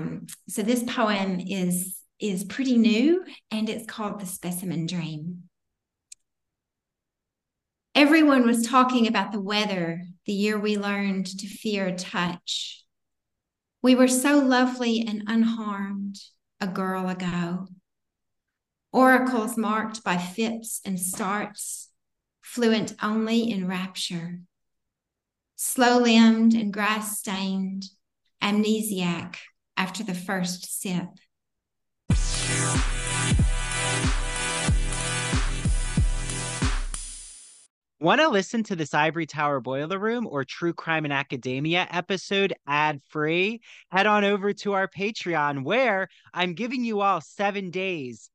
um, 0.00 0.26
so 0.48 0.62
this 0.62 0.82
poem 0.84 1.40
is 1.40 1.96
is 2.20 2.44
pretty 2.44 2.76
new 2.76 3.24
and 3.50 3.70
it's 3.70 3.86
called 3.86 4.20
The 4.20 4.26
Specimen 4.26 4.86
Dream. 4.86 5.44
Everyone 7.94 8.46
was 8.46 8.66
talking 8.66 9.06
about 9.06 9.32
the 9.32 9.40
weather 9.40 10.02
the 10.26 10.32
year 10.32 10.58
we 10.58 10.76
learned 10.76 11.26
to 11.26 11.46
fear 11.46 11.94
touch. 11.96 12.84
We 13.82 13.94
were 13.94 14.08
so 14.08 14.38
lovely 14.38 15.04
and 15.06 15.24
unharmed 15.26 16.18
a 16.60 16.66
girl 16.66 17.08
ago. 17.08 17.68
Oracles 18.92 19.56
marked 19.56 20.04
by 20.04 20.18
fits 20.18 20.82
and 20.84 21.00
starts, 21.00 21.88
fluent 22.42 22.94
only 23.02 23.50
in 23.50 23.66
rapture. 23.66 24.40
Slow 25.56 25.98
limbed 25.98 26.52
and 26.52 26.72
grass 26.72 27.18
stained, 27.18 27.84
amnesiac 28.42 29.36
after 29.80 30.04
the 30.04 30.12
first 30.12 30.78
sip. 30.78 31.08
Want 37.98 38.20
to 38.20 38.28
listen 38.28 38.62
to 38.64 38.76
this 38.76 38.92
Ivory 38.92 39.24
Tower 39.24 39.60
Boiler 39.60 39.98
Room 39.98 40.26
or 40.26 40.44
True 40.44 40.74
Crime 40.74 41.06
and 41.06 41.14
Academia 41.14 41.88
episode 41.90 42.52
ad 42.66 43.00
free? 43.08 43.62
Head 43.90 44.06
on 44.06 44.24
over 44.24 44.52
to 44.52 44.74
our 44.74 44.86
Patreon 44.86 45.64
where 45.64 46.08
I'm 46.34 46.52
giving 46.52 46.84
you 46.84 47.00
all 47.00 47.22
seven 47.22 47.70
days 47.70 48.28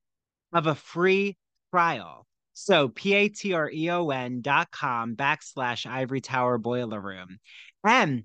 of 0.51 0.65
a 0.65 0.73
free 0.73 1.37
trial. 1.71 2.25
So 2.53 2.87
p-a-t-r-e-o-n 2.87 4.41
dot 4.41 4.71
com 4.71 5.15
backslash 5.15 5.85
Ivory 5.85 6.21
Tower 6.21 6.57
Boiler 6.57 6.99
Room. 6.99 7.37
And 7.83 8.23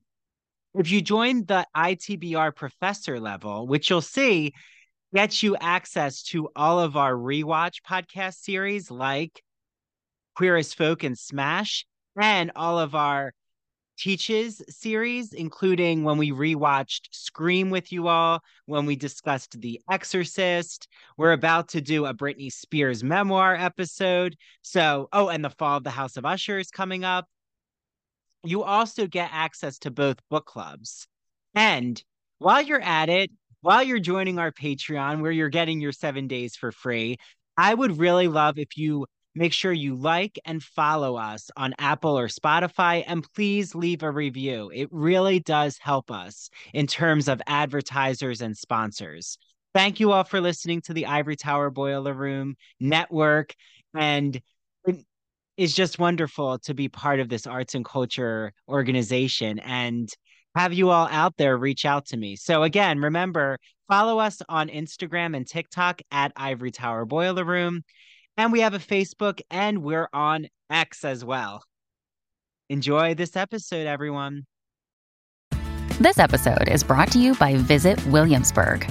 if 0.75 0.91
you 0.91 1.01
join 1.01 1.45
the 1.45 1.67
ITBR 1.77 2.55
professor 2.55 3.19
level, 3.19 3.67
which 3.67 3.91
you'll 3.91 4.01
see 4.01 4.53
gets 5.15 5.43
you 5.43 5.57
access 5.57 6.23
to 6.23 6.49
all 6.55 6.79
of 6.79 6.97
our 6.97 7.15
rewatch 7.15 7.83
podcast 7.89 8.35
series 8.35 8.91
like 8.91 9.43
Queer 10.37 10.57
as 10.57 10.73
Folk 10.73 11.03
and 11.03 11.19
Smash, 11.19 11.85
and 12.21 12.53
all 12.55 12.79
of 12.79 12.95
our 12.95 13.33
Teaches 13.99 14.63
series, 14.71 15.35
including 15.35 16.05
when 16.05 16.17
we 16.17 16.31
rewatched 16.31 17.09
Scream 17.11 17.69
with 17.69 17.93
you 17.93 18.09
all, 18.09 18.41
when 18.65 18.87
we 18.87 18.97
discussed 18.97 19.61
The 19.61 19.79
Exorcist. 19.91 20.89
We're 21.19 21.33
about 21.33 21.69
to 21.71 21.83
do 21.83 22.07
a 22.07 22.15
Britney 22.15 22.51
Spears 22.51 23.05
memoir 23.05 23.55
episode. 23.55 24.37
So, 24.63 25.11
oh, 25.13 25.29
and 25.29 25.45
The 25.45 25.51
Fall 25.51 25.77
of 25.77 25.85
the 25.85 25.91
House 25.91 26.17
of 26.17 26.25
Usher 26.25 26.59
is 26.59 26.71
coming 26.71 27.05
up. 27.05 27.27
You 28.45 28.63
also 28.63 29.07
get 29.07 29.31
access 29.33 29.79
to 29.81 29.91
both 29.91 30.17
book 30.31 30.47
clubs. 30.47 31.07
And 31.55 32.03
while 32.39 32.63
you're 32.63 32.81
at 32.81 33.09
it, 33.09 33.31
while 33.61 33.83
you're 33.83 33.99
joining 33.99 34.39
our 34.39 34.53
Patreon, 34.53 35.21
where 35.21 35.33
you're 35.33 35.49
getting 35.49 35.81
your 35.81 35.93
seven 35.93 36.27
days 36.27 36.57
for 36.57 36.73
free, 36.73 37.17
I 37.57 37.75
would 37.75 37.99
really 37.99 38.29
love 38.29 38.59
if 38.59 38.77
you 38.77 39.07
Make 39.35 39.53
sure 39.53 39.73
you 39.73 39.95
like 39.95 40.41
and 40.45 40.61
follow 40.61 41.15
us 41.17 41.51
on 41.57 41.75
Apple 41.79 42.19
or 42.19 42.27
Spotify, 42.27 43.05
and 43.07 43.25
please 43.33 43.77
leave 43.77 44.03
a 44.03 44.11
review. 44.11 44.73
It 44.75 44.89
really 44.91 45.39
does 45.39 45.79
help 45.79 46.11
us 46.11 46.51
in 46.75 46.89
terms 46.89 47.29
of 47.29 47.41
advertisers 47.47 48.41
and 48.41 48.57
sponsors. 48.57 49.39
Thank 49.73 50.01
you 50.01 50.11
all 50.11 50.25
for 50.25 50.41
listening 50.41 50.81
to 50.83 50.95
the 50.95 51.07
Ivory 51.07 51.37
Tower 51.37 51.71
Boiler 51.71 52.13
Room 52.13 52.57
Network. 52.81 53.55
And 53.95 54.41
it 55.61 55.65
is 55.65 55.75
just 55.75 55.99
wonderful 55.99 56.59
to 56.59 56.73
be 56.73 56.89
part 56.89 57.21
of 57.21 57.29
this 57.29 57.47
arts 57.47 57.75
and 57.75 57.85
culture 57.85 58.51
organization 58.67 59.59
and 59.59 60.09
have 60.57 60.73
you 60.73 60.89
all 60.89 61.07
out 61.11 61.37
there 61.37 61.55
reach 61.59 61.85
out 61.85 62.07
to 62.07 62.17
me. 62.17 62.35
So, 62.35 62.63
again, 62.63 62.99
remember, 62.99 63.59
follow 63.87 64.19
us 64.19 64.41
on 64.49 64.69
Instagram 64.69 65.37
and 65.37 65.47
TikTok 65.47 66.01
at 66.11 66.33
Ivory 66.35 66.71
Tower 66.71 67.05
Boiler 67.05 67.45
Room. 67.45 67.83
And 68.39 68.53
we 68.53 68.61
have 68.61 68.73
a 68.73 68.79
Facebook 68.79 69.43
and 69.51 69.83
we're 69.83 70.09
on 70.15 70.49
X 70.71 71.05
as 71.05 71.27
well. 71.27 71.63
Enjoy 72.71 73.13
this 73.13 73.37
episode, 73.37 73.87
everyone. 73.87 74.47
This 76.01 76.19
episode 76.19 76.71
is 76.71 76.83
brought 76.83 77.13
to 77.13 77.19
you 77.19 77.35
by 77.35 77.57
Visit 77.57 78.05
Williamsburg. 78.07 78.91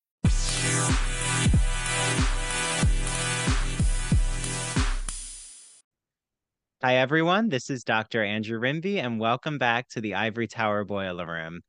Hi, 6.83 6.95
everyone. 6.95 7.49
This 7.49 7.69
is 7.69 7.83
Dr. 7.83 8.23
Andrew 8.23 8.59
Rimby, 8.59 8.97
and 8.97 9.19
welcome 9.19 9.59
back 9.59 9.87
to 9.89 10.01
the 10.01 10.15
Ivory 10.15 10.47
Tower 10.47 10.83
Boiler 10.83 11.27
Room. 11.27 11.61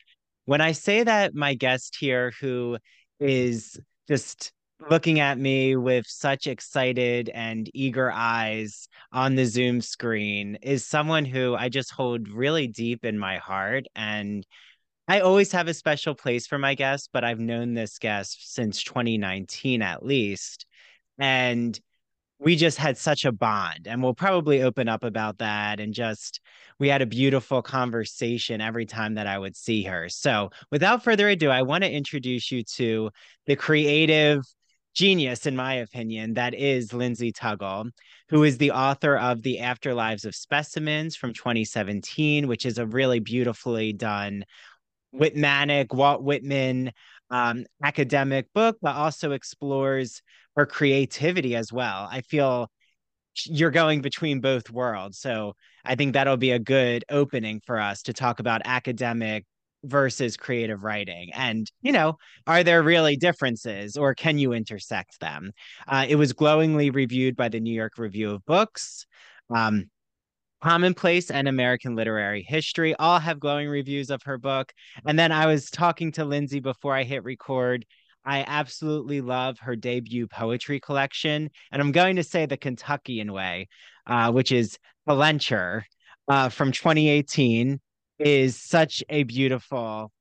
When 0.46 0.62
I 0.62 0.72
say 0.72 1.04
that 1.04 1.34
my 1.34 1.52
guest 1.52 1.98
here, 2.00 2.32
who 2.40 2.78
is 3.20 3.78
just 4.08 4.52
looking 4.88 5.20
at 5.20 5.36
me 5.36 5.76
with 5.76 6.06
such 6.08 6.46
excited 6.46 7.28
and 7.28 7.70
eager 7.74 8.10
eyes 8.10 8.88
on 9.12 9.34
the 9.34 9.44
Zoom 9.44 9.82
screen, 9.82 10.56
is 10.62 10.86
someone 10.86 11.26
who 11.26 11.54
I 11.54 11.68
just 11.68 11.92
hold 11.92 12.30
really 12.30 12.66
deep 12.66 13.04
in 13.04 13.18
my 13.18 13.36
heart. 13.36 13.84
And 13.94 14.46
I 15.08 15.20
always 15.20 15.52
have 15.52 15.68
a 15.68 15.74
special 15.74 16.14
place 16.14 16.46
for 16.46 16.56
my 16.56 16.74
guests, 16.74 17.10
but 17.12 17.22
I've 17.22 17.38
known 17.38 17.74
this 17.74 17.98
guest 17.98 18.54
since 18.54 18.82
2019 18.82 19.82
at 19.82 20.02
least. 20.02 20.64
And 21.18 21.78
we 22.42 22.56
just 22.56 22.76
had 22.76 22.98
such 22.98 23.24
a 23.24 23.30
bond 23.30 23.86
and 23.86 24.02
we'll 24.02 24.14
probably 24.14 24.62
open 24.62 24.88
up 24.88 25.04
about 25.04 25.38
that 25.38 25.78
and 25.78 25.94
just 25.94 26.40
we 26.80 26.88
had 26.88 27.00
a 27.00 27.06
beautiful 27.06 27.62
conversation 27.62 28.60
every 28.60 28.84
time 28.84 29.14
that 29.14 29.28
I 29.28 29.38
would 29.38 29.56
see 29.56 29.84
her. 29.84 30.08
So, 30.08 30.50
without 30.70 31.04
further 31.04 31.28
ado, 31.28 31.50
I 31.50 31.62
want 31.62 31.84
to 31.84 31.90
introduce 31.90 32.50
you 32.50 32.64
to 32.74 33.10
the 33.46 33.54
creative 33.54 34.42
genius 34.92 35.46
in 35.46 35.54
my 35.54 35.74
opinion 35.74 36.34
that 36.34 36.54
is 36.54 36.92
Lindsay 36.92 37.32
Tuggle, 37.32 37.90
who 38.28 38.42
is 38.42 38.58
the 38.58 38.72
author 38.72 39.16
of 39.16 39.42
The 39.42 39.58
Afterlives 39.58 40.24
of 40.24 40.34
Specimens 40.34 41.14
from 41.14 41.32
2017, 41.32 42.48
which 42.48 42.66
is 42.66 42.78
a 42.78 42.86
really 42.86 43.20
beautifully 43.20 43.92
done 43.92 44.44
Whitmanic, 45.14 45.94
Walt 45.94 46.22
Whitman 46.22 46.90
um, 47.30 47.64
academic 47.82 48.46
book, 48.52 48.78
but 48.82 48.96
also 48.96 49.30
explores 49.30 50.22
her 50.56 50.66
creativity 50.66 51.56
as 51.56 51.72
well. 51.72 52.08
I 52.10 52.20
feel 52.22 52.70
you're 53.46 53.70
going 53.70 54.02
between 54.02 54.40
both 54.40 54.70
worlds. 54.70 55.18
So 55.18 55.54
I 55.84 55.94
think 55.94 56.12
that'll 56.12 56.36
be 56.36 56.50
a 56.50 56.58
good 56.58 57.04
opening 57.10 57.60
for 57.64 57.80
us 57.80 58.02
to 58.02 58.12
talk 58.12 58.40
about 58.40 58.62
academic 58.64 59.44
versus 59.84 60.36
creative 60.36 60.84
writing. 60.84 61.30
And, 61.32 61.70
you 61.80 61.92
know, 61.92 62.16
are 62.46 62.62
there 62.62 62.82
really 62.82 63.16
differences 63.16 63.96
or 63.96 64.14
can 64.14 64.38
you 64.38 64.52
intersect 64.52 65.18
them? 65.20 65.52
Uh, 65.88 66.06
it 66.08 66.16
was 66.16 66.32
glowingly 66.32 66.90
reviewed 66.90 67.36
by 67.36 67.48
the 67.48 67.60
New 67.60 67.74
York 67.74 67.98
Review 67.98 68.30
of 68.30 68.44
Books. 68.44 69.06
Um, 69.50 69.90
Commonplace 70.62 71.32
and 71.32 71.48
American 71.48 71.96
Literary 71.96 72.44
History 72.48 72.94
all 72.94 73.18
have 73.18 73.40
glowing 73.40 73.68
reviews 73.68 74.10
of 74.10 74.22
her 74.22 74.38
book. 74.38 74.72
And 75.04 75.18
then 75.18 75.32
I 75.32 75.46
was 75.46 75.70
talking 75.70 76.12
to 76.12 76.24
Lindsay 76.24 76.60
before 76.60 76.94
I 76.94 77.02
hit 77.02 77.24
record 77.24 77.84
I 78.24 78.44
absolutely 78.46 79.20
love 79.20 79.58
her 79.60 79.76
debut 79.76 80.26
poetry 80.28 80.80
collection. 80.80 81.50
And 81.70 81.82
I'm 81.82 81.92
going 81.92 82.16
to 82.16 82.24
say 82.24 82.46
the 82.46 82.56
Kentuckian 82.56 83.32
way, 83.32 83.68
uh, 84.06 84.32
which 84.32 84.52
is 84.52 84.78
Calenture 85.08 85.82
uh, 86.28 86.48
from 86.48 86.72
2018, 86.72 87.80
is 88.18 88.56
such 88.56 89.02
a 89.08 89.24
beautiful 89.24 90.12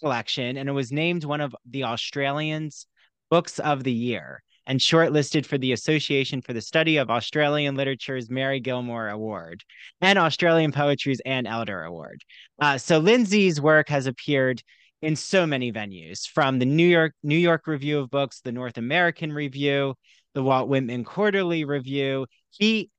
collection. 0.00 0.56
And 0.56 0.68
it 0.68 0.72
was 0.72 0.92
named 0.92 1.24
one 1.24 1.40
of 1.40 1.54
the 1.68 1.84
Australian's 1.84 2.86
books 3.30 3.58
of 3.58 3.84
the 3.84 3.92
year. 3.92 4.42
and 4.68 4.80
shortlisted 4.80 5.46
for 5.46 5.58
the 5.58 5.72
Association 5.72 6.42
for 6.42 6.52
the 6.52 6.60
Study 6.60 6.96
of 6.96 7.08
Australian 7.08 7.76
Literature's 7.76 8.28
Mary 8.28 8.58
Gilmore 8.58 9.08
Award 9.08 9.62
and 10.00 10.18
Australian 10.18 10.72
Poetry's 10.72 11.20
Anne 11.24 11.46
Elder 11.46 11.84
Award. 11.84 12.22
Uh, 12.60 12.76
so 12.76 12.98
Lindsay's 12.98 13.60
work 13.60 13.88
has 13.88 14.08
appeared 14.08 14.62
in 15.02 15.16
so 15.16 15.46
many 15.46 15.72
venues, 15.72 16.26
from 16.26 16.58
the 16.58 16.66
New 16.66 16.86
York 16.86 17.12
New 17.22 17.36
York 17.36 17.66
Review 17.66 17.98
of 17.98 18.10
Books, 18.10 18.40
the 18.40 18.52
North 18.52 18.78
American 18.78 19.32
Review, 19.32 19.94
the 20.34 20.42
Walt 20.42 20.68
Whitman 20.68 21.04
Quarterly 21.04 21.64
Review. 21.64 22.26
He 22.50 22.90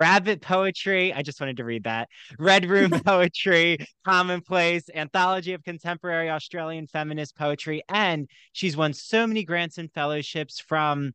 Rabbit 0.00 0.42
Poetry. 0.42 1.12
I 1.12 1.22
just 1.22 1.40
wanted 1.40 1.56
to 1.58 1.64
read 1.64 1.84
that. 1.84 2.08
Red 2.38 2.66
Room 2.66 2.90
Poetry, 3.04 3.78
Commonplace, 4.04 4.84
Anthology 4.94 5.52
of 5.54 5.62
Contemporary 5.62 6.30
Australian 6.30 6.86
Feminist 6.86 7.36
Poetry. 7.36 7.82
And 7.88 8.28
she's 8.52 8.76
won 8.76 8.92
so 8.92 9.26
many 9.26 9.44
grants 9.44 9.78
and 9.78 9.90
fellowships 9.92 10.60
from 10.60 11.12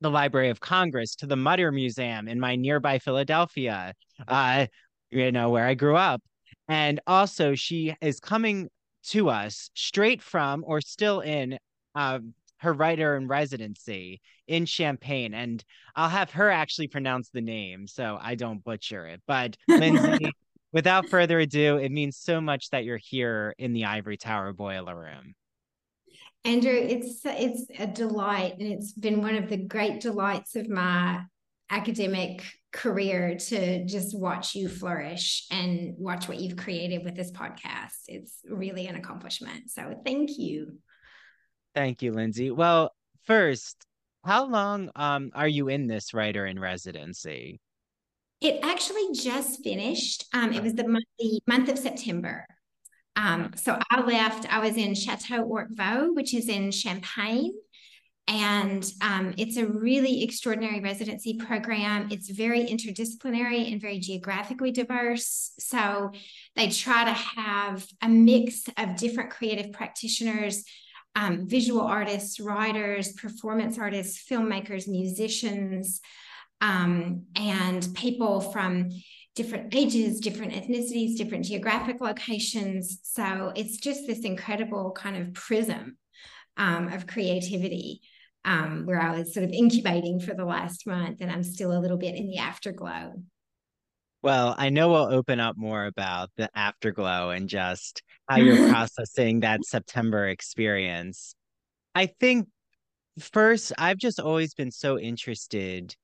the 0.00 0.10
Library 0.10 0.48
of 0.50 0.60
Congress 0.60 1.16
to 1.16 1.26
the 1.26 1.36
Mutter 1.36 1.72
Museum 1.72 2.28
in 2.28 2.38
my 2.38 2.56
nearby 2.56 2.98
Philadelphia, 2.98 3.92
uh, 4.26 4.66
you 5.10 5.32
know, 5.32 5.50
where 5.50 5.66
I 5.66 5.74
grew 5.74 5.96
up. 5.96 6.22
And 6.68 7.00
also, 7.06 7.54
she 7.54 7.94
is 8.00 8.20
coming 8.20 8.68
to 9.04 9.30
us 9.30 9.70
straight 9.74 10.22
from 10.22 10.64
or 10.66 10.80
still 10.80 11.20
in 11.20 11.58
uh, 11.94 12.18
her 12.58 12.72
writer 12.72 13.16
in 13.16 13.28
residency 13.28 14.20
in 14.46 14.66
Champagne. 14.66 15.34
And 15.34 15.64
I'll 15.94 16.08
have 16.08 16.30
her 16.32 16.50
actually 16.50 16.88
pronounce 16.88 17.30
the 17.30 17.40
name 17.40 17.86
so 17.86 18.18
I 18.20 18.34
don't 18.34 18.62
butcher 18.62 19.06
it. 19.06 19.22
But 19.26 19.56
Lindsay, 19.68 20.32
without 20.72 21.06
further 21.06 21.38
ado, 21.38 21.76
it 21.76 21.92
means 21.92 22.16
so 22.16 22.40
much 22.40 22.70
that 22.70 22.84
you're 22.84 22.98
here 22.98 23.54
in 23.58 23.72
the 23.72 23.84
Ivory 23.84 24.16
Tower 24.16 24.52
Boiler 24.52 24.96
Room. 24.96 25.34
Andrew, 26.44 26.72
it's 26.72 27.20
it's 27.24 27.66
a 27.78 27.86
delight, 27.86 28.54
and 28.58 28.72
it's 28.72 28.92
been 28.92 29.20
one 29.20 29.34
of 29.34 29.48
the 29.48 29.56
great 29.56 30.00
delights 30.00 30.54
of 30.56 30.68
my 30.68 31.22
academic 31.70 32.44
career 32.72 33.36
to 33.36 33.84
just 33.84 34.18
watch 34.18 34.54
you 34.54 34.68
flourish 34.68 35.46
and 35.50 35.94
watch 35.98 36.28
what 36.28 36.38
you've 36.38 36.56
created 36.56 37.04
with 37.04 37.14
this 37.14 37.30
podcast. 37.30 37.94
It's 38.06 38.40
really 38.48 38.86
an 38.86 38.96
accomplishment. 38.96 39.70
So 39.70 40.00
thank 40.04 40.38
you. 40.38 40.78
Thank 41.74 42.02
you, 42.02 42.12
Lindsay. 42.12 42.50
Well, 42.50 42.92
first, 43.24 43.84
how 44.24 44.46
long 44.46 44.90
um, 44.96 45.30
are 45.34 45.48
you 45.48 45.68
in 45.68 45.86
this 45.86 46.12
writer 46.12 46.46
in 46.46 46.58
residency? 46.58 47.60
It 48.40 48.60
actually 48.62 49.12
just 49.14 49.62
finished. 49.64 50.24
Um, 50.32 50.52
it 50.52 50.62
was 50.62 50.74
the 50.74 50.86
month, 50.86 51.04
the 51.18 51.40
month 51.46 51.68
of 51.68 51.78
September. 51.78 52.46
Um, 53.16 53.52
so 53.56 53.76
I 53.90 54.00
left, 54.02 54.52
I 54.52 54.60
was 54.60 54.76
in 54.76 54.94
Chateau 54.94 55.44
Orquevaux, 55.44 56.14
which 56.14 56.34
is 56.34 56.48
in 56.48 56.70
Champagne. 56.70 57.52
And 58.28 58.84
um, 59.00 59.32
it's 59.38 59.56
a 59.56 59.66
really 59.66 60.22
extraordinary 60.22 60.80
residency 60.80 61.38
program. 61.38 62.08
It's 62.10 62.28
very 62.28 62.66
interdisciplinary 62.66 63.72
and 63.72 63.80
very 63.80 63.98
geographically 63.98 64.70
diverse. 64.70 65.52
So 65.58 66.12
they 66.54 66.68
try 66.68 67.04
to 67.04 67.12
have 67.12 67.86
a 68.02 68.08
mix 68.08 68.68
of 68.76 68.96
different 68.96 69.30
creative 69.30 69.72
practitioners 69.72 70.62
um, 71.16 71.48
visual 71.48 71.80
artists, 71.80 72.38
writers, 72.38 73.12
performance 73.14 73.76
artists, 73.76 74.24
filmmakers, 74.30 74.86
musicians, 74.86 76.00
um, 76.60 77.24
and 77.34 77.88
people 77.94 78.40
from 78.40 78.90
different 79.34 79.74
ages, 79.74 80.20
different 80.20 80.52
ethnicities, 80.52 81.16
different 81.16 81.44
geographic 81.44 82.00
locations. 82.00 83.00
So 83.02 83.52
it's 83.56 83.78
just 83.78 84.06
this 84.06 84.20
incredible 84.20 84.92
kind 84.92 85.16
of 85.16 85.34
prism 85.34 85.96
um, 86.56 86.88
of 86.88 87.06
creativity 87.08 88.02
um, 88.48 88.86
where 88.86 89.00
I 89.00 89.14
was 89.14 89.34
sort 89.34 89.44
of 89.44 89.50
incubating 89.50 90.20
for 90.20 90.32
the 90.32 90.46
last 90.46 90.86
month, 90.86 91.20
and 91.20 91.30
I'm 91.30 91.42
still 91.42 91.70
a 91.70 91.78
little 91.78 91.98
bit 91.98 92.14
in 92.14 92.28
the 92.28 92.38
afterglow. 92.38 93.12
Well, 94.22 94.54
I 94.56 94.70
know 94.70 94.88
we'll 94.88 95.12
open 95.12 95.38
up 95.38 95.56
more 95.58 95.84
about 95.84 96.30
the 96.38 96.48
afterglow 96.54 97.28
and 97.28 97.46
just 97.46 98.02
how 98.26 98.36
you're 98.36 98.68
processing 98.70 99.40
that 99.40 99.66
September 99.66 100.26
experience. 100.28 101.34
I 101.94 102.06
think 102.06 102.48
first, 103.20 103.72
I've 103.76 103.98
just 103.98 104.18
always 104.18 104.54
been 104.54 104.70
so 104.70 104.98
interested 104.98 105.94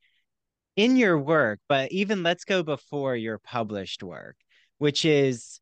in 0.77 0.97
your 0.97 1.19
work, 1.19 1.61
but 1.67 1.93
even 1.93 2.23
let's 2.23 2.45
go 2.45 2.63
before 2.63 3.17
your 3.17 3.39
published 3.39 4.03
work, 4.03 4.37
which 4.77 5.07
is 5.07 5.61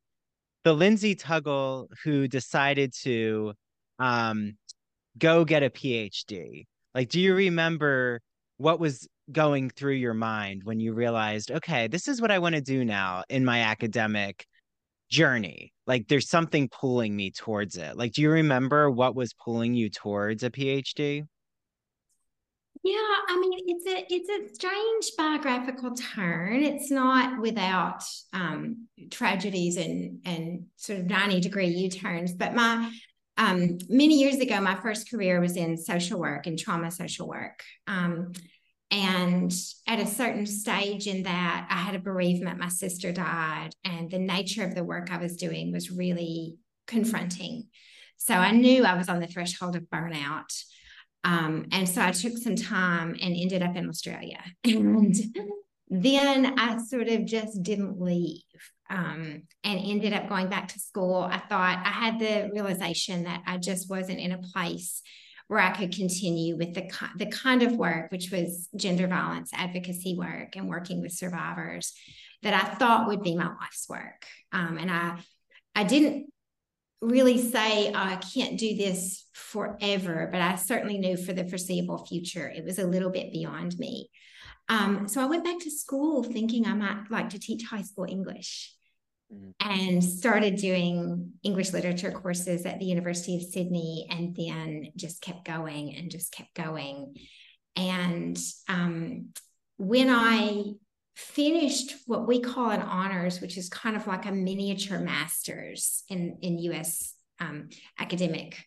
the 0.65 0.73
Lindsay 0.73 1.15
Tuggle 1.15 1.87
who 2.03 2.27
decided 2.27 2.93
to 3.03 3.53
um, 4.01 4.57
go 5.17 5.45
get 5.45 5.63
a 5.63 5.71
PhD. 5.71 6.65
Like, 6.95 7.09
do 7.09 7.21
you 7.21 7.35
remember 7.35 8.21
what 8.59 8.81
was 8.81 9.09
going 9.31 9.71
through 9.71 9.95
your 9.95 10.15
mind 10.15 10.63
when 10.65 10.81
you 10.81 10.93
realized, 10.93 11.51
okay, 11.51 11.89
this 11.89 12.09
is 12.09 12.21
what 12.21 12.31
I 12.31 12.39
want 12.39 12.55
to 12.55 12.61
do 12.61 12.85
now 12.85 13.25
in 13.29 13.45
my 13.45 13.61
academic 13.61 14.47
journey? 15.09 15.73
Like 15.87 16.09
there's 16.09 16.29
something 16.29 16.69
pulling 16.69 17.15
me 17.17 17.31
towards 17.31 17.77
it. 17.77 17.97
Like, 17.97 18.13
do 18.13 18.23
you 18.23 18.31
remember 18.31 18.91
what 18.91 19.15
was 19.15 19.35
pulling 19.35 19.75
you 19.75 19.91
towards 19.91 20.43
a 20.43 20.51
PhD? 20.51 21.25
Yeah, 22.85 22.97
I 23.29 23.39
mean 23.39 23.59
it's 23.67 23.87
a 23.87 24.13
it's 24.13 24.29
a 24.29 24.55
strange 24.55 25.13
biographical 25.17 25.95
turn. 25.95 26.65
It's 26.65 26.91
not 26.91 27.41
without 27.41 28.03
um, 28.33 28.89
tragedies 29.11 29.77
and 29.77 30.19
and 30.25 30.67
sort 30.77 30.99
of 30.99 31.07
ninety 31.07 31.41
degree 31.41 31.69
U 31.69 31.91
turns. 31.91 32.33
But 32.33 32.55
my 32.55 32.91
um, 33.37 33.79
many 33.89 34.19
years 34.19 34.37
ago, 34.37 34.61
my 34.61 34.75
first 34.77 35.11
career 35.11 35.41
was 35.41 35.57
in 35.57 35.77
social 35.77 36.19
work 36.19 36.47
and 36.47 36.59
trauma 36.59 36.91
social 36.91 37.29
work. 37.29 37.63
Um, 37.87 38.33
and 38.91 39.53
at 39.87 40.01
a 40.01 40.07
certain 40.07 40.47
stage 40.47 41.07
in 41.07 41.23
that, 41.23 41.67
I 41.71 41.77
had 41.77 41.95
a 41.95 41.99
bereavement. 41.99 42.59
My 42.59 42.69
sister 42.69 43.11
died, 43.11 43.71
and 43.85 44.11
the 44.11 44.19
nature 44.19 44.65
of 44.65 44.75
the 44.75 44.85
work 44.85 45.11
I 45.11 45.17
was 45.17 45.37
doing 45.37 45.73
was 45.73 45.91
really 45.91 46.57
confronting. 46.87 47.69
So 48.19 48.35
I 48.35 48.53
knew 48.53 48.85
I 48.85 48.97
was 48.97 49.09
on 49.09 49.19
the 49.19 49.27
threshold 49.27 49.77
of 49.77 49.85
burnout. 49.85 50.63
Um, 51.25 51.67
and 51.73 51.89
so 51.89 52.03
I 52.03 52.13
took 52.13 52.37
some 52.37 52.57
time 52.57 53.17
and 53.21 53.35
ended 53.35 53.63
up 53.63 53.77
in 53.77 53.89
Australia. 53.89 54.43
And 54.65 56.01
then 56.05 56.59
I 56.59 56.79
sort 56.79 57.09
of 57.09 57.27
just 57.27 57.63
didn't 57.63 58.01
leave 58.01 58.43
um, 58.93 59.43
and 59.65 59.81
ended 59.83 60.13
up 60.13 60.29
going 60.29 60.49
back 60.49 60.69
to 60.69 60.79
school. 60.79 61.23
I 61.23 61.39
thought 61.39 61.83
I 61.85 61.89
had 61.89 62.19
the 62.19 62.51
realization 62.53 63.25
that 63.25 63.43
I 63.47 63.57
just 63.57 63.89
wasn't 63.89 64.21
in 64.21 64.33
a 64.33 64.43
place 64.53 65.03
where 65.49 65.61
I 65.61 65.71
could 65.71 65.95
continue 65.95 66.57
with 66.57 66.75
the, 66.75 66.89
the 67.17 67.27
kind 67.27 67.63
of 67.63 67.73
work, 67.73 68.13
which 68.13 68.31
was 68.31 68.69
gender 68.77 69.09
violence 69.09 69.51
advocacy 69.55 70.15
work 70.17 70.57
and 70.57 70.69
working 70.69 71.01
with 71.01 71.13
survivors 71.13 71.95
that 72.43 72.55
I 72.55 72.75
thought 72.75 73.09
would 73.09 73.23
be 73.23 73.35
my 73.35 73.49
life's 73.49 73.87
work. 73.89 74.27
Um, 74.53 74.77
and 74.79 74.91
I, 74.91 75.19
I 75.75 75.85
didn't 75.85 76.27
really 77.01 77.39
say 77.39 77.89
oh, 77.89 77.95
I 77.95 78.17
can't 78.17 78.59
do 78.59 78.77
this 78.77 79.27
forever, 79.33 80.29
but 80.31 80.43
I 80.43 80.57
certainly 80.57 80.99
knew 80.99 81.17
for 81.17 81.33
the 81.33 81.49
foreseeable 81.49 82.05
future 82.07 82.49
it 82.49 82.65
was 82.65 82.79
a 82.79 82.87
little 82.87 83.11
bit 83.11 83.33
beyond 83.33 83.79
me. 83.79 84.11
Um, 84.69 85.09
so 85.09 85.21
I 85.21 85.27
went 85.27 85.45
back 85.45 85.59
to 85.61 85.71
school 85.71 86.23
thinking 86.23 86.67
I 86.67 86.75
might 86.75 87.11
like 87.11 87.31
to 87.31 87.39
teach 87.39 87.65
high 87.65 87.83
school 87.83 88.07
English 88.09 88.75
and 89.61 90.03
started 90.03 90.57
doing 90.57 91.33
English 91.43 91.73
literature 91.73 92.11
courses 92.11 92.67
at 92.67 92.79
the 92.79 92.87
University 92.87 93.37
of 93.37 93.43
Sydney, 93.43 94.07
and 94.11 94.37
then 94.37 94.93
just 94.97 95.23
kept 95.23 95.45
going 95.45 95.95
and 95.95 96.11
just 96.11 96.33
kept 96.33 96.55
going. 96.55 97.15
And 97.77 98.39
um, 98.69 99.29
when 99.77 100.09
I 100.11 100.65
finished 101.15 101.95
what 102.07 102.27
we 102.27 102.41
call 102.41 102.71
an 102.71 102.83
honors, 102.83 103.41
which 103.41 103.57
is 103.57 103.69
kind 103.69 103.97
of 103.97 104.07
like 104.07 104.27
a 104.27 104.33
miniature 104.33 104.99
master's 104.99 106.05
in, 106.09 106.39
in 106.43 106.59
US 106.59 107.15
um, 107.41 107.69
academic 107.99 108.65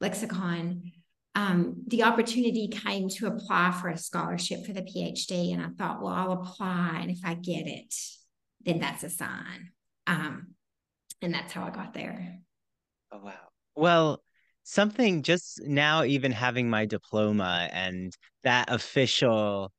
lexicon, 0.00 0.92
um, 1.34 1.82
the 1.86 2.04
opportunity 2.04 2.68
came 2.68 3.08
to 3.10 3.26
apply 3.26 3.70
for 3.72 3.88
a 3.88 3.98
scholarship 3.98 4.64
for 4.64 4.72
the 4.72 4.82
PhD. 4.82 5.52
And 5.52 5.62
I 5.62 5.68
thought, 5.76 6.02
well, 6.02 6.12
I'll 6.12 6.32
apply. 6.32 7.00
And 7.02 7.10
if 7.10 7.18
I 7.24 7.34
get 7.34 7.66
it, 7.66 7.94
then 8.64 8.78
that's 8.78 9.04
a 9.04 9.10
sign. 9.10 9.70
Um, 10.06 10.54
and 11.22 11.32
that's 11.32 11.52
how 11.52 11.64
I 11.64 11.70
got 11.70 11.94
there. 11.94 12.38
Oh, 13.12 13.20
wow. 13.22 13.32
Well, 13.74 14.22
something 14.62 15.22
just 15.22 15.60
now, 15.64 16.04
even 16.04 16.32
having 16.32 16.68
my 16.68 16.86
diploma 16.86 17.68
and 17.72 18.12
that 18.44 18.70
official 18.70 19.72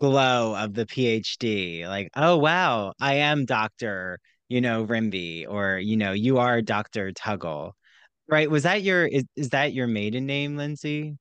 glow 0.00 0.56
of 0.56 0.74
the 0.74 0.86
PhD, 0.86 1.86
like, 1.86 2.10
oh, 2.16 2.36
wow, 2.36 2.94
I 3.00 3.14
am 3.14 3.44
Dr. 3.44 4.18
You 4.48 4.60
know, 4.60 4.84
Rimby, 4.84 5.46
or, 5.48 5.78
you 5.78 5.96
know, 5.96 6.12
you 6.12 6.38
are 6.38 6.60
Dr. 6.60 7.12
Tuggle. 7.12 7.72
Right. 8.28 8.50
Was 8.50 8.64
that 8.64 8.82
your, 8.82 9.06
is, 9.06 9.24
is 9.36 9.50
that 9.50 9.72
your 9.72 9.86
maiden 9.86 10.26
name, 10.26 10.56
Lindsay? 10.56 11.16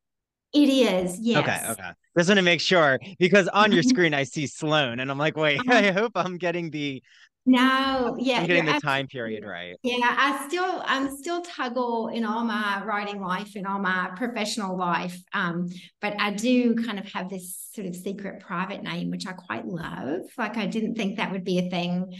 It 0.53 0.69
is, 0.69 1.19
yes. 1.19 1.37
Okay, 1.37 1.71
okay. 1.71 1.91
Just 2.17 2.29
want 2.29 2.37
to 2.39 2.43
make 2.43 2.59
sure 2.59 2.99
because 3.19 3.47
on 3.49 3.71
your 3.71 3.83
screen 3.93 4.13
I 4.13 4.23
see 4.23 4.47
Sloan 4.47 4.99
and 4.99 5.11
I'm 5.11 5.17
like, 5.17 5.37
wait, 5.37 5.59
uh-huh. 5.59 5.73
I 5.73 5.91
hope 5.91 6.13
I'm 6.15 6.37
getting 6.37 6.71
the 6.71 7.03
No, 7.49 8.15
yeah. 8.19 8.41
I'm 8.41 8.45
getting 8.45 8.65
the 8.65 8.79
time 8.79 9.07
period 9.07 9.43
right. 9.43 9.75
Yeah, 9.81 9.97
I 10.03 10.47
still 10.47 10.83
I'm 10.85 11.17
still 11.17 11.41
Tuggle 11.41 12.13
in 12.13 12.23
all 12.23 12.43
my 12.43 12.83
writing 12.85 13.19
life 13.19 13.55
and 13.55 13.65
all 13.65 13.79
my 13.79 14.11
professional 14.15 14.77
life. 14.77 15.19
Um, 15.33 15.67
but 15.99 16.13
I 16.21 16.29
do 16.29 16.75
kind 16.75 16.99
of 16.99 17.11
have 17.11 17.27
this 17.27 17.67
sort 17.73 17.87
of 17.87 17.95
secret 17.95 18.41
private 18.41 18.83
name, 18.83 19.09
which 19.09 19.25
I 19.25 19.31
quite 19.31 19.65
love. 19.65 20.21
Like 20.37 20.57
I 20.57 20.67
didn't 20.67 20.93
think 20.93 21.17
that 21.17 21.31
would 21.31 21.43
be 21.43 21.57
a 21.57 21.71
thing 21.71 22.13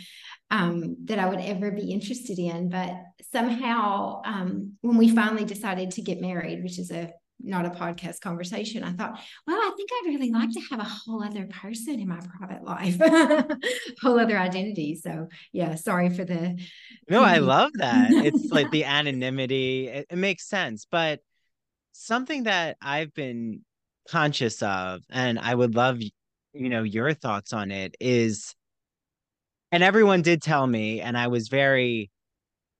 um, 0.49 0.95
that 1.05 1.19
I 1.19 1.29
would 1.29 1.41
ever 1.41 1.69
be 1.69 1.91
interested 1.91 2.39
in. 2.39 2.69
But 2.69 2.91
somehow 3.31 4.23
um, 4.25 4.77
when 4.81 4.97
we 4.97 5.13
finally 5.13 5.45
decided 5.45 5.91
to 5.91 6.01
get 6.01 6.21
married, 6.21 6.63
which 6.63 6.79
is 6.79 6.89
a 6.89 7.11
not 7.41 7.65
a 7.65 7.69
podcast 7.69 8.19
conversation, 8.21 8.83
I 8.83 8.91
thought, 8.91 9.19
well, 9.47 9.57
I 9.57 9.71
think 9.75 9.89
I'd 9.91 10.07
really 10.07 10.31
like 10.31 10.51
to 10.51 10.61
have 10.71 10.79
a 10.79 10.83
whole 10.83 11.23
other 11.23 11.47
person 11.47 11.99
in 11.99 12.07
my 12.07 12.19
private 12.19 12.63
life, 12.63 12.97
whole 14.01 14.19
other 14.19 14.37
identity. 14.37 14.95
So 14.95 15.27
yeah, 15.51 15.75
sorry 15.75 16.09
for 16.09 16.25
the. 16.25 16.59
No, 17.09 17.23
I 17.23 17.37
love 17.39 17.71
that. 17.75 18.11
It's 18.11 18.51
like 18.51 18.71
the 18.71 18.83
anonymity. 18.83 19.87
It, 19.87 20.07
it 20.09 20.17
makes 20.17 20.47
sense, 20.47 20.85
but 20.89 21.19
something 21.93 22.43
that 22.43 22.77
I've 22.81 23.13
been 23.13 23.61
conscious 24.09 24.61
of, 24.61 25.01
and 25.09 25.39
I 25.39 25.53
would 25.53 25.75
love, 25.75 26.01
you 26.01 26.69
know, 26.69 26.83
your 26.83 27.13
thoughts 27.13 27.53
on 27.53 27.71
it 27.71 27.95
is, 27.99 28.55
and 29.71 29.83
everyone 29.83 30.21
did 30.21 30.41
tell 30.41 30.65
me, 30.65 31.01
and 31.01 31.17
I 31.17 31.27
was 31.27 31.47
very 31.47 32.09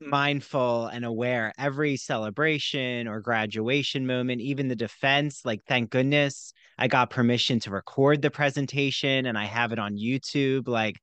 mindful 0.02 0.88
and 0.88 1.06
aware 1.06 1.54
every 1.58 1.98
celebration 1.98 3.08
or 3.08 3.20
graduation 3.20 4.06
moment, 4.08 4.42
even 4.42 4.68
the 4.68 4.76
defense. 4.76 5.46
Like, 5.46 5.62
thank 5.68 5.90
goodness 5.90 6.54
I 6.78 6.88
got 6.88 7.10
permission 7.10 7.60
to 7.62 7.72
record 7.72 8.22
the 8.22 8.32
presentation 8.32 9.26
and 9.26 9.38
I 9.38 9.46
have 9.46 9.72
it 9.72 9.80
on 9.80 9.98
YouTube. 9.98 10.68
Like, 10.68 10.98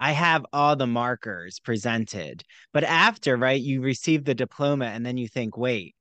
I 0.00 0.12
have 0.12 0.46
all 0.52 0.76
the 0.76 0.86
markers 0.86 1.60
presented. 1.60 2.42
But 2.72 2.84
after, 2.84 3.36
right, 3.36 3.60
you 3.60 3.80
receive 3.80 4.24
the 4.24 4.34
diploma 4.34 4.86
and 4.86 5.04
then 5.04 5.16
you 5.16 5.28
think, 5.28 5.56
wait, 5.56 5.94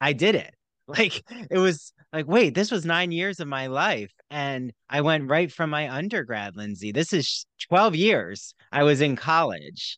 I 0.00 0.12
did 0.12 0.34
it. 0.34 0.54
Like, 0.86 1.22
it 1.50 1.56
was 1.56 1.94
like, 2.12 2.28
wait, 2.28 2.54
this 2.54 2.70
was 2.70 2.84
nine 2.84 3.10
years 3.10 3.40
of 3.40 3.48
my 3.48 3.68
life. 3.68 4.12
And 4.30 4.70
I 4.86 5.00
went 5.00 5.30
right 5.30 5.50
from 5.50 5.70
my 5.70 5.90
undergrad, 5.90 6.56
Lindsay. 6.56 6.92
This 6.92 7.14
is 7.14 7.46
12 7.70 7.96
years 7.96 8.54
I 8.70 8.82
was 8.82 9.00
in 9.00 9.16
college. 9.16 9.96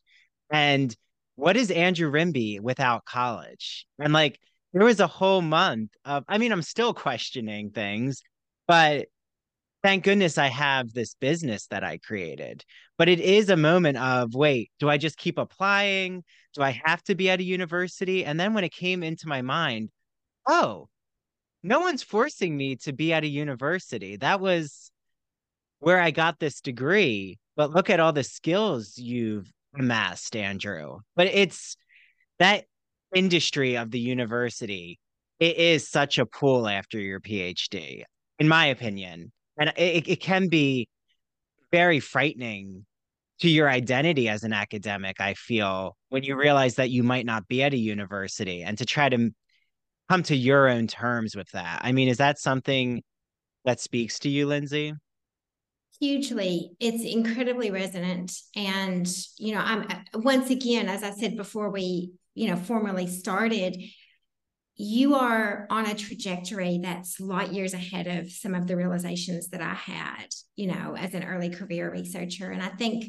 And 0.49 0.95
what 1.37 1.55
is 1.55 1.71
Andrew 1.71 2.11
Rimby 2.11 2.59
without 2.59 3.05
college? 3.05 3.85
And 3.99 4.11
like 4.11 4.39
there 4.73 4.83
was 4.83 4.99
a 4.99 5.07
whole 5.07 5.41
month 5.41 5.91
of 6.03 6.25
I 6.27 6.39
mean, 6.39 6.51
I'm 6.51 6.63
still 6.63 6.93
questioning 6.93 7.69
things, 7.69 8.23
but 8.67 9.05
thank 9.83 10.03
goodness 10.03 10.39
I 10.39 10.47
have 10.47 10.91
this 10.91 11.13
business 11.13 11.67
that 11.67 11.83
I 11.83 11.99
created. 11.99 12.65
But 12.97 13.07
it 13.07 13.19
is 13.19 13.49
a 13.49 13.55
moment 13.55 13.97
of 13.99 14.33
wait, 14.33 14.71
do 14.79 14.89
I 14.89 14.97
just 14.97 15.17
keep 15.17 15.37
applying? 15.37 16.23
Do 16.55 16.63
I 16.63 16.81
have 16.83 17.03
to 17.03 17.15
be 17.15 17.29
at 17.29 17.39
a 17.39 17.43
university? 17.43 18.25
And 18.25 18.39
then 18.39 18.55
when 18.55 18.63
it 18.63 18.73
came 18.73 19.03
into 19.03 19.27
my 19.27 19.43
mind, 19.43 19.89
oh, 20.47 20.89
no 21.61 21.81
one's 21.81 22.01
forcing 22.01 22.57
me 22.57 22.77
to 22.77 22.93
be 22.93 23.13
at 23.13 23.23
a 23.23 23.27
university. 23.27 24.15
That 24.17 24.39
was 24.39 24.91
where 25.79 25.99
I 25.99 26.09
got 26.09 26.39
this 26.39 26.61
degree. 26.61 27.37
But 27.55 27.71
look 27.71 27.91
at 27.91 27.99
all 27.99 28.13
the 28.13 28.23
skills 28.23 28.97
you've 28.97 29.51
amassed, 29.75 30.35
Andrew. 30.35 30.99
But 31.15 31.27
it's 31.27 31.77
that 32.39 32.65
industry 33.15 33.77
of 33.77 33.91
the 33.91 33.99
university. 33.99 34.99
It 35.39 35.57
is 35.57 35.87
such 35.87 36.17
a 36.17 36.25
pool 36.25 36.67
after 36.67 36.99
your 36.99 37.19
PhD, 37.19 38.03
in 38.39 38.47
my 38.47 38.67
opinion, 38.67 39.31
and 39.57 39.71
it, 39.77 40.07
it 40.07 40.19
can 40.21 40.47
be 40.49 40.87
very 41.71 41.99
frightening 41.99 42.85
to 43.39 43.49
your 43.49 43.69
identity 43.69 44.29
as 44.29 44.43
an 44.43 44.53
academic. 44.53 45.21
I 45.21 45.35
feel 45.35 45.95
when 46.09 46.23
you 46.23 46.35
realize 46.35 46.75
that 46.75 46.89
you 46.89 47.03
might 47.03 47.25
not 47.25 47.47
be 47.47 47.61
at 47.61 47.73
a 47.73 47.77
university, 47.77 48.63
and 48.63 48.77
to 48.79 48.85
try 48.85 49.09
to 49.09 49.29
come 50.09 50.23
to 50.23 50.35
your 50.35 50.69
own 50.69 50.87
terms 50.87 51.35
with 51.35 51.49
that. 51.51 51.81
I 51.83 51.91
mean, 51.91 52.07
is 52.07 52.17
that 52.17 52.39
something 52.39 53.03
that 53.65 53.79
speaks 53.79 54.19
to 54.19 54.29
you, 54.29 54.47
Lindsay? 54.47 54.93
Hugely. 55.99 56.71
It's 56.79 57.03
incredibly 57.03 57.71
resonant. 57.71 58.33
And 58.55 59.07
you 59.37 59.53
know 59.53 59.61
i'm 59.61 59.87
once 60.13 60.49
again 60.49 60.89
as 60.89 61.03
i 61.03 61.11
said 61.11 61.37
before 61.37 61.69
we 61.69 62.11
you 62.35 62.47
know 62.47 62.55
formally 62.55 63.07
started 63.07 63.81
you 64.75 65.15
are 65.15 65.65
on 65.71 65.87
a 65.87 65.95
trajectory 65.95 66.79
that's 66.83 67.19
light 67.19 67.51
years 67.51 67.73
ahead 67.73 68.05
of 68.05 68.31
some 68.31 68.53
of 68.53 68.67
the 68.67 68.75
realizations 68.75 69.49
that 69.49 69.61
i 69.61 69.73
had 69.73 70.27
you 70.55 70.67
know 70.67 70.95
as 70.95 71.13
an 71.13 71.23
early 71.23 71.49
career 71.49 71.91
researcher. 71.91 72.51
And 72.51 72.61
i 72.61 72.69
think 72.69 73.05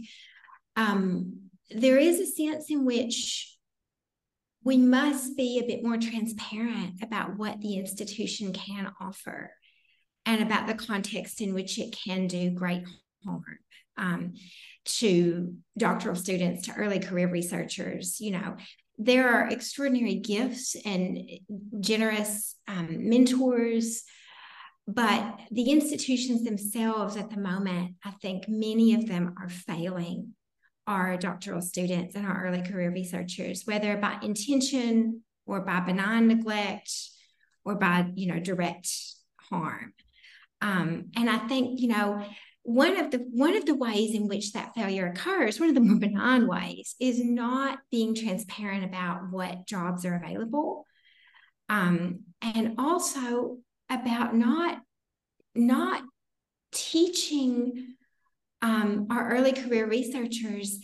um, 0.77 1.41
there 1.71 1.99
is 1.99 2.21
a 2.21 2.27
sense 2.27 2.71
in 2.71 2.85
which 2.85 3.55
we 4.63 4.77
must 4.77 5.37
be 5.37 5.59
a 5.59 5.67
bit 5.67 5.83
more 5.83 5.97
transparent 5.97 7.03
about 7.03 7.37
what 7.37 7.61
the 7.61 7.77
institution 7.77 8.53
can 8.53 8.93
offer 9.01 9.51
and 10.29 10.43
about 10.43 10.67
the 10.67 10.75
context 10.75 11.41
in 11.41 11.55
which 11.55 11.79
it 11.79 11.97
can 12.05 12.27
do 12.27 12.51
great 12.51 12.85
harm 13.25 13.43
um, 13.97 14.35
to 14.85 15.55
doctoral 15.79 16.15
students, 16.15 16.67
to 16.67 16.75
early 16.75 17.01
career 17.01 17.31
researchers. 17.31 18.21
You 18.21 18.33
know, 18.33 18.57
there 18.99 19.27
are 19.31 19.49
extraordinary 19.49 20.17
gifts 20.17 20.77
and 20.85 21.19
generous 21.81 22.57
um, 22.69 23.09
mentors, 23.09 24.05
but 24.87 25.41
the 25.51 25.71
institutions 25.71 26.45
themselves 26.45 27.17
at 27.17 27.31
the 27.31 27.41
moment, 27.41 27.95
I 28.05 28.11
think 28.11 28.45
many 28.49 28.93
of 28.95 29.09
them 29.09 29.35
are 29.41 29.49
failing 29.49 30.35
our 30.87 31.17
doctoral 31.17 31.63
students 31.63 32.17
and 32.17 32.27
our 32.27 32.47
early 32.47 32.63
career 32.63 32.91
researchers, 32.91 33.63
whether 33.65 33.97
by 33.97 34.19
intention 34.23 35.23
or 35.47 35.63
by 35.63 35.81
benign 35.81 36.29
neglect 36.29 36.93
or 37.65 37.77
by, 37.77 38.11
you 38.15 38.27
know, 38.27 38.39
direct 38.39 38.91
harm. 39.51 39.95
Um, 40.61 41.11
and 41.17 41.31
I 41.31 41.39
think, 41.47 41.81
you 41.81 41.89
know, 41.89 42.25
one 42.63 42.99
of 42.99 43.11
the 43.11 43.19
one 43.31 43.57
of 43.57 43.65
the 43.65 43.75
ways 43.75 44.15
in 44.15 44.29
which 44.29 44.53
that 44.53 44.75
failure 44.75 45.07
occurs, 45.07 45.59
one 45.59 45.71
of 45.71 45.75
the 45.75 45.81
more 45.81 45.99
benign 45.99 46.47
ways, 46.47 46.95
is 47.01 47.25
not 47.25 47.79
being 47.91 48.15
transparent 48.15 48.85
about 48.85 49.31
what 49.31 49.67
jobs 49.67 50.05
are 50.05 50.17
available, 50.17 50.85
um, 51.69 52.21
and 52.43 52.75
also 52.79 53.59
about 53.89 54.35
not 54.35 54.81
not 55.55 56.03
teaching 56.73 57.95
um, 58.61 59.07
our 59.11 59.31
early 59.31 59.53
career 59.53 59.87
researchers 59.87 60.79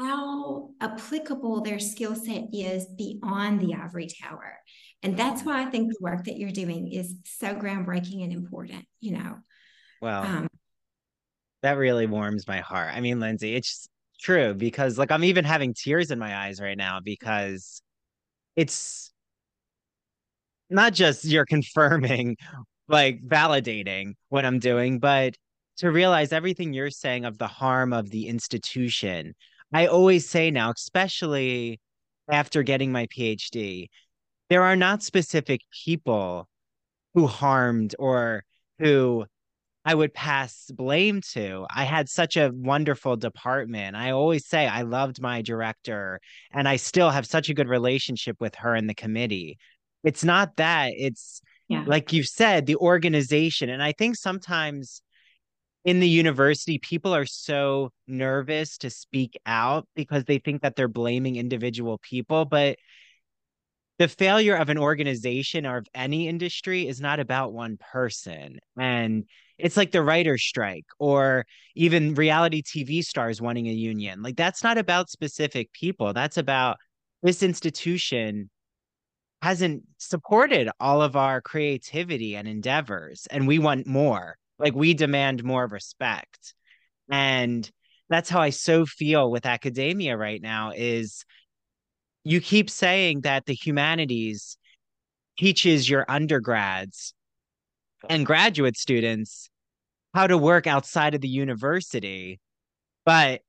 how 0.00 0.70
applicable 0.80 1.62
their 1.62 1.78
skill 1.78 2.14
set 2.14 2.44
is 2.52 2.86
beyond 2.96 3.60
the 3.60 3.74
ivory 3.74 4.08
tower. 4.22 4.58
And 5.02 5.16
that's 5.16 5.42
why 5.42 5.62
I 5.62 5.66
think 5.66 5.88
the 5.88 5.98
work 6.00 6.24
that 6.24 6.38
you're 6.38 6.50
doing 6.50 6.92
is 6.92 7.14
so 7.24 7.54
groundbreaking 7.54 8.22
and 8.22 8.32
important, 8.32 8.84
you 9.00 9.12
know. 9.18 9.36
Well, 10.00 10.24
um, 10.24 10.48
that 11.62 11.76
really 11.76 12.06
warms 12.06 12.46
my 12.46 12.60
heart. 12.60 12.90
I 12.94 13.00
mean, 13.00 13.20
Lindsay, 13.20 13.54
it's 13.54 13.88
true 14.20 14.54
because 14.54 14.98
like 14.98 15.10
I'm 15.10 15.24
even 15.24 15.44
having 15.44 15.74
tears 15.74 16.10
in 16.10 16.18
my 16.18 16.36
eyes 16.36 16.60
right 16.60 16.76
now 16.76 17.00
because 17.00 17.82
it's 18.56 19.12
not 20.70 20.92
just 20.92 21.24
you're 21.24 21.46
confirming, 21.46 22.36
like 22.88 23.22
validating 23.22 24.14
what 24.28 24.44
I'm 24.44 24.58
doing, 24.58 24.98
but 24.98 25.34
to 25.78 25.90
realize 25.90 26.32
everything 26.32 26.72
you're 26.72 26.90
saying 26.90 27.24
of 27.24 27.38
the 27.38 27.46
harm 27.46 27.92
of 27.92 28.10
the 28.10 28.26
institution. 28.26 29.34
I 29.72 29.86
always 29.86 30.28
say 30.28 30.50
now, 30.50 30.70
especially 30.70 31.80
after 32.30 32.62
getting 32.62 32.92
my 32.92 33.06
PhD, 33.06 33.88
there 34.48 34.62
are 34.62 34.76
not 34.76 35.02
specific 35.02 35.60
people 35.84 36.48
who 37.14 37.26
harmed 37.26 37.94
or 37.98 38.44
who 38.78 39.26
I 39.84 39.94
would 39.94 40.12
pass 40.12 40.70
blame 40.70 41.20
to. 41.32 41.66
I 41.74 41.84
had 41.84 42.08
such 42.08 42.36
a 42.36 42.50
wonderful 42.54 43.16
department. 43.16 43.96
I 43.96 44.10
always 44.10 44.46
say 44.46 44.66
I 44.66 44.82
loved 44.82 45.20
my 45.20 45.42
director 45.42 46.20
and 46.52 46.68
I 46.68 46.76
still 46.76 47.10
have 47.10 47.26
such 47.26 47.48
a 47.48 47.54
good 47.54 47.68
relationship 47.68 48.36
with 48.40 48.54
her 48.56 48.74
and 48.74 48.88
the 48.88 48.94
committee. 48.94 49.58
It's 50.04 50.24
not 50.24 50.56
that, 50.56 50.92
it's 50.94 51.40
yeah. 51.68 51.84
like 51.86 52.12
you 52.12 52.22
said, 52.22 52.66
the 52.66 52.76
organization. 52.76 53.70
And 53.70 53.82
I 53.82 53.92
think 53.92 54.16
sometimes 54.16 55.02
in 55.88 56.00
the 56.00 56.08
university, 56.08 56.78
people 56.78 57.14
are 57.14 57.24
so 57.24 57.90
nervous 58.06 58.76
to 58.76 58.90
speak 58.90 59.40
out 59.46 59.88
because 59.96 60.22
they 60.24 60.38
think 60.38 60.60
that 60.60 60.76
they're 60.76 60.86
blaming 60.86 61.36
individual 61.36 61.96
people. 61.96 62.44
But 62.44 62.76
the 63.98 64.06
failure 64.06 64.54
of 64.54 64.68
an 64.68 64.76
organization 64.76 65.64
or 65.64 65.78
of 65.78 65.86
any 65.94 66.28
industry 66.28 66.86
is 66.86 67.00
not 67.00 67.20
about 67.20 67.54
one 67.54 67.78
person. 67.78 68.58
And 68.78 69.24
it's 69.56 69.78
like 69.78 69.90
the 69.90 70.02
writer's 70.02 70.42
strike 70.42 70.84
or 70.98 71.46
even 71.74 72.14
reality 72.14 72.62
TV 72.62 73.02
stars 73.02 73.40
wanting 73.40 73.66
a 73.66 73.72
union. 73.72 74.20
Like 74.20 74.36
that's 74.36 74.62
not 74.62 74.76
about 74.76 75.08
specific 75.08 75.72
people. 75.72 76.12
That's 76.12 76.36
about 76.36 76.76
this 77.22 77.42
institution 77.42 78.50
hasn't 79.40 79.84
supported 79.96 80.68
all 80.80 81.00
of 81.00 81.16
our 81.16 81.40
creativity 81.40 82.36
and 82.36 82.46
endeavors. 82.46 83.26
And 83.30 83.48
we 83.48 83.58
want 83.58 83.86
more. 83.86 84.36
Like 84.58 84.74
we 84.74 84.94
demand 84.94 85.44
more 85.44 85.66
respect. 85.66 86.54
And 87.10 87.68
that's 88.08 88.28
how 88.28 88.40
I 88.40 88.50
so 88.50 88.86
feel 88.86 89.30
with 89.30 89.46
academia 89.46 90.16
right 90.16 90.40
now 90.40 90.72
is 90.74 91.24
you 92.24 92.40
keep 92.40 92.70
saying 92.70 93.22
that 93.22 93.46
the 93.46 93.54
humanities 93.54 94.56
teaches 95.38 95.88
your 95.88 96.04
undergrads 96.08 97.14
and 98.08 98.26
graduate 98.26 98.76
students 98.76 99.48
how 100.14 100.26
to 100.26 100.38
work 100.38 100.66
outside 100.66 101.14
of 101.14 101.20
the 101.20 101.28
university. 101.28 102.40
But 103.04 103.40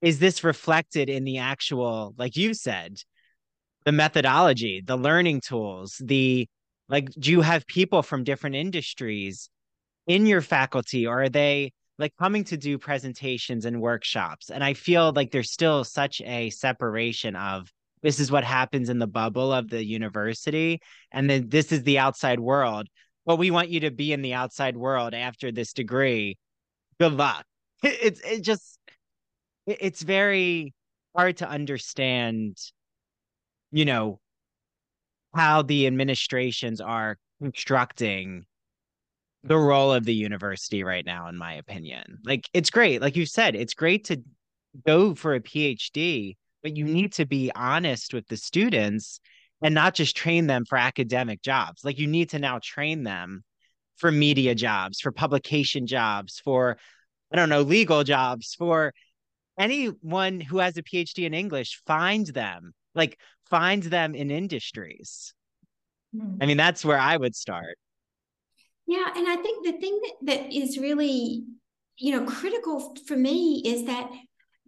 is 0.00 0.18
this 0.18 0.44
reflected 0.44 1.08
in 1.10 1.24
the 1.24 1.38
actual, 1.38 2.14
like 2.16 2.36
you 2.36 2.54
said, 2.54 2.96
the 3.84 3.92
methodology, 3.92 4.82
the 4.84 4.96
learning 4.96 5.42
tools, 5.42 6.00
the 6.02 6.48
like, 6.88 7.10
do 7.12 7.30
you 7.30 7.40
have 7.42 7.66
people 7.66 8.02
from 8.02 8.24
different 8.24 8.56
industries 8.56 9.48
in 10.10 10.26
your 10.26 10.40
faculty 10.40 11.06
or 11.06 11.22
are 11.22 11.28
they 11.28 11.72
like 11.96 12.12
coming 12.18 12.42
to 12.42 12.56
do 12.56 12.78
presentations 12.78 13.64
and 13.64 13.80
workshops? 13.80 14.50
And 14.50 14.64
I 14.64 14.74
feel 14.74 15.12
like 15.12 15.30
there's 15.30 15.52
still 15.52 15.84
such 15.84 16.20
a 16.22 16.50
separation 16.50 17.36
of 17.36 17.70
this 18.02 18.18
is 18.18 18.32
what 18.32 18.42
happens 18.42 18.88
in 18.90 18.98
the 18.98 19.06
bubble 19.06 19.52
of 19.52 19.70
the 19.70 19.84
university 19.84 20.80
and 21.12 21.30
then 21.30 21.48
this 21.48 21.70
is 21.70 21.84
the 21.84 22.00
outside 22.00 22.40
world. 22.40 22.88
Well 23.24 23.36
we 23.36 23.52
want 23.52 23.68
you 23.68 23.78
to 23.80 23.92
be 23.92 24.12
in 24.12 24.20
the 24.20 24.34
outside 24.34 24.76
world 24.76 25.14
after 25.14 25.52
this 25.52 25.72
degree. 25.72 26.36
Good 26.98 27.12
luck. 27.12 27.44
It's 27.84 28.20
it 28.22 28.42
just 28.42 28.78
it's 29.64 30.02
very 30.02 30.74
hard 31.14 31.36
to 31.36 31.48
understand 31.48 32.58
you 33.70 33.84
know 33.84 34.18
how 35.32 35.62
the 35.62 35.86
administrations 35.86 36.80
are 36.80 37.16
constructing 37.40 38.44
the 39.44 39.56
role 39.56 39.92
of 39.92 40.04
the 40.04 40.14
university 40.14 40.84
right 40.84 41.06
now 41.06 41.28
in 41.28 41.36
my 41.36 41.54
opinion 41.54 42.18
like 42.24 42.48
it's 42.52 42.70
great 42.70 43.00
like 43.00 43.16
you 43.16 43.24
said 43.24 43.54
it's 43.54 43.74
great 43.74 44.04
to 44.04 44.20
go 44.86 45.14
for 45.14 45.34
a 45.34 45.40
phd 45.40 46.36
but 46.62 46.76
you 46.76 46.84
need 46.84 47.12
to 47.12 47.24
be 47.24 47.50
honest 47.54 48.12
with 48.12 48.26
the 48.28 48.36
students 48.36 49.20
and 49.62 49.74
not 49.74 49.94
just 49.94 50.16
train 50.16 50.46
them 50.46 50.64
for 50.64 50.78
academic 50.78 51.42
jobs. 51.42 51.84
Like 51.84 51.98
you 51.98 52.06
need 52.06 52.30
to 52.30 52.38
now 52.38 52.60
train 52.62 53.02
them 53.02 53.44
for 53.96 54.10
media 54.10 54.54
jobs, 54.54 55.00
for 55.00 55.12
publication 55.12 55.86
jobs, 55.86 56.40
for, 56.40 56.78
I 57.32 57.36
don't 57.36 57.50
know, 57.50 57.62
legal 57.62 58.02
jobs, 58.02 58.54
for 58.54 58.94
anyone 59.58 60.40
who 60.40 60.58
has 60.58 60.76
a 60.76 60.82
PhD 60.82 61.26
in 61.26 61.34
English, 61.34 61.82
find 61.86 62.26
them, 62.26 62.72
like 62.94 63.18
find 63.50 63.82
them 63.82 64.14
in 64.14 64.30
industries. 64.30 65.34
Mm. 66.16 66.38
I 66.40 66.46
mean, 66.46 66.56
that's 66.56 66.84
where 66.84 66.98
I 66.98 67.16
would 67.16 67.36
start. 67.36 67.76
Yeah. 68.90 69.06
And 69.14 69.28
I 69.28 69.36
think 69.36 69.64
the 69.64 69.78
thing 69.78 70.00
that, 70.02 70.14
that 70.22 70.52
is 70.52 70.76
really, 70.76 71.44
you 71.96 72.10
know, 72.10 72.26
critical 72.26 72.96
for 73.06 73.16
me 73.16 73.62
is 73.64 73.84
that 73.84 74.10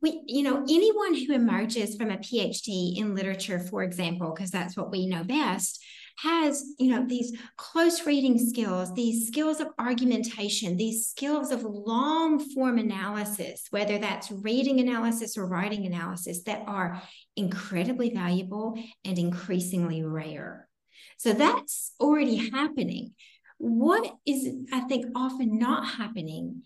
we, 0.00 0.22
you 0.28 0.44
know, 0.44 0.64
anyone 0.70 1.14
who 1.14 1.32
emerges 1.32 1.96
from 1.96 2.12
a 2.12 2.18
PhD 2.18 2.96
in 2.96 3.16
literature, 3.16 3.58
for 3.58 3.82
example, 3.82 4.32
because 4.32 4.52
that's 4.52 4.76
what 4.76 4.92
we 4.92 5.08
know 5.08 5.24
best, 5.24 5.82
has, 6.18 6.62
you 6.78 6.90
know, 6.90 7.04
these 7.04 7.36
close 7.56 8.06
reading 8.06 8.38
skills, 8.38 8.94
these 8.94 9.26
skills 9.26 9.58
of 9.58 9.66
argumentation, 9.80 10.76
these 10.76 11.08
skills 11.08 11.50
of 11.50 11.64
long 11.64 12.38
form 12.54 12.78
analysis, 12.78 13.66
whether 13.70 13.98
that's 13.98 14.30
reading 14.30 14.78
analysis 14.78 15.36
or 15.36 15.48
writing 15.48 15.84
analysis, 15.84 16.44
that 16.44 16.62
are 16.68 17.02
incredibly 17.34 18.10
valuable 18.10 18.80
and 19.04 19.18
increasingly 19.18 20.04
rare. 20.04 20.68
So 21.16 21.32
that's 21.32 21.92
already 21.98 22.50
happening. 22.50 23.14
What 23.58 24.14
is, 24.26 24.48
I 24.72 24.80
think, 24.80 25.06
often 25.14 25.58
not 25.58 25.86
happening 25.86 26.62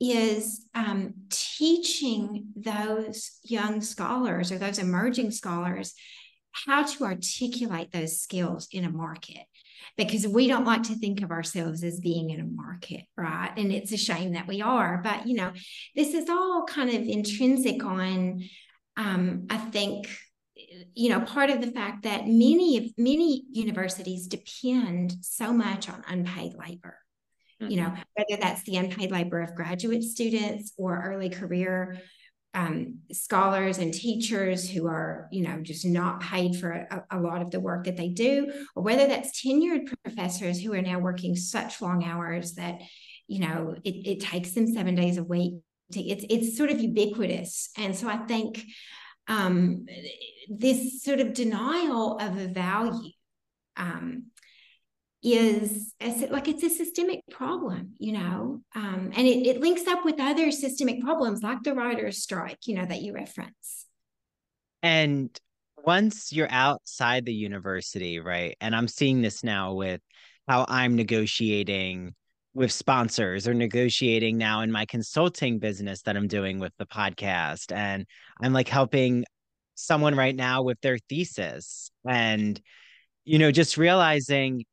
is 0.00 0.64
um, 0.74 1.14
teaching 1.30 2.48
those 2.56 3.38
young 3.42 3.80
scholars 3.80 4.52
or 4.52 4.58
those 4.58 4.78
emerging 4.78 5.32
scholars 5.32 5.94
how 6.52 6.84
to 6.84 7.04
articulate 7.04 7.92
those 7.92 8.20
skills 8.20 8.68
in 8.72 8.84
a 8.84 8.90
market. 8.90 9.44
Because 9.96 10.26
we 10.26 10.46
don't 10.46 10.64
like 10.64 10.84
to 10.84 10.94
think 10.94 11.22
of 11.22 11.32
ourselves 11.32 11.82
as 11.82 11.98
being 11.98 12.30
in 12.30 12.40
a 12.40 12.44
market 12.44 13.02
right? 13.16 13.50
And 13.56 13.72
it's 13.72 13.92
a 13.92 13.96
shame 13.96 14.34
that 14.34 14.46
we 14.46 14.62
are 14.62 15.00
but 15.02 15.26
you 15.26 15.34
know 15.34 15.50
this 15.96 16.14
is 16.14 16.28
all 16.28 16.64
kind 16.68 16.90
of 16.90 17.02
intrinsic 17.02 17.84
on 17.84 18.44
um, 18.96 19.46
i 19.50 19.56
think 19.56 20.08
you 20.94 21.08
know 21.08 21.20
part 21.20 21.50
of 21.50 21.60
the 21.60 21.70
fact 21.70 22.02
that 22.02 22.26
many 22.26 22.76
of 22.78 22.84
many 22.98 23.44
universities 23.52 24.26
depend 24.26 25.14
so 25.20 25.52
much 25.52 25.88
on 25.88 26.02
unpaid 26.08 26.54
labor 26.58 26.98
Mm-hmm. 27.60 27.70
You 27.70 27.76
know, 27.78 27.88
mm-hmm. 27.88 28.02
whether 28.14 28.40
that's 28.40 28.62
the 28.62 28.76
unpaid 28.76 29.10
labor 29.10 29.40
of 29.40 29.54
graduate 29.54 30.02
students 30.02 30.72
or 30.76 31.02
early 31.04 31.28
career 31.28 31.98
um, 32.54 33.00
scholars 33.12 33.78
and 33.78 33.92
teachers 33.92 34.68
who 34.68 34.86
are, 34.86 35.28
you 35.30 35.46
know, 35.46 35.60
just 35.60 35.84
not 35.84 36.20
paid 36.20 36.56
for 36.56 36.70
a, 36.70 37.04
a, 37.10 37.20
lot 37.20 37.42
of 37.42 37.50
the 37.50 37.60
work 37.60 37.84
that 37.84 37.96
they 37.96 38.08
do, 38.08 38.50
or 38.74 38.82
whether 38.82 39.06
that's 39.06 39.42
tenured 39.42 39.92
professors 40.02 40.60
who 40.60 40.72
are 40.72 40.82
now 40.82 40.98
working 40.98 41.36
such 41.36 41.82
long 41.82 42.04
hours 42.04 42.54
that, 42.54 42.80
you 43.26 43.40
know, 43.40 43.74
it, 43.84 44.06
it 44.06 44.20
takes 44.20 44.52
them 44.52 44.66
seven 44.66 44.94
days 44.94 45.18
a 45.18 45.24
week. 45.24 45.54
To, 45.92 46.00
it's 46.00 46.24
it's 46.28 46.56
sort 46.56 46.70
of 46.70 46.80
ubiquitous, 46.80 47.70
and 47.76 47.96
so 47.96 48.08
I 48.08 48.18
think 48.18 48.62
um, 49.28 49.86
this 50.48 51.02
sort 51.02 51.20
of 51.20 51.34
denial 51.34 52.18
of 52.18 52.36
a 52.38 52.48
value 52.48 53.12
um, 53.76 54.24
is 55.22 55.94
like 56.30 56.48
it's 56.48 56.62
a 56.62 56.70
systemic 56.70 57.20
problem 57.30 57.94
you 57.98 58.12
know? 58.12 58.62
Um, 58.74 59.12
and 59.14 59.26
it, 59.26 59.46
it 59.46 59.60
links 59.60 59.86
up 59.86 60.04
with 60.04 60.20
other 60.20 60.50
systemic 60.50 61.02
problems 61.02 61.42
like 61.42 61.62
the 61.62 61.74
writers 61.74 62.22
strike 62.22 62.66
you 62.66 62.74
know 62.74 62.86
that 62.86 63.02
you 63.02 63.12
reference. 63.12 63.86
And 64.82 65.30
once 65.84 66.32
you're 66.32 66.50
outside 66.50 67.24
the 67.24 67.32
university 67.32 68.18
right 68.18 68.56
and 68.60 68.74
i'm 68.74 68.88
seeing 68.88 69.22
this 69.22 69.44
now 69.44 69.72
with 69.72 70.00
how 70.46 70.64
i'm 70.68 70.96
negotiating 70.96 72.14
with 72.54 72.72
sponsors 72.72 73.46
or 73.46 73.54
negotiating 73.54 74.36
now 74.36 74.62
in 74.62 74.72
my 74.72 74.84
consulting 74.86 75.58
business 75.58 76.02
that 76.02 76.16
i'm 76.16 76.28
doing 76.28 76.58
with 76.58 76.72
the 76.78 76.86
podcast 76.86 77.72
and 77.72 78.06
i'm 78.42 78.52
like 78.52 78.68
helping 78.68 79.24
someone 79.74 80.14
right 80.16 80.34
now 80.34 80.62
with 80.62 80.80
their 80.80 80.98
thesis 81.08 81.90
and 82.08 82.60
you 83.24 83.38
know 83.38 83.52
just 83.52 83.76
realizing 83.76 84.64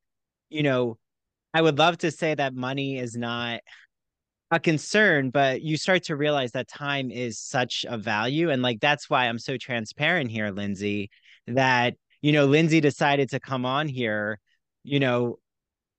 you 0.49 0.63
know, 0.63 0.97
I 1.53 1.61
would 1.61 1.77
love 1.77 1.97
to 1.99 2.11
say 2.11 2.35
that 2.35 2.53
money 2.53 2.97
is 2.97 3.15
not 3.15 3.61
a 4.51 4.59
concern, 4.59 5.29
but 5.29 5.61
you 5.61 5.77
start 5.77 6.03
to 6.03 6.15
realize 6.15 6.51
that 6.51 6.67
time 6.67 7.11
is 7.11 7.39
such 7.39 7.85
a 7.87 7.97
value. 7.97 8.49
And 8.51 8.61
like, 8.61 8.79
that's 8.79 9.09
why 9.09 9.25
I'm 9.25 9.39
so 9.39 9.57
transparent 9.57 10.31
here, 10.31 10.51
Lindsay, 10.51 11.09
that, 11.47 11.95
you 12.21 12.31
know, 12.31 12.45
Lindsay 12.45 12.79
decided 12.79 13.29
to 13.31 13.39
come 13.39 13.65
on 13.65 13.87
here, 13.87 14.39
you 14.83 14.99
know, 14.99 15.39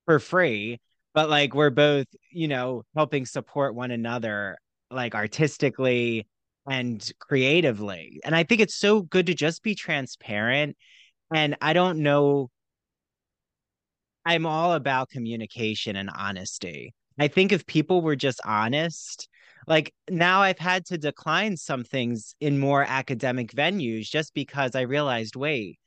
for 0.07 0.19
free, 0.21 0.81
but 1.17 1.31
like, 1.31 1.55
we're 1.55 1.71
both, 1.71 2.07
you 2.31 2.47
know, 2.47 2.85
helping 2.95 3.25
support 3.25 3.75
one 3.75 3.91
another, 3.91 4.59
like 4.91 5.15
artistically 5.15 6.29
and 6.71 7.11
creatively. 7.19 8.21
And 8.23 8.37
I 8.37 8.45
think 8.45 8.61
it's 8.61 8.77
so 8.77 9.01
good 9.01 9.27
to 9.27 9.35
just 9.35 9.63
be 9.63 9.75
transparent. 9.75 10.77
And 11.35 11.57
I 11.63 11.73
don't 11.73 12.01
know 12.01 12.51
I'm 14.27 14.45
all 14.45 14.75
about 14.75 15.09
communication 15.09 15.97
and 15.97 16.11
honesty. 16.15 16.93
I 17.19 17.29
think 17.29 17.51
if 17.53 17.65
people 17.65 18.03
were 18.03 18.17
just 18.17 18.41
honest, 18.45 19.29
like 19.67 19.95
now 20.11 20.43
I've 20.43 20.59
had 20.59 20.85
to 20.87 20.99
decline 20.99 21.57
some 21.57 21.85
things 21.85 22.35
in 22.41 22.59
more 22.59 22.83
academic 22.83 23.53
venues 23.53 24.03
just 24.03 24.35
because 24.35 24.75
I 24.75 24.83
realized, 24.83 25.35
wait, 25.35 25.79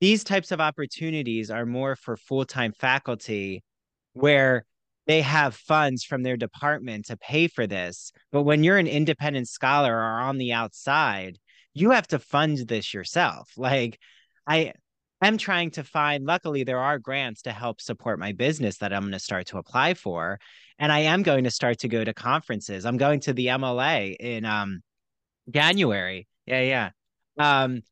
these 0.00 0.22
types 0.22 0.52
of 0.52 0.60
opportunities 0.60 1.50
are 1.50 1.66
more 1.66 1.96
for 1.96 2.16
full 2.16 2.44
time 2.44 2.72
faculty 2.78 3.64
where 4.12 4.64
they 5.06 5.22
have 5.22 5.54
funds 5.54 6.04
from 6.04 6.22
their 6.22 6.36
department 6.36 7.06
to 7.06 7.16
pay 7.16 7.48
for 7.48 7.66
this. 7.66 8.12
But 8.30 8.42
when 8.42 8.62
you're 8.62 8.78
an 8.78 8.86
independent 8.86 9.48
scholar 9.48 9.94
or 9.94 10.20
on 10.20 10.38
the 10.38 10.52
outside, 10.52 11.38
you 11.72 11.90
have 11.90 12.06
to 12.08 12.18
fund 12.18 12.58
this 12.58 12.92
yourself. 12.92 13.50
Like, 13.56 13.98
I 14.46 14.74
I'm 15.20 15.36
trying 15.36 15.72
to 15.72 15.82
find, 15.82 16.24
luckily, 16.24 16.62
there 16.62 16.78
are 16.78 16.98
grants 16.98 17.42
to 17.42 17.52
help 17.52 17.80
support 17.80 18.20
my 18.20 18.32
business 18.32 18.78
that 18.78 18.92
I'm 18.92 19.02
going 19.02 19.12
to 19.12 19.18
start 19.18 19.48
to 19.48 19.58
apply 19.58 19.94
for. 19.94 20.38
And 20.78 20.92
I 20.92 21.00
am 21.00 21.22
going 21.24 21.44
to 21.44 21.50
start 21.50 21.80
to 21.80 21.88
go 21.88 22.04
to 22.04 22.14
conferences. 22.14 22.86
I'm 22.86 22.98
going 22.98 23.20
to 23.20 23.32
the 23.32 23.46
MLA 23.46 24.14
in 24.20 24.44
um, 24.44 24.80
January. 25.50 26.28
Yeah, 26.46 26.60
yeah. 26.60 26.90
Um, 27.36 27.82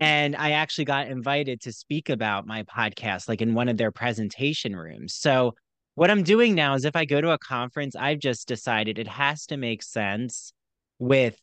and 0.00 0.36
I 0.36 0.52
actually 0.52 0.84
got 0.84 1.08
invited 1.08 1.60
to 1.62 1.72
speak 1.72 2.10
about 2.10 2.46
my 2.46 2.62
podcast, 2.64 3.28
like 3.28 3.40
in 3.40 3.54
one 3.54 3.68
of 3.68 3.76
their 3.76 3.90
presentation 3.90 4.76
rooms. 4.76 5.14
So, 5.14 5.54
what 5.94 6.10
I'm 6.10 6.22
doing 6.22 6.54
now 6.54 6.74
is 6.74 6.84
if 6.84 6.94
I 6.94 7.06
go 7.06 7.22
to 7.22 7.30
a 7.30 7.38
conference, 7.38 7.96
I've 7.96 8.18
just 8.18 8.46
decided 8.46 8.98
it 8.98 9.08
has 9.08 9.46
to 9.46 9.56
make 9.56 9.82
sense 9.82 10.52
with 10.98 11.38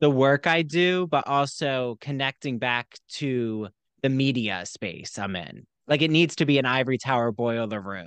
the 0.00 0.10
work 0.10 0.48
I 0.48 0.62
do, 0.62 1.06
but 1.06 1.28
also 1.28 1.96
connecting 2.00 2.58
back 2.58 2.98
to 3.10 3.68
the 4.02 4.08
media 4.08 4.66
space 4.66 5.18
I'm 5.18 5.36
in. 5.36 5.66
Like 5.86 6.02
it 6.02 6.10
needs 6.10 6.36
to 6.36 6.46
be 6.46 6.58
an 6.58 6.66
ivory 6.66 6.98
tower 6.98 7.30
boiler 7.30 7.80
room 7.80 8.06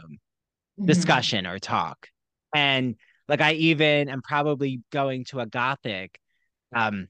mm-hmm. 0.80 0.86
discussion 0.86 1.48
or 1.48 1.60
talk. 1.60 2.08
And 2.54 2.96
Like 3.28 3.42
I 3.42 3.54
even 3.54 4.10
am 4.10 4.22
probably 4.22 4.82
going 4.92 5.26
to 5.26 5.40
a 5.40 5.46
Gothic 5.46 6.20
um, 6.76 7.08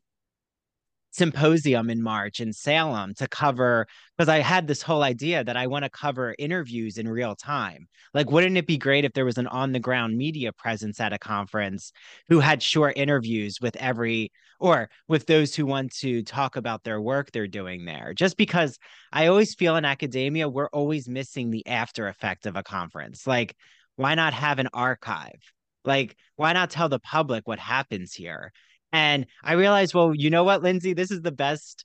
symposium 1.13 1.89
in 1.89 2.01
March 2.01 2.39
in 2.39 2.51
Salem 2.51 3.13
to 3.13 3.27
cover 3.27 3.87
because 4.17 4.27
I 4.27 4.39
had 4.39 4.67
this 4.67 4.81
whole 4.81 5.03
idea 5.03 5.43
that 5.43 5.55
I 5.55 5.67
want 5.67 5.85
to 5.85 5.89
cover 5.89 6.35
interviews 6.37 6.97
in 6.97 7.07
real 7.07 7.35
time. 7.35 7.87
Like, 8.13 8.31
wouldn't 8.31 8.57
it 8.57 8.67
be 8.67 8.77
great 8.77 9.05
if 9.05 9.13
there 9.13 9.25
was 9.25 9.37
an 9.37 9.47
on 9.47 9.71
the 9.71 9.79
ground 9.79 10.17
media 10.17 10.51
presence 10.51 10.99
at 10.99 11.13
a 11.13 11.19
conference 11.19 11.91
who 12.29 12.39
had 12.39 12.61
short 12.61 12.97
interviews 12.97 13.59
with 13.61 13.75
every 13.77 14.31
or 14.59 14.89
with 15.07 15.25
those 15.27 15.55
who 15.55 15.65
want 15.65 15.93
to 15.97 16.23
talk 16.23 16.55
about 16.55 16.83
their 16.83 16.99
work 16.99 17.31
they're 17.31 17.47
doing 17.47 17.85
there? 17.85 18.13
Just 18.15 18.35
because 18.35 18.79
I 19.11 19.27
always 19.27 19.53
feel 19.53 19.75
in 19.75 19.85
academia, 19.85 20.49
we're 20.49 20.67
always 20.69 21.07
missing 21.07 21.51
the 21.51 21.65
after 21.67 22.07
effect 22.07 22.47
of 22.47 22.55
a 22.55 22.63
conference. 22.63 23.27
Like, 23.27 23.55
why 23.97 24.15
not 24.15 24.33
have 24.33 24.57
an 24.57 24.69
archive? 24.73 25.41
Like, 25.85 26.15
why 26.37 26.53
not 26.53 26.71
tell 26.71 26.89
the 26.89 26.99
public 26.99 27.47
what 27.47 27.59
happens 27.59 28.13
here? 28.13 28.51
And 28.93 29.25
I 29.43 29.53
realized, 29.53 29.93
well, 29.93 30.13
you 30.13 30.29
know 30.29 30.43
what, 30.43 30.63
Lindsay, 30.63 30.93
this 30.93 31.11
is 31.11 31.21
the 31.21 31.31
best 31.31 31.83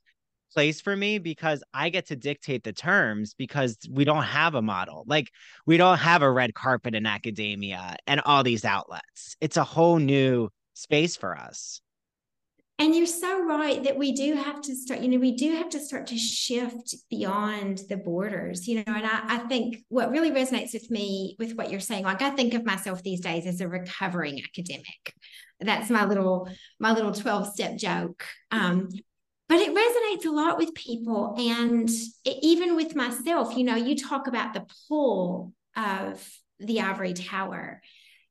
place 0.53 0.81
for 0.81 0.95
me 0.95 1.19
because 1.19 1.63
I 1.75 1.89
get 1.89 2.07
to 2.09 2.17
dictate 2.17 2.65
the 2.65 2.73
terms 2.73 3.35
because 3.35 3.77
we 3.91 4.05
don't 4.05 4.23
have 4.23 4.55
a 4.55 4.63
model. 4.63 5.05
Like 5.07 5.31
we 5.67 5.77
don't 5.77 5.99
have 5.99 6.23
a 6.23 6.31
red 6.31 6.55
carpet 6.55 6.95
in 6.95 7.07
academia 7.07 7.97
and 8.07 8.21
all 8.21 8.43
these 8.43 8.65
outlets. 8.65 9.37
It's 9.41 9.57
a 9.57 9.65
whole 9.65 9.99
new 9.99 10.51
space 10.75 11.17
for 11.17 11.37
us. 11.37 11.81
And 12.81 12.95
you're 12.95 13.07
so 13.07 13.45
right 13.45 13.83
that 13.83 13.99
we 13.99 14.13
do 14.13 14.35
have 14.35 14.61
to 14.63 14.77
start, 14.77 15.01
you 15.01 15.09
know, 15.09 15.19
we 15.19 15.33
do 15.33 15.57
have 15.57 15.69
to 15.71 15.81
start 15.81 16.07
to 16.09 16.17
shift 16.17 16.95
beyond 17.11 17.83
the 17.89 17.97
borders, 17.97 18.69
you 18.69 18.77
know. 18.77 18.85
And 18.87 19.05
I, 19.05 19.21
I 19.27 19.39
think 19.49 19.79
what 19.89 20.13
really 20.13 20.31
resonates 20.31 20.75
with 20.75 20.89
me 20.89 21.35
with 21.41 21.57
what 21.57 21.73
you're 21.73 21.81
saying, 21.81 22.05
like 22.05 22.23
I 22.23 22.31
think 22.31 22.55
of 22.55 22.65
myself 22.65 23.03
these 23.03 23.21
days 23.21 23.47
as 23.47 23.61
a 23.61 23.67
recovering 23.67 24.41
academic. 24.45 25.13
That's 25.59 25.91
my 25.91 26.05
little, 26.05 26.49
my 26.79 26.93
little 26.93 27.11
12 27.11 27.53
step 27.53 27.77
joke. 27.77 28.25
Um, 28.53 28.89
but 29.49 29.59
it 29.59 29.75
resonates 29.75 30.31
a 30.31 30.33
lot 30.33 30.57
with 30.57 30.73
people 30.75 31.35
and 31.37 31.89
it, 31.89 32.39
even 32.43 32.77
with 32.77 32.95
myself, 32.95 33.57
you 33.57 33.65
know, 33.65 33.75
you 33.75 33.97
talk 33.97 34.29
about 34.29 34.55
the 34.55 34.67
pull 34.87 35.53
of 35.77 36.25
the 36.61 36.81
ivory 36.81 37.15
tower. 37.15 37.81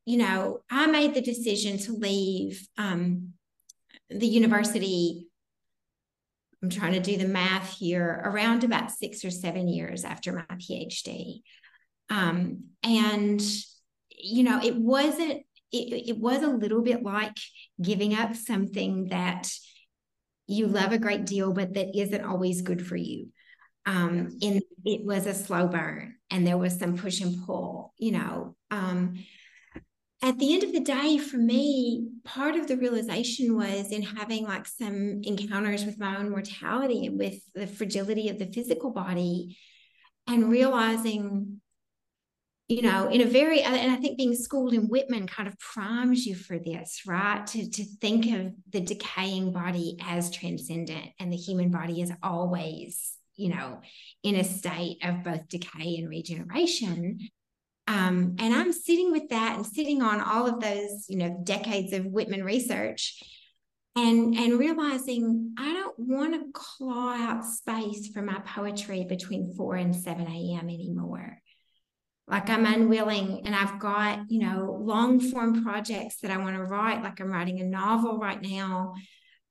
You 0.06 0.20
know, 0.20 0.60
I 0.72 0.88
made 0.88 1.16
the 1.16 1.22
decision 1.22 1.80
to 1.80 1.94
leave 1.94 2.66
um, 2.78 3.34
the 4.10 4.28
university 4.28 5.28
i'm 6.64 6.70
trying 6.70 6.94
to 6.94 7.00
do 7.00 7.18
the 7.18 7.28
math 7.28 7.78
here 7.78 8.22
around 8.26 8.64
about 8.64 8.92
six 8.92 9.24
or 9.24 9.32
seven 9.32 9.68
years 9.68 10.04
after 10.04 10.34
my 10.34 10.44
phd 10.56 11.42
um, 12.10 12.64
and 12.84 13.42
you 14.10 14.44
know 14.44 14.60
it 14.64 14.76
wasn't 14.76 15.44
it, 15.72 16.10
it 16.10 16.18
was 16.18 16.42
a 16.44 16.48
little 16.48 16.82
bit 16.82 17.04
like 17.04 17.36
giving 17.82 18.14
up 18.16 18.36
something 18.36 19.10
that 19.10 19.50
you 20.48 20.68
love 20.68 20.92
a 20.94 20.98
great 20.98 21.26
deal 21.26 21.52
but 21.52 21.74
that 21.74 21.98
isn't 21.98 22.24
always 22.24 22.62
good 22.62 22.86
for 22.86 22.96
you. 22.96 23.28
Um, 23.86 24.38
and 24.42 24.62
it 24.84 25.06
was 25.06 25.26
a 25.26 25.34
slow 25.34 25.68
burn 25.68 26.16
and 26.30 26.46
there 26.46 26.58
was 26.58 26.78
some 26.78 26.98
push 26.98 27.22
and 27.22 27.46
pull 27.46 27.94
you 27.98 28.12
know 28.12 28.56
um, 28.70 29.16
at 30.24 30.40
the 30.40 30.54
end 30.54 30.64
of 30.64 30.74
the 30.74 30.80
day, 30.80 31.20
for 31.20 31.38
me, 31.38 32.08
part 32.24 32.56
of 32.56 32.68
the 32.68 32.78
realization 32.78 33.56
was 33.56 33.92
in 33.92 34.02
having 34.02 34.46
like 34.46 34.66
some 34.66 35.22
encounters 35.24 35.86
with 35.86 36.00
my 36.00 36.18
own 36.18 36.32
mortality 36.32 37.06
and 37.06 37.20
with 37.20 37.40
the 37.54 37.68
fragility 37.68 38.30
of 38.30 38.40
the 38.40 38.48
physical 38.48 38.90
body 38.90 39.58
and 40.26 40.50
realizing, 40.50 41.62
you 42.68 42.82
know, 42.82 43.10
in 43.10 43.22
a 43.22 43.26
very, 43.26 43.62
and 43.62 43.92
I 43.92 43.98
think 43.98 44.18
being 44.18 44.36
schooled 44.36 44.74
in 44.74 44.88
Whitman 44.88 45.28
kind 45.28 45.48
of 45.48 45.60
primes 45.60 46.26
you 46.26 46.36
for 46.36 46.58
this, 46.58 47.04
right? 47.06 47.46
To, 47.48 47.70
to 47.70 47.86
think 48.02 48.26
of 48.34 48.54
the 48.72 48.82
decaying 48.82 49.54
body 49.54 49.98
as 50.02 50.32
transcendent 50.32 51.10
and 51.20 51.32
the 51.32 51.38
human 51.38 51.70
body 51.70 52.02
is 52.02 52.12
always, 52.24 53.14
you 53.36 53.50
know, 53.50 53.82
in 54.24 54.36
a 54.36 54.44
state 54.44 54.98
of 55.04 55.24
both 55.24 55.48
decay 55.48 55.98
and 55.98 56.10
regeneration 56.10 57.20
um, 57.88 58.36
and 58.40 58.54
I'm 58.54 58.74
sitting 58.74 59.12
with 59.12 59.30
that 59.30 59.56
and 59.56 59.66
sitting 59.66 60.02
on 60.02 60.20
all 60.20 60.46
of 60.46 60.60
those, 60.60 61.06
you 61.08 61.18
know, 61.18 61.40
decades 61.44 61.94
of 61.94 62.06
Whitman 62.06 62.44
research 62.44 63.24
and 63.96 64.36
and 64.36 64.60
realizing 64.60 65.54
I 65.58 65.74
don't 65.74 65.98
want 65.98 66.34
to 66.34 66.52
claw 66.54 67.14
out 67.14 67.46
space 67.46 68.10
for 68.10 68.22
my 68.22 68.40
poetry 68.40 69.06
between 69.06 69.54
4 69.56 69.76
and 69.76 69.96
7 69.96 70.28
a.m. 70.28 70.70
anymore. 70.70 71.38
Like 72.28 72.50
I'm 72.50 72.66
unwilling, 72.66 73.44
and 73.46 73.56
I've 73.56 73.80
got, 73.80 74.30
you 74.30 74.40
know, 74.40 74.78
long 74.82 75.22
form 75.22 75.64
projects 75.64 76.18
that 76.22 76.32
I 76.32 76.38
want 76.38 76.58
to 76.58 76.64
write, 76.64 77.02
like 77.02 77.22
I'm 77.22 77.32
writing 77.32 77.62
a 77.62 77.64
novel 77.64 78.20
right 78.20 78.42
now. 78.42 78.94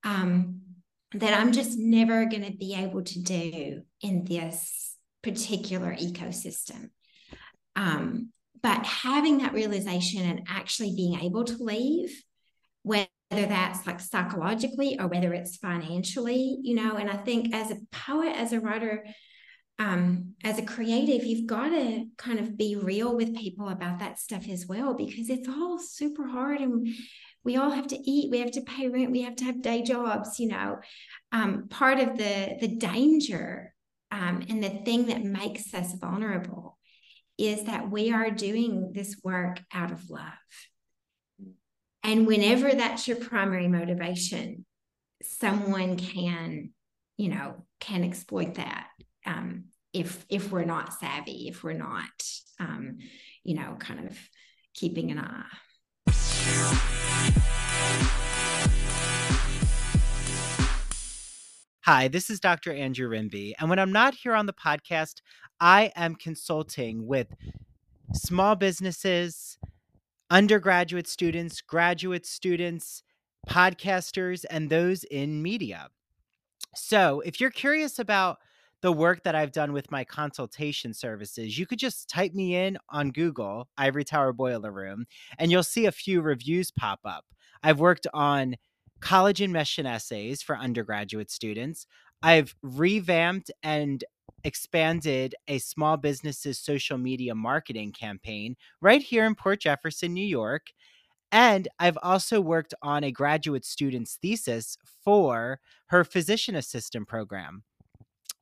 Um, 0.04 0.60
that 1.14 1.38
I'm 1.38 1.52
just 1.52 1.78
never 1.78 2.26
going 2.26 2.44
to 2.44 2.52
be 2.52 2.74
able 2.74 3.02
to 3.02 3.22
do 3.22 3.82
in 4.02 4.24
this 4.24 4.94
particular 5.22 5.94
ecosystem. 5.94 6.90
Um, 7.76 8.30
but 8.62 8.84
having 8.84 9.38
that 9.38 9.52
realization 9.52 10.22
and 10.22 10.46
actually 10.48 10.96
being 10.96 11.20
able 11.20 11.44
to 11.44 11.62
leave, 11.62 12.10
whether 12.82 13.06
that's 13.30 13.86
like 13.86 14.00
psychologically 14.00 14.98
or 14.98 15.06
whether 15.06 15.32
it's 15.34 15.56
financially, 15.56 16.58
you 16.62 16.74
know, 16.74 16.96
and 16.96 17.08
I 17.08 17.16
think 17.16 17.54
as 17.54 17.70
a 17.70 17.78
poet, 17.92 18.34
as 18.34 18.52
a 18.52 18.60
writer, 18.60 19.04
um, 19.78 20.32
as 20.42 20.58
a 20.58 20.62
creative, 20.62 21.24
you've 21.24 21.46
got 21.46 21.68
to 21.68 22.06
kind 22.16 22.40
of 22.40 22.56
be 22.56 22.76
real 22.76 23.14
with 23.14 23.36
people 23.36 23.68
about 23.68 23.98
that 23.98 24.18
stuff 24.18 24.48
as 24.48 24.66
well, 24.66 24.94
because 24.94 25.28
it's 25.28 25.48
all 25.48 25.78
super 25.78 26.26
hard 26.26 26.60
and 26.60 26.88
we 27.44 27.56
all 27.56 27.70
have 27.70 27.86
to 27.88 28.10
eat, 28.10 28.30
we 28.30 28.40
have 28.40 28.52
to 28.52 28.62
pay 28.62 28.88
rent, 28.88 29.12
we 29.12 29.22
have 29.22 29.36
to 29.36 29.44
have 29.44 29.62
day 29.62 29.82
jobs, 29.82 30.40
you 30.40 30.48
know. 30.48 30.78
Um, 31.30 31.68
part 31.68 32.00
of 32.00 32.16
the 32.16 32.56
the 32.58 32.68
danger 32.68 33.74
um, 34.10 34.44
and 34.48 34.64
the 34.64 34.70
thing 34.84 35.06
that 35.06 35.22
makes 35.22 35.72
us 35.74 35.92
vulnerable 36.00 36.65
is 37.38 37.64
that 37.64 37.90
we 37.90 38.12
are 38.12 38.30
doing 38.30 38.92
this 38.92 39.16
work 39.22 39.60
out 39.72 39.92
of 39.92 40.10
love. 40.10 40.22
And 42.02 42.26
whenever 42.26 42.72
that's 42.72 43.08
your 43.08 43.16
primary 43.16 43.68
motivation, 43.68 44.64
someone 45.22 45.96
can, 45.96 46.70
you 47.16 47.28
know, 47.28 47.66
can 47.80 48.04
exploit 48.04 48.54
that 48.54 48.88
um, 49.26 49.64
if 49.92 50.24
if 50.28 50.52
we're 50.52 50.64
not 50.64 50.92
savvy, 50.92 51.48
if 51.48 51.64
we're 51.64 51.72
not, 51.72 52.04
um, 52.60 52.98
you 53.42 53.56
know, 53.56 53.76
kind 53.78 54.06
of 54.06 54.16
keeping 54.74 55.10
an 55.10 55.18
eye. 55.18 55.44
Hi, 61.86 62.08
this 62.08 62.30
is 62.30 62.40
Dr. 62.40 62.72
Andrew 62.72 63.08
Rimby. 63.08 63.52
And 63.60 63.70
when 63.70 63.78
I'm 63.78 63.92
not 63.92 64.12
here 64.12 64.34
on 64.34 64.46
the 64.46 64.52
podcast, 64.52 65.20
I 65.60 65.92
am 65.94 66.16
consulting 66.16 67.06
with 67.06 67.28
small 68.12 68.56
businesses, 68.56 69.56
undergraduate 70.28 71.06
students, 71.06 71.60
graduate 71.60 72.26
students, 72.26 73.04
podcasters, 73.48 74.44
and 74.50 74.68
those 74.68 75.04
in 75.04 75.40
media. 75.40 75.86
So 76.74 77.20
if 77.20 77.40
you're 77.40 77.50
curious 77.50 78.00
about 78.00 78.38
the 78.82 78.90
work 78.90 79.22
that 79.22 79.36
I've 79.36 79.52
done 79.52 79.72
with 79.72 79.92
my 79.92 80.02
consultation 80.02 80.92
services, 80.92 81.56
you 81.56 81.66
could 81.66 81.78
just 81.78 82.08
type 82.08 82.34
me 82.34 82.56
in 82.56 82.78
on 82.90 83.12
Google, 83.12 83.68
Ivory 83.78 84.02
Tower 84.02 84.32
Boiler 84.32 84.72
Room, 84.72 85.06
and 85.38 85.52
you'll 85.52 85.62
see 85.62 85.86
a 85.86 85.92
few 85.92 86.20
reviews 86.20 86.72
pop 86.72 86.98
up. 87.04 87.24
I've 87.62 87.78
worked 87.78 88.08
on 88.12 88.56
college 89.00 89.40
admission 89.40 89.86
essays 89.86 90.42
for 90.42 90.56
undergraduate 90.56 91.30
students. 91.30 91.86
I've 92.22 92.54
revamped 92.62 93.50
and 93.62 94.04
expanded 94.44 95.34
a 95.48 95.58
small 95.58 95.96
business's 95.96 96.58
social 96.58 96.98
media 96.98 97.34
marketing 97.34 97.92
campaign 97.92 98.56
right 98.80 99.02
here 99.02 99.24
in 99.24 99.34
Port 99.34 99.60
Jefferson, 99.60 100.14
New 100.14 100.26
York. 100.26 100.68
And 101.32 101.68
I've 101.78 101.98
also 102.02 102.40
worked 102.40 102.72
on 102.82 103.04
a 103.04 103.10
graduate 103.10 103.64
student's 103.64 104.18
thesis 104.22 104.76
for 105.04 105.60
her 105.86 106.04
physician 106.04 106.54
assistant 106.54 107.08
program. 107.08 107.64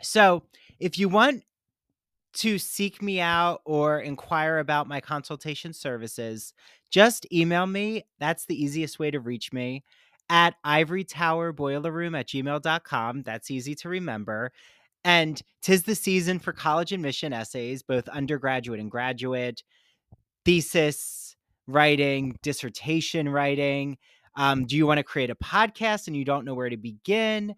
So 0.03 0.45
if 0.79 0.99
you 0.99 1.09
want 1.09 1.45
to 2.35 2.59
seek 2.59 3.01
me 3.01 3.21
out 3.21 3.61
or 3.65 4.01
inquire 4.01 4.59
about 4.59 4.89
my 4.89 5.01
consultation 5.01 5.73
services, 5.73 6.53
just 6.91 7.27
email 7.33 7.67
me. 7.67 8.05
That's 8.19 8.45
the 8.45 8.63
easiest 8.63 8.99
way 8.99 9.11
to 9.11 9.21
reach 9.21 9.53
me 9.53 9.83
at 10.29 10.55
ivory 10.65 11.05
tower 11.05 11.53
boiler 11.53 11.93
room 11.93 12.15
at 12.15 12.29
gmail.com. 12.29 13.23
That's 13.23 13.51
easy 13.51 13.75
to 13.77 13.89
remember. 13.89 14.53
And 15.05 15.41
tis 15.61 15.83
the 15.83 15.95
season 15.95 16.39
for 16.39 16.53
college 16.53 16.93
admission 16.93 17.33
essays, 17.33 17.83
both 17.83 18.09
undergraduate 18.09 18.81
and 18.81 18.91
graduate, 18.91 19.63
thesis 20.45 21.37
writing, 21.67 22.39
dissertation 22.43 23.29
writing. 23.29 23.99
Um, 24.37 24.65
do 24.65 24.77
you 24.77 24.87
want 24.87 24.99
to 24.99 25.05
create 25.05 25.31
a 25.31 25.35
podcast 25.37 26.07
and 26.07 26.17
you 26.17 26.25
don't 26.25 26.45
know 26.45 26.55
where 26.55 26.71
to 26.71 26.77
begin? 26.77 27.55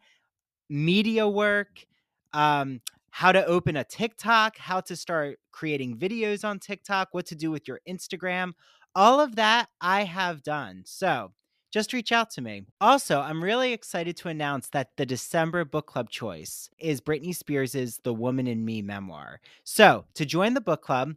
Media 0.69 1.29
work, 1.29 1.85
um, 2.33 2.81
how 3.11 3.33
to 3.33 3.47
open 3.47 3.77
a 3.77 3.85
TikTok, 3.85 4.59
how 4.59 4.81
to 4.81 4.97
start 4.97 5.39
creating 5.53 5.97
videos 5.97 6.45
on 6.45 6.59
TikTok, 6.59 7.09
what 7.13 7.27
to 7.27 7.35
do 7.37 7.51
with 7.51 7.67
your 7.69 7.81
Instagram 7.89 8.53
all 8.97 9.21
of 9.21 9.37
that 9.37 9.69
I 9.79 10.05
have 10.05 10.43
done. 10.43 10.83
So 10.87 11.33
just 11.77 11.93
reach 11.93 12.11
out 12.11 12.31
to 12.31 12.41
me. 12.41 12.65
Also, 12.81 13.21
I'm 13.21 13.45
really 13.45 13.75
excited 13.75 14.17
to 14.17 14.29
announce 14.29 14.71
that 14.71 14.97
the 14.97 15.05
December 15.05 15.63
book 15.63 15.87
club 15.87 16.09
choice 16.09 16.71
is 16.79 17.03
Britney 17.03 17.37
Spears' 17.37 18.01
The 18.03 18.15
Woman 18.15 18.47
in 18.47 18.65
Me 18.65 18.81
memoir. 18.81 19.43
So 19.63 20.07
to 20.15 20.25
join 20.25 20.55
the 20.55 20.63
book 20.63 20.81
club, 20.81 21.17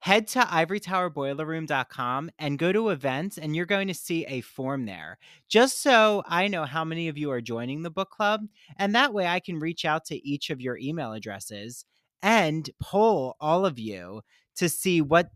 head 0.00 0.26
to 0.26 0.40
ivorytowerboilerroom.com 0.40 2.32
and 2.40 2.58
go 2.58 2.72
to 2.72 2.88
events 2.88 3.38
and 3.38 3.54
you're 3.54 3.64
going 3.64 3.86
to 3.86 3.94
see 3.94 4.26
a 4.26 4.40
form 4.40 4.86
there 4.86 5.16
just 5.48 5.80
so 5.80 6.24
i 6.26 6.48
know 6.48 6.64
how 6.64 6.84
many 6.84 7.06
of 7.06 7.16
you 7.16 7.30
are 7.30 7.40
joining 7.40 7.82
the 7.82 7.90
book 7.90 8.10
club 8.10 8.40
and 8.78 8.96
that 8.96 9.14
way 9.14 9.28
i 9.28 9.38
can 9.38 9.60
reach 9.60 9.84
out 9.84 10.04
to 10.04 10.28
each 10.28 10.50
of 10.50 10.60
your 10.60 10.76
email 10.78 11.12
addresses 11.12 11.84
and 12.20 12.68
poll 12.80 13.36
all 13.40 13.64
of 13.64 13.78
you 13.78 14.20
to 14.56 14.68
see 14.68 15.00
what 15.00 15.30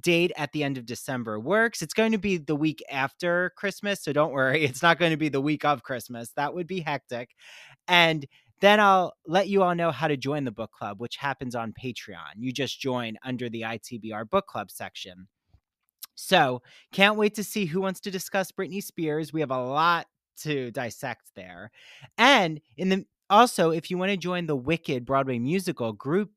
date 0.00 0.32
at 0.36 0.52
the 0.52 0.64
end 0.64 0.76
of 0.76 0.86
december 0.86 1.38
works 1.38 1.82
it's 1.82 1.94
going 1.94 2.12
to 2.12 2.18
be 2.18 2.36
the 2.36 2.56
week 2.56 2.82
after 2.90 3.52
christmas 3.56 4.02
so 4.02 4.12
don't 4.12 4.32
worry 4.32 4.64
it's 4.64 4.82
not 4.82 4.98
going 4.98 5.10
to 5.10 5.16
be 5.16 5.28
the 5.28 5.40
week 5.40 5.64
of 5.64 5.82
christmas 5.82 6.32
that 6.36 6.52
would 6.54 6.66
be 6.66 6.80
hectic 6.80 7.30
and 7.88 8.26
then 8.60 8.80
I'll 8.80 9.12
let 9.26 9.48
you 9.48 9.62
all 9.62 9.74
know 9.74 9.90
how 9.90 10.08
to 10.08 10.16
join 10.16 10.44
the 10.44 10.52
book 10.52 10.70
club, 10.72 11.00
which 11.00 11.16
happens 11.16 11.54
on 11.54 11.74
Patreon. 11.74 12.36
You 12.38 12.52
just 12.52 12.80
join 12.80 13.16
under 13.22 13.50
the 13.50 13.62
ITBR 13.62 14.30
book 14.30 14.46
club 14.46 14.70
section. 14.70 15.28
So, 16.14 16.62
can't 16.92 17.16
wait 17.16 17.34
to 17.34 17.44
see 17.44 17.66
who 17.66 17.80
wants 17.80 18.00
to 18.00 18.10
discuss 18.10 18.52
Britney 18.52 18.82
Spears. 18.82 19.32
We 19.32 19.40
have 19.40 19.50
a 19.50 19.62
lot 19.62 20.06
to 20.42 20.70
dissect 20.70 21.30
there. 21.34 21.70
And 22.16 22.60
in 22.76 22.88
the 22.88 23.04
also, 23.28 23.70
if 23.70 23.90
you 23.90 23.98
want 23.98 24.10
to 24.12 24.16
join 24.16 24.46
the 24.46 24.56
Wicked 24.56 25.04
Broadway 25.04 25.38
musical 25.38 25.92
group 25.92 26.30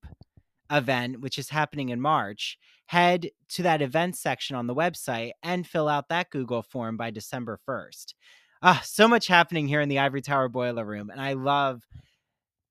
event, 0.71 1.21
which 1.21 1.37
is 1.37 1.49
happening 1.49 1.89
in 1.89 2.01
March, 2.01 2.57
head 2.87 3.29
to 3.49 3.63
that 3.63 3.81
event 3.81 4.17
section 4.17 4.55
on 4.55 4.67
the 4.67 4.75
website 4.75 5.31
and 5.43 5.67
fill 5.67 5.87
out 5.87 6.09
that 6.09 6.29
Google 6.31 6.61
form 6.61 6.97
by 6.97 7.11
December 7.11 7.59
1st. 7.67 8.13
Ah, 8.61 8.81
so 8.83 9.07
much 9.07 9.27
happening 9.27 9.67
here 9.67 9.81
in 9.81 9.89
the 9.89 9.99
Ivory 9.99 10.21
Tower 10.21 10.49
Boiler 10.49 10.85
Room, 10.85 11.09
and 11.09 11.21
I 11.21 11.33
love 11.33 11.83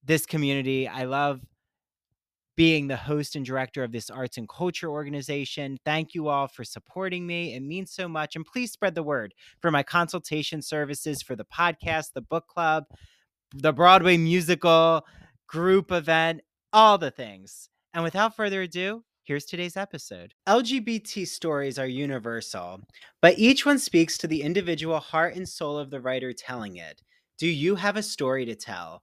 this 0.04 0.26
community. 0.26 0.88
I 0.88 1.04
love 1.04 1.40
being 2.56 2.88
the 2.88 2.96
host 2.96 3.36
and 3.36 3.44
director 3.44 3.84
of 3.84 3.92
this 3.92 4.08
arts 4.08 4.38
and 4.38 4.48
culture 4.48 4.90
organization. 4.90 5.78
Thank 5.84 6.14
you 6.14 6.28
all 6.28 6.48
for 6.48 6.64
supporting 6.64 7.26
me. 7.26 7.54
It 7.54 7.60
means 7.60 7.92
so 7.92 8.08
much. 8.08 8.34
And 8.34 8.46
please 8.46 8.72
spread 8.72 8.94
the 8.94 9.02
word 9.02 9.34
for 9.60 9.70
my 9.70 9.82
consultation 9.82 10.62
services 10.62 11.22
for 11.22 11.36
the 11.36 11.44
podcast, 11.44 12.14
the 12.14 12.22
book 12.22 12.46
club, 12.48 12.84
the 13.54 13.72
Broadway 13.72 14.16
musical, 14.16 15.04
group 15.46 15.92
event, 15.92 16.40
all 16.72 16.96
the 16.96 17.10
things. 17.10 17.68
And 17.92 18.02
without 18.02 18.34
further 18.34 18.62
ado, 18.62 19.04
here's 19.26 19.44
today's 19.44 19.76
episode. 19.76 20.34
LGBT 20.48 21.26
stories 21.26 21.78
are 21.78 21.86
universal, 21.86 22.80
but 23.20 23.38
each 23.38 23.66
one 23.66 23.78
speaks 23.78 24.16
to 24.18 24.28
the 24.28 24.42
individual 24.42 25.00
heart 25.00 25.34
and 25.34 25.48
soul 25.48 25.78
of 25.78 25.90
the 25.90 26.00
writer 26.00 26.32
telling 26.32 26.76
it. 26.76 27.02
Do 27.36 27.48
you 27.48 27.74
have 27.74 27.96
a 27.96 28.02
story 28.02 28.44
to 28.46 28.54
tell? 28.54 29.02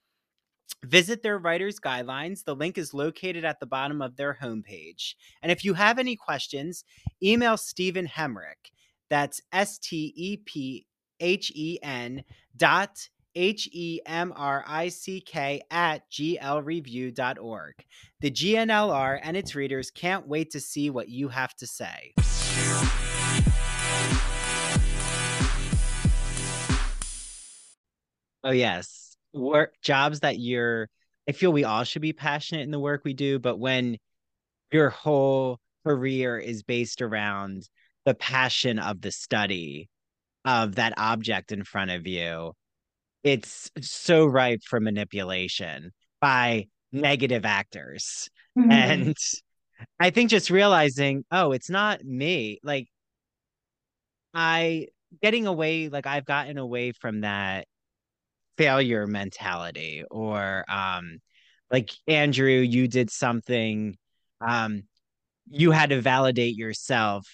Visit 0.83 1.21
their 1.21 1.37
writer's 1.37 1.79
guidelines. 1.79 2.43
The 2.43 2.55
link 2.55 2.77
is 2.77 2.93
located 2.93 3.45
at 3.45 3.59
the 3.59 3.65
bottom 3.65 4.01
of 4.01 4.15
their 4.15 4.37
homepage. 4.41 5.13
And 5.43 5.51
if 5.51 5.63
you 5.63 5.73
have 5.75 5.99
any 5.99 6.15
questions, 6.15 6.83
email 7.21 7.55
Stephen 7.57 8.07
Hemrick. 8.07 8.71
That's 9.09 9.41
S 9.51 9.77
T 9.77 10.13
E 10.15 10.37
P 10.37 10.87
H 11.19 11.51
E 11.53 11.77
N 11.83 12.23
dot 12.57 13.07
H 13.35 13.69
E 13.71 13.99
M 14.05 14.33
R 14.35 14.63
I 14.67 14.89
C 14.89 15.21
K 15.21 15.61
at 15.69 16.09
glreview.org. 16.09 17.75
The 18.21 18.31
GNLR 18.31 19.19
and 19.21 19.37
its 19.37 19.53
readers 19.55 19.91
can't 19.91 20.27
wait 20.27 20.49
to 20.51 20.59
see 20.59 20.89
what 20.89 21.09
you 21.09 21.27
have 21.27 21.55
to 21.55 21.67
say. 21.67 22.13
Oh, 28.43 28.51
yes 28.51 29.10
work 29.33 29.73
jobs 29.81 30.21
that 30.21 30.39
you're 30.39 30.89
I 31.27 31.33
feel 31.33 31.53
we 31.53 31.63
all 31.63 31.83
should 31.83 32.01
be 32.01 32.13
passionate 32.13 32.63
in 32.63 32.71
the 32.71 32.79
work 32.79 33.03
we 33.05 33.13
do, 33.13 33.39
but 33.39 33.57
when 33.57 33.97
your 34.71 34.89
whole 34.89 35.59
career 35.85 36.37
is 36.37 36.63
based 36.63 37.01
around 37.01 37.67
the 38.05 38.15
passion 38.15 38.79
of 38.79 39.01
the 39.01 39.11
study 39.11 39.89
of 40.43 40.75
that 40.75 40.93
object 40.97 41.51
in 41.51 41.63
front 41.63 41.91
of 41.91 42.07
you, 42.07 42.53
it's 43.23 43.69
so 43.81 44.25
ripe 44.25 44.61
for 44.63 44.79
manipulation 44.79 45.91
by 46.19 46.65
negative 46.91 47.45
actors. 47.45 48.29
Mm-hmm. 48.57 48.71
And 48.71 49.17
I 49.99 50.09
think 50.09 50.31
just 50.31 50.49
realizing, 50.49 51.23
oh, 51.31 51.51
it's 51.51 51.69
not 51.69 52.03
me. 52.03 52.59
Like, 52.63 52.87
I 54.33 54.87
getting 55.21 55.45
away, 55.45 55.89
like, 55.89 56.07
I've 56.07 56.25
gotten 56.25 56.57
away 56.57 56.93
from 56.93 57.21
that 57.21 57.67
failure 58.57 59.07
mentality 59.07 60.03
or 60.09 60.65
um 60.69 61.19
like 61.71 61.91
Andrew 62.07 62.59
you 62.59 62.87
did 62.87 63.09
something 63.09 63.97
um 64.45 64.83
you 65.49 65.71
had 65.71 65.89
to 65.89 66.01
validate 66.01 66.55
yourself 66.55 67.27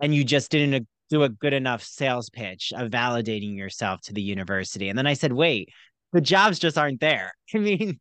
and 0.00 0.14
you 0.14 0.24
just 0.24 0.50
didn't 0.50 0.86
do 1.10 1.22
a 1.22 1.28
good 1.28 1.52
enough 1.52 1.82
sales 1.82 2.28
pitch 2.30 2.72
of 2.76 2.90
validating 2.90 3.56
yourself 3.56 4.00
to 4.02 4.12
the 4.12 4.22
university. 4.22 4.88
And 4.88 4.98
then 4.98 5.06
I 5.06 5.14
said 5.14 5.32
wait 5.32 5.70
the 6.12 6.20
jobs 6.20 6.58
just 6.58 6.78
aren't 6.78 7.00
there. 7.00 7.32
I 7.54 7.58
mean 7.58 7.98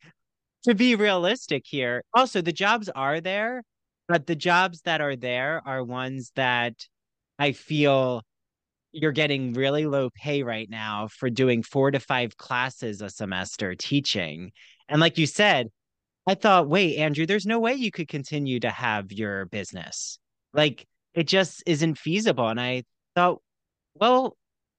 to 0.65 0.75
be 0.75 0.95
realistic 0.95 1.63
here 1.65 2.03
also 2.13 2.41
the 2.41 2.51
jobs 2.51 2.89
are 2.89 3.21
there 3.21 3.63
but 4.07 4.25
the 4.25 4.35
jobs 4.35 4.81
that 4.81 5.01
are 5.01 5.15
there 5.15 5.61
are 5.65 5.83
ones 5.83 6.31
that 6.35 6.73
I 7.39 7.51
feel 7.51 8.23
you're 8.91 9.11
getting 9.11 9.53
really 9.53 9.85
low 9.85 10.09
pay 10.09 10.43
right 10.43 10.69
now 10.69 11.07
for 11.07 11.29
doing 11.29 11.63
four 11.63 11.91
to 11.91 11.99
five 11.99 12.37
classes 12.37 13.01
a 13.01 13.09
semester 13.09 13.75
teaching. 13.75 14.51
And 14.89 15.01
like 15.01 15.17
you 15.17 15.25
said, 15.25 15.67
I 16.27 16.35
thought, 16.35 16.67
wait, 16.67 16.97
Andrew, 16.97 17.25
there's 17.25 17.45
no 17.45 17.59
way 17.59 17.73
you 17.73 17.91
could 17.91 18.07
continue 18.07 18.59
to 18.59 18.69
have 18.69 19.11
your 19.11 19.45
business. 19.45 20.19
Like 20.53 20.85
it 21.13 21.27
just 21.27 21.63
isn't 21.65 21.97
feasible. 21.97 22.47
And 22.47 22.59
I 22.59 22.83
thought, 23.15 23.41
well, 23.95 24.35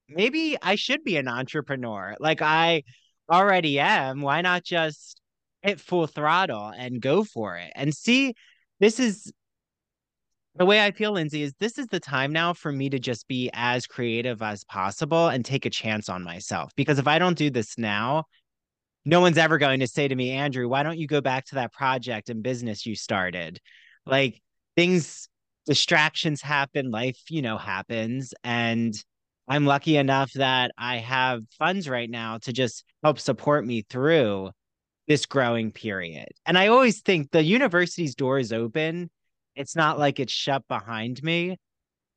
maybe 0.09 0.57
I 0.61 0.75
should 0.75 1.05
be 1.05 1.17
an 1.17 1.29
entrepreneur. 1.29 2.17
Like 2.21 2.43
I 2.43 2.83
already 3.31 3.79
am. 3.79 4.21
Why 4.21 4.41
not 4.41 4.65
just 4.65 5.21
hit 5.63 5.81
full 5.81 6.07
throttle 6.07 6.73
and 6.77 7.01
go 7.01 7.25
for 7.25 7.57
it 7.57 7.73
and 7.75 7.95
see? 7.95 8.35
This 8.81 9.01
is 9.01 9.33
the 10.59 10.67
way 10.67 10.85
I 10.85 10.91
feel, 10.91 11.13
Lindsay, 11.13 11.43
is 11.43 11.55
this 11.61 11.79
is 11.79 11.87
the 11.87 12.01
time 12.01 12.33
now 12.33 12.53
for 12.53 12.73
me 12.73 12.91
to 12.91 12.99
just 12.99 13.29
be 13.29 13.49
as 13.55 13.87
creative 13.87 14.43
as 14.43 14.65
possible 14.65 15.29
and 15.29 15.45
take 15.45 15.65
a 15.65 15.71
chance 15.71 16.09
on 16.09 16.25
myself. 16.25 16.73
Because 16.77 16.99
if 16.99 17.07
I 17.07 17.19
don't 17.21 17.39
do 17.39 17.49
this 17.49 17.79
now, 17.79 18.25
no 19.05 19.21
one's 19.21 19.39
ever 19.39 19.57
going 19.59 19.81
to 19.81 19.87
say 19.87 20.09
to 20.09 20.15
me, 20.15 20.33
Andrew, 20.33 20.69
why 20.69 20.83
don't 20.83 20.99
you 20.99 21.07
go 21.07 21.21
back 21.21 21.47
to 21.47 21.55
that 21.57 21.73
project 21.73 22.29
and 22.29 22.43
business 22.43 22.85
you 22.85 22.97
started? 22.97 23.61
Like 24.05 24.43
things, 24.77 25.29
distractions 25.65 26.43
happen, 26.43 26.91
life, 26.91 27.21
you 27.31 27.41
know, 27.41 27.57
happens. 27.57 28.35
And 28.43 28.93
I'm 29.47 29.65
lucky 29.65 29.97
enough 29.97 30.33
that 30.33 30.73
I 30.77 30.97
have 30.99 31.43
funds 31.57 31.89
right 31.89 32.11
now 32.11 32.39
to 32.39 32.53
just 32.53 32.85
help 33.05 33.21
support 33.21 33.65
me 33.65 33.87
through 33.89 34.51
this 35.07 35.25
growing 35.25 35.71
period. 35.71 36.29
And 36.45 36.59
I 36.59 36.67
always 36.67 37.01
think 37.01 37.31
the 37.31 37.45
university's 37.45 38.17
door 38.17 38.41
is 38.41 38.53
open 38.53 39.09
it's 39.59 39.77
not 39.77 39.99
like 39.99 40.21
it's 40.21 40.33
shut 40.33 40.63
behind 40.69 41.23
me, 41.23 41.57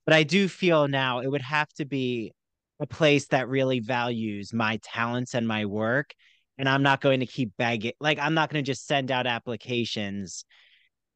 but 0.05 0.13
I 0.13 0.23
do 0.23 0.47
feel 0.47 0.87
now 0.87 1.19
it 1.19 1.27
would 1.27 1.41
have 1.41 1.67
to 1.73 1.85
be 1.85 2.33
a 2.79 2.85
place 2.85 3.27
that 3.27 3.49
really 3.49 3.79
values 3.79 4.53
my 4.53 4.79
talents 4.83 5.33
and 5.33 5.47
my 5.47 5.65
work. 5.65 6.13
And 6.57 6.69
I'm 6.69 6.83
not 6.83 7.01
going 7.01 7.21
to 7.21 7.25
keep 7.25 7.51
begging, 7.57 7.93
like, 7.99 8.19
I'm 8.19 8.35
not 8.35 8.51
going 8.51 8.63
to 8.63 8.71
just 8.71 8.85
send 8.85 9.09
out 9.09 9.25
applications 9.25 10.45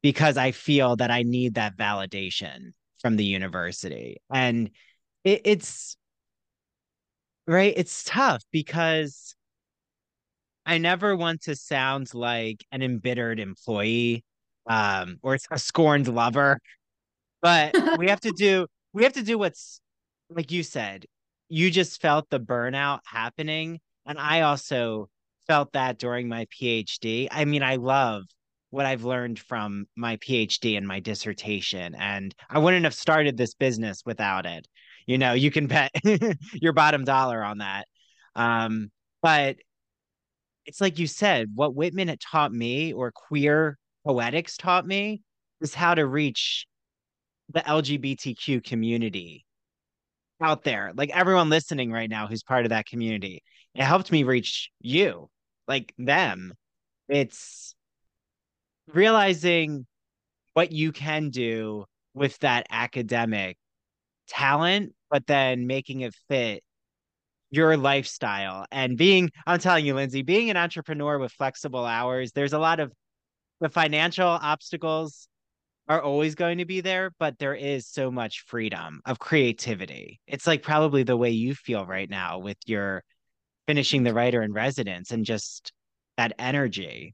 because 0.02 0.38
I 0.38 0.52
feel 0.52 0.96
that 0.96 1.12
I 1.12 1.24
need 1.24 1.56
that 1.56 1.78
validation 1.78 2.72
from 3.00 3.16
the 3.16 3.26
university. 3.26 4.18
And 4.34 4.72
it, 5.24 5.42
it's 5.46 5.96
right, 7.46 7.74
it's 7.76 8.04
tough 8.04 8.44
because 8.52 9.36
I 10.66 10.80
never 10.80 11.16
want 11.16 11.44
to 11.44 11.56
sound 11.56 12.14
like 12.16 12.66
an 12.72 12.82
embittered 12.82 13.40
employee 13.40 14.24
um, 14.68 15.18
or 15.22 15.38
a 15.52 15.60
scorned 15.60 16.08
lover, 16.08 16.60
but 17.42 17.74
we 17.98 18.10
have 18.10 18.22
to 18.22 18.32
do 18.32 18.68
we 18.94 19.04
have 19.04 19.14
to 19.14 19.24
do 19.24 19.38
what's 19.38 19.80
like 20.30 20.52
you 20.52 20.64
said. 20.64 21.06
You 21.48 21.70
just 21.70 22.02
felt 22.02 22.30
the 22.30 22.40
burnout 22.40 23.00
happening, 23.06 23.80
and 24.06 24.18
I 24.18 24.42
also 24.42 25.10
felt 25.48 25.74
that 25.74 26.00
during 26.00 26.28
my 26.28 26.46
PhD. 26.46 27.28
I 27.32 27.46
mean, 27.46 27.62
I 27.62 27.76
love 27.76 28.24
what 28.72 28.86
I've 28.86 29.04
learned 29.04 29.40
from 29.40 29.86
my 29.96 30.18
PhD 30.18 30.76
and 30.78 30.88
my 30.88 31.00
dissertation, 31.00 31.96
and 31.96 32.34
I 32.50 32.60
wouldn't 32.60 32.86
have 32.86 32.96
started 32.96 33.38
this 33.38 33.54
business 33.54 34.02
without 34.06 34.46
it. 34.46 34.68
You 35.06 35.20
know, 35.20 35.34
you 35.34 35.52
can 35.52 35.68
bet 35.68 35.92
your 36.54 36.74
bottom 36.74 37.04
dollar 37.04 37.44
on 37.44 37.60
that. 37.60 37.88
Um, 38.36 38.92
but 39.22 39.58
it's 40.66 40.82
like 40.82 41.00
you 41.00 41.08
said, 41.08 41.52
what 41.54 41.76
Whitman 41.76 42.08
had 42.08 42.20
taught 42.20 42.52
me 42.52 42.92
or 42.94 43.12
queer 43.12 43.78
poetics 44.06 44.58
taught 44.58 44.86
me 44.86 45.22
is 45.62 45.74
how 45.74 45.96
to 45.96 46.06
reach 46.06 46.68
the 47.54 47.62
LGBTQ 47.62 48.64
community 48.64 49.46
out 50.42 50.64
there. 50.64 50.92
Like 50.96 51.10
everyone 51.12 51.50
listening 51.50 51.92
right 51.92 52.10
now 52.10 52.28
who's 52.28 52.44
part 52.44 52.66
of 52.66 52.70
that 52.70 52.86
community. 52.86 53.42
It 53.74 53.84
helped 53.84 54.12
me 54.12 54.24
reach 54.24 54.70
you, 54.80 55.30
like 55.68 55.94
them. 55.98 56.54
It's 57.08 57.76
realizing 58.88 59.86
what 60.54 60.72
you 60.72 60.92
can 60.92 61.30
do 61.30 61.86
with 62.14 62.38
that 62.40 62.68
academic 62.70 63.58
talent, 64.28 64.94
but 65.10 65.28
then 65.28 65.68
making 65.68 66.02
it 66.02 66.14
fit 66.30 66.64
your 67.52 67.78
lifestyle 67.78 68.66
and 68.72 68.98
being 68.98 69.30
i'm 69.46 69.60
telling 69.60 69.86
you 69.86 69.94
lindsay 69.94 70.24
being 70.24 70.50
an 70.50 70.58
entrepreneur 70.58 71.18
with 71.20 71.32
flexible 71.32 71.86
hours 71.86 72.32
there's 72.34 72.54
a 72.54 72.60
lot 72.60 72.80
of 72.80 72.92
the 73.62 73.70
financial 73.70 74.28
obstacles 74.28 75.28
are 75.88 76.02
always 76.02 76.36
going 76.36 76.58
to 76.58 76.66
be 76.66 76.82
there 76.82 77.12
but 77.20 77.38
there 77.38 77.54
is 77.54 77.88
so 77.88 78.10
much 78.10 78.44
freedom 78.48 79.02
of 79.06 79.20
creativity 79.20 80.20
it's 80.28 80.48
like 80.48 80.64
probably 80.64 81.04
the 81.04 81.18
way 81.18 81.30
you 81.30 81.54
feel 81.54 81.86
right 81.86 82.10
now 82.10 82.40
with 82.40 82.58
your 82.66 83.04
finishing 83.68 84.04
the 84.04 84.14
writer 84.14 84.42
in 84.42 84.52
residence 84.52 85.12
and 85.12 85.26
just 85.26 85.72
that 86.18 86.34
energy 86.40 87.14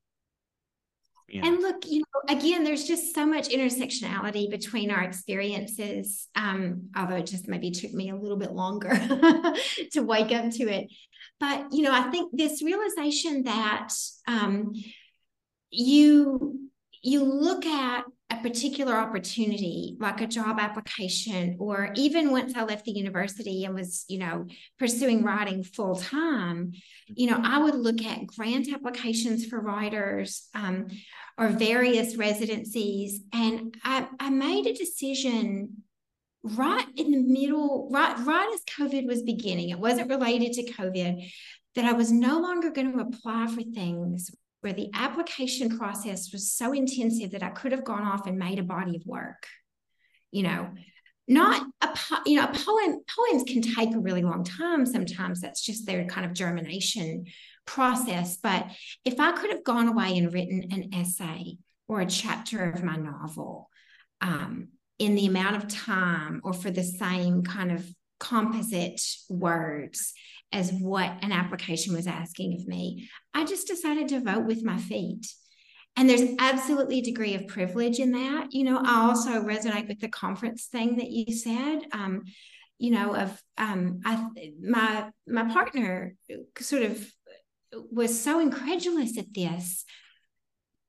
you 1.31 1.41
know. 1.41 1.47
And 1.47 1.61
look, 1.61 1.85
you 1.87 1.99
know, 1.99 2.35
again, 2.35 2.63
there's 2.63 2.83
just 2.83 3.15
so 3.15 3.25
much 3.25 3.49
intersectionality 3.49 4.49
between 4.49 4.91
our 4.91 5.01
experiences. 5.01 6.27
Um, 6.35 6.89
although 6.95 7.15
it 7.15 7.25
just 7.25 7.47
maybe 7.47 7.71
took 7.71 7.93
me 7.93 8.09
a 8.09 8.15
little 8.15 8.37
bit 8.37 8.51
longer 8.51 8.89
to 9.93 10.01
wake 10.01 10.31
up 10.31 10.51
to 10.51 10.63
it. 10.63 10.91
But 11.39 11.67
you 11.71 11.83
know, 11.83 11.93
I 11.93 12.09
think 12.11 12.31
this 12.35 12.61
realization 12.61 13.43
that 13.43 13.93
um, 14.27 14.73
you 15.71 16.69
you 17.03 17.23
look 17.23 17.65
at 17.65 18.03
a 18.29 18.37
particular 18.37 18.95
opportunity 18.95 19.97
like 19.99 20.21
a 20.21 20.27
job 20.27 20.59
application 20.59 21.57
or 21.59 21.91
even 21.95 22.31
once 22.31 22.55
i 22.55 22.63
left 22.63 22.85
the 22.85 22.91
university 22.91 23.65
and 23.65 23.73
was 23.73 24.05
you 24.07 24.19
know 24.19 24.45
pursuing 24.77 25.23
writing 25.23 25.63
full 25.63 25.95
time 25.95 26.71
you 27.07 27.29
know 27.29 27.39
i 27.43 27.57
would 27.57 27.75
look 27.75 28.01
at 28.03 28.25
grant 28.27 28.71
applications 28.73 29.45
for 29.45 29.59
writers 29.59 30.47
um, 30.53 30.87
or 31.37 31.47
various 31.47 32.15
residencies 32.15 33.21
and 33.33 33.75
I, 33.83 34.07
I 34.19 34.29
made 34.29 34.67
a 34.67 34.73
decision 34.73 35.83
right 36.43 36.85
in 36.95 37.11
the 37.11 37.21
middle 37.21 37.89
right 37.91 38.17
right 38.25 38.51
as 38.53 38.61
covid 38.65 39.05
was 39.05 39.21
beginning. 39.21 39.69
It 39.69 39.79
wasn't 39.79 40.09
related 40.09 40.53
to 40.53 40.71
covid 40.73 41.31
that 41.75 41.85
i 41.85 41.93
was 41.93 42.11
no 42.11 42.39
longer 42.39 42.71
going 42.71 42.91
to 42.91 42.99
apply 42.99 43.47
for 43.47 43.61
things 43.61 44.31
where 44.61 44.73
the 44.73 44.89
application 44.93 45.77
process 45.77 46.31
was 46.31 46.51
so 46.51 46.71
intensive 46.71 47.31
that 47.31 47.43
I 47.43 47.49
could 47.49 47.71
have 47.71 47.83
gone 47.83 48.03
off 48.03 48.27
and 48.27 48.37
made 48.37 48.59
a 48.59 48.63
body 48.63 48.95
of 48.95 49.03
work. 49.05 49.47
You 50.31 50.43
know, 50.43 50.69
not 51.27 51.65
a 51.81 51.97
you 52.25 52.37
know 52.37 52.45
a 52.45 52.53
poem 52.53 52.99
poems 53.15 53.43
can 53.47 53.61
take 53.61 53.93
a 53.93 53.99
really 53.99 54.21
long 54.21 54.43
time 54.43 54.85
sometimes 54.85 55.39
that's 55.39 55.61
just 55.61 55.85
their 55.85 56.05
kind 56.05 56.25
of 56.25 56.33
germination 56.33 57.25
process 57.65 58.37
but 58.37 58.65
if 59.05 59.19
i 59.19 59.31
could 59.31 59.49
have 59.49 59.63
gone 59.63 59.87
away 59.87 60.17
and 60.17 60.33
written 60.33 60.67
an 60.71 60.89
essay 60.93 61.57
or 61.87 62.01
a 62.01 62.05
chapter 62.05 62.71
of 62.71 62.83
my 62.83 62.95
novel 62.95 63.69
um, 64.21 64.69
in 64.99 65.15
the 65.15 65.25
amount 65.25 65.55
of 65.55 65.67
time 65.67 66.41
or 66.43 66.53
for 66.53 66.69
the 66.71 66.83
same 66.83 67.43
kind 67.43 67.71
of 67.71 67.85
composite 68.19 69.01
words 69.29 70.13
as 70.51 70.71
what 70.71 71.11
an 71.21 71.31
application 71.31 71.95
was 71.95 72.07
asking 72.07 72.53
of 72.53 72.67
me, 72.67 73.09
I 73.33 73.45
just 73.45 73.67
decided 73.67 74.09
to 74.09 74.21
vote 74.21 74.45
with 74.45 74.63
my 74.63 74.77
feet. 74.77 75.27
And 75.95 76.09
there's 76.09 76.35
absolutely 76.39 76.99
a 76.99 77.03
degree 77.03 77.35
of 77.35 77.47
privilege 77.47 77.99
in 77.99 78.11
that. 78.11 78.47
You 78.51 78.63
know, 78.63 78.81
I 78.83 79.07
also 79.07 79.43
resonate 79.43 79.87
with 79.87 79.99
the 79.99 80.07
conference 80.07 80.65
thing 80.65 80.97
that 80.97 81.11
you 81.11 81.35
said. 81.35 81.81
Um, 81.91 82.23
you 82.79 82.91
know, 82.91 83.15
of 83.15 83.41
um, 83.57 83.99
I 84.05 84.27
my 84.59 85.09
my 85.27 85.53
partner 85.53 86.15
sort 86.59 86.83
of 86.83 87.11
was 87.91 88.19
so 88.19 88.39
incredulous 88.39 89.17
at 89.17 89.33
this. 89.33 89.85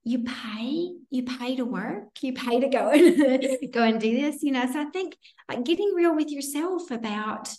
You 0.05 0.25
pay, 0.25 0.91
you 1.11 1.23
pay 1.25 1.57
to 1.57 1.65
work, 1.65 2.09
you 2.23 2.33
pay 2.33 2.61
to 2.61 2.69
go 2.69 2.91
and 2.91 3.73
go 3.73 3.83
and 3.83 4.01
do 4.01 4.21
this. 4.21 4.43
You 4.43 4.53
know, 4.53 4.67
so 4.73 4.81
I 4.81 4.87
think 4.87 5.17
like 5.49 5.65
getting 5.65 5.93
real 5.95 6.15
with 6.15 6.31
yourself 6.31 6.91
about 6.91 7.53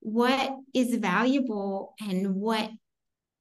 what 0.00 0.50
is 0.74 0.94
valuable 0.96 1.94
and 2.00 2.34
what 2.34 2.70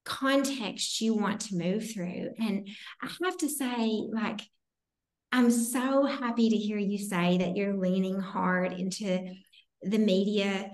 context 0.06 1.02
you 1.02 1.16
want 1.16 1.42
to 1.42 1.56
move 1.56 1.92
through. 1.92 2.30
And 2.40 2.68
I 3.02 3.10
have 3.24 3.38
to 3.38 3.50
say, 3.50 4.04
like, 4.12 4.42
I'm 5.32 5.52
so 5.52 6.06
happy 6.06 6.50
to 6.50 6.56
hear 6.56 6.78
you 6.78 6.98
say 6.98 7.40
that 7.40 7.58
you're 7.58 7.76
leaning 7.76 8.20
hard 8.20 8.74
into 8.74 9.34
the 9.82 9.98
media 9.98 10.72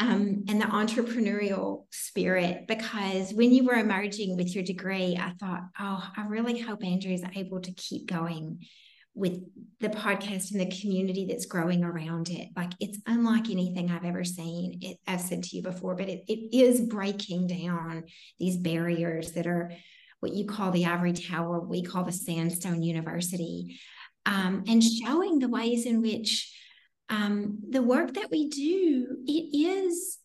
um, 0.00 0.44
and 0.48 0.60
the 0.60 0.66
entrepreneurial 0.66 1.84
spirit 1.90 2.66
because 2.66 3.32
when 3.32 3.52
you 3.52 3.64
were 3.64 3.74
emerging 3.74 4.36
with 4.36 4.54
your 4.54 4.64
degree, 4.64 5.16
I 5.20 5.34
thought, 5.38 5.62
oh, 5.78 6.10
I 6.16 6.24
really 6.26 6.58
hope 6.58 6.82
Andrew 6.82 7.12
is 7.12 7.22
able 7.36 7.60
to 7.60 7.72
keep 7.72 8.08
going 8.08 8.66
with 9.14 9.40
the 9.80 9.88
podcast 9.88 10.52
and 10.52 10.60
the 10.60 10.80
community 10.80 11.26
that's 11.28 11.46
growing 11.46 11.82
around 11.82 12.30
it. 12.30 12.48
Like 12.56 12.72
it's 12.80 12.98
unlike 13.06 13.50
anything 13.50 13.90
I've 13.90 14.04
ever 14.04 14.24
seen. 14.24 14.78
It, 14.82 14.98
I've 15.06 15.20
said 15.20 15.42
to 15.44 15.56
you 15.56 15.62
before, 15.62 15.94
but 15.94 16.08
it, 16.08 16.24
it 16.28 16.54
is 16.54 16.82
breaking 16.82 17.48
down 17.48 18.04
these 18.38 18.56
barriers 18.56 19.32
that 19.32 19.46
are 19.46 19.72
what 20.20 20.34
you 20.34 20.44
call 20.44 20.70
the 20.70 20.86
ivory 20.86 21.14
tower, 21.14 21.60
we 21.60 21.82
call 21.82 22.04
the 22.04 22.12
sandstone 22.12 22.82
university, 22.82 23.80
um, 24.26 24.64
and 24.68 24.82
showing 24.84 25.38
the 25.38 25.48
ways 25.48 25.86
in 25.86 26.02
which 26.02 26.54
um, 27.08 27.58
the 27.68 27.82
work 27.82 28.14
that 28.14 28.30
we 28.30 28.48
do, 28.48 29.16
it 29.26 29.56
is 29.56 30.18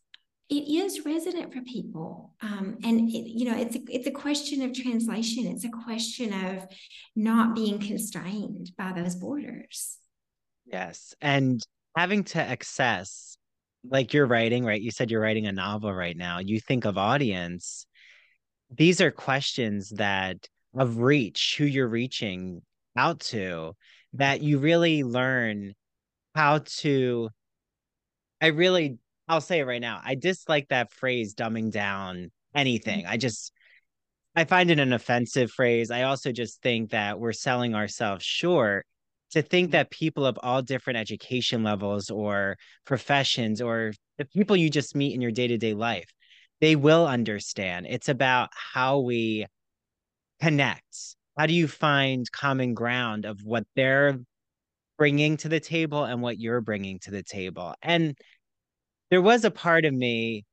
it 0.50 0.54
is 0.56 1.06
resonant 1.06 1.54
for 1.54 1.62
people. 1.62 2.34
Um, 2.42 2.78
and 2.84 3.10
it, 3.10 3.28
you 3.28 3.46
know 3.46 3.58
it's 3.58 3.76
a, 3.76 3.80
it's 3.90 4.08
a 4.08 4.12
question 4.12 4.62
of 4.62 4.74
translation. 4.74 5.48
It's 5.48 5.66
a 5.66 5.70
question 5.70 6.34
of 6.34 6.68
not 7.16 7.56
being 7.56 7.80
constrained 7.80 8.72
by 8.78 8.94
those 8.94 9.16
borders. 9.16 9.98
Yes. 10.66 11.14
And 11.22 11.62
having 11.96 12.24
to 12.26 12.42
access 12.42 13.38
like 13.90 14.14
you're 14.14 14.26
writing 14.26 14.66
right? 14.66 14.82
You 14.82 14.92
said 14.92 15.12
you're 15.12 15.22
writing 15.22 15.48
a 15.48 15.52
novel 15.52 15.94
right 15.94 16.18
now. 16.18 16.40
You 16.40 16.60
think 16.60 16.86
of 16.86 16.98
audience. 16.98 17.86
These 18.76 19.00
are 19.00 19.12
questions 19.12 19.90
that 19.92 20.48
of 20.76 20.98
reach 20.98 21.56
who 21.58 21.66
you're 21.66 21.88
reaching 21.88 22.62
out 22.98 23.20
to 23.20 23.76
that 24.14 24.42
you 24.42 24.60
really 24.60 25.04
learn 25.04 25.74
how 26.34 26.60
to 26.66 27.30
i 28.42 28.48
really 28.48 28.98
I'll 29.28 29.42
say 29.42 29.60
it 29.60 29.66
right 29.66 29.82
now. 29.82 30.02
I 30.04 30.16
dislike 30.16 30.68
that 30.70 30.92
phrase 30.92 31.34
dumbing 31.34 31.72
down 31.72 32.32
anything. 32.54 33.02
Mm-hmm. 33.02 33.12
I 33.12 33.18
just 33.18 33.52
I 34.36 34.44
find 34.44 34.70
it 34.70 34.80
an 34.80 34.94
offensive 34.94 35.52
phrase. 35.52 35.92
I 35.92 36.04
also 36.04 36.32
just 36.32 36.62
think 36.62 36.92
that 36.92 37.20
we're 37.20 37.32
selling 37.32 37.74
ourselves 37.74 38.26
short 38.26 38.86
to 39.32 39.42
think 39.42 39.72
that 39.72 39.92
people 39.92 40.26
of 40.26 40.38
all 40.44 40.62
different 40.62 40.98
education 40.98 41.64
levels 41.64 42.10
or 42.10 42.58
professions 42.86 43.62
or 43.62 43.94
the 44.18 44.26
people 44.26 44.56
you 44.56 44.70
just 44.70 44.96
meet 44.96 45.14
in 45.14 45.22
your 45.22 45.32
day-to-day 45.32 45.74
life, 45.74 46.10
they 46.62 46.76
will 46.76 47.08
understand. 47.08 47.86
It's 47.90 48.10
about 48.10 48.50
how 48.54 49.00
we 49.00 49.46
connect. 50.42 51.16
How 51.38 51.48
do 51.48 51.54
you 51.54 51.68
find 51.68 52.30
common 52.32 52.74
ground 52.74 53.26
of 53.26 53.40
what 53.44 53.66
they're 53.76 54.20
bringing 54.98 55.38
to 55.38 55.50
the 55.50 55.60
table 55.60 56.04
and 56.04 56.22
what 56.22 56.40
you're 56.40 56.62
bringing 56.62 57.00
to 57.00 57.12
the 57.12 57.24
table? 57.24 57.74
And 57.82 58.18
there 59.12 59.22
was 59.22 59.46
a 59.46 59.52
part 59.52 59.86
of 59.86 59.94
me 59.94 60.46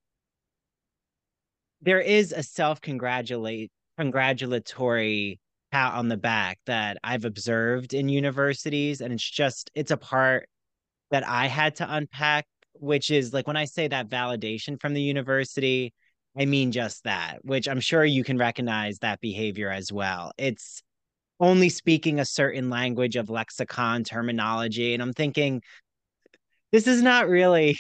there 1.82 2.00
is 2.00 2.32
a 2.32 2.42
self-congratulate 2.42 3.70
congratulatory 3.98 5.38
pat 5.70 5.94
on 5.94 6.09
the 6.09 6.16
back 6.16 6.59
that 6.66 6.98
I've 7.03 7.24
observed 7.24 7.94
in 7.94 8.09
universities 8.09 9.00
and 9.00 9.12
it's 9.12 9.28
just 9.28 9.70
it's 9.74 9.90
a 9.90 9.96
part 9.96 10.48
that 11.11 11.26
I 11.26 11.46
had 11.46 11.76
to 11.76 11.94
unpack 11.94 12.46
which 12.74 13.11
is 13.11 13.32
like 13.32 13.46
when 13.46 13.57
I 13.57 13.64
say 13.64 13.88
that 13.88 14.09
validation 14.09 14.80
from 14.80 14.94
the 14.94 15.03
university 15.03 15.92
I 16.38 16.46
mean 16.46 16.72
just 16.72 17.05
that 17.05 17.38
which 17.42 17.68
I'm 17.68 17.80
sure 17.80 18.05
you 18.05 18.24
can 18.24 18.38
recognize 18.38 18.98
that 18.98 19.20
behavior 19.20 19.70
as 19.70 19.92
well. 19.92 20.32
It's 20.38 20.82
only 21.40 21.68
speaking 21.68 22.20
a 22.20 22.24
certain 22.24 22.70
language 22.70 23.16
of 23.16 23.28
lexicon 23.30 24.05
terminology 24.05 24.94
and 24.94 25.03
I'm 25.03 25.12
thinking 25.12 25.62
this 26.70 26.86
is 26.86 27.03
not 27.03 27.28
really 27.28 27.78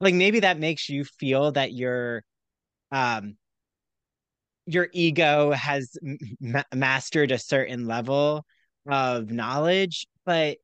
like 0.00 0.14
maybe 0.14 0.40
that 0.40 0.58
makes 0.58 0.88
you 0.88 1.04
feel 1.04 1.52
that 1.52 1.72
you're 1.72 2.22
um 2.92 3.36
your 4.66 4.88
ego 4.92 5.50
has 5.52 5.96
ma- 6.40 6.62
mastered 6.74 7.32
a 7.32 7.38
certain 7.38 7.86
level 7.86 8.44
of 8.88 9.30
knowledge 9.30 10.06
but 10.24 10.58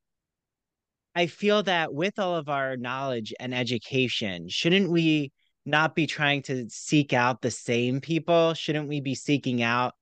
i 1.15 1.27
feel 1.27 1.63
that 1.63 1.93
with 1.93 2.19
all 2.19 2.37
of 2.37 2.49
our 2.49 2.77
knowledge 2.77 3.35
and 3.41 3.55
education 3.55 4.49
shouldn't 4.49 4.91
we 4.91 5.33
not 5.67 5.97
be 5.97 6.07
trying 6.07 6.43
to 6.43 6.67
seek 6.71 7.13
out 7.13 7.43
the 7.43 7.51
same 7.51 8.01
people? 8.01 8.55
Shouldn't 8.55 8.89
we 8.89 9.01
be 9.01 9.17
seeking 9.17 9.63
out 9.63 9.95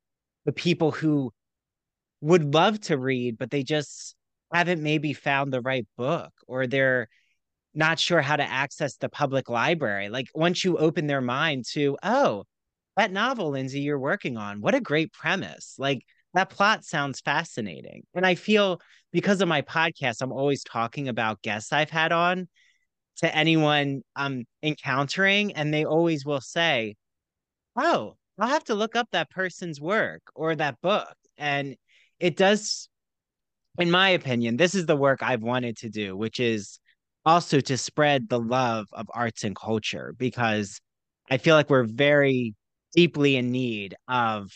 the 0.45 0.53
people 0.53 0.91
who 0.91 1.33
would 2.21 2.55
love 2.55 2.81
to 2.81 2.99
read 2.99 3.39
but 3.39 3.51
they 3.51 3.63
just 3.63 4.15
haven't 4.53 4.83
maybe 4.83 5.13
found 5.13 5.53
the 5.53 5.61
right 5.61 5.87
book 5.97 6.33
or 6.47 6.67
they're 6.67 7.09
not 7.75 7.99
sure 7.99 8.21
how 8.21 8.37
to 8.37 8.43
access 8.43 8.97
the 8.97 9.09
public 9.09 9.49
library. 9.49 10.09
Like 10.09 10.29
once 10.35 10.65
you 10.65 10.77
open 10.79 11.07
their 11.07 11.21
mind 11.21 11.65
to, 11.73 11.97
oh, 12.03 12.45
that 12.97 13.13
novel, 13.13 13.51
Lindsay, 13.51 13.81
you're 13.81 13.99
working 13.99 14.37
on, 14.37 14.61
what 14.61 14.75
a 14.75 14.81
great 14.81 15.13
premise. 15.13 15.75
Like 15.79 16.05
that 16.35 16.51
plot 16.51 16.85
sounds 16.85 17.21
fascinating. 17.21 18.05
And 18.15 18.25
I 18.25 18.37
feel 18.37 18.81
because 19.13 19.41
of 19.41 19.49
my 19.49 19.63
podcast, 19.63 20.21
I'm 20.21 20.33
always 20.33 20.63
talking 20.63 21.09
about 21.09 21.43
guests 21.43 21.73
I've 21.73 21.91
had 21.91 22.13
on 22.13 22.49
to 23.17 23.37
anyone 23.37 24.03
I'm 24.17 24.45
encountering, 24.63 25.53
and 25.53 25.73
they 25.73 25.85
always 25.85 26.25
will 26.25 26.41
say, 26.41 26.97
Oh, 27.77 28.17
I'll 28.39 28.49
have 28.49 28.65
to 28.65 28.75
look 28.75 28.97
up 28.97 29.09
that 29.13 29.31
person's 29.31 29.81
work 29.81 30.23
or 30.35 30.55
that 30.57 30.81
book. 30.81 31.15
And 31.37 31.77
it 32.19 32.37
does, 32.37 32.89
in 33.79 33.91
my 33.91 34.11
opinion, 34.11 34.57
this 34.57 34.75
is 34.75 34.87
the 34.87 34.97
work 34.97 35.23
I've 35.23 35.43
wanted 35.43 35.77
to 35.79 35.89
do, 35.89 36.17
which 36.17 36.41
is 36.41 36.79
also 37.27 37.61
to 37.61 37.77
spread 37.79 38.29
the 38.29 38.39
love 38.39 38.87
of 38.93 39.07
arts 39.15 39.45
and 39.45 39.57
culture 39.57 40.15
because 40.19 40.81
I 41.31 41.39
feel 41.39 41.55
like 41.55 41.71
we're 41.71 41.85
very 41.85 42.55
deeply 42.95 43.37
in 43.37 43.51
need 43.51 43.95
of 44.09 44.51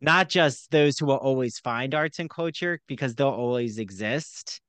not 0.00 0.28
just 0.28 0.70
those 0.70 0.98
who 0.98 1.06
will 1.06 1.16
always 1.16 1.58
find 1.58 1.94
arts 1.94 2.18
and 2.18 2.30
culture 2.30 2.80
because 2.86 3.14
they'll 3.14 3.28
always 3.28 3.78
exist. 3.78 4.60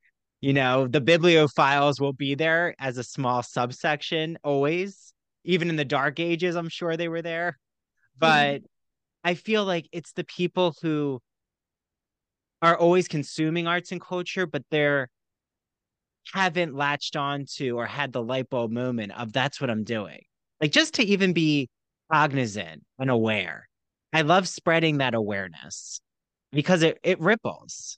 You 0.42 0.54
know, 0.54 0.88
the 0.88 1.02
bibliophiles 1.02 2.00
will 2.00 2.14
be 2.14 2.36
there 2.36 2.76
as 2.80 2.98
a 2.98 3.04
small 3.04 3.44
subsection 3.44 4.38
always. 4.44 5.14
Even 5.44 5.70
in 5.70 5.76
the 5.76 5.86
dark 5.86 6.20
ages, 6.20 6.56
I'm 6.56 6.70
sure 6.70 6.96
they 6.96 7.08
were 7.08 7.22
there. 7.22 7.58
But 8.18 8.58
mm-hmm. 8.58 8.66
I 9.24 9.34
feel 9.36 9.66
like 9.66 9.88
it's 9.92 10.14
the 10.14 10.24
people 10.24 10.76
who 10.82 11.20
are 12.62 12.78
always 12.78 13.08
consuming 13.08 13.68
arts 13.68 13.92
and 13.92 14.02
culture, 14.02 14.46
but 14.46 14.64
they're 14.70 15.10
haven't 16.32 16.76
latched 16.76 17.16
on 17.16 17.46
to 17.56 17.72
or 17.72 17.86
had 17.86 18.14
the 18.14 18.22
light 18.22 18.50
bulb 18.50 18.72
moment 18.72 19.12
of 19.18 19.34
that's 19.34 19.60
what 19.60 19.70
I'm 19.70 19.84
doing. 19.84 20.22
Like 20.62 20.72
just 20.72 20.96
to 20.96 21.04
even 21.04 21.34
be 21.34 21.70
cognizant 22.12 22.84
and 23.00 23.10
aware. 23.10 23.68
I 24.14 24.22
love 24.22 24.48
spreading 24.48 25.00
that 25.00 25.16
awareness 25.16 26.00
because 26.52 26.84
it, 26.84 27.00
it 27.04 27.20
ripples. 27.20 27.98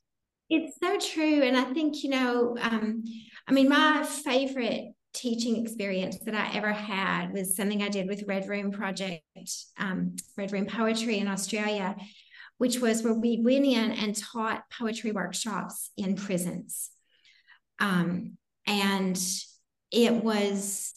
It's 0.49 0.77
so 0.81 0.97
true. 0.97 1.41
And 1.41 1.57
I 1.57 1.65
think, 1.73 2.03
you 2.03 2.09
know, 2.09 2.57
um, 2.61 3.03
I 3.47 3.51
mean, 3.51 3.67
my 3.67 4.03
favorite 4.03 4.93
teaching 5.13 5.61
experience 5.63 6.19
that 6.19 6.35
I 6.35 6.55
ever 6.55 6.71
had 6.71 7.33
was 7.33 7.55
something 7.55 7.81
I 7.81 7.89
did 7.89 8.07
with 8.07 8.23
Red 8.27 8.47
Room 8.47 8.71
Project, 8.71 9.21
um, 9.77 10.15
Red 10.37 10.51
Room 10.51 10.65
Poetry 10.65 11.19
in 11.19 11.27
Australia, 11.27 11.95
which 12.57 12.79
was 12.79 13.03
where 13.03 13.13
we 13.13 13.41
went 13.43 13.65
in 13.65 13.91
and 13.91 14.15
taught 14.15 14.63
poetry 14.77 15.11
workshops 15.11 15.89
in 15.97 16.15
prisons. 16.15 16.91
Um, 17.79 18.37
and 18.65 19.19
it 19.91 20.13
was 20.13 20.93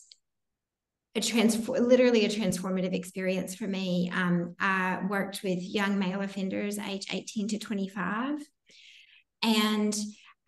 a 1.14 1.20
transform 1.20 1.88
literally 1.88 2.24
a 2.24 2.28
transformative 2.28 2.94
experience 2.94 3.54
for 3.54 3.66
me. 3.66 4.10
Um, 4.14 4.54
I 4.60 5.00
worked 5.08 5.42
with 5.42 5.58
young 5.60 5.98
male 5.98 6.20
offenders 6.20 6.78
age 6.78 7.06
18 7.12 7.48
to 7.48 7.58
25. 7.58 8.40
And 9.42 9.96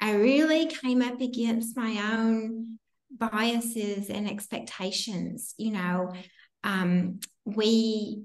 I 0.01 0.14
really 0.14 0.66
came 0.66 1.03
up 1.03 1.20
against 1.20 1.76
my 1.76 2.14
own 2.14 2.78
biases 3.11 4.09
and 4.09 4.28
expectations. 4.28 5.55
You 5.59 5.72
know, 5.72 6.12
um, 6.64 7.20
we 7.45 8.24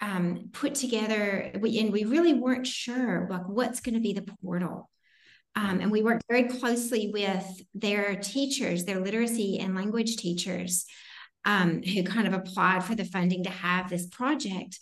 um, 0.00 0.50
put 0.52 0.74
together, 0.74 1.52
we, 1.60 1.78
and 1.80 1.92
we 1.92 2.04
really 2.04 2.34
weren't 2.34 2.66
sure 2.66 3.26
like 3.30 3.48
what's 3.48 3.80
going 3.80 3.94
to 3.94 4.00
be 4.00 4.12
the 4.12 4.26
portal. 4.42 4.90
Um, 5.56 5.80
and 5.80 5.90
we 5.90 6.02
worked 6.02 6.24
very 6.28 6.44
closely 6.44 7.10
with 7.12 7.44
their 7.74 8.16
teachers, 8.16 8.84
their 8.84 9.00
literacy 9.00 9.60
and 9.60 9.74
language 9.74 10.16
teachers, 10.16 10.84
um, 11.44 11.82
who 11.82 12.02
kind 12.02 12.26
of 12.26 12.32
applied 12.32 12.84
for 12.84 12.94
the 12.94 13.04
funding 13.04 13.44
to 13.44 13.50
have 13.50 13.88
this 13.88 14.06
project. 14.06 14.78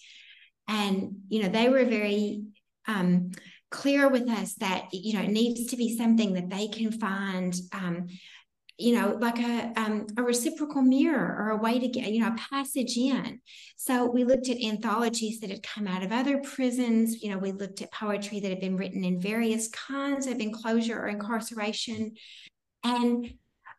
And, 0.68 1.16
you 1.28 1.42
know, 1.42 1.48
they 1.48 1.68
were 1.68 1.84
very 1.84 2.42
um, 2.86 3.32
clear 3.70 4.08
with 4.08 4.28
us 4.28 4.54
that, 4.54 4.88
you 4.92 5.14
know, 5.14 5.22
it 5.22 5.30
needs 5.30 5.66
to 5.66 5.76
be 5.76 5.96
something 5.96 6.34
that 6.34 6.50
they 6.50 6.68
can 6.68 6.92
find 6.92 7.54
um, 7.72 8.06
you 8.78 8.94
know, 8.94 9.16
like 9.20 9.38
a 9.38 9.72
um, 9.76 10.06
a 10.16 10.22
reciprocal 10.22 10.82
mirror 10.82 11.36
or 11.38 11.50
a 11.50 11.56
way 11.56 11.78
to 11.78 11.88
get, 11.88 12.10
you 12.10 12.20
know, 12.20 12.28
a 12.28 12.50
passage 12.50 12.96
in. 12.96 13.40
So 13.76 14.10
we 14.10 14.24
looked 14.24 14.48
at 14.48 14.62
anthologies 14.62 15.40
that 15.40 15.50
had 15.50 15.62
come 15.62 15.86
out 15.86 16.02
of 16.02 16.12
other 16.12 16.38
prisons. 16.38 17.22
You 17.22 17.30
know, 17.30 17.38
we 17.38 17.52
looked 17.52 17.82
at 17.82 17.92
poetry 17.92 18.40
that 18.40 18.48
had 18.48 18.60
been 18.60 18.76
written 18.76 19.04
in 19.04 19.20
various 19.20 19.68
kinds 19.68 20.26
of 20.26 20.40
enclosure 20.40 20.98
or 20.98 21.08
incarceration. 21.08 22.14
And 22.82 23.34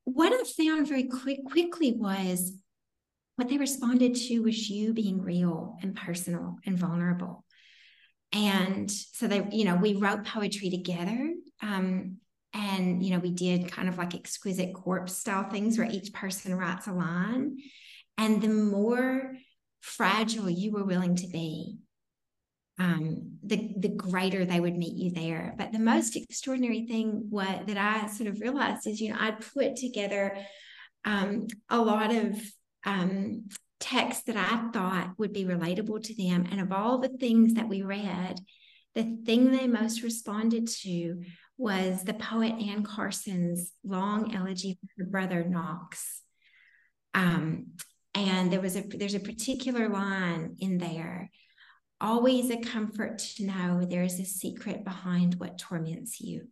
what 0.05 0.31
I 0.31 0.43
found 0.43 0.87
very 0.87 1.05
quick 1.05 1.39
quickly 1.45 1.93
was 1.93 2.53
what 3.35 3.49
they 3.49 3.57
responded 3.57 4.15
to 4.15 4.39
was 4.39 4.69
you 4.69 4.93
being 4.93 5.21
real 5.21 5.77
and 5.81 5.95
personal 5.95 6.57
and 6.65 6.77
vulnerable. 6.77 7.43
And 8.31 8.89
so 8.89 9.27
they, 9.27 9.47
you 9.51 9.65
know, 9.65 9.75
we 9.75 9.95
wrote 9.95 10.25
poetry 10.25 10.69
together. 10.69 11.33
Um, 11.61 12.17
and, 12.53 13.03
you 13.03 13.11
know, 13.11 13.19
we 13.19 13.31
did 13.31 13.71
kind 13.71 13.89
of 13.89 13.97
like 13.97 14.13
exquisite 14.13 14.73
corpse 14.73 15.17
style 15.17 15.49
things 15.49 15.77
where 15.77 15.89
each 15.89 16.13
person 16.13 16.55
writes 16.55 16.87
a 16.87 16.93
line. 16.93 17.57
And 18.17 18.41
the 18.41 18.49
more 18.49 19.35
fragile 19.81 20.49
you 20.49 20.71
were 20.71 20.85
willing 20.85 21.15
to 21.15 21.27
be, 21.27 21.77
um, 22.79 23.37
the 23.43 23.73
the 23.77 23.89
greater 23.89 24.45
they 24.45 24.59
would 24.59 24.77
meet 24.77 24.95
you 24.95 25.11
there. 25.11 25.53
But 25.57 25.71
the 25.71 25.79
most 25.79 26.15
extraordinary 26.15 26.85
thing 26.87 27.27
what 27.29 27.67
that 27.67 27.77
I 27.77 28.07
sort 28.07 28.29
of 28.29 28.39
realized 28.39 28.87
is, 28.87 28.99
you 28.99 29.09
know, 29.09 29.17
I'd 29.19 29.41
put 29.53 29.75
together 29.75 30.37
um, 31.05 31.47
a 31.69 31.79
lot 31.79 32.13
of 32.13 32.41
um, 32.85 33.49
texts 33.79 34.23
that 34.23 34.37
I 34.37 34.71
thought 34.71 35.13
would 35.17 35.33
be 35.33 35.45
relatable 35.45 36.03
to 36.03 36.15
them, 36.15 36.47
and 36.51 36.61
of 36.61 36.71
all 36.71 36.99
the 36.99 37.09
things 37.09 37.55
that 37.55 37.67
we 37.67 37.81
read, 37.81 38.39
the 38.95 39.17
thing 39.25 39.51
they 39.51 39.67
most 39.67 40.01
responded 40.01 40.67
to 40.81 41.21
was 41.57 42.03
the 42.03 42.13
poet 42.13 42.53
Anne 42.59 42.83
Carson's 42.83 43.71
long 43.83 44.35
elegy 44.35 44.77
for 44.79 45.03
her 45.03 45.09
brother 45.09 45.43
Nox. 45.43 46.21
Um, 47.13 47.67
and 48.15 48.51
there 48.51 48.61
was 48.61 48.75
a 48.75 48.81
there's 48.81 49.15
a 49.15 49.19
particular 49.19 49.89
line 49.89 50.55
in 50.59 50.77
there. 50.77 51.29
Always 52.01 52.49
a 52.49 52.57
comfort 52.57 53.19
to 53.19 53.45
know 53.45 53.85
there 53.85 54.03
is 54.03 54.19
a 54.19 54.25
secret 54.25 54.83
behind 54.83 55.35
what 55.35 55.57
torments 55.57 56.19
you. 56.19 56.47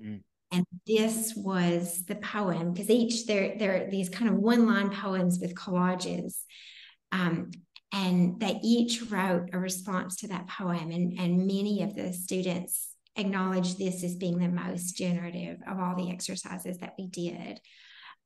Mm. 0.00 0.22
And 0.52 0.64
this 0.86 1.34
was 1.36 2.04
the 2.06 2.14
poem 2.16 2.72
because 2.72 2.90
each 2.90 3.26
there 3.26 3.56
there 3.58 3.86
are 3.86 3.90
these 3.90 4.08
kind 4.08 4.30
of 4.30 4.36
one 4.36 4.66
line 4.66 4.90
poems 4.90 5.38
with 5.40 5.54
collages. 5.54 6.34
Um, 7.12 7.50
and 7.92 8.38
they 8.40 8.58
each 8.62 9.10
wrote 9.10 9.50
a 9.52 9.58
response 9.58 10.16
to 10.16 10.28
that 10.28 10.48
poem 10.48 10.90
and, 10.90 11.18
and 11.18 11.46
many 11.46 11.82
of 11.82 11.94
the 11.94 12.12
students 12.12 12.95
acknowledge 13.16 13.76
this 13.76 14.04
as 14.04 14.16
being 14.16 14.38
the 14.38 14.48
most 14.48 14.96
generative 14.96 15.58
of 15.66 15.78
all 15.78 15.96
the 15.96 16.10
exercises 16.10 16.78
that 16.78 16.94
we 16.98 17.06
did. 17.06 17.60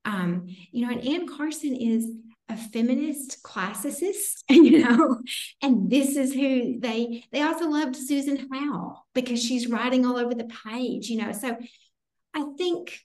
Um, 0.05 0.47
you 0.72 0.86
know, 0.86 0.93
and 0.93 1.07
Anne 1.07 1.26
Carson 1.28 1.74
is 1.76 2.11
a 2.49 2.57
feminist 2.57 3.43
classicist, 3.43 4.43
you 4.51 4.82
know, 4.82 5.18
and 5.62 5.91
this 5.91 6.16
is 6.16 6.32
who 6.32 6.80
they 6.80 7.24
they 7.32 7.43
also 7.43 7.68
loved 7.68 7.97
Susan 7.97 8.49
Howe 8.53 9.03
because 9.14 9.43
she's 9.43 9.68
writing 9.68 10.05
all 10.07 10.16
over 10.16 10.34
the 10.34 10.51
page, 10.66 11.09
you 11.09 11.18
know. 11.18 11.32
So 11.32 11.57
I 12.34 12.45
think 12.57 12.99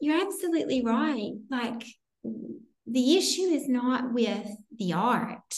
you're 0.00 0.20
absolutely 0.20 0.84
right. 0.84 1.32
Like 1.50 1.84
the 2.86 3.16
issue 3.16 3.42
is 3.42 3.68
not 3.68 4.12
with 4.12 4.48
the 4.76 4.94
art. 4.94 5.54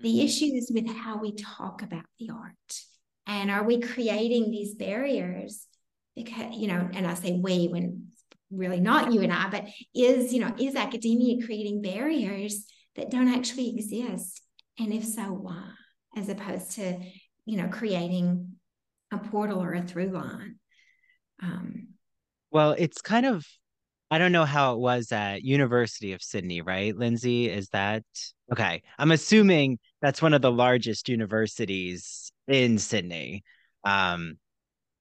The 0.00 0.08
Mm-hmm. 0.08 0.20
issue 0.20 0.50
is 0.54 0.70
with 0.74 0.88
how 0.88 1.18
we 1.18 1.34
talk 1.34 1.80
about 1.82 2.04
the 2.18 2.30
art. 2.30 2.80
And 3.26 3.50
are 3.50 3.64
we 3.64 3.80
creating 3.80 4.50
these 4.50 4.74
barriers? 4.74 5.66
Because, 6.14 6.54
you 6.54 6.68
know, 6.68 6.88
and 6.92 7.06
I 7.06 7.14
say 7.14 7.32
we 7.32 7.68
when 7.68 8.08
really 8.50 8.80
not 8.80 9.12
you 9.12 9.22
and 9.22 9.32
I, 9.32 9.48
but 9.48 9.64
is, 9.94 10.32
you 10.32 10.40
know, 10.40 10.54
is 10.58 10.76
academia 10.76 11.44
creating 11.44 11.82
barriers 11.82 12.66
that 12.96 13.10
don't 13.10 13.28
actually 13.28 13.70
exist? 13.70 14.40
And 14.78 14.92
if 14.92 15.04
so, 15.04 15.22
why? 15.22 15.70
As 16.16 16.28
opposed 16.28 16.72
to, 16.72 17.00
you 17.46 17.56
know, 17.56 17.68
creating 17.68 18.52
a 19.12 19.18
portal 19.18 19.62
or 19.62 19.72
a 19.72 19.82
through 19.82 20.10
line. 20.10 20.56
Um, 21.42 21.88
Well, 22.50 22.74
it's 22.78 23.00
kind 23.00 23.26
of 23.26 23.44
I 24.10 24.18
don't 24.18 24.32
know 24.32 24.44
how 24.44 24.74
it 24.74 24.78
was 24.78 25.10
at 25.10 25.42
University 25.42 26.12
of 26.12 26.22
Sydney, 26.22 26.60
right? 26.60 26.96
Lindsay, 26.96 27.48
is 27.48 27.68
that 27.70 28.04
okay? 28.52 28.82
I'm 28.98 29.10
assuming 29.10 29.78
that's 30.00 30.22
one 30.22 30.34
of 30.34 30.42
the 30.42 30.52
largest 30.52 31.08
universities 31.08 32.30
in 32.48 32.78
Sydney. 32.78 33.42
Um, 33.84 34.38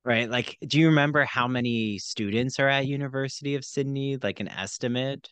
right? 0.06 0.30
Like, 0.30 0.58
do 0.66 0.80
you 0.80 0.88
remember 0.88 1.26
how 1.26 1.48
many 1.48 2.00
students 2.00 2.60
are 2.60 2.70
at 2.70 2.88
University 2.88 3.56
of 3.56 3.66
Sydney? 3.66 4.18
Like 4.18 4.40
an 4.40 4.48
estimate? 4.50 5.30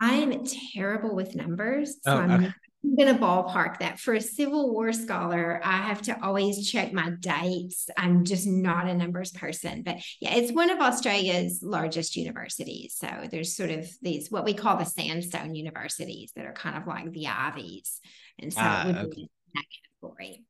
I 0.00 0.14
am 0.14 0.44
terrible 0.74 1.14
with 1.14 1.34
numbers, 1.34 1.96
so 2.02 2.12
Oh, 2.12 2.20
I'm 2.20 2.34
okay. 2.36 2.52
going 2.96 3.14
to 3.14 3.20
ballpark 3.20 3.80
that. 3.80 4.00
For 4.00 4.14
a 4.14 4.20
Civil 4.20 4.72
War 4.72 4.92
scholar, 4.94 5.60
I 5.62 5.76
have 5.76 6.00
to 6.02 6.24
always 6.24 6.70
check 6.70 6.94
my 6.94 7.10
dates. 7.20 7.90
I'm 7.98 8.24
just 8.24 8.46
not 8.46 8.88
a 8.88 8.94
numbers 8.94 9.30
person, 9.32 9.82
but 9.82 9.96
yeah, 10.18 10.36
it's 10.36 10.52
one 10.52 10.70
of 10.70 10.78
Australia's 10.78 11.60
largest 11.62 12.16
universities. 12.16 12.96
So 12.98 13.08
there's 13.30 13.54
sort 13.54 13.70
of 13.70 13.86
these 14.00 14.30
what 14.30 14.46
we 14.46 14.54
call 14.54 14.78
the 14.78 14.84
sandstone 14.84 15.54
universities 15.54 16.32
that 16.34 16.46
are 16.46 16.54
kind 16.54 16.78
of 16.78 16.86
like 16.86 17.12
the 17.12 17.26
Ivies, 17.26 18.00
and 18.38 18.52
so 18.54 18.60
Ah, 18.60 18.82
it 18.84 18.86
would 18.86 18.96
okay. 19.04 19.16
be 19.16 19.22
in 19.22 19.28
that 19.54 19.64
category. 20.00 20.44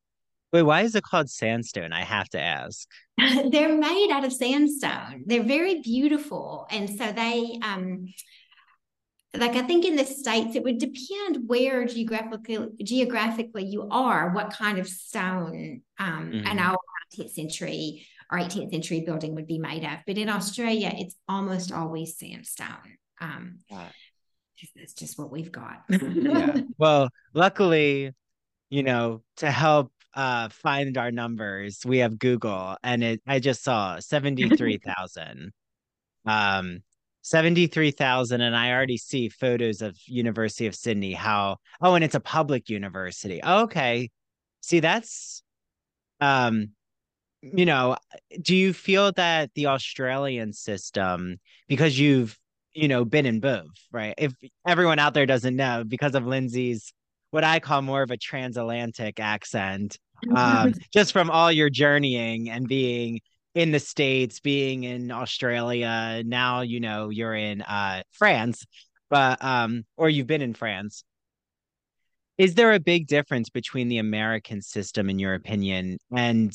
Wait, 0.51 0.63
why 0.63 0.81
is 0.81 0.95
it 0.95 1.03
called 1.03 1.29
sandstone? 1.29 1.93
I 1.93 2.03
have 2.03 2.29
to 2.29 2.39
ask. 2.41 2.87
they're 3.51 3.77
made 3.77 4.09
out 4.11 4.25
of 4.25 4.33
sandstone. 4.33 5.23
They're 5.25 5.43
very 5.43 5.81
beautiful, 5.81 6.67
and 6.69 6.89
so 6.89 7.11
they 7.11 7.57
um 7.63 8.07
like 9.33 9.55
I 9.55 9.61
think 9.61 9.85
in 9.85 9.95
the 9.95 10.03
states 10.05 10.55
it 10.55 10.63
would 10.63 10.77
depend 10.77 11.47
where 11.47 11.85
geographically 11.85 12.67
geographically 12.83 13.65
you 13.65 13.87
are, 13.89 14.33
what 14.33 14.51
kind 14.51 14.77
of 14.77 14.87
stone 14.87 15.81
um 15.99 16.31
Mhm. 16.31 16.47
an 16.51 16.59
old 16.59 16.77
19th 17.17 17.31
century 17.33 18.05
or 18.29 18.39
18th 18.39 18.71
century 18.71 19.01
building 19.01 19.35
would 19.35 19.47
be 19.47 19.59
made 19.59 19.83
of. 19.83 19.99
But 20.05 20.17
in 20.17 20.29
Australia, 20.29 20.91
it's 20.95 21.15
almost 21.27 21.71
always 21.71 22.17
sandstone. 22.17 22.97
Um, 23.19 23.59
that's 24.75 24.93
just 24.93 25.17
what 25.17 25.31
we've 25.31 25.51
got. 25.51 25.83
Yeah. 25.89 26.61
Well, 26.77 27.09
luckily, 27.33 28.13
you 28.69 28.83
know, 28.83 29.21
to 29.37 29.51
help 29.51 29.91
uh 30.13 30.49
find 30.49 30.97
our 30.97 31.11
numbers, 31.11 31.81
we 31.85 31.99
have 31.99 32.19
Google 32.19 32.77
and 32.83 33.03
it 33.03 33.21
I 33.27 33.39
just 33.39 33.63
saw 33.63 33.99
73,000. 33.99 35.51
Um 36.25 36.83
73,000 37.23 38.41
and 38.41 38.55
I 38.55 38.71
already 38.71 38.97
see 38.97 39.29
photos 39.29 39.81
of 39.81 39.95
University 40.07 40.65
of 40.67 40.75
Sydney 40.75 41.13
how 41.13 41.57
oh 41.81 41.95
and 41.95 42.03
it's 42.03 42.15
a 42.15 42.19
public 42.19 42.69
university. 42.69 43.43
Okay. 43.43 44.09
See 44.61 44.79
that's 44.79 45.43
um 46.19 46.71
you 47.41 47.65
know, 47.65 47.97
do 48.41 48.55
you 48.55 48.71
feel 48.73 49.11
that 49.13 49.51
the 49.55 49.67
Australian 49.67 50.53
system 50.53 51.39
because 51.67 51.97
you've 51.97 52.37
you 52.73 52.87
know 52.87 53.03
been 53.05 53.25
in 53.25 53.39
both, 53.39 53.65
right? 53.91 54.13
If 54.17 54.33
everyone 54.65 54.99
out 54.99 55.13
there 55.13 55.25
doesn't 55.25 55.55
know 55.55 55.83
because 55.87 56.15
of 56.15 56.25
Lindsay's 56.25 56.93
what 57.31 57.43
I 57.43 57.59
call 57.59 57.81
more 57.81 58.03
of 58.03 58.11
a 58.11 58.17
transatlantic 58.17 59.19
accent, 59.19 59.97
um, 60.35 60.73
just 60.93 61.11
from 61.11 61.29
all 61.29 61.51
your 61.51 61.69
journeying 61.69 62.49
and 62.49 62.67
being 62.67 63.21
in 63.55 63.71
the 63.71 63.79
States, 63.79 64.39
being 64.39 64.83
in 64.83 65.11
Australia, 65.11 66.21
now 66.25 66.61
you 66.61 66.79
know 66.79 67.09
you're 67.09 67.35
in 67.35 67.61
uh 67.61 68.03
France, 68.11 68.65
but 69.09 69.43
um, 69.43 69.83
or 69.97 70.09
you've 70.09 70.27
been 70.27 70.41
in 70.41 70.53
France. 70.53 71.03
Is 72.37 72.55
there 72.55 72.73
a 72.73 72.79
big 72.79 73.07
difference 73.07 73.49
between 73.49 73.87
the 73.87 73.97
American 73.97 74.61
system, 74.61 75.09
in 75.09 75.19
your 75.19 75.33
opinion, 75.33 75.97
and 76.15 76.53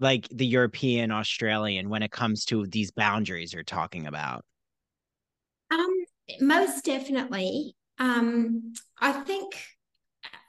like 0.00 0.28
the 0.28 0.46
European, 0.46 1.10
Australian 1.10 1.88
when 1.88 2.02
it 2.02 2.12
comes 2.12 2.44
to 2.46 2.66
these 2.66 2.90
boundaries 2.90 3.52
you're 3.52 3.64
talking 3.64 4.06
about? 4.06 4.44
Um, 5.70 5.88
most 6.40 6.84
definitely. 6.84 7.74
Um, 7.98 8.74
I 9.00 9.12
think 9.12 9.60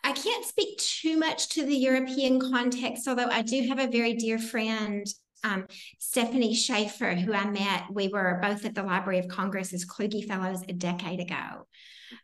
I 0.10 0.12
can't 0.14 0.44
speak 0.44 0.80
too 0.80 1.20
much 1.20 1.50
to 1.50 1.64
the 1.64 1.76
European 1.76 2.40
context, 2.40 3.08
although 3.08 3.30
I 3.30 3.44
do 3.44 3.68
have 3.68 3.78
a 3.78 3.86
very 3.86 4.16
dear 4.16 4.40
friend, 4.40 5.06
um, 5.44 5.68
Stephanie 6.00 6.56
Schaefer, 6.56 7.14
who 7.14 7.32
I 7.32 7.46
met. 7.46 7.84
We 7.92 8.08
were 8.08 8.40
both 8.42 8.66
at 8.66 8.74
the 8.74 8.82
Library 8.82 9.20
of 9.20 9.28
Congress 9.28 9.72
as 9.72 9.86
Kluge 9.86 10.26
Fellows 10.26 10.64
a 10.68 10.74
decade 10.74 11.20
ago. 11.20 11.68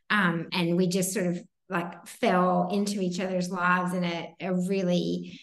Um, 0.10 0.48
and 0.52 0.76
we 0.78 0.88
just 0.88 1.14
sort 1.14 1.28
of 1.28 1.44
like 1.70 2.08
fell 2.08 2.70
into 2.72 3.02
each 3.02 3.20
other's 3.20 3.52
lives 3.52 3.94
in 3.94 4.04
a, 4.04 4.34
a 4.42 4.56
really 4.56 5.40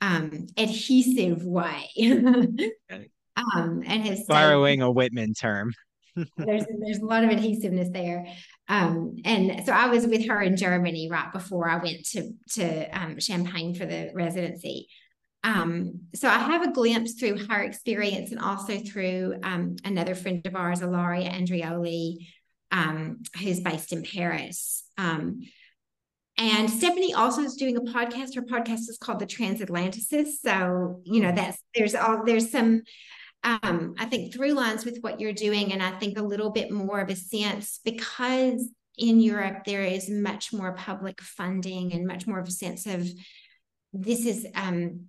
um, 0.00 0.48
adhesive 0.56 1.44
way. 1.44 1.90
um, 3.36 3.84
and 3.86 4.04
stayed- 4.04 4.26
Borrowing 4.26 4.82
a 4.82 4.90
Whitman 4.90 5.32
term. 5.32 5.72
There's 6.36 6.64
there's 6.80 6.98
a 6.98 7.04
lot 7.04 7.24
of 7.24 7.30
adhesiveness 7.30 7.88
there. 7.92 8.26
Um, 8.68 9.16
and 9.24 9.64
so 9.64 9.72
I 9.72 9.88
was 9.88 10.06
with 10.06 10.26
her 10.28 10.40
in 10.42 10.56
Germany 10.56 11.08
right 11.10 11.32
before 11.32 11.68
I 11.68 11.76
went 11.76 12.06
to 12.10 12.30
to 12.54 12.98
um, 12.98 13.18
Champagne 13.18 13.74
for 13.74 13.86
the 13.86 14.10
residency. 14.14 14.88
Um, 15.42 16.00
so 16.14 16.28
I 16.28 16.38
have 16.38 16.62
a 16.62 16.72
glimpse 16.72 17.14
through 17.14 17.46
her 17.46 17.62
experience 17.62 18.30
and 18.30 18.40
also 18.40 18.78
through 18.78 19.34
um, 19.42 19.76
another 19.84 20.14
friend 20.14 20.44
of 20.46 20.56
ours, 20.56 20.80
Ilaria 20.80 21.30
Andrioli, 21.30 22.28
um, 22.72 23.22
who's 23.38 23.60
based 23.60 23.92
in 23.92 24.02
Paris. 24.02 24.84
Um, 24.96 25.42
and 26.36 26.68
Stephanie 26.68 27.14
also 27.14 27.42
is 27.42 27.54
doing 27.54 27.76
a 27.76 27.82
podcast. 27.82 28.34
Her 28.34 28.42
podcast 28.42 28.88
is 28.88 28.98
called 29.00 29.20
The 29.20 29.26
Transatlanticist. 29.26 30.40
So 30.42 31.00
you 31.04 31.20
know 31.20 31.32
that's 31.32 31.58
there's 31.74 31.94
all 31.94 32.24
there's 32.24 32.50
some 32.50 32.82
um, 33.44 33.94
I 33.98 34.06
think 34.06 34.32
through 34.32 34.52
lines 34.52 34.84
with 34.84 34.98
what 35.02 35.20
you're 35.20 35.32
doing, 35.34 35.72
and 35.72 35.82
I 35.82 35.90
think 35.98 36.18
a 36.18 36.22
little 36.22 36.50
bit 36.50 36.70
more 36.70 37.00
of 37.00 37.10
a 37.10 37.16
sense 37.16 37.78
because 37.84 38.68
in 38.96 39.20
Europe 39.20 39.64
there 39.66 39.82
is 39.82 40.08
much 40.08 40.52
more 40.52 40.72
public 40.72 41.20
funding 41.20 41.92
and 41.92 42.06
much 42.06 42.26
more 42.26 42.38
of 42.38 42.48
a 42.48 42.52
sense 42.52 42.86
of 42.86 43.06
this 43.92 44.24
is, 44.24 44.46
um, 44.54 45.06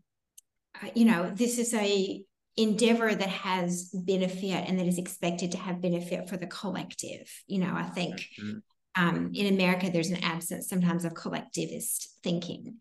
uh, 0.82 0.88
you 0.96 1.06
know, 1.06 1.32
this 1.34 1.58
is 1.58 1.74
a 1.74 2.24
endeavor 2.58 3.14
that 3.14 3.30
has 3.30 3.90
benefit 3.94 4.64
and 4.68 4.80
that 4.80 4.88
is 4.88 4.98
expected 4.98 5.52
to 5.52 5.58
have 5.58 5.82
benefit 5.82 6.30
for 6.30 6.38
the 6.38 6.48
collective. 6.48 7.30
You 7.48 7.60
know, 7.60 7.74
I 7.74 7.84
think 7.84 8.28
Mhm. 8.40 8.62
um, 8.96 9.32
in 9.34 9.54
America 9.54 9.90
there's 9.90 10.10
an 10.10 10.24
absence 10.24 10.70
sometimes 10.70 11.04
of 11.06 11.14
collectivist 11.14 12.18
thinking. 12.24 12.80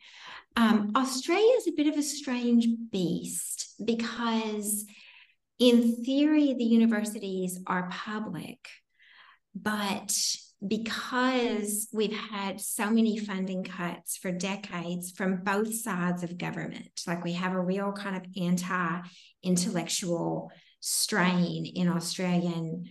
Um, 0.57 0.93
Australia 0.95 1.55
is 1.59 1.67
a 1.67 1.73
bit 1.73 1.89
of 1.89 1.97
a 1.97 2.03
strange 2.03 2.69
beast 2.93 3.75
because 3.85 4.85
in 5.59 6.05
theory, 6.05 6.55
the 6.55 6.65
universities 6.65 7.61
are 7.67 7.89
public, 7.91 8.59
but 9.55 10.13
because 10.67 11.89
we've 11.93 12.17
had 12.17 12.61
so 12.61 12.91
many 12.91 13.19
funding 13.19 13.65
cuts 13.65 14.17
for 14.17 14.33
decades 14.33 15.11
from 15.11 15.43
both 15.45 15.75
sides 15.75 16.23
of 16.23 16.39
government, 16.39 17.03
like 17.07 17.23
we 17.23 17.35
have 17.35 17.53
a 17.53 17.61
real 17.61 17.93
kind 17.93 18.17
of 18.17 18.25
anti 18.41 19.01
intellectual 19.43 20.51
strain 20.81 21.67
in 21.67 21.89
Australian 21.89 22.85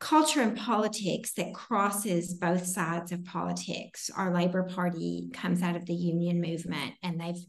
culture 0.00 0.42
and 0.42 0.56
politics 0.56 1.32
that 1.34 1.54
crosses 1.54 2.34
both 2.34 2.66
sides 2.66 3.12
of 3.12 3.24
politics. 3.24 4.10
Our 4.14 4.34
Labor 4.34 4.64
Party 4.64 5.30
comes 5.32 5.62
out 5.62 5.76
of 5.76 5.86
the 5.86 5.94
union 5.94 6.40
movement, 6.40 6.94
and 7.02 7.20
they've, 7.20 7.42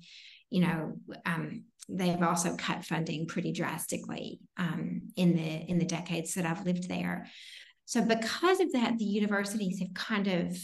you 0.49 0.61
know, 0.61 0.93
um, 1.25 1.63
they've 1.87 2.21
also 2.21 2.55
cut 2.57 2.83
funding 2.83 3.27
pretty 3.27 3.51
drastically 3.51 4.39
um, 4.57 5.03
in 5.15 5.35
the 5.35 5.69
in 5.69 5.77
the 5.77 5.85
decades 5.85 6.33
that 6.33 6.45
I've 6.45 6.65
lived 6.65 6.89
there. 6.89 7.27
So 7.85 8.01
because 8.01 8.59
of 8.59 8.71
that, 8.73 8.97
the 8.97 9.05
universities 9.05 9.79
have 9.79 9.93
kind 9.93 10.27
of 10.27 10.57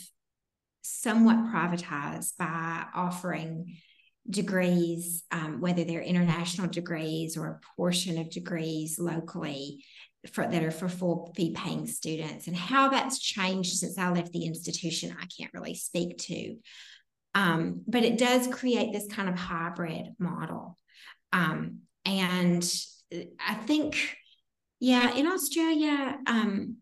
somewhat 0.82 1.38
privatized 1.53 2.38
by 2.38 2.86
offering 2.95 3.78
degrees, 4.30 5.24
um, 5.32 5.61
whether 5.61 5.84
they're 5.84 6.01
international 6.01 6.67
degrees 6.67 7.38
or 7.38 7.47
a 7.47 7.59
portion 7.76 8.17
of 8.19 8.30
degrees 8.30 8.97
locally 8.99 9.84
for 10.34 10.47
that 10.47 10.63
are 10.63 10.72
for 10.72 10.88
full 10.88 11.32
fee 11.36 11.53
paying 11.55 11.88
students. 11.88 12.47
And 12.47 12.55
how 12.55 12.89
that's 12.89 13.19
changed 13.19 13.78
since 13.78 13.97
I 13.97 14.09
left 14.11 14.32
the 14.32 14.45
institution, 14.45 15.15
I 15.19 15.26
can't 15.26 15.53
really 15.53 15.76
speak 15.76 16.17
to. 16.19 16.57
Um, 17.34 17.82
but 17.88 18.03
it 18.03 18.17
does 18.17 18.47
create 18.47 18.93
this 18.93 19.07
kind 19.07 19.30
of 19.30 19.36
hybrid 19.36 20.07
model. 20.19 20.78
Um, 21.34 21.80
and 22.06 22.64
I 23.40 23.54
think, 23.56 24.18
yeah, 24.80 25.14
in 25.16 25.28
Australia, 25.28 26.18
um, 26.26 26.78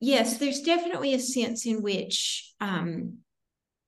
yes, 0.00 0.38
there's 0.38 0.62
definitely 0.62 1.14
a 1.14 1.18
sense 1.18 1.66
in 1.66 1.82
which 1.82 2.52
um, 2.60 3.18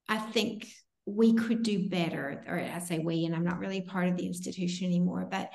I 0.09 0.19
think 0.19 0.67
we 1.07 1.35
could 1.35 1.63
do 1.63 1.89
better, 1.89 2.45
or 2.49 2.59
I 2.59 2.81
say 2.81 2.99
we, 2.99 3.25
and 3.25 3.35
I'm 3.35 3.45
not 3.45 3.59
really 3.59 3.83
part 3.83 4.09
of 4.09 4.17
the 4.17 4.27
institution 4.27 4.87
anymore, 4.87 5.29
but 5.31 5.51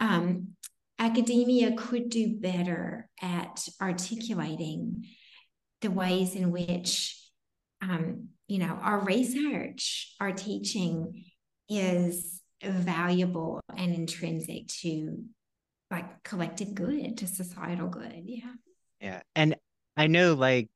um, 0.00 0.48
academia 0.98 1.72
could 1.76 2.08
do 2.10 2.36
better 2.36 3.08
at 3.20 3.66
articulating 3.80 5.06
the 5.80 5.90
ways 5.90 6.34
in 6.36 6.50
which, 6.50 7.20
um, 7.82 8.28
you 8.46 8.58
know, 8.58 8.78
our 8.80 9.00
research, 9.00 10.14
our 10.20 10.32
teaching 10.32 11.24
is 11.68 12.40
valuable 12.70 13.60
and 13.76 13.94
intrinsic 13.94 14.68
to 14.68 15.24
like 15.90 16.22
collective 16.22 16.74
good, 16.74 17.18
to 17.18 17.26
societal 17.26 17.88
good. 17.88 18.22
Yeah. 18.24 18.52
Yeah. 19.00 19.22
And 19.34 19.56
I 19.96 20.06
know 20.06 20.34
like 20.34 20.68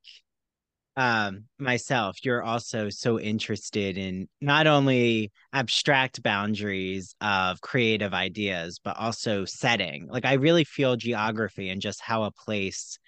um 0.99 1.45
myself 1.61 2.17
you're 2.25 2.43
also 2.43 2.89
so 2.91 3.21
interested 3.21 3.97
in 3.97 4.29
not 4.41 4.67
only 4.67 5.31
abstract 5.53 6.21
boundaries 6.25 7.15
of 7.21 7.61
creative 7.61 8.13
ideas 8.13 8.81
but 8.83 8.97
also 8.97 9.45
setting 9.45 10.09
like 10.11 10.25
i 10.25 10.33
really 10.33 10.65
feel 10.65 10.97
geography 10.97 11.69
and 11.69 11.81
just 11.81 12.01
how 12.01 12.25
a 12.25 12.33
place 12.33 12.99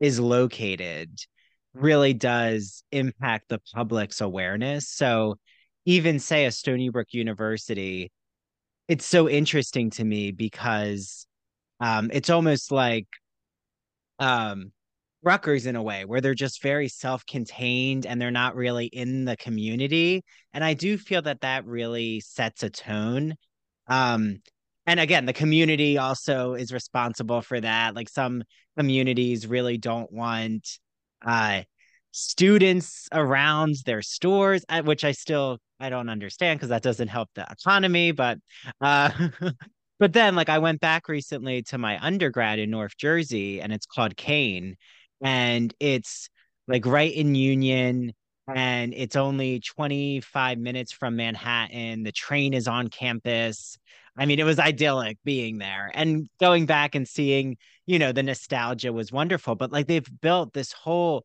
is 0.00 0.20
located 0.20 1.18
really 1.72 2.12
does 2.12 2.84
impact 2.92 3.48
the 3.48 3.60
public's 3.74 4.20
awareness 4.20 4.86
so 4.90 5.36
even 5.86 6.18
say 6.18 6.44
a 6.44 6.52
stony 6.52 6.90
brook 6.90 7.08
university 7.12 8.12
it's 8.90 9.06
so 9.06 9.28
interesting 9.28 9.88
to 9.88 10.04
me 10.04 10.32
because 10.32 11.24
um 11.78 12.10
it's 12.12 12.28
almost 12.28 12.72
like 12.72 13.06
um 14.18 14.72
Rutgers 15.22 15.66
in 15.66 15.76
a 15.76 15.82
way 15.82 16.04
where 16.06 16.20
they're 16.20 16.34
just 16.34 16.62
very 16.62 16.88
self-contained 16.88 18.04
and 18.04 18.20
they're 18.20 18.30
not 18.32 18.56
really 18.56 18.86
in 18.86 19.26
the 19.26 19.36
community 19.36 20.24
and 20.52 20.64
I 20.64 20.74
do 20.74 20.98
feel 20.98 21.22
that 21.22 21.42
that 21.42 21.64
really 21.66 22.18
sets 22.20 22.64
a 22.64 22.70
tone 22.70 23.34
um 23.86 24.42
and 24.86 24.98
again 24.98 25.24
the 25.24 25.32
community 25.34 25.96
also 25.96 26.54
is 26.54 26.72
responsible 26.72 27.42
for 27.42 27.60
that 27.60 27.94
like 27.94 28.08
some 28.08 28.42
communities 28.76 29.46
really 29.46 29.78
don't 29.78 30.12
want 30.12 30.66
uh 31.24 31.62
students 32.10 33.06
around 33.12 33.76
their 33.86 34.02
stores 34.02 34.64
which 34.82 35.04
I 35.04 35.12
still 35.12 35.58
I 35.80 35.88
don't 35.90 36.08
understand 36.08 36.58
because 36.58 36.68
that 36.68 36.82
doesn't 36.82 37.08
help 37.08 37.30
the 37.34 37.46
economy 37.50 38.12
but 38.12 38.38
uh 38.80 39.10
but 39.98 40.12
then 40.12 40.34
like 40.36 40.48
I 40.48 40.58
went 40.58 40.80
back 40.80 41.08
recently 41.08 41.62
to 41.64 41.78
my 41.78 41.98
undergrad 42.04 42.58
in 42.58 42.70
North 42.70 42.96
Jersey 42.96 43.60
and 43.60 43.72
it's 43.72 43.86
called 43.86 44.16
Kean. 44.16 44.76
and 45.22 45.74
it's 45.80 46.28
like 46.68 46.86
right 46.86 47.12
in 47.12 47.34
Union 47.34 48.12
and 48.54 48.94
it's 48.96 49.16
only 49.16 49.60
25 49.60 50.58
minutes 50.58 50.92
from 50.92 51.16
Manhattan. 51.16 52.02
The 52.02 52.12
train 52.12 52.54
is 52.54 52.66
on 52.68 52.88
campus. 52.88 53.78
I 54.16 54.26
mean, 54.26 54.38
it 54.38 54.44
was 54.44 54.58
idyllic 54.58 55.18
being 55.24 55.58
there 55.58 55.90
and 55.94 56.28
going 56.40 56.66
back 56.66 56.94
and 56.94 57.06
seeing, 57.06 57.56
you 57.86 57.98
know, 57.98 58.12
the 58.12 58.22
nostalgia 58.22 58.92
was 58.92 59.12
wonderful. 59.12 59.54
But 59.54 59.72
like 59.72 59.86
they've 59.86 60.20
built 60.20 60.52
this 60.52 60.72
whole 60.72 61.24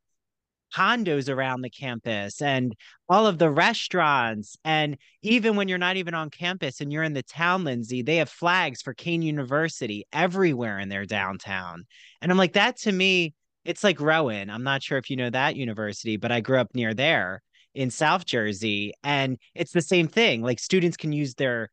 condos 0.74 1.30
around 1.30 1.62
the 1.62 1.70
campus 1.70 2.42
and 2.42 2.76
all 3.10 3.28
of 3.28 3.38
the 3.38 3.50
restaurants. 3.50 4.58
And 4.64 4.98
even 5.22 5.56
when 5.56 5.68
you're 5.68 5.78
not 5.78 5.98
even 5.98 6.14
on 6.14 6.30
campus 6.30 6.82
and 6.82 6.92
you're 6.92 7.04
in 7.04 7.14
the 7.14 7.24
town, 7.24 7.64
Lindsay, 7.64 8.02
they 8.02 8.18
have 8.18 8.30
flags 8.30 8.82
for 8.82 8.94
Kean 8.94 9.22
University 9.22 10.06
everywhere 10.12 10.80
in 10.80 10.90
their 10.90 11.06
downtown. 11.06 11.86
And 12.22 12.32
I'm 12.32 12.38
like, 12.38 12.54
that 12.54 12.78
to 12.80 12.92
me, 12.92 13.34
it's 13.64 13.84
like 13.84 14.00
Rowan. 14.00 14.50
I'm 14.50 14.64
not 14.64 14.84
sure 14.84 14.98
if 14.98 15.10
you 15.10 15.16
know 15.16 15.30
that 15.30 15.56
university, 15.56 16.18
but 16.18 16.32
I 16.32 16.40
grew 16.40 16.60
up 16.60 16.76
near 16.76 16.94
there 16.94 17.42
in 17.74 17.90
South 17.90 18.26
Jersey. 18.26 18.94
And 19.04 19.38
it's 19.54 19.72
the 19.72 19.82
same 19.82 20.08
thing. 20.08 20.42
Like 20.42 20.60
students 20.60 20.98
can 20.98 21.12
use 21.12 21.36
their 21.36 21.70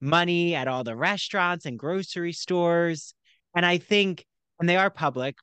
money 0.00 0.54
at 0.54 0.68
all 0.68 0.84
the 0.84 0.96
restaurants 0.96 1.66
and 1.66 1.78
grocery 1.78 2.32
stores. 2.32 3.14
And 3.54 3.64
I 3.64 3.78
think, 3.78 4.24
and 4.58 4.68
they 4.68 4.76
are 4.76 4.90
public, 4.90 5.36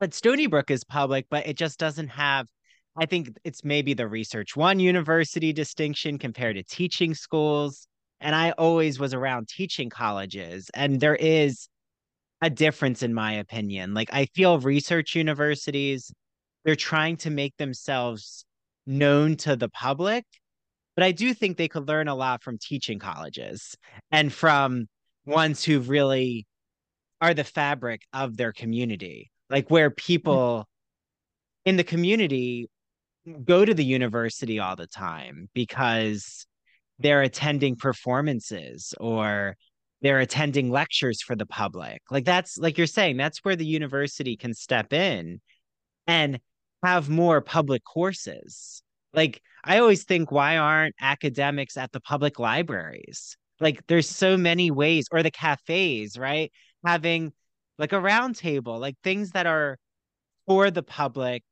but 0.00 0.14
Stony 0.14 0.46
Brook 0.46 0.70
is 0.70 0.84
public, 0.84 1.26
but 1.30 1.46
it 1.46 1.56
just 1.56 1.78
doesn't 1.78 2.08
have, 2.08 2.46
I 2.96 3.06
think 3.06 3.30
it's 3.44 3.64
maybe 3.64 3.94
the 3.94 4.08
Research 4.08 4.56
One 4.56 4.80
university 4.80 5.52
distinction 5.52 6.18
compared 6.18 6.56
to 6.56 6.62
teaching 6.62 7.14
schools. 7.14 7.88
And 8.20 8.34
I 8.34 8.52
always 8.52 8.98
was 8.98 9.12
around 9.12 9.48
teaching 9.48 9.90
colleges, 9.90 10.70
and 10.72 11.00
there 11.00 11.16
is 11.16 11.68
a 12.40 12.48
difference 12.50 13.02
in 13.02 13.12
my 13.12 13.34
opinion. 13.34 13.94
Like 13.94 14.08
I 14.12 14.26
feel 14.34 14.58
research 14.58 15.14
universities 15.14 16.12
they're 16.66 16.74
trying 16.74 17.16
to 17.18 17.30
make 17.30 17.56
themselves 17.56 18.44
known 18.86 19.36
to 19.36 19.54
the 19.54 19.68
public, 19.68 20.24
but 20.96 21.04
I 21.04 21.12
do 21.12 21.32
think 21.32 21.56
they 21.56 21.68
could 21.68 21.86
learn 21.86 22.08
a 22.08 22.14
lot 22.14 22.42
from 22.42 22.58
teaching 22.58 22.98
colleges 22.98 23.76
and 24.10 24.32
from 24.32 24.88
ones 25.24 25.64
who 25.64 25.78
really 25.78 26.44
are 27.20 27.34
the 27.34 27.44
fabric 27.44 28.02
of 28.12 28.36
their 28.36 28.52
community. 28.52 29.30
Like 29.50 29.70
where 29.70 29.90
mm-hmm. 29.90 30.06
people 30.06 30.68
in 31.64 31.76
the 31.76 31.84
community 31.84 32.68
go 33.44 33.64
to 33.64 33.74
the 33.74 33.84
university 33.84 34.58
all 34.60 34.76
the 34.76 34.86
time 34.86 35.48
because 35.52 36.46
they're 36.98 37.22
attending 37.22 37.76
performances 37.76 38.94
or 38.98 39.56
they're 40.02 40.20
attending 40.20 40.70
lectures 40.70 41.22
for 41.22 41.34
the 41.34 41.46
public. 41.46 42.00
Like 42.10 42.24
that's 42.24 42.58
like 42.58 42.78
you're 42.78 42.86
saying, 42.86 43.16
that's 43.16 43.44
where 43.44 43.56
the 43.56 43.66
university 43.66 44.36
can 44.36 44.54
step 44.54 44.92
in 44.92 45.40
and 46.06 46.38
have 46.82 47.08
more 47.08 47.40
public 47.40 47.82
courses. 47.84 48.82
Like 49.12 49.40
I 49.64 49.78
always 49.78 50.04
think, 50.04 50.30
why 50.30 50.58
aren't 50.58 50.94
academics 51.00 51.76
at 51.76 51.92
the 51.92 52.00
public 52.00 52.38
libraries? 52.38 53.36
Like 53.58 53.86
there's 53.88 54.08
so 54.08 54.36
many 54.36 54.70
ways, 54.70 55.08
or 55.10 55.22
the 55.22 55.30
cafes, 55.30 56.18
right? 56.18 56.52
Having 56.84 57.32
like 57.78 57.92
a 57.92 58.00
round 58.00 58.36
table, 58.36 58.78
like 58.78 58.96
things 59.02 59.32
that 59.32 59.46
are 59.46 59.78
for 60.46 60.70
the 60.70 60.82
public, 60.82 61.42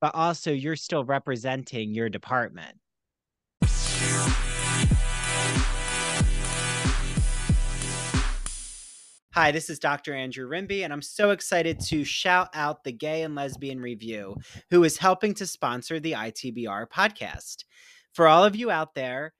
but 0.00 0.14
also 0.14 0.52
you're 0.52 0.76
still 0.76 1.04
representing 1.04 1.94
your 1.94 2.08
department. 2.08 2.76
Hi, 9.32 9.52
this 9.52 9.70
is 9.70 9.78
Dr. 9.78 10.12
Andrew 10.12 10.48
Rimby, 10.48 10.82
and 10.82 10.92
I'm 10.92 11.00
so 11.00 11.30
excited 11.30 11.78
to 11.86 12.04
shout 12.04 12.48
out 12.52 12.82
the 12.82 12.92
Gay 12.92 13.22
and 13.22 13.34
Lesbian 13.36 13.80
Review, 13.80 14.36
who 14.70 14.82
is 14.82 14.98
helping 14.98 15.34
to 15.34 15.46
sponsor 15.46 16.00
the 16.00 16.12
ITBR 16.12 16.86
podcast. 16.88 17.64
For 18.12 18.26
all 18.26 18.44
of 18.44 18.56
you 18.56 18.72
out 18.72 18.94
there, 18.94 19.32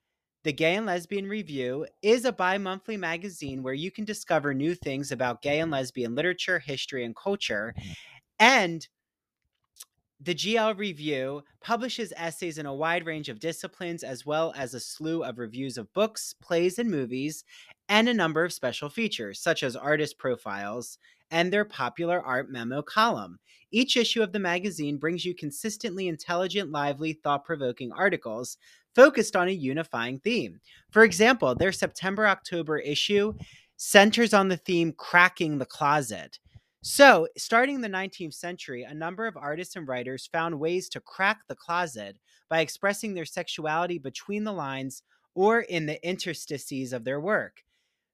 the 0.43 0.53
Gay 0.53 0.77
and 0.77 0.87
Lesbian 0.87 1.27
Review 1.27 1.87
is 2.03 2.25
a 2.25 2.33
bi 2.33 2.57
monthly 2.57 2.97
magazine 2.97 3.63
where 3.63 3.75
you 3.75 3.91
can 3.91 4.05
discover 4.05 4.55
new 4.55 4.75
things 4.75 5.13
about 5.13 5.43
gay 5.43 5.61
and 5.61 5.71
lesbian 5.71 6.15
literature, 6.15 6.59
history, 6.59 7.05
and 7.05 7.15
culture. 7.15 7.75
Mm-hmm. 7.79 7.93
And 8.39 8.89
the 10.19 10.35
GL 10.35 10.79
Review 10.79 11.43
publishes 11.61 12.13
essays 12.17 12.59
in 12.59 12.67
a 12.67 12.75
wide 12.75 13.07
range 13.07 13.29
of 13.29 13.41
disciplines, 13.41 14.03
as 14.03 14.25
well 14.25 14.53
as 14.57 14.75
a 14.75 14.81
slew 14.81 15.23
of 15.23 15.39
reviews 15.39 15.77
of 15.77 15.93
books, 15.93 16.35
plays, 16.43 16.79
and 16.79 16.91
movies, 16.91 17.45
and 17.89 18.09
a 18.09 18.15
number 18.15 18.45
of 18.45 18.53
special 18.53 18.89
features, 18.89 19.41
such 19.41 19.63
as 19.63 19.77
artist 19.77 20.19
profiles 20.19 20.99
and 21.31 21.53
their 21.53 21.65
popular 21.65 22.21
art 22.21 22.51
memo 22.51 22.83
column. 22.83 23.39
Each 23.71 23.97
issue 23.97 24.23
of 24.23 24.33
the 24.33 24.41
magazine 24.41 24.99
brings 24.99 25.25
you 25.25 25.35
consistently 25.35 26.09
intelligent, 26.09 26.71
lively, 26.71 27.13
thought 27.13 27.45
provoking 27.45 27.93
articles 27.93 28.57
focused 28.95 29.37
on 29.37 29.49
a 29.49 29.53
unifying 29.53 30.19
theme. 30.19 30.59
For 30.91 31.05
example, 31.05 31.55
their 31.55 31.73
September 31.73 32.27
October 32.27 32.79
issue 32.79 33.35
centers 33.77 34.35
on 34.35 34.49
the 34.49 34.57
theme 34.57 34.93
Cracking 34.93 35.59
the 35.59 35.67
Closet. 35.67 36.39
So, 36.83 37.29
starting 37.37 37.77
in 37.77 37.81
the 37.83 37.89
19th 37.89 38.35
century, 38.35 38.85
a 38.85 38.95
number 38.95 39.27
of 39.27 39.37
artists 39.37 39.77
and 39.77 39.87
writers 39.87 40.29
found 40.33 40.59
ways 40.59 40.89
to 40.91 41.01
crack 41.01 41.41
the 41.47 41.55
closet 41.55 42.17
by 42.49 42.61
expressing 42.61 43.13
their 43.13 43.27
sexuality 43.27 43.99
between 43.99 44.45
the 44.45 44.53
lines 44.53 45.03
or 45.35 45.61
in 45.61 45.87
the 45.87 46.03
interstices 46.07 46.93
of 46.93 47.05
their 47.05 47.21
work. 47.21 47.63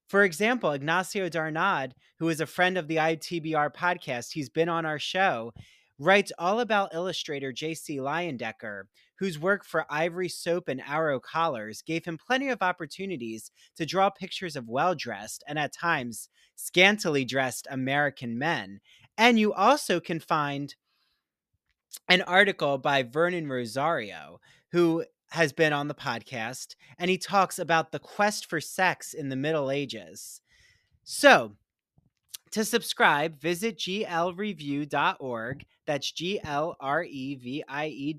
For 0.07 0.23
example, 0.23 0.71
Ignacio 0.71 1.27
Darnad, 1.29 1.91
who 2.19 2.29
is 2.29 2.39
a 2.39 2.45
friend 2.45 2.77
of 2.77 2.87
the 2.87 2.97
ITBR 2.97 3.73
podcast, 3.73 4.31
he's 4.31 4.49
been 4.49 4.69
on 4.69 4.85
our 4.85 4.99
show, 4.99 5.53
writes 5.99 6.31
all 6.37 6.59
about 6.59 6.93
illustrator 6.93 7.51
J.C. 7.51 7.97
Leyendecker, 7.97 8.83
whose 9.19 9.39
work 9.39 9.65
for 9.65 9.85
Ivory 9.89 10.29
Soap 10.29 10.67
and 10.67 10.81
Arrow 10.81 11.19
Collars 11.19 11.81
gave 11.81 12.05
him 12.05 12.17
plenty 12.17 12.49
of 12.49 12.61
opportunities 12.61 13.51
to 13.75 13.85
draw 13.85 14.09
pictures 14.09 14.55
of 14.55 14.69
well 14.69 14.95
dressed 14.95 15.43
and 15.47 15.57
at 15.57 15.73
times 15.73 16.29
scantily 16.55 17.25
dressed 17.25 17.67
American 17.69 18.37
men. 18.37 18.79
And 19.17 19.39
you 19.39 19.53
also 19.53 19.99
can 19.99 20.19
find 20.19 20.75
an 22.09 22.21
article 22.23 22.77
by 22.77 23.03
Vernon 23.03 23.47
Rosario, 23.49 24.39
who 24.71 25.03
has 25.31 25.51
been 25.51 25.73
on 25.73 25.87
the 25.87 25.95
podcast, 25.95 26.75
and 26.99 27.09
he 27.09 27.17
talks 27.17 27.59
about 27.59 27.91
the 27.91 27.99
quest 27.99 28.49
for 28.49 28.61
sex 28.61 29.13
in 29.13 29.29
the 29.29 29.35
Middle 29.35 29.71
Ages. 29.71 30.41
So, 31.03 31.55
To 32.51 32.63
subscribe, 32.63 33.39
visit 33.39 33.77
glreview.org. 33.77 35.65
That's 35.85 36.11
G 36.11 36.39
L 36.43 36.77
R 36.79 37.03
E 37.03 37.35
V 37.35 37.63
I 37.67 37.87
E 37.87 38.13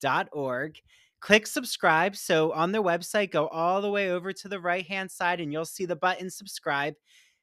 W.org. 0.00 0.80
Click 1.20 1.46
subscribe. 1.46 2.16
So 2.16 2.52
on 2.52 2.72
the 2.72 2.82
website, 2.82 3.30
go 3.30 3.48
all 3.48 3.82
the 3.82 3.90
way 3.90 4.10
over 4.10 4.32
to 4.32 4.48
the 4.48 4.60
right 4.60 4.86
hand 4.86 5.10
side 5.10 5.40
and 5.40 5.52
you'll 5.52 5.64
see 5.64 5.84
the 5.84 5.96
button 5.96 6.30
subscribe. 6.30 6.94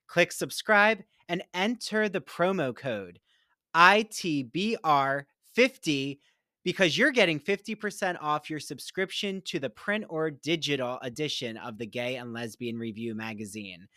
Click 0.08 0.32
subscribe 0.32 1.04
and 1.28 1.44
enter 1.54 2.08
the 2.08 2.22
promo 2.22 2.76
code 2.76 3.20
ITBR50 3.76 6.20
because 6.64 6.98
you're 6.98 7.12
getting 7.12 7.40
50% 7.40 8.18
off 8.22 8.50
your 8.50 8.60
subscription 8.60 9.42
to 9.46 9.60
the 9.60 9.70
print 9.70 10.06
or 10.10 10.32
digital 10.32 10.98
edition 11.02 11.58
of 11.58 11.78
the 11.78 11.86
Gay 11.86 12.16
and 12.16 12.34
Lesbian 12.34 12.78
Review 12.78 13.14
magazine. 13.14 13.88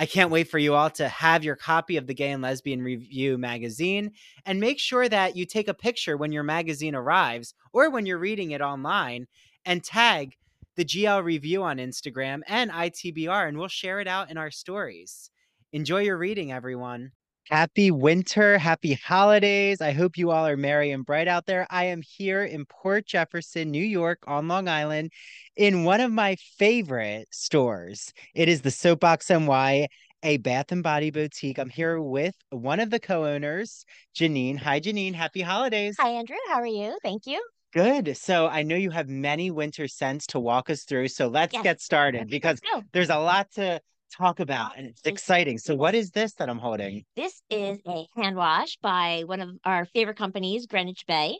I 0.00 0.06
can't 0.06 0.30
wait 0.30 0.48
for 0.48 0.58
you 0.58 0.72
all 0.72 0.88
to 0.92 1.06
have 1.10 1.44
your 1.44 1.56
copy 1.56 1.98
of 1.98 2.06
the 2.06 2.14
Gay 2.14 2.30
and 2.30 2.40
Lesbian 2.40 2.80
Review 2.80 3.36
magazine 3.36 4.12
and 4.46 4.58
make 4.58 4.78
sure 4.78 5.06
that 5.06 5.36
you 5.36 5.44
take 5.44 5.68
a 5.68 5.74
picture 5.74 6.16
when 6.16 6.32
your 6.32 6.42
magazine 6.42 6.94
arrives 6.94 7.52
or 7.74 7.90
when 7.90 8.06
you're 8.06 8.16
reading 8.16 8.52
it 8.52 8.62
online 8.62 9.26
and 9.66 9.84
tag 9.84 10.38
the 10.76 10.86
GL 10.86 11.22
Review 11.22 11.62
on 11.62 11.76
Instagram 11.76 12.40
and 12.46 12.70
ITBR, 12.70 13.46
and 13.46 13.58
we'll 13.58 13.68
share 13.68 14.00
it 14.00 14.08
out 14.08 14.30
in 14.30 14.38
our 14.38 14.50
stories. 14.50 15.30
Enjoy 15.74 16.00
your 16.00 16.16
reading, 16.16 16.50
everyone. 16.50 17.12
Happy 17.46 17.90
winter, 17.90 18.58
happy 18.58 18.94
holidays. 18.94 19.80
I 19.80 19.90
hope 19.90 20.16
you 20.16 20.30
all 20.30 20.46
are 20.46 20.56
merry 20.56 20.92
and 20.92 21.04
bright 21.04 21.26
out 21.26 21.46
there. 21.46 21.66
I 21.68 21.86
am 21.86 22.00
here 22.00 22.44
in 22.44 22.64
Port 22.64 23.06
Jefferson, 23.06 23.72
New 23.72 23.82
York, 23.84 24.20
on 24.28 24.46
Long 24.46 24.68
Island, 24.68 25.10
in 25.56 25.82
one 25.82 26.00
of 26.00 26.12
my 26.12 26.36
favorite 26.58 27.26
stores. 27.32 28.12
It 28.34 28.48
is 28.48 28.60
the 28.62 28.70
Soapbox 28.70 29.30
NY, 29.30 29.88
a 30.22 30.36
bath 30.36 30.70
and 30.70 30.82
body 30.84 31.10
boutique. 31.10 31.58
I'm 31.58 31.70
here 31.70 32.00
with 32.00 32.36
one 32.50 32.78
of 32.78 32.90
the 32.90 33.00
co 33.00 33.26
owners, 33.26 33.84
Janine. 34.14 34.58
Hi, 34.58 34.78
Janine. 34.78 35.14
Happy 35.14 35.40
holidays. 35.40 35.96
Hi, 35.98 36.10
Andrew. 36.10 36.36
How 36.48 36.60
are 36.60 36.66
you? 36.66 36.98
Thank 37.02 37.26
you. 37.26 37.44
Good. 37.72 38.16
So 38.16 38.46
I 38.46 38.62
know 38.62 38.76
you 38.76 38.90
have 38.90 39.08
many 39.08 39.50
winter 39.50 39.88
scents 39.88 40.26
to 40.28 40.40
walk 40.40 40.70
us 40.70 40.84
through. 40.84 41.08
So 41.08 41.26
let's 41.26 41.52
Yes. 41.54 41.62
get 41.64 41.80
started 41.80 42.28
because 42.28 42.60
there's 42.92 43.10
a 43.10 43.18
lot 43.18 43.50
to 43.52 43.80
talk 44.10 44.40
about 44.40 44.76
and 44.76 44.86
it's 44.86 45.02
exciting. 45.04 45.58
So, 45.58 45.74
what 45.74 45.94
is 45.94 46.10
this 46.10 46.34
that 46.34 46.48
I'm 46.48 46.58
holding? 46.58 47.04
This 47.16 47.42
is 47.50 47.78
a 47.86 48.06
hand 48.16 48.36
wash 48.36 48.76
by 48.82 49.24
one 49.26 49.40
of 49.40 49.50
our 49.64 49.84
favorite 49.86 50.16
companies, 50.16 50.66
Greenwich 50.66 51.04
Bay. 51.06 51.38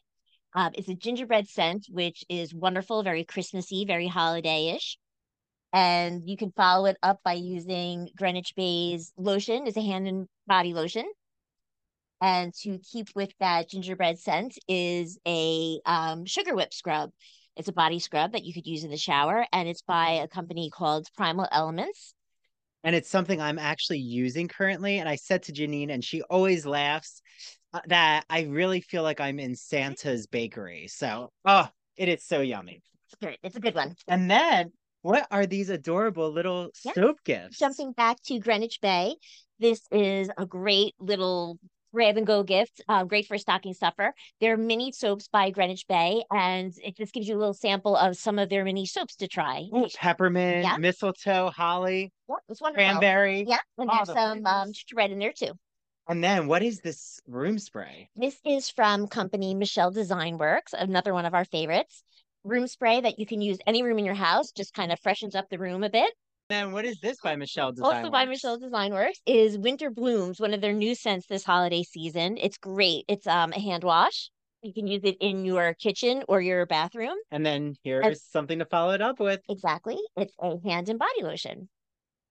Um, 0.54 0.72
it's 0.74 0.88
a 0.88 0.94
gingerbread 0.94 1.48
scent, 1.48 1.86
which 1.90 2.24
is 2.28 2.54
wonderful, 2.54 3.02
very 3.02 3.24
Christmassy, 3.24 3.84
very 3.84 4.08
holiday-ish. 4.08 4.98
And 5.72 6.28
you 6.28 6.36
can 6.36 6.50
follow 6.56 6.86
it 6.86 6.96
up 7.02 7.20
by 7.24 7.34
using 7.34 8.08
Greenwich 8.16 8.54
Bay's 8.56 9.12
lotion. 9.16 9.66
It's 9.66 9.76
a 9.76 9.82
hand 9.82 10.08
and 10.08 10.26
body 10.48 10.74
lotion. 10.74 11.08
And 12.20 12.52
to 12.62 12.78
keep 12.78 13.08
with 13.14 13.32
that 13.38 13.70
gingerbread 13.70 14.18
scent 14.18 14.58
is 14.68 15.18
a 15.26 15.80
um, 15.86 16.26
sugar 16.26 16.54
whip 16.54 16.74
scrub. 16.74 17.10
It's 17.56 17.68
a 17.68 17.72
body 17.72 17.98
scrub 17.98 18.32
that 18.32 18.44
you 18.44 18.52
could 18.52 18.66
use 18.66 18.84
in 18.84 18.90
the 18.90 18.96
shower, 18.96 19.46
and 19.52 19.68
it's 19.68 19.82
by 19.82 20.12
a 20.12 20.28
company 20.28 20.70
called 20.70 21.08
Primal 21.16 21.48
Elements. 21.50 22.14
And 22.82 22.96
it's 22.96 23.10
something 23.10 23.40
I'm 23.40 23.58
actually 23.58 23.98
using 23.98 24.48
currently. 24.48 24.98
And 24.98 25.08
I 25.08 25.16
said 25.16 25.42
to 25.44 25.52
Janine, 25.52 25.90
and 25.90 26.02
she 26.02 26.22
always 26.22 26.64
laughs 26.64 27.20
uh, 27.72 27.80
that 27.86 28.24
I 28.30 28.42
really 28.42 28.80
feel 28.80 29.02
like 29.02 29.20
I'm 29.20 29.38
in 29.38 29.54
Santa's 29.54 30.26
bakery. 30.26 30.88
So, 30.88 31.30
oh, 31.44 31.68
it 31.96 32.08
is 32.08 32.24
so 32.24 32.40
yummy. 32.40 32.82
It's 33.06 33.16
good. 33.20 33.38
It's 33.42 33.56
a 33.56 33.60
good 33.60 33.74
one. 33.74 33.94
And 34.08 34.30
then, 34.30 34.72
what 35.02 35.26
are 35.30 35.46
these 35.46 35.68
adorable 35.68 36.30
little 36.30 36.70
Yeah. 36.84 36.92
soap 36.92 37.18
gifts? 37.24 37.58
jumping 37.58 37.92
back 37.92 38.20
to 38.24 38.38
Greenwich 38.38 38.80
Bay, 38.80 39.16
this 39.58 39.82
is 39.90 40.30
a 40.38 40.46
great 40.46 40.94
little 40.98 41.58
grab 41.92 42.16
and 42.16 42.26
go 42.26 42.42
gift, 42.42 42.80
uh, 42.88 43.04
great 43.04 43.26
for 43.26 43.38
stocking 43.38 43.74
stuffer. 43.74 44.14
There 44.40 44.54
are 44.54 44.56
mini 44.56 44.92
soaps 44.92 45.28
by 45.28 45.50
Greenwich 45.50 45.86
Bay, 45.88 46.22
and 46.30 46.72
it 46.82 46.96
just 46.96 47.12
gives 47.12 47.28
you 47.28 47.36
a 47.36 47.38
little 47.38 47.54
sample 47.54 47.96
of 47.96 48.16
some 48.16 48.38
of 48.38 48.48
their 48.48 48.64
mini 48.64 48.86
soaps 48.86 49.16
to 49.16 49.28
try. 49.28 49.66
Ooh, 49.74 49.88
peppermint, 49.94 50.64
Yeah. 50.64 50.76
mistletoe, 50.76 51.50
holly, 51.50 52.12
Yeah, 52.28 52.36
it's 52.48 52.60
wonderful. 52.60 52.84
cranberry. 52.84 53.44
Yeah, 53.46 53.58
and 53.78 53.90
Oh, 53.90 53.96
there's 53.96 54.08
the 54.08 54.14
some 54.14 54.46
um, 54.46 54.72
gingerbread 54.72 55.10
in 55.10 55.18
there 55.18 55.32
too. 55.32 55.52
And 56.08 56.24
then, 56.24 56.46
what 56.46 56.62
is 56.62 56.80
this 56.80 57.20
room 57.26 57.58
spray? 57.58 58.10
This 58.16 58.38
is 58.44 58.68
from 58.68 59.06
company 59.06 59.54
Michelle 59.54 59.90
Design 59.90 60.38
Works, 60.38 60.72
another 60.72 61.14
one 61.14 61.24
of 61.24 61.34
our 61.34 61.44
favorites. 61.44 62.02
Room 62.42 62.66
spray 62.66 63.00
that 63.00 63.18
you 63.18 63.26
can 63.26 63.40
use 63.40 63.58
any 63.66 63.82
room 63.82 63.98
in 63.98 64.04
your 64.04 64.14
house, 64.14 64.50
just 64.50 64.74
kind 64.74 64.90
of 64.90 64.98
freshens 65.00 65.34
up 65.34 65.48
the 65.50 65.58
room 65.58 65.84
a 65.84 65.90
bit. 65.90 66.12
And 66.50 66.72
what 66.72 66.84
is 66.84 66.98
this 66.98 67.18
by 67.22 67.36
Michelle 67.36 67.70
Design 67.72 67.96
also 67.96 68.10
by 68.10 68.22
Works? 68.24 68.28
Michelle 68.30 68.58
Design 68.58 68.92
Works 68.92 69.20
is 69.24 69.56
Winter 69.56 69.88
Blooms, 69.90 70.40
one 70.40 70.52
of 70.52 70.60
their 70.60 70.72
new 70.72 70.94
scents 70.96 71.26
this 71.26 71.44
holiday 71.44 71.84
season. 71.84 72.36
It's 72.38 72.58
great. 72.58 73.04
It's 73.08 73.26
um 73.26 73.52
a 73.52 73.60
hand 73.60 73.84
wash. 73.84 74.30
You 74.62 74.74
can 74.74 74.86
use 74.86 75.02
it 75.04 75.16
in 75.20 75.44
your 75.44 75.74
kitchen 75.74 76.24
or 76.28 76.40
your 76.40 76.66
bathroom. 76.66 77.14
And 77.30 77.46
then 77.46 77.76
here's 77.84 78.22
something 78.24 78.58
to 78.58 78.64
follow 78.64 78.92
it 78.92 79.00
up 79.00 79.20
with. 79.20 79.40
Exactly. 79.48 79.98
It's 80.16 80.34
a 80.40 80.56
hand 80.62 80.88
and 80.88 80.98
body 80.98 81.22
lotion. 81.22 81.68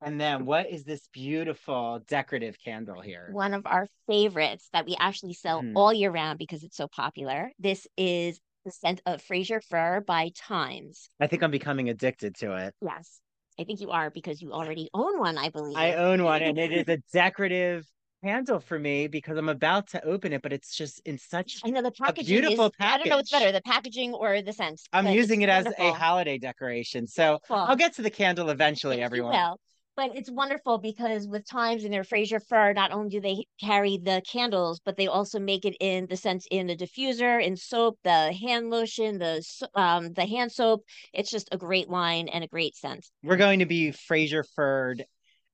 And 0.02 0.20
then 0.20 0.46
what 0.46 0.70
is 0.70 0.84
this 0.84 1.08
beautiful 1.12 2.02
decorative 2.08 2.58
candle 2.64 3.02
here? 3.02 3.30
One 3.32 3.54
of 3.54 3.66
our 3.66 3.88
favorites 4.08 4.70
that 4.74 4.86
we 4.86 4.96
actually 5.00 5.34
sell 5.34 5.62
Mhm. 5.62 5.74
all 5.76 5.92
year 5.94 6.12
round 6.12 6.40
because 6.40 6.64
it's 6.64 6.78
so 6.78 6.88
popular. 6.88 7.52
This 7.58 7.88
is 7.98 8.40
the 8.64 8.72
scent 8.72 9.02
of 9.06 9.22
Fraser 9.22 9.62
Fir 9.62 10.02
by 10.02 10.32
Thymes. 10.36 11.10
I 11.20 11.28
think 11.28 11.42
I'm 11.42 11.52
becoming 11.52 11.90
addicted 11.90 12.36
to 12.38 12.56
it. 12.56 12.76
Yes. 12.82 13.20
I 13.60 13.66
think 13.66 13.82
you 13.82 13.92
are 13.92 14.10
because 14.10 14.42
you 14.42 14.54
already 14.54 14.90
own 14.94 15.20
one, 15.20 15.38
I 15.38 15.50
believe. 15.50 15.76
I 15.78 15.94
own 15.96 16.24
one 16.24 16.42
and 16.44 16.58
it 16.58 16.72
is 16.72 16.88
a 16.88 16.98
decorative 17.12 17.86
candle 18.24 18.60
for 18.60 18.80
me 18.80 19.08
because 19.08 19.38
I'm 19.38 19.50
about 19.50 19.90
to 19.90 20.04
open 20.06 20.32
it, 20.32 20.42
but 20.42 20.54
it's 20.54 20.76
just 20.76 21.02
in 21.06 21.18
such 21.18 21.60
I 21.64 21.70
know 21.70 21.82
the 21.82 21.92
packaging 21.92 22.42
beautiful 22.42 22.68
is, 22.68 22.72
I 22.80 22.98
don't 22.98 23.10
know 23.10 23.18
what's 23.18 23.32
better, 23.32 23.52
the 23.52 23.62
packaging 23.62 24.14
or 24.14 24.42
the 24.42 24.54
scent. 24.54 24.82
I'm 24.94 25.08
using 25.08 25.42
it 25.42 25.50
it's 25.50 25.68
as 25.68 25.74
a 25.78 25.92
holiday 25.92 26.38
decoration. 26.38 27.06
So 27.08 27.40
Well, 27.50 27.66
I'll 27.66 27.76
get 27.76 27.96
to 27.96 28.02
the 28.02 28.10
candle 28.10 28.50
eventually, 28.50 29.02
everyone. 29.02 29.34
will. 29.34 29.60
But 30.00 30.16
it's 30.16 30.32
wonderful 30.32 30.78
because 30.78 31.28
with 31.28 31.46
Thymes 31.46 31.84
and 31.84 31.94
their 31.94 32.06
Fraser 32.06 32.40
Fir, 32.40 32.72
not 32.72 32.94
only 32.94 33.10
do 33.10 33.20
they 33.20 33.44
carry 33.60 33.98
the 33.98 34.22
candles, 34.26 34.80
but 34.80 34.96
they 34.96 35.08
also 35.08 35.40
make 35.42 35.66
it 35.66 35.76
in 35.82 36.08
the 36.10 36.16
sense 36.16 36.48
in 36.50 36.68
the 36.68 36.76
diffuser, 36.78 37.44
in 37.44 37.58
soap, 37.58 38.00
the 38.06 38.32
hand 38.32 38.70
lotion, 38.70 39.18
the 39.20 39.44
um 39.76 40.14
the 40.14 40.26
hand 40.26 40.54
soap. 40.54 40.86
It's 41.12 41.30
just 41.30 41.50
a 41.52 41.58
great 41.58 41.90
line 41.90 42.30
and 42.30 42.46
a 42.46 42.48
great 42.48 42.78
scent. 42.78 43.08
We're 43.24 43.36
going 43.36 43.60
to 43.60 43.66
be 43.66 43.92
Fraser 43.92 44.46
Ferd 44.56 45.04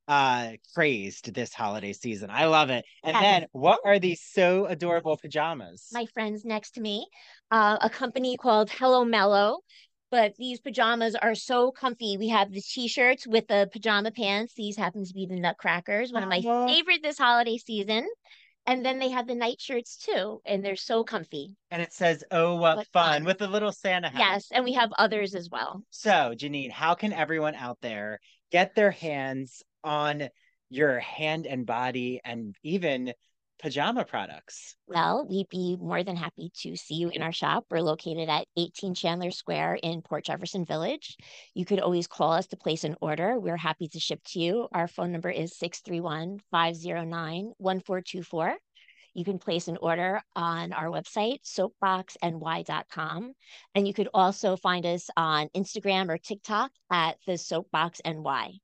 uh 0.07 0.51
crazed 0.75 1.33
this 1.33 1.51
holiday 1.51 1.93
season. 1.93 2.29
I 2.29 2.45
love 2.45 2.69
it. 2.69 2.85
And 3.03 3.15
Yes. 3.15 3.21
then 3.23 3.47
what 3.51 3.79
are 3.83 3.97
these 3.97 4.21
so 4.21 4.67
adorable 4.67 5.17
pajamas? 5.17 5.89
My 5.91 6.05
friends 6.13 6.45
next 6.45 6.75
to 6.75 6.81
me, 6.81 7.07
uh, 7.49 7.79
a 7.81 7.89
company 7.89 8.37
called 8.37 8.69
Hello 8.69 9.03
Mellow. 9.05 9.61
But 10.15 10.37
these 10.37 10.61
pajamas 10.61 11.13
are 11.15 11.35
so 11.35 11.71
comfy. 11.73 12.15
We 12.15 12.29
have 12.29 12.49
the 12.49 12.61
t-shirts 12.61 13.27
with 13.27 13.47
the 13.49 13.69
pajama 13.73 14.11
pants. 14.11 14.53
These 14.55 14.77
happen 14.77 15.03
to 15.03 15.13
be 15.13 15.25
the 15.25 15.37
Nutcrackers, 15.37 16.13
one 16.13 16.23
of 16.23 16.29
my 16.29 16.37
Aw. 16.37 16.67
favorite 16.67 17.03
this 17.03 17.17
holiday 17.17 17.57
season. 17.57 18.07
And 18.65 18.85
then 18.85 18.99
they 18.99 19.09
have 19.09 19.27
the 19.27 19.35
night 19.35 19.59
shirts 19.59 19.97
too, 19.97 20.39
and 20.45 20.63
they're 20.63 20.77
so 20.77 21.03
comfy. 21.03 21.57
And 21.69 21.81
it 21.81 21.91
says, 21.91 22.23
"Oh, 22.31 22.55
what, 22.55 22.77
What 22.77 22.87
fun!" 22.93 23.11
fun. 23.11 23.23
with 23.25 23.41
a 23.41 23.47
little 23.47 23.73
Santa 23.73 24.07
hat. 24.07 24.17
Yes, 24.17 24.47
and 24.53 24.63
we 24.63 24.71
have 24.71 24.93
others 24.97 25.35
as 25.35 25.49
well. 25.49 25.83
So, 25.89 26.33
Janine, 26.33 26.71
how 26.71 26.95
can 26.95 27.11
everyone 27.11 27.55
out 27.55 27.79
there 27.81 28.21
get 28.53 28.73
their 28.73 28.91
hands 28.91 29.63
on 29.83 30.29
your 30.69 30.97
hand 30.99 31.45
and 31.45 31.65
body 31.65 32.21
and 32.23 32.55
even 32.63 33.13
pajama 33.59 34.05
products? 34.05 34.75
Well, 34.87 35.25
we'd 35.29 35.49
be 35.49 35.77
more 35.79 36.03
than 36.03 36.15
happy 36.15 36.51
to 36.61 36.75
see 36.75 36.95
you 36.95 37.09
in 37.09 37.21
our 37.21 37.31
shop. 37.31 37.65
We're 37.69 37.81
located 37.81 38.29
at 38.29 38.47
18 38.57 38.93
Chandler 38.93 39.31
Square 39.31 39.79
in 39.83 40.01
Port 40.01 40.25
Jefferson 40.25 40.65
Village. 40.65 41.15
You 41.53 41.65
could 41.65 41.79
always 41.79 42.07
call 42.07 42.33
us 42.33 42.47
to 42.47 42.57
place 42.57 42.83
an 42.83 42.95
order. 43.01 43.39
We're 43.39 43.57
happy 43.57 43.87
to 43.89 43.99
ship 43.99 44.21
to 44.27 44.39
you. 44.39 44.67
Our 44.71 44.87
phone 44.87 45.11
number 45.11 45.29
is 45.29 45.57
631 45.57 46.39
509 46.51 47.53
1424. 47.57 48.57
You 49.13 49.23
can 49.23 49.39
place 49.39 49.69
an 49.69 49.77
order 49.77 50.21
on 50.35 50.73
our 50.73 50.87
website, 50.87 51.39
soapboxny.com. 51.45 53.33
And 53.73 53.87
you 53.87 53.93
could 53.93 54.09
also 54.13 54.57
find 54.57 54.85
us 54.85 55.09
on 55.15 55.47
Instagram 55.55 56.09
or 56.09 56.17
TikTok 56.17 56.71
at 56.91 57.15
the 57.25 57.37
Soapbox 57.37 58.01
NY. 58.03 58.59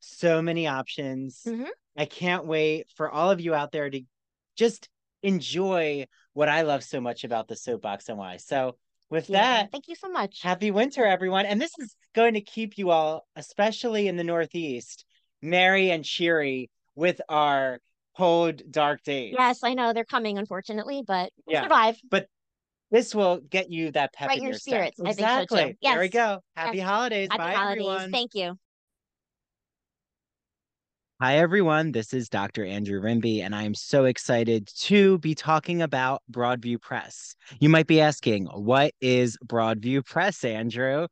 So 0.00 0.40
many 0.40 0.66
options. 0.66 1.42
Mhm. 1.46 1.68
I 1.96 2.04
can't 2.04 2.46
wait 2.46 2.86
for 2.96 3.10
all 3.10 3.30
of 3.30 3.40
you 3.40 3.54
out 3.54 3.72
there 3.72 3.90
to 3.90 4.02
just 4.56 4.88
enjoy 5.22 6.06
what 6.32 6.48
I 6.48 6.62
love 6.62 6.82
so 6.84 7.00
much 7.00 7.24
about 7.24 7.48
the 7.48 7.56
Soapbox 7.56 8.08
and 8.08 8.18
why. 8.18 8.38
So, 8.38 8.76
with 9.10 9.28
Yeah, 9.28 9.40
that, 9.42 9.72
Thank 9.72 9.88
you 9.88 9.96
so 9.96 10.08
much. 10.08 10.40
Happy 10.42 10.70
winter, 10.70 11.04
everyone. 11.04 11.44
And 11.44 11.60
this 11.60 11.72
is 11.78 11.96
going 12.14 12.34
to 12.34 12.40
keep 12.40 12.78
you 12.78 12.90
all, 12.90 13.26
especially 13.34 14.06
in 14.06 14.16
the 14.16 14.24
Northeast, 14.24 15.04
merry 15.42 15.90
and 15.90 16.04
cheery 16.04 16.70
with 16.94 17.20
our 17.28 17.80
cold, 18.16 18.62
dark 18.70 19.02
days. 19.02 19.34
Yes, 19.36 19.64
I 19.64 19.74
know 19.74 19.92
they're 19.92 20.04
coming, 20.04 20.38
unfortunately, 20.38 21.02
but 21.06 21.32
we'll 21.44 21.54
Yeah. 21.54 21.62
survive. 21.62 21.98
But 22.08 22.28
this 22.90 23.14
will 23.14 23.38
get 23.38 23.70
you 23.70 23.90
that 23.92 24.12
pep 24.12 24.28
Right 24.28 24.38
in 24.38 24.44
your 24.44 24.52
your 24.52 24.58
spirits. 24.58 24.96
step. 24.96 25.06
I 25.06 25.12
think 25.14 25.28
so, 25.28 25.34
too. 25.34 25.42
Exactly. 25.42 25.78
There 25.82 25.98
we 26.00 26.08
go. 26.08 26.40
Happy 26.56 26.78
Yes. 26.78 26.88
holidays. 26.88 27.28
Happy 27.30 27.38
Bye, 27.38 27.54
holidays. 27.54 27.86
everyone. 27.86 28.12
Thank 28.12 28.34
you. 28.34 28.58
Hi, 31.22 31.36
everyone. 31.36 31.92
This 31.92 32.14
is 32.14 32.30
Dr. 32.30 32.64
Andrew 32.64 32.98
Rimby, 32.98 33.42
and 33.42 33.54
I 33.54 33.64
am 33.64 33.74
so 33.74 34.06
excited 34.06 34.66
to 34.78 35.18
be 35.18 35.34
talking 35.34 35.82
about 35.82 36.22
Broadview 36.32 36.80
Press. 36.80 37.34
You 37.58 37.68
might 37.68 37.86
be 37.86 38.00
asking, 38.00 38.46
what 38.46 38.94
is 39.02 39.36
Broadview 39.44 40.02
Press, 40.06 40.42
Andrew? 40.44 41.08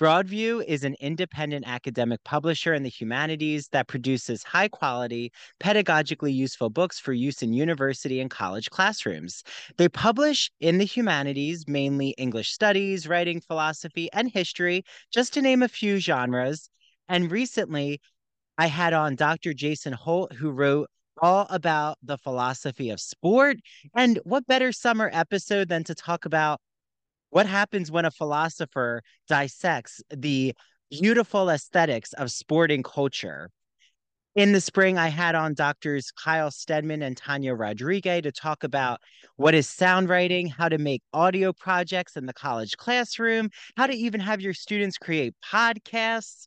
Broadview 0.00 0.64
is 0.66 0.82
an 0.82 0.96
independent 0.98 1.64
academic 1.68 2.24
publisher 2.24 2.74
in 2.74 2.82
the 2.82 2.88
humanities 2.88 3.68
that 3.68 3.86
produces 3.86 4.42
high 4.42 4.66
quality, 4.66 5.30
pedagogically 5.60 6.34
useful 6.34 6.68
books 6.68 6.98
for 6.98 7.12
use 7.12 7.40
in 7.40 7.52
university 7.52 8.18
and 8.18 8.32
college 8.32 8.68
classrooms. 8.68 9.44
They 9.76 9.88
publish 9.88 10.50
in 10.58 10.78
the 10.78 10.84
humanities 10.84 11.68
mainly 11.68 12.16
English 12.18 12.50
studies, 12.50 13.06
writing, 13.06 13.40
philosophy, 13.40 14.08
and 14.12 14.28
history, 14.28 14.82
just 15.12 15.32
to 15.34 15.40
name 15.40 15.62
a 15.62 15.68
few 15.68 15.98
genres. 15.98 16.68
And 17.08 17.30
recently, 17.30 18.00
I 18.62 18.66
had 18.66 18.92
on 18.92 19.16
Dr. 19.16 19.54
Jason 19.54 19.92
Holt, 19.92 20.32
who 20.34 20.48
wrote 20.52 20.88
all 21.20 21.48
about 21.50 21.98
the 22.00 22.16
philosophy 22.16 22.90
of 22.90 23.00
sport. 23.00 23.56
And 23.92 24.20
what 24.22 24.46
better 24.46 24.70
summer 24.70 25.10
episode 25.12 25.68
than 25.68 25.82
to 25.82 25.96
talk 25.96 26.26
about 26.26 26.60
what 27.30 27.46
happens 27.46 27.90
when 27.90 28.04
a 28.04 28.12
philosopher 28.12 29.02
dissects 29.26 30.00
the 30.10 30.54
beautiful 30.92 31.50
aesthetics 31.50 32.12
of 32.12 32.30
sporting 32.30 32.84
culture? 32.84 33.50
In 34.36 34.52
the 34.52 34.60
spring, 34.60 34.96
I 34.96 35.08
had 35.08 35.34
on 35.34 35.54
doctors 35.54 36.12
Kyle 36.12 36.52
Stedman 36.52 37.02
and 37.02 37.16
Tanya 37.16 37.54
Rodriguez 37.54 38.22
to 38.22 38.30
talk 38.30 38.62
about 38.62 39.00
what 39.34 39.56
is 39.56 39.68
sound 39.68 40.08
writing, 40.08 40.46
how 40.46 40.68
to 40.68 40.78
make 40.78 41.02
audio 41.12 41.52
projects 41.52 42.16
in 42.16 42.26
the 42.26 42.32
college 42.32 42.76
classroom, 42.76 43.50
how 43.76 43.88
to 43.88 43.92
even 43.92 44.20
have 44.20 44.40
your 44.40 44.54
students 44.54 44.98
create 44.98 45.34
podcasts. 45.44 46.46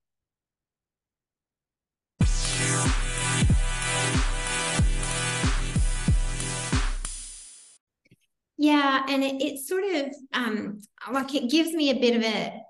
Yeah, 8.61 9.03
and 9.09 9.23
it, 9.23 9.41
it 9.41 9.59
sort 9.65 9.83
of 9.85 10.13
um, 10.33 10.81
like 11.11 11.33
it 11.33 11.49
gives 11.49 11.73
me 11.73 11.89
a 11.89 11.99
bit 11.99 12.15
of 12.15 12.23
a 12.23 12.61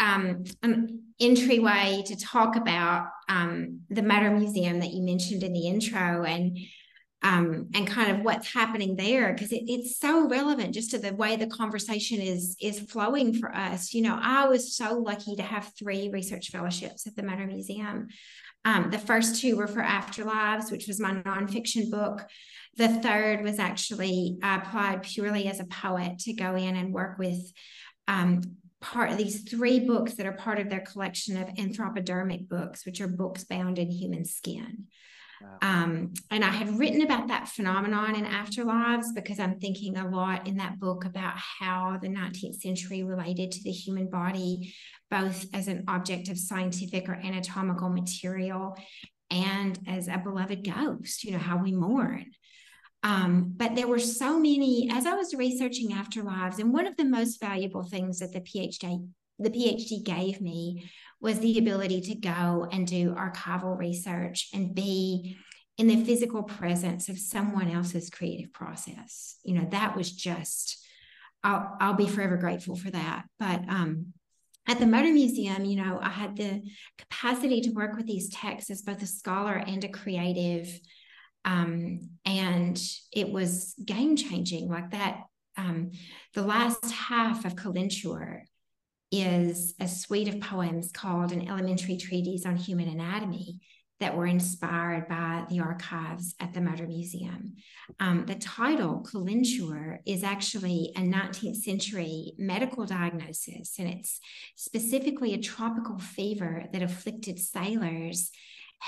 um, 0.00 0.42
an 0.60 1.04
entryway 1.20 2.02
to 2.06 2.16
talk 2.16 2.56
about 2.56 3.06
um, 3.28 3.82
the 3.90 4.02
Mutter 4.02 4.32
Museum 4.32 4.80
that 4.80 4.90
you 4.90 5.04
mentioned 5.04 5.44
in 5.44 5.52
the 5.52 5.68
intro 5.68 6.24
and 6.24 6.58
um, 7.22 7.68
and 7.74 7.86
kind 7.86 8.10
of 8.10 8.24
what's 8.24 8.52
happening 8.52 8.96
there 8.96 9.32
because 9.32 9.52
it, 9.52 9.62
it's 9.68 10.00
so 10.00 10.28
relevant 10.28 10.74
just 10.74 10.90
to 10.90 10.98
the 10.98 11.14
way 11.14 11.36
the 11.36 11.46
conversation 11.46 12.20
is 12.20 12.56
is 12.60 12.80
flowing 12.80 13.32
for 13.32 13.54
us. 13.54 13.94
You 13.94 14.02
know, 14.02 14.18
I 14.20 14.48
was 14.48 14.74
so 14.74 14.98
lucky 14.98 15.36
to 15.36 15.44
have 15.44 15.70
three 15.78 16.08
research 16.08 16.50
fellowships 16.50 17.06
at 17.06 17.14
the 17.14 17.22
Mutter 17.22 17.46
Museum. 17.46 18.08
Um, 18.64 18.90
the 18.90 18.98
first 18.98 19.40
two 19.40 19.56
were 19.56 19.68
for 19.68 19.80
Afterlives, 19.80 20.72
which 20.72 20.88
was 20.88 20.98
my 20.98 21.14
nonfiction 21.22 21.88
book. 21.88 22.26
The 22.76 22.88
third 22.88 23.42
was 23.42 23.58
actually 23.58 24.38
applied 24.42 25.02
purely 25.02 25.48
as 25.48 25.60
a 25.60 25.64
poet 25.64 26.18
to 26.20 26.32
go 26.32 26.54
in 26.54 26.76
and 26.76 26.92
work 26.92 27.18
with 27.18 27.52
um, 28.08 28.42
part 28.80 29.10
of 29.10 29.18
these 29.18 29.42
three 29.42 29.80
books 29.80 30.14
that 30.14 30.26
are 30.26 30.32
part 30.32 30.58
of 30.58 30.70
their 30.70 30.80
collection 30.80 31.36
of 31.36 31.48
anthropodermic 31.48 32.48
books, 32.48 32.86
which 32.86 33.00
are 33.00 33.08
books 33.08 33.44
bound 33.44 33.78
in 33.78 33.90
human 33.90 34.24
skin. 34.24 34.86
Wow. 35.40 35.58
Um, 35.62 36.14
and 36.30 36.44
I 36.44 36.48
had 36.48 36.78
written 36.78 37.00
about 37.00 37.28
that 37.28 37.48
phenomenon 37.48 38.14
in 38.14 38.24
Afterlives 38.24 39.14
because 39.14 39.40
I'm 39.40 39.58
thinking 39.58 39.96
a 39.96 40.08
lot 40.08 40.46
in 40.46 40.58
that 40.58 40.78
book 40.78 41.04
about 41.04 41.34
how 41.36 41.98
the 42.00 42.08
19th 42.08 42.60
century 42.60 43.02
related 43.02 43.52
to 43.52 43.62
the 43.62 43.70
human 43.70 44.10
body, 44.10 44.74
both 45.10 45.46
as 45.54 45.68
an 45.68 45.84
object 45.88 46.28
of 46.28 46.38
scientific 46.38 47.08
or 47.08 47.14
anatomical 47.14 47.88
material 47.88 48.76
and 49.30 49.78
as 49.86 50.08
a 50.08 50.18
beloved 50.18 50.64
ghost, 50.64 51.24
you 51.24 51.32
know, 51.32 51.38
how 51.38 51.56
we 51.56 51.72
mourn. 51.72 52.26
Um, 53.02 53.54
but 53.56 53.74
there 53.74 53.88
were 53.88 53.98
so 53.98 54.38
many, 54.38 54.90
as 54.92 55.06
I 55.06 55.14
was 55.14 55.34
researching 55.34 55.90
afterlives, 55.90 56.58
and 56.58 56.72
one 56.72 56.86
of 56.86 56.96
the 56.96 57.04
most 57.04 57.40
valuable 57.40 57.82
things 57.82 58.18
that 58.18 58.32
the 58.32 58.40
PhD, 58.40 59.08
the 59.38 59.50
PhD 59.50 60.04
gave 60.04 60.40
me 60.40 60.90
was 61.20 61.38
the 61.38 61.58
ability 61.58 62.00
to 62.02 62.14
go 62.14 62.68
and 62.70 62.86
do 62.86 63.14
archival 63.14 63.78
research 63.78 64.48
and 64.52 64.74
be 64.74 65.38
in 65.78 65.86
the 65.86 66.04
physical 66.04 66.42
presence 66.42 67.08
of 67.08 67.18
someone 67.18 67.70
else's 67.70 68.10
creative 68.10 68.52
process. 68.52 69.36
You 69.44 69.54
know, 69.54 69.68
that 69.70 69.96
was 69.96 70.12
just, 70.12 70.84
I'll, 71.42 71.74
I'll 71.80 71.94
be 71.94 72.06
forever 72.06 72.36
grateful 72.36 72.76
for 72.76 72.90
that. 72.90 73.24
But 73.38 73.62
um, 73.66 74.12
at 74.68 74.78
the 74.78 74.86
Mutter 74.86 75.12
Museum, 75.12 75.64
you 75.64 75.82
know, 75.82 75.98
I 76.02 76.10
had 76.10 76.36
the 76.36 76.62
capacity 76.98 77.62
to 77.62 77.70
work 77.70 77.96
with 77.96 78.06
these 78.06 78.28
texts 78.28 78.70
as 78.70 78.82
both 78.82 79.02
a 79.02 79.06
scholar 79.06 79.54
and 79.54 79.82
a 79.84 79.88
creative 79.88 80.68
um, 81.44 82.10
and 82.24 82.80
it 83.12 83.30
was 83.30 83.74
game 83.84 84.16
changing 84.16 84.68
like 84.68 84.90
that 84.90 85.24
um, 85.56 85.90
the 86.34 86.42
last 86.42 86.90
half 86.90 87.44
of 87.44 87.56
Calenture 87.56 88.42
is 89.12 89.74
a 89.80 89.88
suite 89.88 90.28
of 90.28 90.40
poems 90.40 90.92
called 90.92 91.32
an 91.32 91.48
elementary 91.48 91.96
treatise 91.96 92.46
on 92.46 92.56
human 92.56 92.88
anatomy 92.88 93.60
that 93.98 94.16
were 94.16 94.26
inspired 94.26 95.06
by 95.08 95.44
the 95.50 95.60
archives 95.60 96.34
at 96.40 96.54
the 96.54 96.60
Mutter 96.60 96.86
Museum. 96.86 97.56
Um, 97.98 98.24
the 98.24 98.36
title, 98.36 99.06
Calenture, 99.06 99.98
is 100.06 100.24
actually 100.24 100.92
a 100.96 101.00
19th 101.00 101.56
century 101.56 102.32
medical 102.38 102.86
diagnosis, 102.86 103.74
and 103.78 103.88
it's 103.88 104.20
specifically 104.54 105.34
a 105.34 105.42
tropical 105.42 105.98
fever 105.98 106.64
that 106.72 106.82
afflicted 106.82 107.38
sailors 107.38 108.30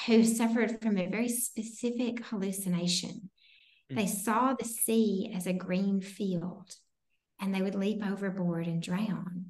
who 0.06 0.24
suffered 0.24 0.80
from 0.80 0.98
a 0.98 1.08
very 1.08 1.28
specific 1.28 2.24
hallucination. 2.26 3.30
Mm. 3.90 3.96
They 3.96 4.06
saw 4.06 4.54
the 4.54 4.64
sea 4.64 5.32
as 5.34 5.46
a 5.46 5.52
green 5.52 6.00
field 6.00 6.74
and 7.40 7.54
they 7.54 7.62
would 7.62 7.74
leap 7.74 8.04
overboard 8.04 8.66
and 8.66 8.82
drown 8.82 9.46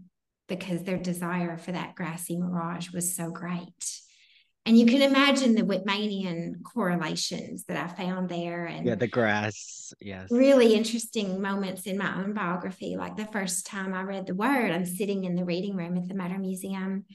because 0.49 0.83
their 0.83 0.99
desire 0.99 1.57
for 1.59 1.73
that 1.73 1.95
grassy 1.95 2.37
mirage 2.37 2.91
was 2.91 3.17
so 3.17 3.31
great. 3.31 4.01
And 4.65 4.79
you 4.79 4.87
can 4.87 5.03
imagine 5.03 5.55
the 5.55 5.63
Whitmanian 5.63 6.63
correlations 6.63 7.65
that 7.65 7.77
I 7.77 7.93
found 7.93 8.29
there. 8.29 8.67
And 8.67 8.87
yeah, 8.87 8.95
the 8.95 9.09
grass. 9.09 9.93
Yes. 10.01 10.29
Really 10.31 10.75
interesting 10.75 11.41
moments 11.41 11.87
in 11.87 11.99
my 11.99 12.17
own 12.17 12.33
biography. 12.33 12.97
Like 12.97 13.17
the 13.17 13.27
first 13.27 13.67
time 13.67 13.93
I 13.93 14.03
read 14.03 14.27
the 14.27 14.37
word, 14.37 14.71
I'm 14.71 14.87
sitting 14.87 15.25
in 15.25 15.35
the 15.35 15.45
reading 15.45 15.75
room 15.75 15.97
at 15.97 16.07
the 16.07 16.15
Mutter 16.15 16.39
Museum 16.39 17.07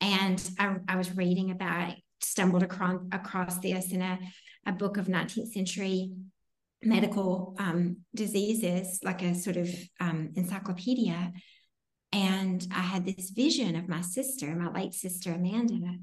and 0.00 0.50
I, 0.58 0.76
I 0.88 0.96
was 0.96 1.14
reading 1.14 1.50
about 1.50 1.94
stumbled 2.20 2.62
across, 2.62 3.00
across 3.12 3.58
this 3.58 3.92
in 3.92 4.02
a, 4.02 4.18
a 4.66 4.72
book 4.72 4.96
of 4.96 5.06
19th 5.06 5.52
century 5.52 6.12
medical 6.82 7.54
um, 7.58 7.98
diseases, 8.14 9.00
like 9.02 9.22
a 9.22 9.34
sort 9.34 9.56
of 9.56 9.68
um, 10.00 10.30
encyclopedia. 10.34 11.32
And 12.12 12.66
I 12.74 12.80
had 12.80 13.04
this 13.04 13.30
vision 13.30 13.76
of 13.76 13.88
my 13.88 14.00
sister, 14.00 14.54
my 14.56 14.70
late 14.70 14.94
sister 14.94 15.32
Amanda, 15.32 15.98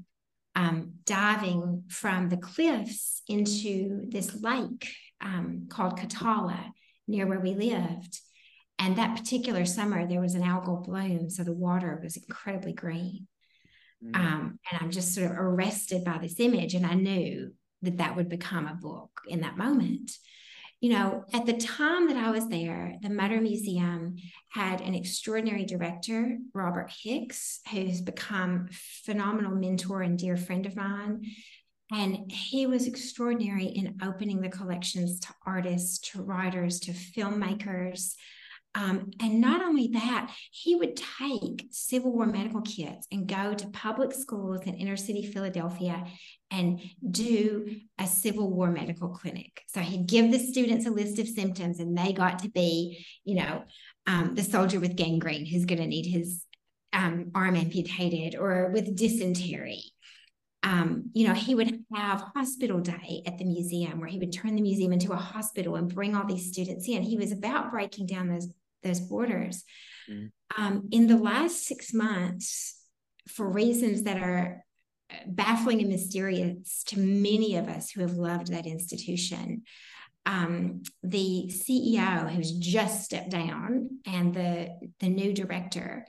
um, 0.54 0.94
diving 1.04 1.84
from 1.88 2.28
the 2.28 2.36
cliffs 2.36 3.22
into 3.28 4.08
this 4.08 4.40
lake 4.42 4.88
um, 5.20 5.66
called 5.68 5.98
Katawa 5.98 6.70
near 7.06 7.26
where 7.26 7.40
we 7.40 7.54
lived. 7.54 8.20
And 8.78 8.96
that 8.96 9.16
particular 9.16 9.64
summer, 9.64 10.06
there 10.06 10.20
was 10.20 10.34
an 10.34 10.42
algal 10.42 10.84
bloom, 10.84 11.30
so 11.30 11.42
the 11.42 11.52
water 11.52 12.00
was 12.02 12.16
incredibly 12.16 12.72
green. 12.72 13.26
Mm. 14.04 14.16
Um, 14.16 14.58
and 14.70 14.80
I'm 14.80 14.90
just 14.90 15.14
sort 15.14 15.30
of 15.30 15.38
arrested 15.38 16.04
by 16.04 16.18
this 16.18 16.38
image. 16.38 16.74
And 16.74 16.86
I 16.86 16.94
knew 16.94 17.52
that 17.82 17.98
that 17.98 18.16
would 18.16 18.28
become 18.28 18.66
a 18.66 18.74
book 18.74 19.20
in 19.26 19.40
that 19.40 19.56
moment. 19.56 20.12
You 20.80 20.90
know, 20.90 21.24
at 21.32 21.44
the 21.44 21.56
time 21.56 22.06
that 22.06 22.16
I 22.16 22.30
was 22.30 22.48
there, 22.48 22.94
the 23.02 23.10
Mutter 23.10 23.40
Museum 23.40 24.14
had 24.50 24.80
an 24.80 24.94
extraordinary 24.94 25.64
director, 25.64 26.38
Robert 26.54 26.92
Hicks, 27.02 27.60
who's 27.72 28.00
become 28.00 28.68
phenomenal 28.70 29.56
mentor 29.56 30.02
and 30.02 30.16
dear 30.16 30.36
friend 30.36 30.66
of 30.66 30.76
mine. 30.76 31.24
And 31.90 32.30
he 32.30 32.66
was 32.66 32.86
extraordinary 32.86 33.64
in 33.64 33.98
opening 34.02 34.40
the 34.40 34.50
collections 34.50 35.18
to 35.20 35.28
artists, 35.44 35.98
to 36.10 36.22
writers, 36.22 36.78
to 36.80 36.92
filmmakers, 36.92 38.14
um, 38.74 39.10
and 39.20 39.40
not 39.40 39.62
only 39.62 39.88
that, 39.94 40.30
he 40.50 40.76
would 40.76 40.96
take 40.96 41.66
Civil 41.70 42.12
War 42.12 42.26
medical 42.26 42.60
kits 42.60 43.06
and 43.10 43.26
go 43.26 43.54
to 43.54 43.68
public 43.68 44.12
schools 44.12 44.60
in 44.66 44.74
inner 44.74 44.96
city 44.96 45.30
Philadelphia 45.32 46.04
and 46.50 46.80
do 47.10 47.76
a 47.98 48.06
Civil 48.06 48.50
War 48.50 48.70
medical 48.70 49.08
clinic. 49.08 49.62
So 49.68 49.80
he'd 49.80 50.06
give 50.06 50.30
the 50.30 50.38
students 50.38 50.86
a 50.86 50.90
list 50.90 51.18
of 51.18 51.28
symptoms, 51.28 51.80
and 51.80 51.96
they 51.96 52.12
got 52.12 52.40
to 52.40 52.50
be, 52.50 53.04
you 53.24 53.36
know, 53.36 53.64
um, 54.06 54.34
the 54.34 54.44
soldier 54.44 54.80
with 54.80 54.96
gangrene 54.96 55.46
who's 55.46 55.64
going 55.64 55.80
to 55.80 55.86
need 55.86 56.06
his 56.06 56.44
um, 56.92 57.30
arm 57.34 57.56
amputated 57.56 58.38
or 58.38 58.70
with 58.72 58.96
dysentery. 58.96 59.82
Um, 60.62 61.10
you 61.12 61.26
know, 61.26 61.34
he 61.34 61.54
would 61.54 61.84
have 61.94 62.20
hospital 62.34 62.80
day 62.80 63.22
at 63.26 63.38
the 63.38 63.44
museum 63.44 64.00
where 64.00 64.08
he 64.08 64.18
would 64.18 64.32
turn 64.32 64.56
the 64.56 64.62
museum 64.62 64.92
into 64.92 65.12
a 65.12 65.16
hospital 65.16 65.76
and 65.76 65.92
bring 65.92 66.16
all 66.16 66.26
these 66.26 66.50
students 66.50 66.88
in. 66.88 67.02
He 67.02 67.16
was 67.16 67.32
about 67.32 67.70
breaking 67.70 68.06
down 68.06 68.28
those 68.28 68.48
those 68.82 69.00
borders. 69.00 69.64
Mm. 70.10 70.30
Um, 70.56 70.88
in 70.90 71.06
the 71.06 71.16
last 71.16 71.66
six 71.66 71.92
months, 71.92 72.76
for 73.28 73.48
reasons 73.48 74.04
that 74.04 74.22
are 74.22 74.64
baffling 75.26 75.80
and 75.80 75.88
mysterious 75.88 76.82
to 76.84 76.98
many 76.98 77.56
of 77.56 77.68
us 77.68 77.90
who 77.90 78.00
have 78.00 78.14
loved 78.14 78.48
that 78.48 78.66
institution, 78.66 79.62
um, 80.26 80.82
the 81.02 81.50
CEO 81.50 82.30
who's 82.30 82.52
just 82.52 83.04
stepped 83.04 83.30
down 83.30 84.00
and 84.06 84.34
the 84.34 84.68
the 85.00 85.08
new 85.08 85.32
director 85.32 86.06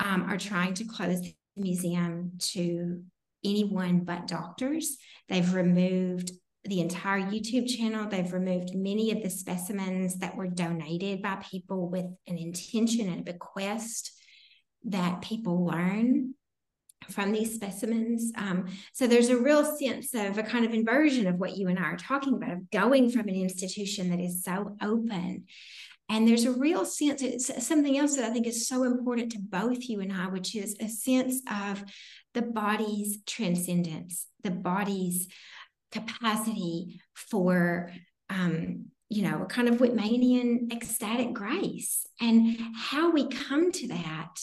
um, 0.00 0.22
are 0.28 0.38
trying 0.38 0.74
to 0.74 0.84
close 0.84 1.20
the 1.20 1.34
museum 1.56 2.32
to 2.38 3.02
anyone 3.44 4.00
but 4.00 4.26
doctors. 4.26 4.96
They've 5.28 5.54
removed 5.54 6.32
the 6.64 6.80
entire 6.80 7.20
YouTube 7.20 7.68
channel. 7.68 8.08
They've 8.08 8.32
removed 8.32 8.74
many 8.74 9.10
of 9.12 9.22
the 9.22 9.30
specimens 9.30 10.18
that 10.18 10.36
were 10.36 10.48
donated 10.48 11.22
by 11.22 11.36
people 11.36 11.88
with 11.88 12.06
an 12.26 12.38
intention 12.38 13.08
and 13.08 13.20
a 13.20 13.32
bequest 13.32 14.12
that 14.84 15.22
people 15.22 15.64
learn 15.64 16.34
from 17.10 17.32
these 17.32 17.54
specimens. 17.54 18.32
Um, 18.36 18.66
so 18.92 19.06
there's 19.06 19.30
a 19.30 19.36
real 19.36 19.64
sense 19.64 20.14
of 20.14 20.36
a 20.36 20.42
kind 20.42 20.64
of 20.64 20.74
inversion 20.74 21.26
of 21.26 21.36
what 21.36 21.56
you 21.56 21.68
and 21.68 21.78
I 21.78 21.82
are 21.82 21.96
talking 21.96 22.34
about, 22.34 22.52
of 22.52 22.70
going 22.70 23.10
from 23.10 23.28
an 23.28 23.34
institution 23.34 24.10
that 24.10 24.20
is 24.20 24.44
so 24.44 24.76
open. 24.82 25.44
And 26.10 26.26
there's 26.26 26.44
a 26.44 26.52
real 26.52 26.84
sense, 26.84 27.22
it's 27.22 27.66
something 27.66 27.98
else 27.98 28.16
that 28.16 28.24
I 28.24 28.32
think 28.32 28.46
is 28.46 28.66
so 28.66 28.84
important 28.84 29.32
to 29.32 29.38
both 29.38 29.88
you 29.88 30.00
and 30.00 30.12
I, 30.12 30.26
which 30.28 30.54
is 30.54 30.74
a 30.80 30.88
sense 30.88 31.42
of 31.50 31.84
the 32.38 32.46
body's 32.46 33.18
transcendence, 33.26 34.26
the 34.44 34.50
body's 34.52 35.26
capacity 35.90 37.00
for 37.14 37.90
um, 38.30 38.86
you 39.08 39.22
know, 39.22 39.42
a 39.42 39.46
kind 39.46 39.68
of 39.68 39.76
Whitmanian 39.76 40.72
ecstatic 40.72 41.32
grace. 41.32 42.06
And 42.20 42.58
how 42.76 43.10
we 43.10 43.28
come 43.28 43.72
to 43.72 43.88
that 43.88 44.34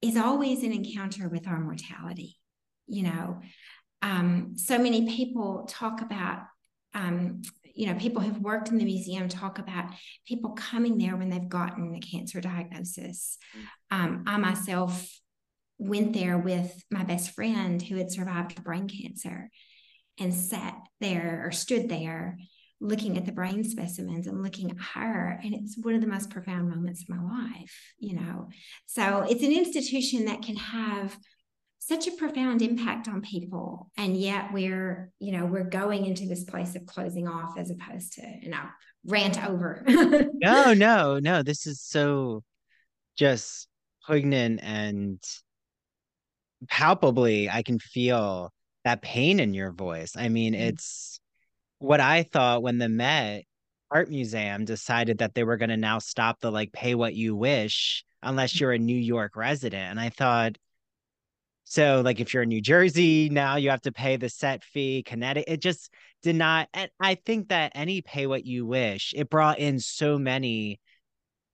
is 0.00 0.16
always 0.16 0.64
an 0.64 0.72
encounter 0.72 1.28
with 1.28 1.46
our 1.46 1.60
mortality. 1.60 2.36
You 2.88 3.04
know, 3.04 3.40
um, 4.02 4.54
so 4.56 4.76
many 4.76 5.06
people 5.06 5.66
talk 5.68 6.02
about, 6.02 6.40
um, 6.94 7.42
you 7.74 7.86
know, 7.86 7.94
people 7.94 8.20
who've 8.20 8.40
worked 8.40 8.70
in 8.70 8.78
the 8.78 8.84
museum 8.84 9.28
talk 9.28 9.60
about 9.60 9.90
people 10.26 10.50
coming 10.50 10.98
there 10.98 11.16
when 11.16 11.30
they've 11.30 11.48
gotten 11.48 11.94
a 11.94 12.00
cancer 12.00 12.40
diagnosis. 12.40 13.38
Um, 13.90 14.24
I 14.26 14.36
myself 14.36 15.08
went 15.82 16.12
there 16.12 16.38
with 16.38 16.82
my 16.90 17.04
best 17.04 17.30
friend 17.34 17.82
who 17.82 17.96
had 17.96 18.10
survived 18.10 18.62
brain 18.62 18.88
cancer 18.88 19.50
and 20.18 20.34
sat 20.34 20.76
there 21.00 21.42
or 21.44 21.50
stood 21.50 21.88
there 21.88 22.38
looking 22.80 23.16
at 23.16 23.24
the 23.24 23.32
brain 23.32 23.62
specimens 23.62 24.26
and 24.26 24.42
looking 24.42 24.70
at 24.70 24.76
her. 24.94 25.38
And 25.42 25.54
it's 25.54 25.78
one 25.78 25.94
of 25.94 26.00
the 26.00 26.08
most 26.08 26.30
profound 26.30 26.68
moments 26.68 27.02
of 27.02 27.08
my 27.08 27.22
life 27.22 27.92
you 27.98 28.16
know? 28.16 28.48
So 28.86 29.24
it's 29.28 29.42
an 29.42 29.52
institution 29.52 30.26
that 30.26 30.42
can 30.42 30.56
have 30.56 31.16
such 31.78 32.06
a 32.06 32.12
profound 32.12 32.62
impact 32.62 33.08
on 33.08 33.22
people. 33.22 33.90
And 33.96 34.16
yet 34.16 34.52
we're 34.52 35.10
you 35.18 35.32
know 35.32 35.46
we're 35.46 35.64
going 35.64 36.06
into 36.06 36.26
this 36.26 36.44
place 36.44 36.74
of 36.76 36.86
closing 36.86 37.26
off 37.26 37.56
as 37.58 37.70
opposed 37.70 38.14
to 38.14 38.22
you 38.40 38.50
know 38.50 38.64
rant 39.06 39.42
over. 39.44 39.84
No 40.34 40.74
no 40.74 41.18
no. 41.18 41.42
This 41.42 41.66
is 41.66 41.80
so 41.80 42.42
just 43.16 43.68
poignant 44.06 44.60
and 44.62 45.22
palpably 46.68 47.48
i 47.50 47.62
can 47.62 47.78
feel 47.78 48.52
that 48.84 49.02
pain 49.02 49.40
in 49.40 49.54
your 49.54 49.72
voice. 49.72 50.12
I 50.16 50.28
mean, 50.28 50.54
mm-hmm. 50.54 50.62
it's 50.62 51.20
what 51.78 52.00
I 52.00 52.22
thought 52.22 52.62
when 52.62 52.78
the 52.78 52.88
Met 52.88 53.44
Art 53.90 54.08
Museum 54.08 54.64
decided 54.64 55.18
that 55.18 55.34
they 55.34 55.44
were 55.44 55.56
going 55.56 55.70
to 55.70 55.76
now 55.76 55.98
stop 55.98 56.40
the 56.40 56.50
like 56.50 56.72
pay 56.72 56.94
what 56.94 57.14
you 57.14 57.36
wish 57.36 58.04
unless 58.22 58.58
you're 58.58 58.72
a 58.72 58.78
New 58.78 58.96
York 58.96 59.36
resident. 59.36 59.90
And 59.90 60.00
I 60.00 60.08
thought, 60.08 60.56
so 61.64 62.02
like 62.04 62.20
if 62.20 62.32
you're 62.32 62.42
in 62.42 62.48
New 62.48 62.60
Jersey, 62.60 63.28
now 63.28 63.56
you 63.56 63.70
have 63.70 63.82
to 63.82 63.92
pay 63.92 64.16
the 64.16 64.28
set 64.28 64.64
fee. 64.64 65.02
Connecticut, 65.02 65.52
it 65.52 65.60
just 65.60 65.92
did 66.22 66.36
not. 66.36 66.68
And 66.74 66.90
I 67.00 67.16
think 67.16 67.48
that 67.48 67.72
any 67.74 68.00
pay 68.00 68.26
what 68.26 68.44
you 68.44 68.66
wish, 68.66 69.12
it 69.16 69.30
brought 69.30 69.58
in 69.58 69.78
so 69.78 70.18
many. 70.18 70.80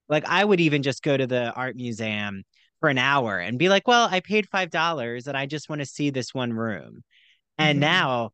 Like 0.08 0.24
I 0.26 0.44
would 0.44 0.60
even 0.60 0.82
just 0.82 1.02
go 1.02 1.16
to 1.16 1.26
the 1.26 1.52
art 1.52 1.76
museum 1.76 2.44
for 2.80 2.88
an 2.88 2.98
hour 2.98 3.38
and 3.38 3.58
be 3.58 3.68
like, 3.68 3.88
well, 3.88 4.08
I 4.10 4.20
paid 4.20 4.48
five 4.48 4.70
dollars 4.70 5.26
and 5.26 5.36
I 5.36 5.46
just 5.46 5.68
want 5.68 5.80
to 5.80 5.86
see 5.86 6.10
this 6.10 6.34
one 6.34 6.52
room. 6.52 7.02
And 7.58 7.76
mm-hmm. 7.76 7.92
now, 7.92 8.30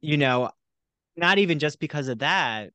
you 0.00 0.16
know, 0.16 0.50
not 1.16 1.38
even 1.38 1.58
just 1.58 1.78
because 1.80 2.08
of 2.08 2.20
that, 2.20 2.70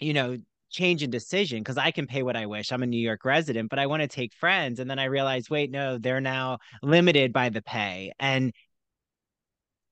you 0.00 0.12
know, 0.12 0.38
change 0.70 1.02
in 1.02 1.10
decision 1.10 1.58
because 1.58 1.78
I 1.78 1.90
can 1.90 2.06
pay 2.06 2.22
what 2.22 2.36
I 2.36 2.46
wish. 2.46 2.72
I'm 2.72 2.82
a 2.82 2.86
New 2.86 3.00
York 3.00 3.24
resident, 3.24 3.70
but 3.70 3.78
I 3.78 3.86
want 3.86 4.02
to 4.02 4.08
take 4.08 4.32
friends. 4.34 4.80
And 4.80 4.88
then 4.88 4.98
I 4.98 5.04
realize, 5.04 5.50
wait, 5.50 5.70
no, 5.70 5.98
they're 5.98 6.20
now 6.20 6.58
limited 6.82 7.32
by 7.32 7.48
the 7.48 7.62
pay. 7.62 8.12
And 8.18 8.52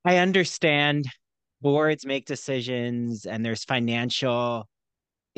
I 0.05 0.19
understand 0.19 1.07
boards 1.61 2.07
make 2.07 2.27
decisions 2.27 3.27
and 3.27 3.45
there's 3.45 3.65
financial 3.65 4.69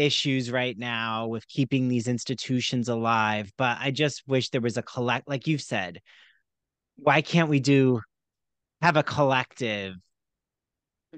issues 0.01 0.51
right 0.51 0.77
now 0.79 1.27
with 1.27 1.47
keeping 1.49 1.89
these 1.89 2.09
institutions 2.09 2.89
alive. 2.89 3.53
But 3.59 3.79
I 3.81 3.91
just 3.91 4.23
wish 4.27 4.51
there 4.51 4.61
was 4.61 4.77
a 4.77 4.83
collect, 4.83 5.29
like 5.29 5.47
you've 5.47 5.63
said, 5.63 6.01
why 6.97 7.23
can't 7.23 7.49
we 7.49 7.61
do 7.61 8.01
have 8.83 8.97
a 8.97 9.03
collective 9.03 9.95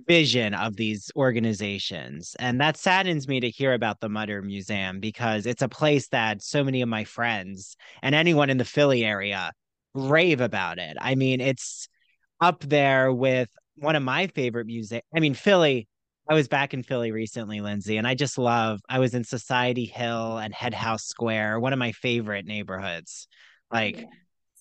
vision 0.06 0.54
of 0.54 0.76
these 0.76 1.10
organizations. 1.16 2.34
And 2.38 2.60
that 2.60 2.76
saddens 2.76 3.28
me 3.28 3.40
to 3.40 3.50
hear 3.50 3.74
about 3.74 4.00
the 4.00 4.08
Mutter 4.08 4.42
Museum 4.42 5.00
because 5.00 5.46
it's 5.46 5.62
a 5.62 5.68
place 5.68 6.08
that 6.08 6.42
so 6.42 6.64
many 6.64 6.82
of 6.82 6.88
my 6.88 7.04
friends 7.04 7.76
and 8.02 8.14
anyone 8.14 8.50
in 8.50 8.56
the 8.56 8.64
Philly 8.64 9.04
area 9.04 9.52
rave 9.94 10.40
about 10.40 10.78
it. 10.78 10.96
I 11.00 11.14
mean, 11.14 11.40
it's 11.40 11.88
up 12.40 12.60
there 12.60 13.12
with 13.12 13.50
one 13.76 13.96
of 13.96 14.02
my 14.02 14.28
favorite 14.28 14.66
music. 14.66 15.04
I 15.14 15.20
mean, 15.20 15.34
Philly, 15.34 15.88
I 16.32 16.34
was 16.34 16.48
back 16.48 16.72
in 16.72 16.82
Philly 16.82 17.12
recently, 17.12 17.60
Lindsay, 17.60 17.98
and 17.98 18.06
I 18.06 18.14
just 18.14 18.38
love 18.38 18.80
I 18.88 19.00
was 19.00 19.12
in 19.12 19.22
Society 19.22 19.84
Hill 19.84 20.38
and 20.38 20.54
Head 20.54 20.72
House 20.72 21.04
Square, 21.04 21.60
one 21.60 21.74
of 21.74 21.78
my 21.78 21.92
favorite 21.92 22.46
neighborhoods. 22.46 23.28
Like 23.70 23.98
yeah. 23.98 24.06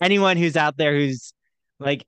anyone 0.01 0.35
who's 0.35 0.57
out 0.57 0.75
there 0.75 0.93
who's 0.93 1.31
like 1.79 2.03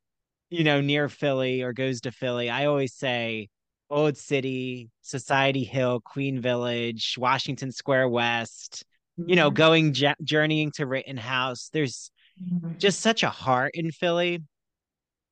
you 0.50 0.66
know, 0.66 0.82
near 0.82 1.08
Philly 1.08 1.62
or 1.62 1.72
goes 1.72 2.02
to 2.02 2.12
Philly, 2.12 2.50
I 2.50 2.66
always 2.66 2.94
say 2.94 3.48
Old 3.90 4.18
City, 4.18 4.90
Society 5.02 5.64
Hill, 5.64 6.02
Queen 6.02 6.42
Village, 6.42 7.16
Washington 7.18 7.72
Square 7.72 8.10
West, 8.10 8.84
mm-hmm. 9.18 9.30
you 9.30 9.38
know, 9.38 9.48
mm-hmm. 9.48 9.56
going 9.56 9.94
j- 9.94 10.14
journeying 10.26 10.72
to 10.72 10.86
Rittenhouse. 10.86 11.70
There's 11.72 12.12
mm-hmm. 12.38 12.80
just 12.80 13.00
such 13.00 13.24
a 13.24 13.30
heart 13.30 13.72
in 13.76 13.92
Philly. 13.92 14.44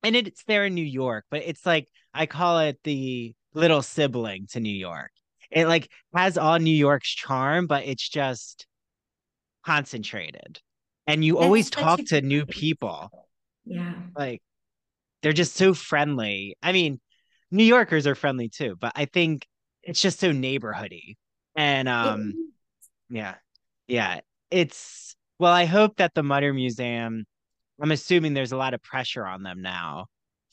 And 0.04 0.16
it's 0.16 0.46
there 0.46 0.64
in 0.64 0.74
New 0.74 0.86
York, 0.86 1.26
but 1.30 1.42
it's 1.46 1.66
like 1.66 1.90
I 2.14 2.28
call 2.28 2.60
it 2.60 2.80
the 2.86 3.36
little 3.54 3.82
sibling 3.82 4.48
to 4.52 4.60
New 4.60 4.76
York. 4.76 5.12
It 5.50 5.68
like 5.68 5.90
has 6.16 6.38
all 6.38 6.58
New 6.60 6.76
York's 6.76 7.10
charm, 7.14 7.68
but 7.68 7.86
it's 7.86 8.08
just 8.08 8.66
concentrated. 9.66 10.60
And 11.08 11.26
you 11.26 11.36
That's 11.36 11.46
always 11.46 11.70
talk 11.70 12.00
to 12.08 12.22
new 12.22 12.46
people. 12.46 13.28
Yeah. 13.66 13.94
Like 14.16 14.42
they're 15.22 15.34
just 15.34 15.56
so 15.56 15.74
friendly. 15.74 16.56
I 16.64 16.72
mean, 16.72 17.00
New 17.52 17.64
Yorkers 17.66 18.08
are 18.08 18.16
friendly 18.16 18.50
too, 18.50 18.76
but 18.80 18.94
I 18.96 19.06
think 19.06 19.46
it's 19.84 20.02
just 20.02 20.20
so 20.20 20.32
neighborhoody. 20.32 21.16
And 21.56 21.90
um 21.90 22.34
yeah. 23.10 23.36
Yeah. 23.88 24.22
It's 24.50 25.16
well, 25.38 25.52
I 25.52 25.66
hope 25.66 25.98
that 25.98 26.14
the 26.14 26.24
Mutter 26.24 26.54
Museum 26.54 27.26
I'm 27.82 27.92
assuming 27.92 28.34
there's 28.34 28.52
a 28.52 28.58
lot 28.58 28.74
of 28.74 28.84
pressure 28.84 29.26
on 29.26 29.44
them 29.44 29.62
now. 29.62 30.06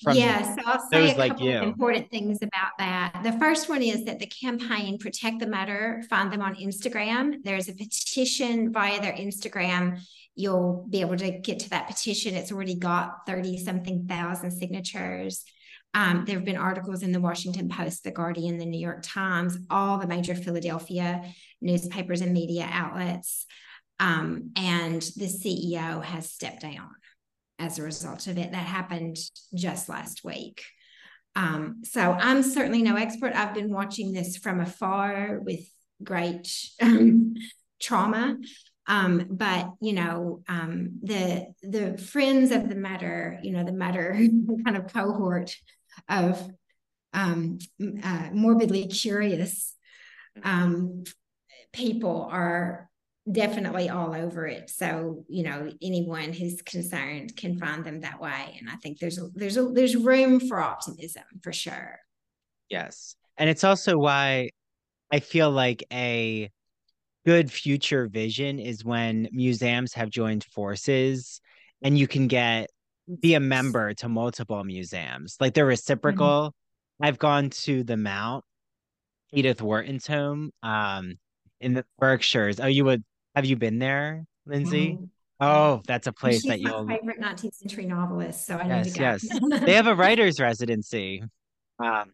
Yes, 0.06 0.54
so 0.54 0.62
I'll 0.64 0.88
say 0.90 1.10
a 1.10 1.28
couple 1.28 1.46
like 1.46 1.56
of 1.56 1.62
important 1.62 2.10
things 2.10 2.38
about 2.42 2.72
that. 2.78 3.20
The 3.24 3.32
first 3.32 3.68
one 3.68 3.82
is 3.82 4.04
that 4.04 4.18
the 4.18 4.26
campaign 4.26 4.98
Protect 4.98 5.40
the 5.40 5.46
Mutter, 5.46 6.04
find 6.08 6.32
them 6.32 6.40
on 6.40 6.54
Instagram. 6.54 7.42
There's 7.42 7.68
a 7.68 7.72
petition 7.72 8.72
via 8.72 9.00
their 9.00 9.14
Instagram. 9.14 10.00
You'll 10.36 10.86
be 10.88 11.00
able 11.00 11.16
to 11.16 11.30
get 11.30 11.58
to 11.60 11.70
that 11.70 11.88
petition. 11.88 12.34
It's 12.34 12.52
already 12.52 12.76
got 12.76 13.26
30 13.26 13.58
something 13.58 14.06
thousand 14.06 14.52
signatures. 14.52 15.44
Um, 15.94 16.24
there 16.26 16.36
have 16.36 16.44
been 16.44 16.56
articles 16.56 17.02
in 17.02 17.12
the 17.12 17.20
Washington 17.20 17.68
Post, 17.68 18.04
the 18.04 18.10
Guardian, 18.10 18.58
the 18.58 18.66
New 18.66 18.78
York 18.78 19.00
Times, 19.02 19.58
all 19.70 19.98
the 19.98 20.06
major 20.06 20.34
Philadelphia 20.34 21.24
newspapers 21.60 22.20
and 22.20 22.32
media 22.32 22.68
outlets. 22.70 23.46
Um, 23.98 24.52
and 24.54 25.02
the 25.02 25.26
CEO 25.26 26.04
has 26.04 26.30
stepped 26.30 26.62
down 26.62 26.90
as 27.58 27.78
a 27.78 27.82
result 27.82 28.26
of 28.26 28.38
it. 28.38 28.52
That 28.52 28.56
happened 28.56 29.16
just 29.54 29.88
last 29.88 30.24
week. 30.24 30.62
Um, 31.34 31.82
so 31.84 32.00
I'm 32.00 32.42
certainly 32.42 32.82
no 32.82 32.96
expert. 32.96 33.34
I've 33.34 33.54
been 33.54 33.72
watching 33.72 34.12
this 34.12 34.36
from 34.36 34.60
afar 34.60 35.38
with 35.40 35.60
great 36.02 36.48
um, 36.80 37.34
trauma. 37.80 38.36
Um, 38.86 39.26
but 39.30 39.70
you 39.80 39.92
know, 39.92 40.42
um, 40.48 40.98
the 41.02 41.52
the 41.62 41.98
friends 41.98 42.50
of 42.52 42.68
the 42.68 42.74
Mutter, 42.74 43.38
you 43.42 43.52
know, 43.52 43.62
the 43.62 43.72
Mutter 43.72 44.18
kind 44.64 44.76
of 44.76 44.92
cohort 44.92 45.54
of 46.08 46.50
um, 47.12 47.58
uh, 48.02 48.30
morbidly 48.32 48.86
curious 48.86 49.74
um, 50.42 51.04
people 51.72 52.28
are 52.30 52.87
definitely 53.30 53.88
all 53.88 54.14
over 54.14 54.46
it. 54.46 54.70
So, 54.70 55.24
you 55.28 55.42
know, 55.42 55.70
anyone 55.82 56.32
who's 56.32 56.62
concerned 56.62 57.36
can 57.36 57.58
find 57.58 57.84
them 57.84 58.00
that 58.00 58.20
way. 58.20 58.56
And 58.58 58.68
I 58.70 58.76
think 58.76 58.98
there's 58.98 59.18
a, 59.18 59.28
there's 59.34 59.56
a, 59.56 59.68
there's 59.68 59.96
room 59.96 60.40
for 60.40 60.60
optimism 60.60 61.24
for 61.42 61.52
sure. 61.52 61.98
Yes. 62.68 63.16
And 63.36 63.48
it's 63.48 63.64
also 63.64 63.98
why 63.98 64.50
I 65.10 65.20
feel 65.20 65.50
like 65.50 65.84
a 65.92 66.50
good 67.24 67.50
future 67.50 68.06
vision 68.06 68.58
is 68.58 68.84
when 68.84 69.28
museums 69.32 69.94
have 69.94 70.10
joined 70.10 70.44
forces 70.44 71.40
and 71.82 71.98
you 71.98 72.06
can 72.06 72.26
get 72.26 72.70
be 73.20 73.34
a 73.34 73.40
member 73.40 73.94
to 73.94 74.08
multiple 74.08 74.62
museums. 74.64 75.36
Like 75.40 75.54
they're 75.54 75.64
reciprocal. 75.64 76.26
Mm-hmm. 76.26 77.06
I've 77.06 77.18
gone 77.18 77.50
to 77.50 77.84
the 77.84 77.96
Mount 77.96 78.44
Edith 79.32 79.62
Wharton's 79.62 80.06
home 80.06 80.50
um 80.62 81.14
in 81.60 81.74
the 81.74 81.84
Berkshires. 81.98 82.60
Oh, 82.60 82.66
you 82.66 82.84
would 82.84 83.02
have 83.38 83.44
you 83.44 83.56
been 83.56 83.78
there, 83.78 84.24
Lindsay? 84.46 84.94
Mm-hmm. 84.94 85.04
Oh, 85.40 85.80
that's 85.86 86.08
a 86.08 86.12
place 86.12 86.44
that 86.48 86.58
you'll 86.58 86.84
favorite 86.88 87.20
19th 87.20 87.54
century 87.54 87.86
novelist. 87.86 88.44
So 88.44 88.56
I 88.56 88.66
yes, 88.66 88.86
need 88.86 88.92
to 88.94 88.98
go. 88.98 89.04
yes. 89.04 89.60
they 89.60 89.74
have 89.74 89.86
a 89.86 89.94
writer's 89.94 90.40
residency. 90.40 91.22
Um, 91.78 92.10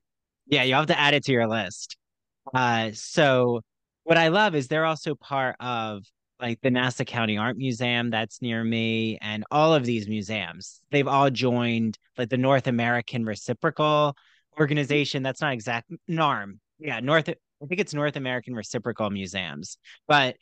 yeah, 0.46 0.64
you 0.64 0.74
have 0.74 0.88
to 0.88 0.98
add 0.98 1.14
it 1.14 1.24
to 1.24 1.32
your 1.32 1.48
list. 1.48 1.96
Uh, 2.52 2.90
so 2.92 3.62
what 4.02 4.18
I 4.18 4.28
love 4.28 4.54
is 4.54 4.68
they're 4.68 4.84
also 4.84 5.14
part 5.14 5.56
of 5.60 6.04
like 6.38 6.60
the 6.60 6.70
Nassau 6.70 7.04
County 7.04 7.38
Art 7.38 7.56
Museum 7.56 8.10
that's 8.10 8.42
near 8.42 8.62
me, 8.62 9.16
and 9.22 9.44
all 9.50 9.72
of 9.72 9.86
these 9.86 10.06
museums. 10.06 10.82
They've 10.90 11.08
all 11.08 11.30
joined 11.30 11.98
like 12.18 12.28
the 12.28 12.36
North 12.36 12.66
American 12.66 13.24
Reciprocal 13.24 14.14
Organization. 14.60 15.22
That's 15.22 15.40
not 15.40 15.54
exact 15.54 15.90
NARM. 16.10 16.58
Yeah, 16.78 17.00
North. 17.00 17.30
I 17.30 17.66
think 17.66 17.80
it's 17.80 17.94
North 17.94 18.16
American 18.16 18.54
Reciprocal 18.54 19.08
Museums, 19.08 19.78
but 20.06 20.36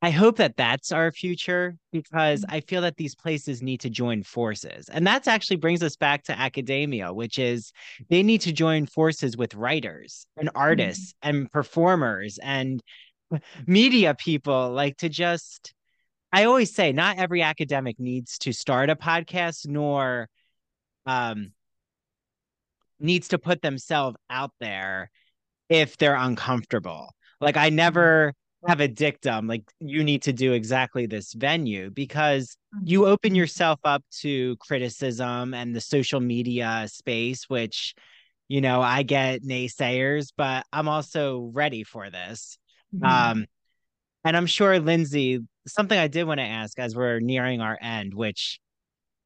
I 0.00 0.10
hope 0.10 0.36
that 0.36 0.56
that's 0.56 0.92
our 0.92 1.10
future 1.10 1.76
because 1.90 2.42
mm-hmm. 2.42 2.54
I 2.54 2.60
feel 2.60 2.82
that 2.82 2.96
these 2.96 3.16
places 3.16 3.62
need 3.62 3.80
to 3.80 3.90
join 3.90 4.22
forces. 4.22 4.88
And 4.88 5.06
that 5.08 5.26
actually 5.26 5.56
brings 5.56 5.82
us 5.82 5.96
back 5.96 6.22
to 6.24 6.38
academia, 6.38 7.12
which 7.12 7.38
is 7.38 7.72
they 8.08 8.22
need 8.22 8.42
to 8.42 8.52
join 8.52 8.86
forces 8.86 9.36
with 9.36 9.54
writers 9.56 10.26
and 10.36 10.48
mm-hmm. 10.48 10.58
artists 10.58 11.14
and 11.20 11.50
performers 11.50 12.38
and 12.40 12.80
media 13.66 14.14
people, 14.14 14.70
like 14.70 14.96
to 14.98 15.08
just, 15.08 15.74
I 16.32 16.44
always 16.44 16.72
say, 16.72 16.92
not 16.92 17.18
every 17.18 17.42
academic 17.42 17.98
needs 17.98 18.38
to 18.38 18.52
start 18.52 18.90
a 18.90 18.96
podcast 18.96 19.66
nor 19.66 20.28
um, 21.06 21.52
needs 23.00 23.28
to 23.28 23.38
put 23.38 23.62
themselves 23.62 24.16
out 24.30 24.52
there 24.60 25.10
if 25.68 25.96
they're 25.96 26.14
uncomfortable. 26.14 27.10
Like 27.40 27.56
I 27.56 27.68
mm-hmm. 27.68 27.76
never 27.76 28.34
have 28.66 28.80
a 28.80 28.88
dictum 28.88 29.46
like 29.46 29.62
you 29.78 30.02
need 30.02 30.22
to 30.22 30.32
do 30.32 30.52
exactly 30.52 31.06
this 31.06 31.32
venue 31.32 31.90
because 31.90 32.56
you 32.82 33.02
mm-hmm. 33.02 33.12
open 33.12 33.34
yourself 33.34 33.78
up 33.84 34.02
to 34.10 34.56
criticism 34.56 35.54
and 35.54 35.74
the 35.74 35.80
social 35.80 36.20
media 36.20 36.86
space 36.88 37.44
which 37.48 37.94
you 38.48 38.60
know 38.60 38.80
i 38.80 39.02
get 39.02 39.42
naysayers 39.42 40.32
but 40.36 40.64
i'm 40.72 40.88
also 40.88 41.50
ready 41.52 41.84
for 41.84 42.10
this 42.10 42.58
mm-hmm. 42.94 43.04
um 43.06 43.46
and 44.24 44.36
i'm 44.36 44.46
sure 44.46 44.80
lindsay 44.80 45.38
something 45.68 45.98
i 45.98 46.08
did 46.08 46.24
want 46.24 46.38
to 46.38 46.44
ask 46.44 46.78
as 46.80 46.96
we're 46.96 47.20
nearing 47.20 47.60
our 47.60 47.78
end 47.80 48.12
which 48.12 48.58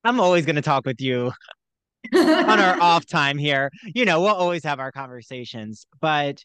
i'm 0.05 0.21
always 0.21 0.45
going 0.45 0.57
to 0.57 0.63
talk 0.63 0.85
with 0.85 1.01
you 1.01 1.33
on 2.15 2.61
our 2.61 2.79
off 2.83 3.07
time 3.07 3.39
here 3.39 3.71
you 3.95 4.05
know 4.05 4.21
we'll 4.21 4.35
always 4.35 4.65
have 4.65 4.79
our 4.79 4.93
conversations 4.93 5.87
but 6.01 6.45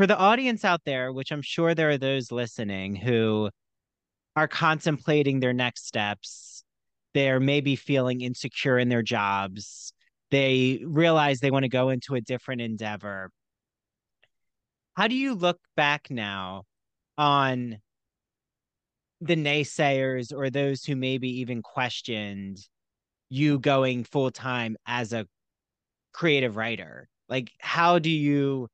for 0.00 0.06
the 0.06 0.16
audience 0.16 0.64
out 0.64 0.80
there, 0.86 1.12
which 1.12 1.30
I'm 1.30 1.42
sure 1.42 1.74
there 1.74 1.90
are 1.90 1.98
those 1.98 2.32
listening 2.32 2.96
who 2.96 3.50
are 4.34 4.48
contemplating 4.48 5.40
their 5.40 5.52
next 5.52 5.86
steps, 5.86 6.64
they're 7.12 7.38
maybe 7.38 7.76
feeling 7.76 8.22
insecure 8.22 8.78
in 8.78 8.88
their 8.88 9.02
jobs, 9.02 9.92
they 10.30 10.80
realize 10.86 11.40
they 11.40 11.50
want 11.50 11.64
to 11.64 11.68
go 11.68 11.90
into 11.90 12.14
a 12.14 12.22
different 12.22 12.62
endeavor. 12.62 13.28
How 14.96 15.06
do 15.06 15.14
you 15.14 15.34
look 15.34 15.58
back 15.76 16.10
now 16.10 16.62
on 17.18 17.76
the 19.20 19.36
naysayers 19.36 20.32
or 20.34 20.48
those 20.48 20.82
who 20.82 20.96
maybe 20.96 21.40
even 21.40 21.60
questioned 21.60 22.56
you 23.28 23.58
going 23.58 24.04
full 24.04 24.30
time 24.30 24.78
as 24.86 25.12
a 25.12 25.26
creative 26.14 26.56
writer? 26.56 27.06
Like, 27.28 27.50
how 27.60 27.98
do 27.98 28.08
you 28.08 28.68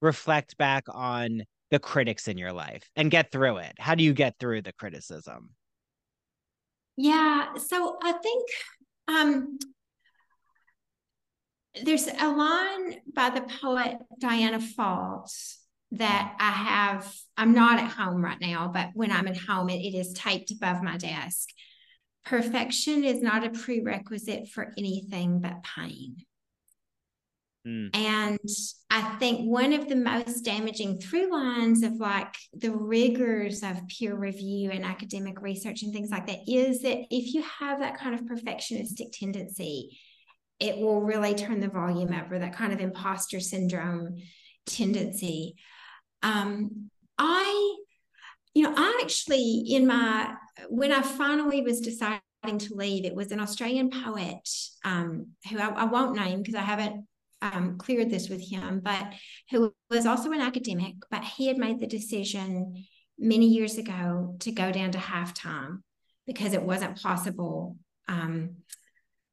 reflect 0.00 0.56
back 0.56 0.84
on 0.88 1.42
the 1.70 1.78
critics 1.78 2.28
in 2.28 2.38
your 2.38 2.52
life 2.52 2.88
and 2.96 3.10
get 3.10 3.30
through 3.30 3.58
it? 3.58 3.74
How 3.78 3.94
do 3.94 4.04
you 4.04 4.12
get 4.12 4.38
through 4.38 4.62
the 4.62 4.72
criticism? 4.72 5.50
Yeah, 6.96 7.54
so 7.56 7.96
I 8.02 8.12
think 8.12 8.48
um, 9.08 9.58
there's 11.82 12.06
a 12.06 12.28
line 12.28 13.00
by 13.14 13.30
the 13.30 13.42
poet 13.42 13.96
Diana 14.18 14.60
Faults 14.60 15.60
that 15.92 16.36
I 16.38 16.50
have. 16.50 17.12
I'm 17.36 17.52
not 17.52 17.78
at 17.78 17.90
home 17.90 18.22
right 18.22 18.40
now, 18.40 18.70
but 18.72 18.90
when 18.94 19.10
I'm 19.10 19.28
at 19.28 19.36
home, 19.36 19.70
it, 19.70 19.80
it 19.80 19.96
is 19.96 20.12
taped 20.12 20.50
above 20.50 20.82
my 20.82 20.96
desk. 20.96 21.48
Perfection 22.24 23.02
is 23.02 23.22
not 23.22 23.44
a 23.44 23.50
prerequisite 23.50 24.48
for 24.48 24.72
anything 24.76 25.40
but 25.40 25.62
pain. 25.62 26.16
Mm. 27.66 27.94
And 27.94 28.38
I 28.90 29.16
think 29.18 29.40
one 29.40 29.72
of 29.72 29.88
the 29.88 29.96
most 29.96 30.44
damaging 30.44 30.98
through 30.98 31.30
lines 31.30 31.82
of 31.82 31.94
like 31.94 32.34
the 32.54 32.72
rigors 32.72 33.62
of 33.62 33.86
peer 33.88 34.16
review 34.16 34.70
and 34.70 34.84
academic 34.84 35.42
research 35.42 35.82
and 35.82 35.92
things 35.92 36.10
like 36.10 36.26
that 36.26 36.40
is 36.48 36.80
that 36.82 36.98
if 37.10 37.34
you 37.34 37.42
have 37.42 37.80
that 37.80 37.98
kind 37.98 38.14
of 38.14 38.22
perfectionistic 38.22 39.12
tendency, 39.12 39.98
it 40.58 40.78
will 40.78 41.02
really 41.02 41.34
turn 41.34 41.60
the 41.60 41.68
volume 41.68 42.12
up 42.12 42.30
or 42.32 42.38
that 42.38 42.56
kind 42.56 42.72
of 42.72 42.80
imposter 42.80 43.40
syndrome 43.40 44.16
tendency. 44.66 45.56
Um, 46.22 46.90
I, 47.18 47.76
you 48.54 48.62
know, 48.62 48.74
I 48.76 49.00
actually, 49.02 49.64
in 49.68 49.86
my, 49.86 50.34
when 50.68 50.92
I 50.92 51.02
finally 51.02 51.62
was 51.62 51.80
deciding 51.80 52.20
to 52.44 52.74
leave, 52.74 53.04
it 53.04 53.14
was 53.14 53.32
an 53.32 53.40
Australian 53.40 53.90
poet 53.90 54.48
um, 54.84 55.28
who 55.50 55.58
I, 55.58 55.68
I 55.68 55.84
won't 55.84 56.16
name 56.16 56.38
because 56.38 56.54
I 56.54 56.62
haven't 56.62 57.06
um, 57.42 57.78
cleared 57.78 58.10
this 58.10 58.28
with 58.28 58.40
him, 58.40 58.80
but 58.82 59.12
who 59.50 59.74
was 59.90 60.06
also 60.06 60.32
an 60.32 60.40
academic, 60.40 60.94
but 61.10 61.24
he 61.24 61.46
had 61.46 61.58
made 61.58 61.80
the 61.80 61.86
decision 61.86 62.84
many 63.18 63.46
years 63.46 63.78
ago 63.78 64.36
to 64.40 64.50
go 64.50 64.72
down 64.72 64.92
to 64.92 64.98
half 64.98 65.34
time 65.34 65.82
because 66.26 66.52
it 66.52 66.62
wasn't 66.62 67.00
possible 67.00 67.76
um, 68.08 68.56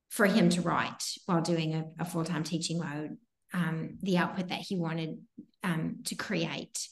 for 0.10 0.26
him 0.26 0.50
to 0.50 0.62
write 0.62 1.04
while 1.26 1.42
doing 1.42 1.74
a, 1.74 1.86
a 2.00 2.06
full 2.06 2.24
time 2.24 2.44
teaching 2.44 2.80
load, 2.80 3.18
um, 3.54 3.98
the 4.02 4.18
output 4.18 4.50
that 4.50 4.60
he 4.60 4.78
wanted 4.78 5.18
um, 5.64 5.98
to 6.06 6.16
create. 6.16 6.88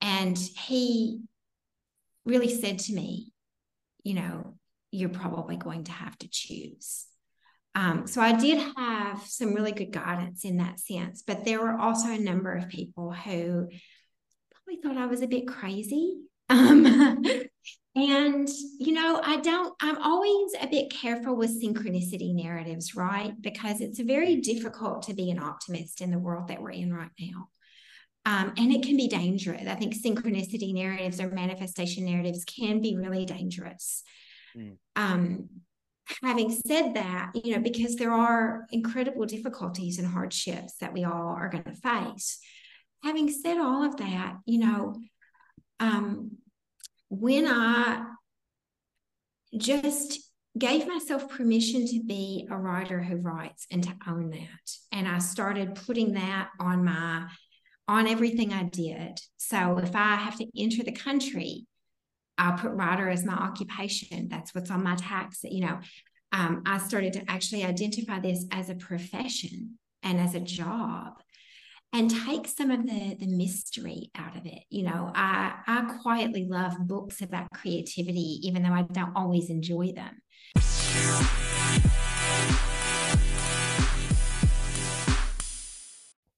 And 0.00 0.36
he 0.36 1.20
really 2.24 2.54
said 2.54 2.78
to 2.80 2.94
me, 2.94 3.32
you 4.02 4.14
know, 4.14 4.56
you're 4.90 5.08
probably 5.08 5.56
going 5.56 5.84
to 5.84 5.92
have 5.92 6.16
to 6.18 6.28
choose. 6.28 7.06
Um, 7.74 8.06
so 8.06 8.20
I 8.20 8.32
did 8.32 8.58
have 8.76 9.22
some 9.22 9.54
really 9.54 9.72
good 9.72 9.92
guidance 9.92 10.44
in 10.44 10.56
that 10.56 10.80
sense, 10.80 11.22
but 11.24 11.44
there 11.44 11.60
were 11.60 11.78
also 11.78 12.08
a 12.08 12.18
number 12.18 12.52
of 12.52 12.68
people 12.68 13.12
who 13.12 13.68
probably 14.50 14.82
thought 14.82 14.96
I 14.96 15.06
was 15.06 15.22
a 15.22 15.28
bit 15.28 15.46
crazy. 15.46 16.20
Um, 16.50 16.84
And, 17.96 18.48
you 18.78 18.92
know, 18.92 19.20
I 19.22 19.38
don't, 19.38 19.74
I'm 19.82 19.98
always 20.00 20.52
a 20.60 20.68
bit 20.68 20.90
careful 20.90 21.34
with 21.34 21.60
synchronicity 21.60 22.32
narratives, 22.34 22.94
right? 22.94 23.32
Because 23.40 23.80
it's 23.80 23.98
very 23.98 24.36
difficult 24.36 25.02
to 25.02 25.14
be 25.14 25.30
an 25.30 25.40
optimist 25.40 26.00
in 26.00 26.12
the 26.12 26.18
world 26.18 26.48
that 26.48 26.62
we're 26.62 26.70
in 26.70 26.94
right 26.94 27.10
now. 27.18 27.48
Um, 28.26 28.52
and 28.56 28.72
it 28.72 28.84
can 28.84 28.96
be 28.96 29.08
dangerous. 29.08 29.66
I 29.66 29.74
think 29.74 29.94
synchronicity 29.94 30.72
narratives 30.72 31.20
or 31.20 31.30
manifestation 31.30 32.04
narratives 32.04 32.44
can 32.44 32.80
be 32.80 32.96
really 32.96 33.24
dangerous. 33.24 34.04
Mm. 34.56 34.76
Um, 34.94 35.48
having 36.22 36.50
said 36.50 36.94
that, 36.94 37.30
you 37.34 37.54
know, 37.54 37.62
because 37.62 37.96
there 37.96 38.12
are 38.12 38.66
incredible 38.70 39.26
difficulties 39.26 39.98
and 39.98 40.06
hardships 40.06 40.76
that 40.80 40.92
we 40.92 41.04
all 41.04 41.34
are 41.36 41.48
going 41.48 41.64
to 41.64 41.74
face. 41.74 42.38
Having 43.02 43.30
said 43.30 43.58
all 43.58 43.82
of 43.82 43.96
that, 43.96 44.36
you 44.46 44.58
know, 44.58 44.94
um, 45.78 46.32
when 47.08 47.46
I 47.46 48.04
just 49.56 50.20
gave 50.58 50.86
myself 50.86 51.28
permission 51.28 51.86
to 51.86 52.02
be 52.04 52.46
a 52.50 52.56
writer 52.56 53.02
who 53.02 53.16
writes 53.16 53.66
and 53.70 53.82
to 53.84 53.94
own 54.06 54.30
that, 54.30 54.70
and 54.92 55.08
I 55.08 55.18
started 55.18 55.74
putting 55.86 56.14
that 56.14 56.50
on 56.58 56.84
my 56.84 57.26
on 57.88 58.06
everything 58.06 58.52
I 58.52 58.62
did. 58.64 59.18
So 59.36 59.78
if 59.78 59.96
I 59.96 60.14
have 60.14 60.36
to 60.38 60.46
enter 60.56 60.84
the 60.84 60.92
country, 60.92 61.66
I'll 62.40 62.56
put 62.56 62.72
writer 62.72 63.08
as 63.10 63.24
my 63.24 63.34
occupation. 63.34 64.28
That's 64.28 64.54
what's 64.54 64.70
on 64.70 64.82
my 64.82 64.96
tax. 64.96 65.40
You 65.44 65.66
know, 65.66 65.78
um, 66.32 66.62
I 66.64 66.78
started 66.78 67.12
to 67.14 67.30
actually 67.30 67.64
identify 67.64 68.18
this 68.18 68.46
as 68.50 68.70
a 68.70 68.74
profession 68.74 69.78
and 70.02 70.18
as 70.18 70.34
a 70.34 70.40
job 70.40 71.20
and 71.92 72.10
take 72.10 72.46
some 72.46 72.70
of 72.70 72.86
the 72.86 73.16
the 73.18 73.26
mystery 73.26 74.10
out 74.14 74.36
of 74.36 74.46
it 74.46 74.62
you 74.70 74.84
know 74.84 75.10
i 75.14 75.52
i 75.66 75.98
quietly 76.00 76.46
love 76.48 76.72
books 76.86 77.20
about 77.20 77.48
creativity 77.52 78.38
even 78.42 78.62
though 78.62 78.72
i 78.72 78.82
don't 78.82 79.12
always 79.16 79.50
enjoy 79.50 79.92
them 79.92 80.22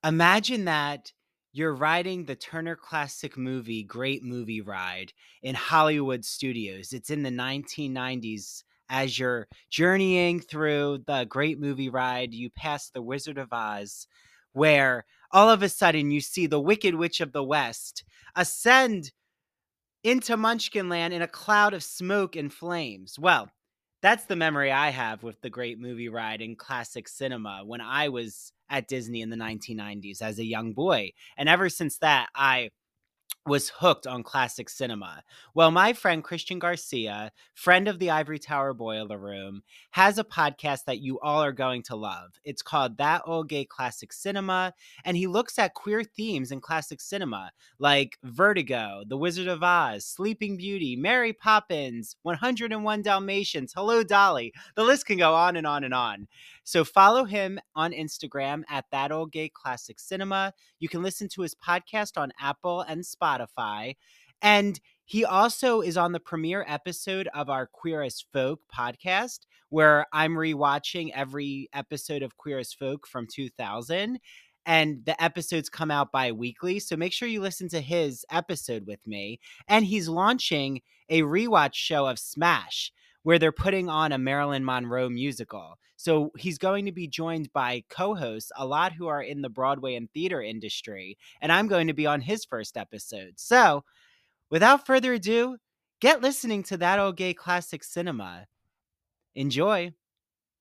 imagine 0.03 0.65
that 0.65 1.13
you're 1.53 1.75
riding 1.75 2.25
the 2.25 2.35
Turner 2.35 2.77
Classic 2.77 3.37
Movie 3.37 3.83
Great 3.83 4.25
Movie 4.25 4.63
Ride 4.63 5.13
in 5.43 5.55
Hollywood 5.55 6.25
studios. 6.25 6.93
It's 6.93 7.11
in 7.11 7.23
the 7.23 7.31
1990s. 7.31 8.65
As 8.89 9.19
you're 9.19 9.49
journeying 9.71 10.41
through 10.41 11.05
the 11.07 11.25
Great 11.25 11.59
Movie 11.59 11.89
Ride, 11.89 12.35
you 12.35 12.51
pass 12.51 12.91
the 12.91 13.01
Wizard 13.01 13.39
of 13.39 13.53
Oz, 13.53 14.07
where 14.53 15.07
all 15.31 15.49
of 15.49 15.63
a 15.63 15.69
sudden 15.69 16.11
you 16.11 16.21
see 16.21 16.47
the 16.47 16.61
Wicked 16.61 16.95
Witch 16.95 17.21
of 17.23 17.33
the 17.33 17.45
West 17.45 18.05
ascend 18.37 19.13
into 20.05 20.37
Munchkinland 20.37 21.13
in 21.13 21.23
a 21.23 21.29
cloud 21.29 21.73
of 21.75 21.83
smoke 21.83 22.37
and 22.37 22.53
flames. 22.53 23.19
Well, 23.19 23.51
that's 24.03 24.25
the 24.25 24.37
memory 24.37 24.73
I 24.73 24.91
have 24.91 25.23
with 25.23 25.41
the 25.41 25.51
great 25.51 25.79
movie 25.79 26.09
ride 26.09 26.43
in 26.43 26.57
classic 26.57 27.09
cinema 27.09 27.63
when 27.65 27.81
I 27.81 28.09
was 28.09 28.53
at 28.69 28.89
Disney 28.89 29.23
in 29.23 29.31
the 29.31 29.37
1990s 29.37 30.21
as 30.21 30.39
a 30.39 30.45
young 30.45 30.73
boy. 30.73 31.13
And 31.37 31.49
ever 31.49 31.69
since 31.69 31.99
that, 31.99 32.29
I 32.35 32.71
was 33.45 33.71
hooked 33.71 34.07
on 34.07 34.23
classic 34.23 34.69
cinema. 34.69 35.23
Well, 35.53 35.73
my 35.73 35.93
friend 35.95 36.23
Christian 36.23 36.61
Garcia, 36.61 37.33
friend 37.55 37.89
of 37.89 37.99
the 37.99 38.11
Ivory 38.11 38.39
Tower 38.39 38.73
Boiler 38.73 39.19
Room, 39.19 39.63
has 39.91 40.17
a 40.17 40.25
podcast 40.25 40.85
that 40.87 41.01
you 41.01 41.19
all 41.19 41.43
are 41.43 41.53
going 41.53 41.83
to 41.85 41.97
love. 41.97 42.39
It's 42.45 42.63
called 42.63 42.99
That 42.99 43.23
Old 43.27 43.49
Gay 43.49 43.65
Classic 43.65 44.13
Cinema, 44.13 44.75
and 45.05 45.17
he 45.17 45.27
looks 45.27 45.59
at 45.59 45.75
queer 45.75 46.05
themes 46.05 46.53
in 46.53 46.61
classic 46.61 47.01
cinema 47.01 47.51
like 47.81 48.17
Vertigo, 48.23 49.03
The 49.09 49.17
Wizard 49.17 49.49
of 49.49 49.63
Oz, 49.65 50.07
Sleeping 50.07 50.57
Beauty, 50.57 50.95
Mary 50.95 51.33
Poppins, 51.33 52.15
101 52.23 53.03
Dalmatians, 53.03 53.73
Hello 53.75 54.05
Dolly. 54.05 54.53
The 54.77 54.85
list 54.85 55.07
can 55.07 55.19
go 55.19 55.35
on 55.35 55.57
and 55.57 55.67
on 55.67 55.83
and 55.83 55.95
on. 55.95 56.29
So 56.63 56.85
follow 56.85 57.25
him 57.25 57.59
on 57.75 57.91
Instagram 57.91 58.63
at 58.69 58.85
That 58.93 59.11
Old 59.11 59.33
Gay 59.33 59.49
Classic 59.49 59.99
Cinema. 59.99 60.55
You 60.79 60.89
can 60.89 61.03
listen 61.03 61.29
to 61.31 61.43
his 61.43 61.57
podcast 61.57 62.17
on 62.17 62.33
Apple 62.41 62.83
and 62.83 63.03
Spotify. 63.03 63.22
And 64.43 64.81
he 65.05 65.25
also 65.25 65.81
is 65.81 65.97
on 65.97 66.13
the 66.13 66.21
premiere 66.21 66.65
episode 66.67 67.29
of 67.35 67.49
our 67.49 67.67
Queer 67.67 68.03
as 68.03 68.25
Folk 68.33 68.61
podcast, 68.75 69.41
where 69.69 70.07
I'm 70.13 70.35
rewatching 70.35 71.11
every 71.15 71.69
episode 71.73 72.23
of 72.23 72.37
Queer 72.37 72.59
as 72.59 72.73
Folk 72.73 73.07
from 73.07 73.27
2000 73.27 74.19
and 74.65 75.05
the 75.05 75.21
episodes 75.23 75.69
come 75.69 75.91
out 75.91 76.13
bi-weekly 76.13 76.79
so 76.79 76.97
make 76.97 77.13
sure 77.13 77.27
you 77.27 77.41
listen 77.41 77.69
to 77.69 77.81
his 77.81 78.25
episode 78.31 78.87
with 78.87 79.05
me 79.07 79.41
and 79.67 79.85
he's 79.85 80.09
launching 80.09 80.81
a 81.09 81.23
rewatch 81.23 81.75
show 81.75 82.07
of 82.07 82.19
smash 82.19 82.93
where 83.23 83.39
they're 83.39 83.53
putting 83.53 83.89
on 83.89 84.13
a 84.13 84.19
Marilyn 84.19 84.65
Monroe 84.65 85.09
musical. 85.09 85.79
So 85.97 86.33
he's 86.37 86.59
going 86.59 86.87
to 86.87 86.93
be 86.93 87.07
joined 87.07 87.53
by 87.53 87.85
co 87.89 88.15
hosts, 88.15 88.51
a 88.57 88.67
lot 88.67 88.93
who 88.93 89.07
are 89.07 89.23
in 89.23 89.43
the 89.43 89.49
Broadway 89.49 89.95
and 89.95 90.11
theater 90.13 90.43
industry. 90.43 91.17
And 91.41 91.53
I'm 91.53 91.69
going 91.69 91.87
to 91.87 91.95
be 91.95 92.07
on 92.07 92.21
his 92.21 92.45
first 92.45 92.77
episode. 92.77 93.35
So 93.37 93.85
without 94.51 94.87
further 94.87 95.13
ado, 95.13 95.59
get 96.01 96.23
listening 96.23 96.65
to 96.65 96.77
that 96.79 96.99
old 96.99 97.17
gay 97.17 97.35
classic 97.35 97.85
cinema. 97.85 98.47
Enjoy. 99.35 99.93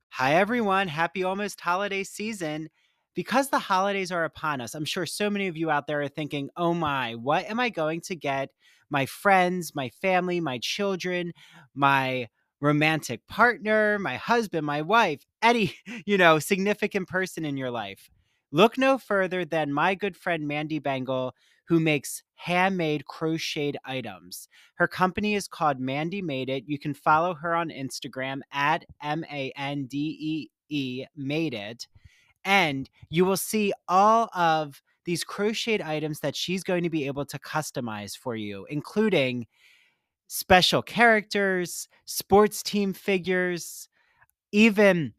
Hi, 0.09 0.35
everyone. 0.35 0.88
Happy 0.88 1.23
almost 1.23 1.61
holiday 1.61 2.03
season. 2.03 2.69
Because 3.13 3.49
the 3.49 3.59
holidays 3.59 4.11
are 4.11 4.23
upon 4.23 4.61
us, 4.61 4.73
I'm 4.73 4.85
sure 4.85 5.05
so 5.05 5.29
many 5.29 5.47
of 5.47 5.57
you 5.57 5.69
out 5.69 5.85
there 5.85 6.01
are 6.01 6.07
thinking, 6.07 6.49
oh 6.55 6.73
my, 6.73 7.15
what 7.15 7.45
am 7.49 7.59
I 7.59 7.69
going 7.69 7.99
to 8.01 8.15
get 8.15 8.51
my 8.89 9.05
friends, 9.05 9.75
my 9.75 9.89
family, 10.01 10.39
my 10.39 10.59
children, 10.59 11.33
my 11.73 12.29
romantic 12.61 13.27
partner, 13.27 13.99
my 13.99 14.15
husband, 14.15 14.65
my 14.65 14.81
wife, 14.81 15.25
any, 15.41 15.75
you 16.05 16.17
know, 16.17 16.39
significant 16.39 17.09
person 17.09 17.43
in 17.43 17.57
your 17.57 17.71
life. 17.71 18.09
Look 18.51 18.77
no 18.77 18.97
further 18.97 19.43
than 19.43 19.73
my 19.73 19.95
good 19.95 20.15
friend 20.15 20.47
Mandy 20.47 20.79
Bengal, 20.79 21.33
who 21.67 21.79
makes 21.79 22.21
handmade 22.35 23.05
crocheted 23.05 23.77
items. 23.85 24.49
Her 24.75 24.88
company 24.88 25.35
is 25.35 25.47
called 25.47 25.79
Mandy 25.79 26.21
Made 26.21 26.49
It. 26.49 26.65
You 26.67 26.77
can 26.77 26.93
follow 26.93 27.33
her 27.33 27.55
on 27.55 27.69
Instagram 27.69 28.41
at 28.51 28.85
M 29.01 29.23
A 29.31 29.53
N 29.55 29.85
D 29.85 30.17
E 30.19 30.49
E 30.69 31.05
Made 31.15 31.53
It. 31.53 31.88
And 32.43 32.89
you 33.09 33.23
will 33.23 33.38
see 33.38 33.71
all 33.88 34.29
of 34.35 34.81
these 35.05 35.23
crocheted 35.23 35.81
items 35.81 36.19
that 36.19 36.35
she's 36.35 36.63
going 36.63 36.83
to 36.83 36.89
be 36.89 37.07
able 37.07 37.25
to 37.25 37.39
customize 37.39 38.17
for 38.17 38.35
you, 38.35 38.65
including 38.69 39.47
special 40.33 40.81
characters, 40.81 41.89
sports 42.05 42.63
team 42.63 42.93
figures, 42.93 43.89
even 44.53 45.13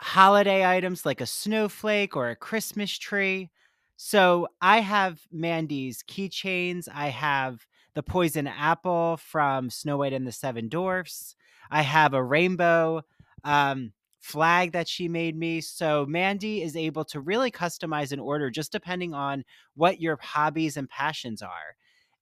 holiday 0.00 0.64
items 0.64 1.04
like 1.04 1.20
a 1.20 1.26
snowflake 1.26 2.14
or 2.14 2.30
a 2.30 2.36
Christmas 2.36 2.96
tree. 2.96 3.50
So 3.96 4.46
I 4.60 4.82
have 4.82 5.20
Mandy's 5.32 6.04
keychains. 6.04 6.88
I 6.94 7.08
have 7.08 7.66
the 7.96 8.04
poison 8.04 8.46
apple 8.46 9.16
from 9.16 9.68
Snow 9.68 9.96
White 9.96 10.12
and 10.12 10.28
the 10.28 10.32
Seven 10.32 10.68
Dwarfs. 10.68 11.34
I 11.68 11.82
have 11.82 12.14
a 12.14 12.22
rainbow 12.22 13.02
um, 13.42 13.94
flag 14.20 14.70
that 14.72 14.86
she 14.86 15.08
made 15.08 15.36
me. 15.36 15.60
So 15.60 16.06
Mandy 16.06 16.62
is 16.62 16.76
able 16.76 17.04
to 17.06 17.18
really 17.18 17.50
customize 17.50 18.12
an 18.12 18.20
order 18.20 18.48
just 18.48 18.70
depending 18.70 19.12
on 19.12 19.42
what 19.74 20.00
your 20.00 20.16
hobbies 20.22 20.76
and 20.76 20.88
passions 20.88 21.42
are. 21.42 21.74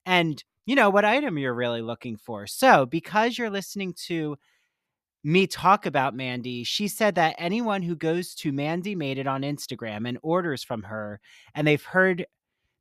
And 0.07 0.43
you 0.67 0.75
know, 0.75 0.91
what 0.91 1.05
item 1.05 1.39
you're 1.39 1.55
really 1.55 1.83
looking 1.83 2.17
for. 2.17 2.47
So, 2.47 2.87
because 2.87 3.37
you're 3.39 3.51
listening 3.51 3.95
to 4.07 4.37
me 5.25 5.47
talk 5.47 5.87
about 5.87 6.15
Mandy, 6.15 6.65
she 6.65 6.89
said 6.89 7.15
that 7.17 7.37
anyone 7.39 7.83
who 7.83 7.95
goes 7.97 8.35
to 8.37 8.53
Mandy 8.53 8.95
Made 8.95 9.19
It 9.19 9.27
on 9.27 9.43
Instagram 9.43 10.09
and 10.09 10.19
orders 10.23 10.65
from 10.65 10.83
her 10.85 11.21
and 11.55 11.67
they've 11.67 11.85
heard 11.85 12.27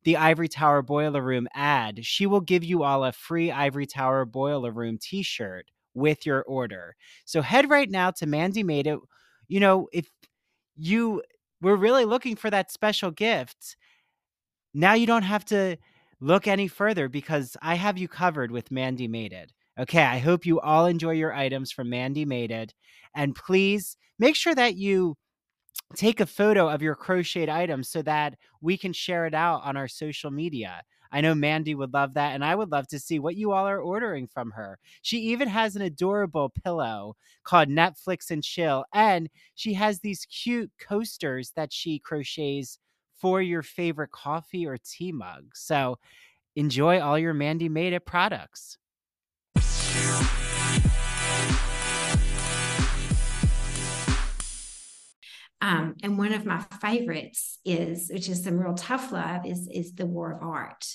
the 0.03 0.17
Ivory 0.17 0.47
Tower 0.47 0.81
Boiler 0.81 1.21
Room 1.21 1.47
ad, 1.53 2.03
she 2.05 2.25
will 2.25 2.41
give 2.41 2.63
you 2.63 2.83
all 2.83 3.03
a 3.03 3.11
free 3.11 3.51
Ivory 3.51 3.85
Tower 3.85 4.25
Boiler 4.25 4.71
Room 4.71 4.97
t 4.97 5.21
shirt 5.21 5.67
with 5.93 6.25
your 6.25 6.41
order. 6.43 6.95
So 7.25 7.41
head 7.41 7.69
right 7.69 7.89
now 7.89 8.11
to 8.11 8.25
Mandy 8.25 8.63
Made 8.63 8.87
It. 8.87 8.99
You 9.47 9.59
know, 9.59 9.89
if 9.93 10.07
you 10.77 11.21
were 11.61 11.75
really 11.75 12.05
looking 12.05 12.35
for 12.35 12.49
that 12.49 12.71
special 12.71 13.11
gift, 13.11 13.75
now 14.73 14.93
you 14.93 15.05
don't 15.05 15.23
have 15.23 15.45
to 15.45 15.77
look 16.21 16.47
any 16.47 16.67
further 16.67 17.09
because 17.09 17.57
I 17.61 17.75
have 17.75 17.97
you 17.97 18.07
covered 18.07 18.51
with 18.51 18.71
Mandy 18.71 19.07
Made 19.07 19.33
It. 19.33 19.51
Okay, 19.79 20.03
I 20.03 20.19
hope 20.19 20.45
you 20.45 20.59
all 20.59 20.85
enjoy 20.85 21.11
your 21.11 21.33
items 21.33 21.71
from 21.71 21.89
Mandy 21.89 22.25
Made 22.25 22.51
It. 22.51 22.73
And 23.15 23.35
please 23.35 23.97
make 24.19 24.35
sure 24.35 24.53
that 24.55 24.75
you 24.75 25.15
take 25.95 26.19
a 26.19 26.25
photo 26.25 26.69
of 26.69 26.81
your 26.81 26.95
crocheted 26.95 27.49
items 27.49 27.89
so 27.89 28.01
that 28.03 28.35
we 28.61 28.77
can 28.77 28.93
share 28.93 29.25
it 29.25 29.33
out 29.33 29.63
on 29.63 29.75
our 29.75 29.87
social 29.87 30.31
media. 30.31 30.81
I 31.11 31.19
know 31.19 31.35
Mandy 31.35 31.75
would 31.75 31.93
love 31.93 32.13
that, 32.13 32.33
and 32.33 32.45
I 32.45 32.55
would 32.55 32.71
love 32.71 32.87
to 32.87 32.99
see 32.99 33.19
what 33.19 33.35
you 33.35 33.51
all 33.51 33.67
are 33.67 33.81
ordering 33.81 34.27
from 34.27 34.51
her. 34.51 34.79
She 35.01 35.17
even 35.17 35.49
has 35.49 35.75
an 35.75 35.81
adorable 35.81 36.53
pillow 36.63 37.15
called 37.43 37.67
Netflix 37.67 38.31
and 38.31 38.41
Chill, 38.43 38.85
and 38.93 39.29
she 39.55 39.73
has 39.73 39.99
these 39.99 40.25
cute 40.25 40.71
coasters 40.79 41.51
that 41.57 41.73
she 41.73 41.99
crochets 41.99 42.79
for 43.21 43.41
your 43.41 43.61
favorite 43.61 44.11
coffee 44.11 44.65
or 44.65 44.77
tea 44.77 45.11
mug. 45.11 45.51
So 45.53 45.99
enjoy 46.55 46.99
all 46.99 47.17
your 47.17 47.33
Mandy 47.33 47.69
Made 47.69 47.93
It 47.93 48.05
products. 48.05 48.77
Um, 55.63 55.95
and 56.01 56.17
one 56.17 56.33
of 56.33 56.43
my 56.43 56.65
favorites 56.81 57.59
is, 57.63 58.09
which 58.11 58.27
is 58.27 58.43
some 58.43 58.57
real 58.57 58.73
tough 58.73 59.11
love, 59.11 59.45
is 59.45 59.67
is 59.71 59.93
the 59.93 60.07
War 60.07 60.31
of 60.33 60.41
Art. 60.41 60.85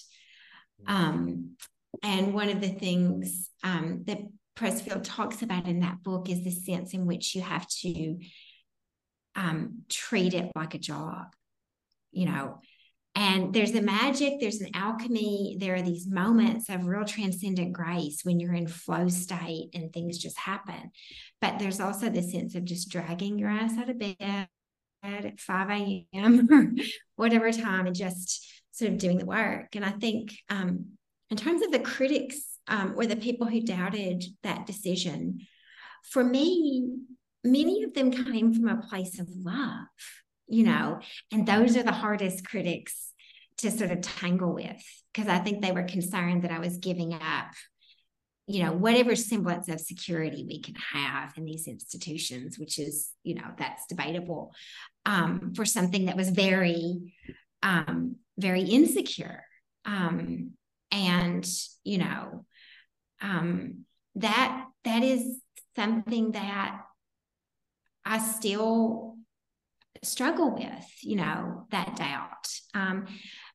Um, 0.88 1.56
and 2.02 2.34
one 2.34 2.48
of 2.48 2.60
the 2.60 2.68
things 2.68 3.48
um, 3.62 4.02
that 4.06 4.18
Pressfield 4.56 5.04
talks 5.04 5.42
about 5.42 5.68
in 5.68 5.80
that 5.80 6.02
book 6.02 6.28
is 6.28 6.42
the 6.42 6.50
sense 6.50 6.94
in 6.94 7.06
which 7.06 7.34
you 7.34 7.42
have 7.42 7.68
to 7.68 8.18
um, 9.36 9.82
treat 9.88 10.34
it 10.34 10.50
like 10.56 10.74
a 10.74 10.78
job, 10.78 11.35
you 12.16 12.26
know. 12.26 12.60
And 13.14 13.54
there's 13.54 13.74
a 13.74 13.80
magic, 13.80 14.34
there's 14.40 14.60
an 14.60 14.72
alchemy, 14.74 15.56
there 15.58 15.74
are 15.74 15.82
these 15.82 16.06
moments 16.06 16.68
of 16.68 16.86
real 16.86 17.06
transcendent 17.06 17.72
grace 17.72 18.20
when 18.24 18.38
you're 18.38 18.52
in 18.52 18.66
flow 18.66 19.08
state 19.08 19.70
and 19.72 19.90
things 19.90 20.18
just 20.18 20.36
happen. 20.36 20.90
But 21.40 21.58
there's 21.58 21.80
also 21.80 22.10
the 22.10 22.22
sense 22.22 22.54
of 22.54 22.66
just 22.66 22.90
dragging 22.90 23.38
your 23.38 23.48
ass 23.48 23.78
out 23.78 23.88
of 23.88 23.98
bed 23.98 24.48
at 25.02 25.40
5 25.40 25.70
a.m. 25.70 26.48
or 26.52 26.84
whatever 27.16 27.50
time 27.52 27.86
and 27.86 27.96
just 27.96 28.46
sort 28.72 28.90
of 28.92 28.98
doing 28.98 29.16
the 29.16 29.24
work. 29.24 29.74
And 29.74 29.84
I 29.84 29.92
think 29.92 30.34
um, 30.50 30.86
in 31.30 31.38
terms 31.38 31.62
of 31.62 31.72
the 31.72 31.80
critics 31.80 32.58
um, 32.68 32.94
or 32.96 33.06
the 33.06 33.16
people 33.16 33.46
who 33.46 33.62
doubted 33.62 34.24
that 34.42 34.66
decision, 34.66 35.40
for 36.10 36.22
me, 36.22 36.98
many 37.42 37.82
of 37.82 37.94
them 37.94 38.10
came 38.10 38.52
from 38.52 38.68
a 38.68 38.82
place 38.82 39.18
of 39.18 39.28
love, 39.30 39.86
you 40.48 40.64
know, 40.64 41.00
and 41.32 41.46
those 41.46 41.76
are 41.76 41.82
the 41.82 41.92
hardest 41.92 42.46
critics 42.46 43.12
to 43.58 43.70
sort 43.70 43.90
of 43.90 44.00
tangle 44.02 44.54
with 44.54 44.82
because 45.12 45.28
I 45.28 45.38
think 45.38 45.62
they 45.62 45.72
were 45.72 45.84
concerned 45.84 46.44
that 46.44 46.52
I 46.52 46.58
was 46.58 46.76
giving 46.78 47.14
up 47.14 47.52
you 48.48 48.62
know 48.62 48.72
whatever 48.72 49.16
semblance 49.16 49.68
of 49.68 49.80
security 49.80 50.44
we 50.46 50.60
can 50.60 50.76
have 50.92 51.32
in 51.36 51.44
these 51.44 51.66
institutions 51.66 52.58
which 52.60 52.78
is 52.78 53.10
you 53.24 53.34
know 53.34 53.48
that's 53.58 53.86
debatable 53.88 54.52
um, 55.04 55.52
for 55.56 55.64
something 55.64 56.04
that 56.06 56.16
was 56.16 56.30
very 56.30 57.14
um, 57.62 58.16
very 58.38 58.62
insecure. 58.62 59.42
Um, 59.84 60.52
and 60.92 61.46
you 61.84 61.98
know 61.98 62.44
um, 63.20 63.84
that 64.16 64.66
that 64.84 65.02
is 65.02 65.40
something 65.74 66.32
that 66.32 66.80
i 68.04 68.18
still 68.18 69.05
struggle 70.02 70.54
with 70.54 70.88
you 71.02 71.16
know 71.16 71.66
that 71.70 71.96
doubt 71.96 72.46
um, 72.74 73.06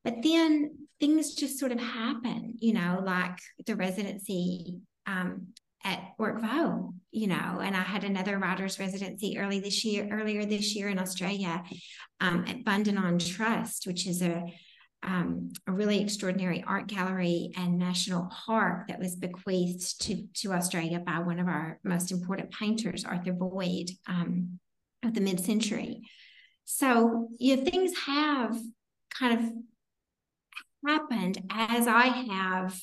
but 0.04 0.16
then 0.22 0.70
things 1.02 1.34
just 1.34 1.58
sort 1.58 1.72
of 1.72 1.80
happen, 1.80 2.54
you 2.58 2.72
know, 2.72 3.02
like 3.04 3.38
the 3.66 3.76
residency 3.76 4.80
um, 5.06 5.48
at 5.84 6.00
Yorkville, 6.18 6.94
you 7.10 7.26
know, 7.26 7.60
and 7.60 7.76
I 7.76 7.82
had 7.82 8.04
another 8.04 8.38
writer's 8.38 8.78
residency 8.78 9.38
early 9.38 9.60
this 9.60 9.84
year, 9.84 10.08
earlier 10.12 10.44
this 10.44 10.74
year 10.74 10.88
in 10.88 10.98
Australia 10.98 11.62
um, 12.20 12.44
at 12.46 12.64
Bundanon 12.64 13.18
Trust, 13.34 13.86
which 13.86 14.06
is 14.06 14.22
a 14.22 14.44
um, 15.04 15.52
a 15.66 15.72
really 15.72 16.00
extraordinary 16.00 16.62
art 16.64 16.86
gallery 16.86 17.50
and 17.56 17.76
national 17.76 18.30
park 18.46 18.86
that 18.86 19.00
was 19.00 19.16
bequeathed 19.16 20.00
to, 20.02 20.28
to 20.34 20.52
Australia 20.52 21.00
by 21.00 21.18
one 21.18 21.40
of 21.40 21.48
our 21.48 21.80
most 21.82 22.12
important 22.12 22.52
painters, 22.52 23.04
Arthur 23.04 23.32
Boyd, 23.32 23.90
um, 24.06 24.60
of 25.04 25.12
the 25.14 25.20
mid 25.20 25.40
century. 25.40 26.02
So, 26.64 27.28
you 27.38 27.56
things 27.58 27.92
have 28.06 28.58
kind 29.18 29.38
of 29.38 29.52
happened 30.86 31.42
as 31.50 31.86
I 31.86 32.06
have 32.06 32.80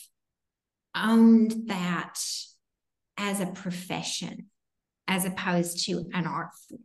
owned 0.96 1.68
that 1.68 2.20
as 3.18 3.42
a 3.42 3.48
profession 3.48 4.48
as 5.08 5.26
opposed 5.26 5.86
to 5.86 6.06
an 6.14 6.28
art 6.28 6.50
form. 6.68 6.82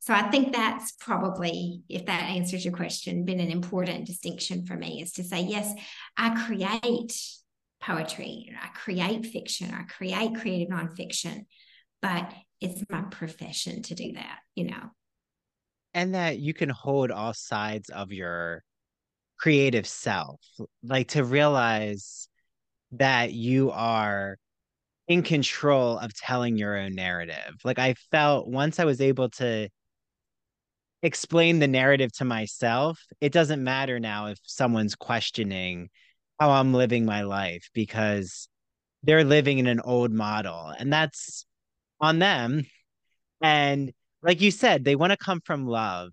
So 0.00 0.14
I 0.14 0.30
think 0.30 0.54
that's 0.54 0.92
probably, 0.92 1.82
if 1.88 2.06
that 2.06 2.22
answers 2.22 2.64
your 2.64 2.74
question, 2.74 3.26
been 3.26 3.40
an 3.40 3.50
important 3.50 4.06
distinction 4.06 4.64
for 4.64 4.74
me 4.74 5.02
is 5.02 5.12
to 5.12 5.24
say, 5.24 5.42
yes, 5.42 5.72
I 6.16 6.46
create 6.46 7.12
poetry, 7.80 8.50
I 8.60 8.68
create 8.68 9.26
fiction, 9.26 9.72
I 9.72 9.82
create 9.82 10.36
creative 10.40 10.68
nonfiction, 10.68 11.44
but 12.00 12.32
it's 12.60 12.82
my 12.88 13.02
profession 13.02 13.82
to 13.82 13.94
do 13.94 14.12
that, 14.14 14.38
you 14.54 14.64
know. 14.64 14.90
And 15.94 16.14
that 16.14 16.38
you 16.38 16.54
can 16.54 16.68
hold 16.68 17.10
all 17.10 17.34
sides 17.34 17.88
of 17.90 18.12
your 18.12 18.62
creative 19.38 19.86
self 19.86 20.40
like 20.82 21.08
to 21.08 21.24
realize 21.24 22.28
that 22.92 23.32
you 23.32 23.70
are 23.70 24.36
in 25.06 25.22
control 25.22 25.98
of 25.98 26.12
telling 26.14 26.56
your 26.56 26.76
own 26.76 26.94
narrative. 26.94 27.54
Like 27.64 27.78
i 27.78 27.94
felt 28.10 28.48
once 28.48 28.80
i 28.80 28.84
was 28.84 29.00
able 29.00 29.30
to 29.30 29.68
explain 31.02 31.60
the 31.60 31.68
narrative 31.68 32.12
to 32.12 32.24
myself 32.24 33.00
it 33.20 33.32
doesn't 33.32 33.62
matter 33.62 34.00
now 34.00 34.26
if 34.26 34.38
someone's 34.42 34.96
questioning 34.96 35.88
how 36.40 36.50
i'm 36.50 36.74
living 36.74 37.04
my 37.04 37.22
life 37.22 37.70
because 37.72 38.48
they're 39.04 39.24
living 39.24 39.58
in 39.58 39.68
an 39.68 39.80
old 39.80 40.12
model 40.12 40.72
and 40.76 40.92
that's 40.92 41.46
on 42.00 42.18
them. 42.18 42.64
And 43.42 43.92
like 44.22 44.40
you 44.40 44.50
said 44.50 44.84
they 44.84 44.96
want 44.96 45.10
to 45.10 45.16
come 45.16 45.40
from 45.44 45.66
love 45.66 46.10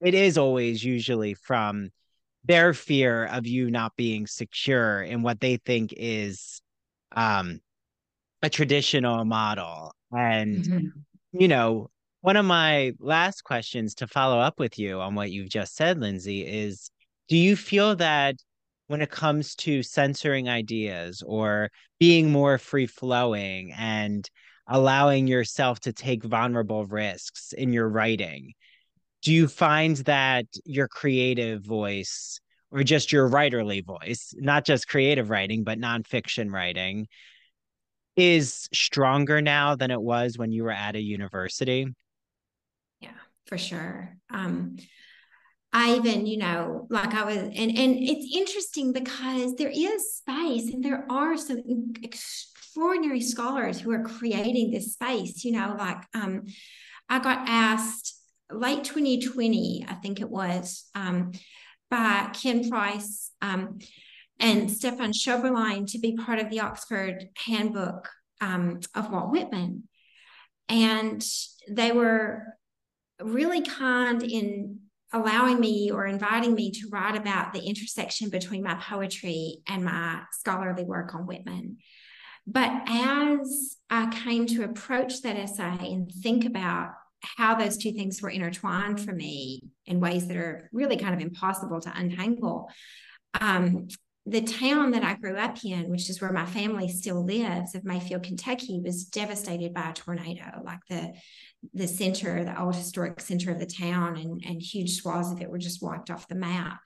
it 0.00 0.14
is 0.14 0.38
always 0.38 0.84
usually 0.84 1.34
from 1.34 1.90
their 2.44 2.72
fear 2.72 3.26
of 3.26 3.46
you 3.46 3.70
not 3.70 3.94
being 3.96 4.26
secure 4.26 5.02
in 5.02 5.22
what 5.22 5.40
they 5.40 5.56
think 5.56 5.92
is 5.96 6.60
um 7.12 7.60
a 8.42 8.48
traditional 8.50 9.24
model 9.24 9.92
and 10.12 10.64
mm-hmm. 10.64 10.86
you 11.32 11.48
know 11.48 11.88
one 12.20 12.36
of 12.36 12.44
my 12.44 12.92
last 12.98 13.42
questions 13.42 13.94
to 13.94 14.06
follow 14.06 14.38
up 14.38 14.58
with 14.58 14.78
you 14.78 15.00
on 15.00 15.14
what 15.14 15.30
you've 15.30 15.50
just 15.50 15.74
said 15.74 15.98
lindsay 15.98 16.46
is 16.46 16.90
do 17.28 17.36
you 17.36 17.56
feel 17.56 17.96
that 17.96 18.36
when 18.86 19.02
it 19.02 19.10
comes 19.10 19.54
to 19.54 19.82
censoring 19.82 20.48
ideas 20.48 21.22
or 21.26 21.70
being 22.00 22.30
more 22.30 22.58
free 22.58 22.86
flowing 22.86 23.72
and 23.76 24.28
allowing 24.68 25.26
yourself 25.26 25.80
to 25.80 25.92
take 25.92 26.22
vulnerable 26.22 26.86
risks 26.86 27.52
in 27.52 27.72
your 27.72 27.88
writing 27.88 28.52
do 29.22 29.32
you 29.32 29.48
find 29.48 29.96
that 29.98 30.46
your 30.64 30.88
creative 30.88 31.62
voice 31.62 32.40
or 32.70 32.82
just 32.82 33.12
your 33.12 33.28
writerly 33.28 33.84
voice, 33.84 34.34
not 34.36 34.64
just 34.64 34.88
creative 34.88 35.30
writing, 35.30 35.64
but 35.64 35.78
nonfiction 35.78 36.52
writing, 36.52 37.08
is 38.16 38.68
stronger 38.72 39.40
now 39.40 39.74
than 39.74 39.90
it 39.90 40.00
was 40.00 40.36
when 40.36 40.52
you 40.52 40.64
were 40.64 40.70
at 40.70 40.96
a 40.96 41.00
university? 41.00 41.86
Yeah, 43.00 43.10
for 43.46 43.56
sure. 43.56 44.16
Um, 44.30 44.76
I 45.72 45.96
even, 45.96 46.26
you 46.26 46.38
know, 46.38 46.86
like 46.90 47.14
I 47.14 47.24
was, 47.24 47.36
and 47.36 47.54
and 47.54 47.96
it's 47.98 48.34
interesting 48.34 48.92
because 48.92 49.54
there 49.56 49.70
is 49.70 50.14
space, 50.14 50.72
and 50.72 50.82
there 50.82 51.06
are 51.10 51.36
some 51.36 51.92
extraordinary 52.78 53.20
scholars 53.20 53.80
who 53.80 53.90
are 53.90 54.04
creating 54.04 54.70
this 54.70 54.92
space. 54.92 55.44
You 55.44 55.52
know, 55.52 55.74
like 55.76 55.98
um, 56.14 56.46
I 57.08 57.18
got 57.18 57.48
asked 57.48 58.14
late 58.52 58.84
2020, 58.84 59.84
I 59.88 59.94
think 59.94 60.20
it 60.20 60.30
was, 60.30 60.88
um, 60.94 61.32
by 61.90 62.30
Ken 62.40 62.70
Price 62.70 63.32
um, 63.42 63.78
and 64.38 64.70
Stefan 64.70 65.10
Schoberlein 65.10 65.90
to 65.90 65.98
be 65.98 66.16
part 66.16 66.38
of 66.38 66.50
the 66.50 66.60
Oxford 66.60 67.26
Handbook 67.36 68.08
um, 68.40 68.78
of 68.94 69.10
Walt 69.10 69.32
Whitman. 69.32 69.82
And 70.68 71.24
they 71.68 71.90
were 71.90 72.44
really 73.20 73.62
kind 73.62 74.22
in 74.22 74.78
allowing 75.12 75.58
me 75.58 75.90
or 75.90 76.06
inviting 76.06 76.54
me 76.54 76.70
to 76.70 76.88
write 76.92 77.16
about 77.16 77.52
the 77.52 77.62
intersection 77.62 78.30
between 78.30 78.62
my 78.62 78.74
poetry 78.74 79.62
and 79.66 79.84
my 79.84 80.20
scholarly 80.30 80.84
work 80.84 81.12
on 81.16 81.26
Whitman. 81.26 81.78
But 82.50 82.70
as 82.86 83.76
I 83.90 84.06
came 84.24 84.46
to 84.46 84.64
approach 84.64 85.20
that 85.20 85.36
essay 85.36 85.92
and 85.92 86.10
think 86.10 86.46
about 86.46 86.92
how 87.22 87.54
those 87.54 87.76
two 87.76 87.92
things 87.92 88.22
were 88.22 88.30
intertwined 88.30 89.00
for 89.00 89.12
me 89.12 89.64
in 89.84 90.00
ways 90.00 90.28
that 90.28 90.36
are 90.38 90.70
really 90.72 90.96
kind 90.96 91.14
of 91.14 91.20
impossible 91.20 91.78
to 91.82 91.92
untangle. 91.94 92.70
Um, 93.38 93.88
the 94.24 94.40
town 94.40 94.92
that 94.92 95.04
I 95.04 95.14
grew 95.14 95.36
up 95.36 95.62
in, 95.62 95.90
which 95.90 96.08
is 96.08 96.22
where 96.22 96.32
my 96.32 96.46
family 96.46 96.88
still 96.88 97.22
lives, 97.22 97.74
of 97.74 97.84
Mayfield, 97.84 98.22
Kentucky, 98.22 98.80
was 98.82 99.04
devastated 99.04 99.74
by 99.74 99.90
a 99.90 99.94
tornado. 99.94 100.62
Like 100.64 100.80
the 100.88 101.12
the 101.74 101.88
center, 101.88 102.44
the 102.44 102.58
old 102.58 102.76
historic 102.76 103.20
center 103.20 103.50
of 103.50 103.58
the 103.58 103.66
town, 103.66 104.16
and, 104.16 104.42
and 104.46 104.62
huge 104.62 104.96
swaths 104.96 105.32
of 105.32 105.42
it 105.42 105.50
were 105.50 105.58
just 105.58 105.82
wiped 105.82 106.10
off 106.10 106.28
the 106.28 106.34
map. 106.34 106.80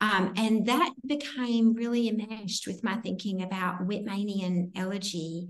Um, 0.00 0.32
and 0.36 0.66
that 0.66 0.92
became 1.06 1.74
really 1.74 2.08
enmeshed 2.08 2.66
with 2.66 2.82
my 2.82 2.96
thinking 2.96 3.42
about 3.42 3.86
Whitmanian 3.86 4.70
elegy 4.74 5.48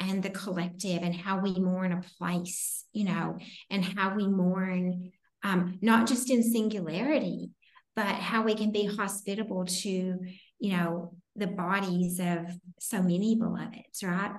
and 0.00 0.22
the 0.22 0.30
collective 0.30 1.02
and 1.02 1.14
how 1.14 1.38
we 1.38 1.54
mourn 1.54 1.92
a 1.92 2.02
place, 2.18 2.84
you 2.92 3.04
know, 3.04 3.38
and 3.70 3.84
how 3.84 4.14
we 4.16 4.26
mourn 4.26 5.12
um, 5.44 5.78
not 5.80 6.08
just 6.08 6.30
in 6.30 6.42
singularity, 6.42 7.50
but 7.94 8.06
how 8.06 8.42
we 8.42 8.54
can 8.54 8.72
be 8.72 8.86
hospitable 8.86 9.66
to, 9.66 10.18
you 10.58 10.76
know, 10.76 11.14
the 11.36 11.46
bodies 11.46 12.18
of 12.18 12.46
so 12.80 13.00
many 13.00 13.36
beloveds, 13.36 14.02
right? 14.02 14.32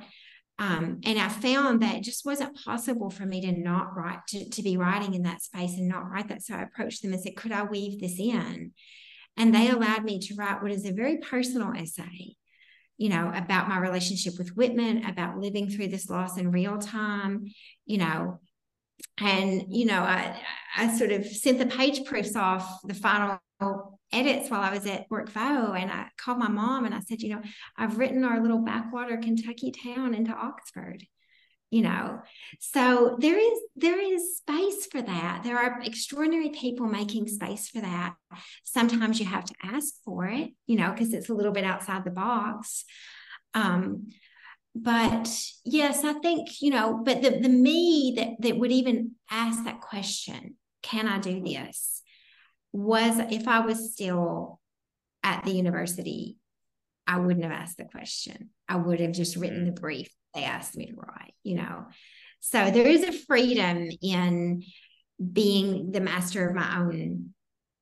Um, 0.59 0.99
and 1.03 1.17
I 1.17 1.29
found 1.29 1.81
that 1.81 1.95
it 1.95 2.03
just 2.03 2.25
wasn't 2.25 2.63
possible 2.63 3.09
for 3.09 3.25
me 3.25 3.41
to 3.41 3.51
not 3.51 3.95
write, 3.95 4.19
to, 4.29 4.49
to 4.49 4.61
be 4.61 4.77
writing 4.77 5.13
in 5.13 5.23
that 5.23 5.41
space 5.41 5.77
and 5.77 5.87
not 5.87 6.09
write 6.09 6.27
that. 6.27 6.43
So 6.43 6.55
I 6.55 6.63
approached 6.63 7.01
them 7.01 7.13
and 7.13 7.21
said, 7.21 7.35
could 7.35 7.51
I 7.51 7.63
weave 7.63 7.99
this 7.99 8.19
in? 8.19 8.71
And 9.37 9.53
they 9.53 9.67
mm-hmm. 9.67 9.77
allowed 9.77 10.03
me 10.03 10.19
to 10.19 10.35
write 10.35 10.61
what 10.61 10.71
is 10.71 10.85
a 10.85 10.91
very 10.91 11.17
personal 11.17 11.73
essay, 11.73 12.35
you 12.97 13.09
know, 13.09 13.31
about 13.33 13.69
my 13.69 13.79
relationship 13.79 14.33
with 14.37 14.55
Whitman, 14.55 15.05
about 15.05 15.39
living 15.39 15.69
through 15.69 15.87
this 15.87 16.09
loss 16.09 16.37
in 16.37 16.51
real 16.51 16.77
time, 16.77 17.45
you 17.85 17.97
know, 17.97 18.39
and 19.19 19.65
you 19.69 19.85
know, 19.85 20.01
I 20.01 20.39
I 20.75 20.95
sort 20.97 21.11
of 21.11 21.25
sent 21.25 21.59
the 21.59 21.65
page 21.65 22.05
proofs 22.05 22.35
off 22.35 22.81
the 22.83 22.93
final 22.93 23.39
edits 24.11 24.49
while 24.49 24.61
I 24.61 24.71
was 24.71 24.85
at 24.85 25.09
WorkVo, 25.09 25.79
and 25.79 25.91
I 25.91 26.07
called 26.17 26.37
my 26.37 26.47
mom 26.47 26.85
and 26.85 26.93
I 26.93 26.99
said, 26.99 27.21
you 27.21 27.29
know, 27.29 27.41
I've 27.77 27.97
written 27.97 28.23
our 28.23 28.41
little 28.41 28.59
backwater 28.59 29.17
Kentucky 29.17 29.71
town 29.71 30.13
into 30.13 30.31
Oxford 30.31 31.03
you 31.73 31.81
know? 31.81 32.21
So 32.59 33.17
there 33.19 33.37
is 33.37 33.59
there 33.75 33.99
is 33.99 34.37
space 34.37 34.85
for 34.85 35.01
that. 35.01 35.41
There 35.43 35.57
are 35.57 35.81
extraordinary 35.81 36.49
people 36.49 36.85
making 36.85 37.27
space 37.27 37.67
for 37.67 37.81
that. 37.81 38.13
Sometimes 38.63 39.19
you 39.19 39.25
have 39.25 39.45
to 39.45 39.55
ask 39.63 39.95
for 40.05 40.27
it 40.27 40.51
you 40.67 40.77
know 40.77 40.91
because 40.91 41.13
it's 41.13 41.29
a 41.29 41.33
little 41.33 41.51
bit 41.51 41.63
outside 41.63 42.05
the 42.05 42.11
box. 42.11 42.85
Um 43.53 44.09
but 44.75 45.29
yes 45.63 46.03
i 46.03 46.13
think 46.13 46.49
you 46.59 46.71
know 46.71 46.99
but 47.05 47.21
the 47.21 47.29
the 47.29 47.47
me 47.47 48.13
that 48.15 48.29
that 48.39 48.57
would 48.57 48.71
even 48.71 49.11
ask 49.29 49.65
that 49.65 49.79
question 49.79 50.55
can 50.81 51.07
i 51.07 51.19
do 51.19 51.43
this? 51.43 52.01
was 52.71 53.19
if 53.31 53.47
i 53.47 53.59
was 53.59 53.93
still 53.93 54.59
at 55.21 55.43
the 55.43 55.51
university 55.51 56.37
i 57.05 57.19
wouldn't 57.19 57.43
have 57.43 57.53
asked 57.53 57.77
the 57.77 57.85
question. 57.85 58.49
I 58.67 58.77
would 58.77 58.99
have 58.99 59.11
just 59.11 59.35
written 59.35 59.65
the 59.65 59.71
brief 59.71 60.09
they 60.33 60.43
asked 60.43 60.75
me 60.75 60.87
to 60.87 60.95
write, 60.95 61.33
you 61.43 61.55
know. 61.55 61.85
So 62.39 62.71
there 62.71 62.87
is 62.87 63.03
a 63.03 63.11
freedom 63.11 63.89
in 64.01 64.63
being 65.31 65.91
the 65.91 66.01
master 66.01 66.47
of 66.47 66.55
my 66.55 66.79
own, 66.79 67.33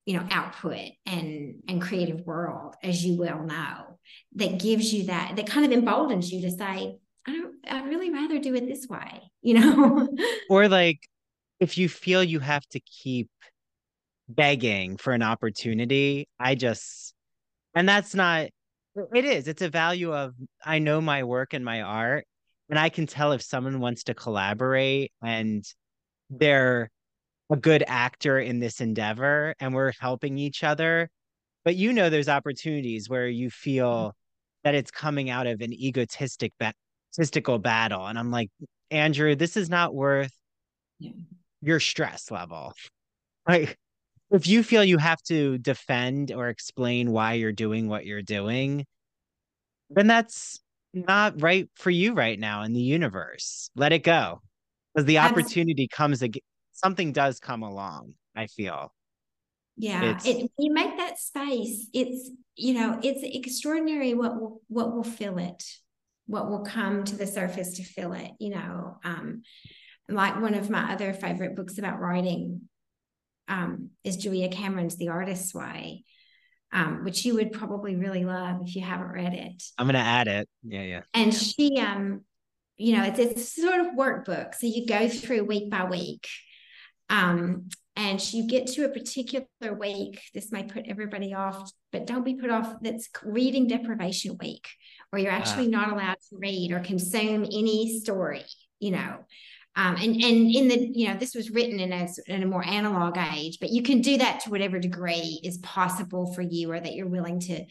you 0.06 0.18
know, 0.18 0.28
output 0.30 0.91
and 1.06 1.56
and 1.68 1.82
creative 1.82 2.22
world, 2.26 2.76
as 2.84 3.03
you 3.03 3.18
well 3.18 3.44
know, 3.44 3.98
that 4.36 4.60
gives 4.60 4.94
you 4.94 5.06
that, 5.06 5.36
that 5.36 5.48
kind 5.48 5.65
of 5.65 5.72
emboldens 5.72 6.32
you 6.32 6.41
to 6.41 6.52
say, 6.52 6.98
I 7.28 7.32
don't, 7.32 7.56
I'd 7.69 7.88
really 7.88 8.11
rather 8.11 8.40
do 8.40 8.56
it 8.56 8.68
this 8.68 8.88
way, 8.88 9.22
you 9.41 9.56
know. 9.56 10.10
or 10.49 10.68
like 10.68 11.07
if 11.60 11.78
you 11.78 11.88
feel 11.90 12.23
you 12.23 12.40
have 12.40 12.65
to 12.69 12.80
keep 12.80 13.30
begging 14.28 14.98
for 14.98 15.14
an 15.14 15.23
opportunity, 15.23 16.28
I 16.40 16.56
just 16.56 17.14
and 17.76 17.88
that's 17.88 18.14
not 18.14 18.49
it 19.14 19.26
is. 19.26 19.48
It's 19.48 19.61
a 19.61 19.69
value 19.69 20.14
of 20.14 20.34
I 20.64 20.80
know 20.80 20.99
my 20.99 21.23
work 21.23 21.53
and 21.53 21.64
my 21.64 21.82
art 21.82 22.26
and 22.72 22.80
I 22.80 22.89
can 22.89 23.06
tell 23.06 23.34
if 23.34 23.41
someone 23.41 23.81
wants 23.81 24.06
to 24.06 24.14
collaborate 24.14 25.11
and 25.22 25.64
they're 26.30 26.89
a 27.52 27.57
good 27.57 27.84
actor 27.85 28.39
in 28.39 28.60
this 28.60 28.80
endeavor 28.80 29.53
and 29.60 29.76
we're 29.76 29.91
helping 29.99 30.38
each 30.38 30.64
other. 30.64 31.10
But 31.65 31.76
you 31.76 31.91
know, 31.91 32.10
there's 32.10 32.30
opportunities 32.30 33.10
where 33.10 33.27
you 33.27 33.49
mm-hmm. 33.49 33.69
feel 33.69 34.15
that 34.64 34.73
it's 34.73 34.89
coming 34.89 35.30
out 35.30 35.48
of 35.48 35.60
an 35.60 35.73
egotistic, 35.73 36.53
ba- 36.60 36.73
egotistical 37.14 37.60
battle. 37.60 38.07
And 38.07 38.18
I'm 38.18 38.31
like, 38.31 38.49
Andrew, 38.89 39.35
this 39.35 39.57
is 39.57 39.69
not 39.69 39.93
worth 39.93 40.31
yeah. 40.98 41.11
your 41.61 41.80
stress 41.80 42.31
level. 42.31 42.73
Like, 43.48 43.76
if 44.30 44.45
you 44.45 44.61
feel 44.61 44.84
you 44.84 44.99
have 44.99 45.19
to 45.23 45.57
defend 45.57 46.31
or 46.31 46.49
explain 46.49 47.11
why 47.11 47.34
you're 47.34 47.52
doing 47.52 47.88
what 47.88 48.06
you're 48.06 48.22
doing, 48.22 48.85
then 49.89 50.06
that's 50.06 50.60
not 50.93 51.41
right 51.41 51.69
for 51.76 51.89
you 51.89 52.13
right 52.13 52.39
now 52.39 52.63
in 52.63 52.73
the 52.73 52.81
universe. 52.81 53.69
Let 53.76 53.93
it 53.93 54.03
go. 54.03 54.41
Because 54.93 55.05
the 55.05 55.19
opportunity 55.19 55.88
comes 55.88 56.22
again, 56.22 56.41
something 56.73 57.13
does 57.13 57.39
come 57.39 57.63
along, 57.63 58.13
I 58.35 58.47
feel. 58.47 58.93
Yeah. 59.77 60.19
It, 60.26 60.51
you 60.57 60.73
make 60.73 60.97
that 60.97 61.18
space, 61.18 61.88
it's, 61.93 62.30
you 62.55 62.73
know, 62.73 62.99
it's 63.01 63.22
extraordinary 63.23 64.13
what 64.13 64.39
will 64.39 64.61
what 64.68 64.93
will 64.93 65.03
fill 65.03 65.38
it, 65.38 65.63
what 66.27 66.49
will 66.49 66.63
come 66.63 67.05
to 67.05 67.15
the 67.15 67.26
surface 67.26 67.77
to 67.77 67.84
fill 67.84 68.13
it, 68.13 68.31
you 68.39 68.49
know. 68.49 68.97
Um, 69.05 69.43
like 70.09 70.41
one 70.41 70.55
of 70.55 70.69
my 70.69 70.91
other 70.91 71.13
favorite 71.13 71.55
books 71.55 71.77
about 71.77 72.01
writing 72.01 72.61
um, 73.47 73.91
is 74.03 74.18
Julia 74.18 74.49
Cameron's 74.49 74.97
The 74.97 75.07
Artist's 75.07 75.53
Way 75.53 76.03
um, 76.73 77.03
which 77.03 77.26
you 77.26 77.35
would 77.35 77.52
probably 77.52 77.95
really 77.95 78.23
love 78.23 78.61
if 78.64 78.76
you 78.76 78.81
haven't 78.81 79.11
read 79.11 79.34
it. 79.34 79.64
I'm 79.77 79.88
gonna 79.88 79.99
add 79.99 80.27
it. 80.27 80.49
Yeah, 80.64 80.84
yeah. 80.84 81.02
And 81.14 81.34
she, 81.34 81.80
um, 81.80 82.22
you 82.77 82.98
know, 82.98 83.03
it's 83.03 83.19
it's 83.19 83.56
sort 83.56 83.81
of 83.81 83.88
workbook, 83.88 84.56
so 84.56 84.68
you 84.68 84.85
go 84.85 85.07
through 85.10 85.43
week 85.43 85.69
by 85.69 85.85
week, 85.85 86.27
um, 87.10 87.69
and 87.95 88.34
you 88.34 88.48
get 88.48 88.68
to 88.68 88.85
a 88.85 88.89
particular 88.89 89.45
week. 89.77 90.22
This 90.34 90.52
may 90.52 90.64
put 90.64 90.85
everybody 90.88 91.34
off, 91.34 91.72
but 91.91 92.07
don't 92.07 92.26
be 92.26 92.35
put 92.35 92.49
off. 92.49 92.76
That's 92.81 93.10
reading 93.23 93.68
deprivation 93.68 94.38
week, 94.39 94.68
where 95.10 95.22
you're 95.22 95.31
actually 95.31 95.68
uh. 95.68 95.77
not 95.77 95.91
allowed 95.91 96.18
to 96.30 96.38
read 96.38 96.72
or 96.72 96.80
consume 96.80 97.43
any 97.43 97.99
story. 97.99 98.45
You 98.80 98.91
know, 98.91 99.18
um, 99.76 99.95
and 99.95 100.15
and 100.15 100.52
in 100.52 100.68
the 100.68 100.91
you 100.93 101.07
know 101.07 101.18
this 101.18 101.34
was 101.34 101.49
written 101.49 101.80
in 101.80 101.93
a 101.93 102.07
in 102.27 102.43
a 102.43 102.48
more 102.48 102.65
analog 102.65 103.18
age, 103.18 103.57
but 103.60 103.69
you 103.69 103.81
can 103.81 104.02
do 104.02 104.18
that 104.18 104.41
to 104.41 104.49
whatever 104.49 104.80
degree 104.80 105.39
is 105.43 105.57
possible 105.60 106.34
for 106.34 106.41
you 106.41 106.72
or 106.72 106.80
that 106.80 106.93
you're 106.93 107.07
willing 107.07 107.39
to 107.41 107.65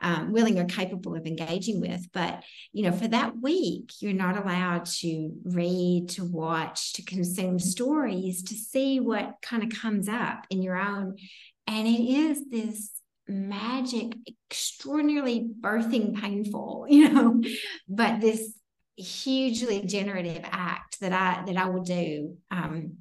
um, 0.00 0.32
willing 0.32 0.58
or 0.58 0.64
capable 0.64 1.14
of 1.14 1.26
engaging 1.26 1.80
with. 1.80 2.10
But 2.12 2.42
you 2.72 2.82
know, 2.82 2.92
for 2.92 3.08
that 3.08 3.40
week, 3.40 3.92
you're 4.00 4.12
not 4.12 4.36
allowed 4.38 4.86
to 5.00 5.32
read, 5.44 6.08
to 6.10 6.24
watch, 6.24 6.94
to 6.94 7.02
consume 7.02 7.58
stories, 7.58 8.42
to 8.44 8.54
see 8.54 9.00
what 9.00 9.36
kind 9.42 9.62
of 9.62 9.78
comes 9.78 10.08
up 10.08 10.46
in 10.50 10.62
your 10.62 10.76
own. 10.76 11.16
And 11.66 11.86
it 11.86 12.00
is 12.00 12.48
this 12.50 12.90
magic, 13.28 14.14
extraordinarily 14.50 15.46
birthing 15.60 16.20
painful, 16.20 16.86
you 16.88 17.08
know, 17.08 17.42
but 17.88 18.20
this 18.20 18.54
hugely 18.96 19.82
generative 19.82 20.42
act 20.44 21.00
that 21.00 21.12
I 21.12 21.44
that 21.46 21.56
I 21.56 21.68
will 21.68 21.82
do 21.82 22.36
um, 22.50 22.98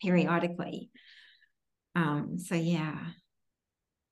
periodically. 0.00 0.90
Um, 1.94 2.38
so 2.38 2.54
yeah. 2.54 2.98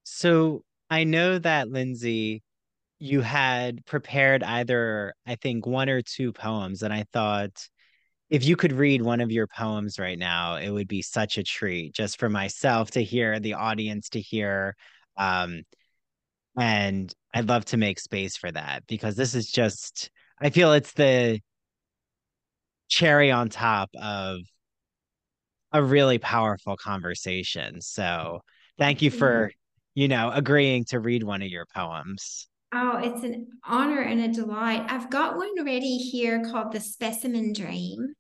So 0.05 0.65
I 0.89 1.05
know 1.05 1.39
that 1.39 1.71
Lindsay, 1.71 2.43
you 2.99 3.21
had 3.21 3.85
prepared 3.87 4.43
either 4.43 5.15
I 5.27 5.37
think 5.37 5.67
one 5.67 5.89
or 5.89 6.03
two 6.03 6.33
poems, 6.33 6.83
and 6.83 6.93
I 6.93 7.05
thought 7.13 7.69
if 8.31 8.45
you 8.45 8.57
could 8.57 8.73
read 8.73 9.03
one 9.03 9.21
of 9.21 9.33
your 9.33 9.49
poems 9.49 9.99
right 9.99 10.19
now, 10.19 10.55
it 10.55 10.71
would 10.71 10.87
be 10.87 11.03
such 11.03 11.37
a 11.37 11.43
treat 11.43 11.93
just 11.93 12.19
for 12.19 12.29
myself 12.29 12.93
to 12.93 13.03
hear, 13.03 13.41
the 13.41 13.55
audience 13.55 14.09
to 14.11 14.21
hear. 14.21 14.77
Um, 15.17 15.65
and 16.57 17.13
I'd 17.35 17.49
love 17.49 17.65
to 17.67 17.77
make 17.77 17.99
space 17.99 18.37
for 18.37 18.51
that 18.53 18.87
because 18.87 19.17
this 19.17 19.35
is 19.35 19.51
just 19.51 20.11
I 20.41 20.51
feel 20.51 20.73
it's 20.73 20.93
the 20.93 21.41
cherry 22.89 23.31
on 23.31 23.49
top 23.49 23.91
of 24.01 24.39
a 25.73 25.83
really 25.83 26.19
powerful 26.19 26.77
conversation. 26.77 27.81
So 27.81 28.41
thank 28.79 29.03
you 29.03 29.11
for, 29.11 29.53
you 29.95 30.09
know, 30.09 30.31
agreeing 30.33 30.85
to 30.87 30.99
read 30.99 31.23
one 31.23 31.43
of 31.43 31.49
your 31.49 31.67
poems. 31.75 32.49
Oh, 32.73 32.99
it's 33.03 33.23
an 33.23 33.49
honor 33.65 34.01
and 34.01 34.21
a 34.21 34.29
delight. 34.29 34.87
I've 34.89 35.11
got 35.11 35.37
one 35.37 35.65
ready 35.65 35.99
here 35.99 36.45
called 36.45 36.73
The 36.73 36.81
Specimen 36.81 37.53
Dream. 37.53 38.15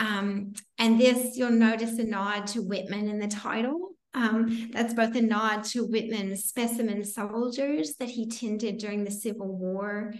Um, 0.00 0.54
and 0.78 1.00
this, 1.00 1.36
you'll 1.36 1.50
notice 1.50 1.98
a 1.98 2.04
nod 2.04 2.46
to 2.48 2.60
Whitman 2.60 3.08
in 3.08 3.18
the 3.18 3.28
title. 3.28 3.90
Um, 4.14 4.70
that's 4.72 4.94
both 4.94 5.14
a 5.16 5.20
nod 5.20 5.64
to 5.64 5.84
Whitman's 5.84 6.44
specimen 6.44 7.04
soldiers 7.04 7.96
that 7.96 8.08
he 8.08 8.28
tended 8.28 8.78
during 8.78 9.04
the 9.04 9.10
Civil 9.10 9.56
War 9.56 10.14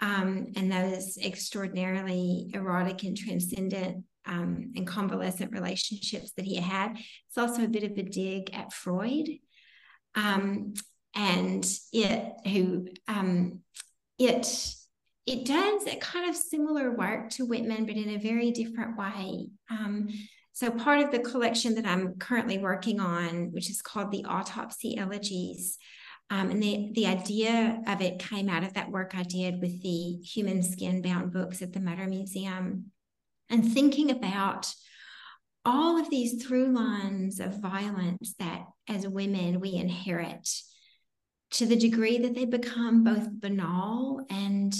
um, 0.00 0.52
and 0.56 0.70
those 0.70 1.18
extraordinarily 1.18 2.50
erotic 2.54 3.02
and 3.04 3.16
transcendent 3.16 4.04
um, 4.26 4.72
and 4.76 4.86
convalescent 4.86 5.52
relationships 5.52 6.32
that 6.36 6.44
he 6.44 6.56
had. 6.56 6.96
It's 6.96 7.38
also 7.38 7.64
a 7.64 7.68
bit 7.68 7.84
of 7.84 7.92
a 7.92 8.02
dig 8.02 8.54
at 8.54 8.72
Freud. 8.72 9.28
Um, 10.14 10.74
and 11.14 11.66
it 11.92 12.32
who 12.46 12.88
um, 13.08 13.60
it 14.18 14.74
it 15.26 15.44
does 15.44 15.86
a 15.86 15.96
kind 15.96 16.28
of 16.28 16.36
similar 16.36 16.92
work 16.92 17.30
to 17.30 17.46
Whitman, 17.46 17.86
but 17.86 17.96
in 17.96 18.10
a 18.10 18.18
very 18.18 18.52
different 18.52 18.96
way. 18.96 19.48
Um, 19.70 20.08
so 20.52 20.70
part 20.70 21.00
of 21.00 21.10
the 21.10 21.18
collection 21.18 21.74
that 21.74 21.86
I'm 21.86 22.14
currently 22.14 22.58
working 22.58 23.00
on, 23.00 23.50
which 23.52 23.68
is 23.68 23.82
called 23.82 24.12
the 24.12 24.24
Autopsy 24.24 24.96
Elegies, 24.96 25.78
um, 26.30 26.50
and 26.50 26.62
the, 26.62 26.90
the 26.94 27.06
idea 27.06 27.80
of 27.86 28.00
it 28.00 28.18
came 28.18 28.48
out 28.48 28.64
of 28.64 28.74
that 28.74 28.90
work 28.90 29.12
I 29.14 29.22
did 29.22 29.60
with 29.60 29.82
the 29.82 30.18
human 30.24 30.62
skin 30.62 31.00
bound 31.00 31.32
books 31.32 31.62
at 31.62 31.72
the 31.72 31.80
Mutter 31.80 32.06
Museum 32.06 32.90
and 33.48 33.72
thinking 33.72 34.10
about 34.10 34.72
all 35.64 35.98
of 35.98 36.10
these 36.10 36.44
through 36.44 36.72
lines 36.72 37.38
of 37.38 37.60
violence 37.60 38.34
that 38.38 38.64
as 38.88 39.06
women 39.06 39.60
we 39.60 39.74
inherit 39.74 40.48
to 41.50 41.66
the 41.66 41.76
degree 41.76 42.18
that 42.18 42.34
they 42.34 42.44
become 42.44 43.04
both 43.04 43.28
banal 43.40 44.24
and 44.28 44.74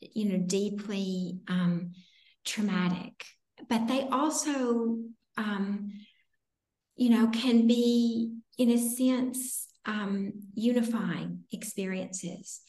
you 0.00 0.24
know 0.26 0.38
deeply 0.38 1.38
um, 1.48 1.92
traumatic. 2.44 3.24
But 3.68 3.88
they 3.88 4.02
also 4.02 4.98
um, 5.36 5.92
you 6.94 7.10
know 7.10 7.28
can 7.28 7.66
be 7.66 8.36
in 8.56 8.70
a 8.70 8.78
sense 8.78 9.66
um, 9.86 10.32
unifying 10.54 11.40
experiences 11.52 12.62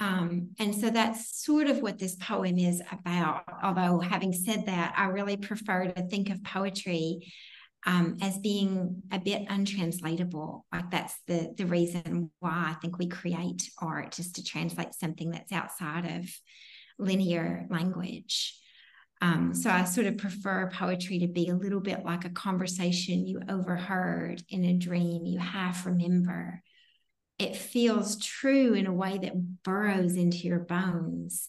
um, 0.00 0.52
and 0.58 0.74
so 0.74 0.88
that's 0.88 1.44
sort 1.44 1.66
of 1.66 1.82
what 1.82 1.98
this 1.98 2.16
poem 2.16 2.58
is 2.58 2.82
about. 2.90 3.44
Although, 3.62 4.00
having 4.00 4.32
said 4.32 4.64
that, 4.66 4.94
I 4.96 5.06
really 5.06 5.36
prefer 5.36 5.84
to 5.84 6.08
think 6.08 6.30
of 6.30 6.42
poetry 6.42 7.32
um, 7.86 8.16
as 8.22 8.38
being 8.38 9.02
a 9.12 9.18
bit 9.18 9.42
untranslatable. 9.48 10.64
Like 10.72 10.90
that's 10.90 11.14
the 11.26 11.52
the 11.56 11.66
reason 11.66 12.30
why 12.40 12.70
I 12.70 12.76
think 12.80 12.98
we 12.98 13.08
create 13.08 13.70
art, 13.78 14.18
is 14.18 14.32
to 14.32 14.44
translate 14.44 14.94
something 14.94 15.30
that's 15.30 15.52
outside 15.52 16.06
of 16.06 16.30
linear 16.98 17.66
language. 17.68 18.58
Um, 19.22 19.54
so 19.54 19.68
I 19.68 19.84
sort 19.84 20.06
of 20.06 20.16
prefer 20.16 20.70
poetry 20.72 21.18
to 21.18 21.26
be 21.26 21.48
a 21.48 21.54
little 21.54 21.80
bit 21.80 22.04
like 22.04 22.24
a 22.24 22.30
conversation 22.30 23.26
you 23.26 23.40
overheard 23.48 24.42
in 24.48 24.64
a 24.64 24.78
dream 24.78 25.26
you 25.26 25.38
half 25.38 25.84
remember 25.84 26.62
it 27.40 27.56
feels 27.56 28.18
true 28.18 28.74
in 28.74 28.86
a 28.86 28.92
way 28.92 29.16
that 29.16 29.62
burrows 29.62 30.14
into 30.14 30.46
your 30.46 30.58
bones, 30.58 31.48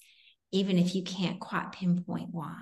even 0.53 0.79
if 0.79 0.95
you 0.95 1.03
can't 1.03 1.41
quite 1.41 1.73
pinpoint 1.73 2.29
why. 2.31 2.55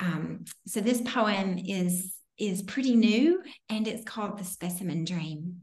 Um, 0.00 0.46
so 0.66 0.80
this 0.80 1.02
poem 1.02 1.58
is 1.58 2.14
is 2.38 2.62
pretty 2.62 2.96
new 2.96 3.42
and 3.70 3.86
it's 3.86 4.04
called 4.04 4.38
The 4.38 4.44
Specimen 4.44 5.04
Dream. 5.04 5.62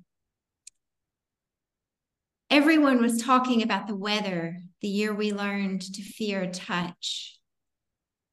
Everyone 2.49 3.01
was 3.01 3.21
talking 3.21 3.63
about 3.63 3.87
the 3.87 3.95
weather 3.95 4.57
the 4.81 4.87
year 4.87 5.13
we 5.13 5.33
learned 5.33 5.81
to 5.81 6.03
fear 6.03 6.49
touch. 6.51 7.39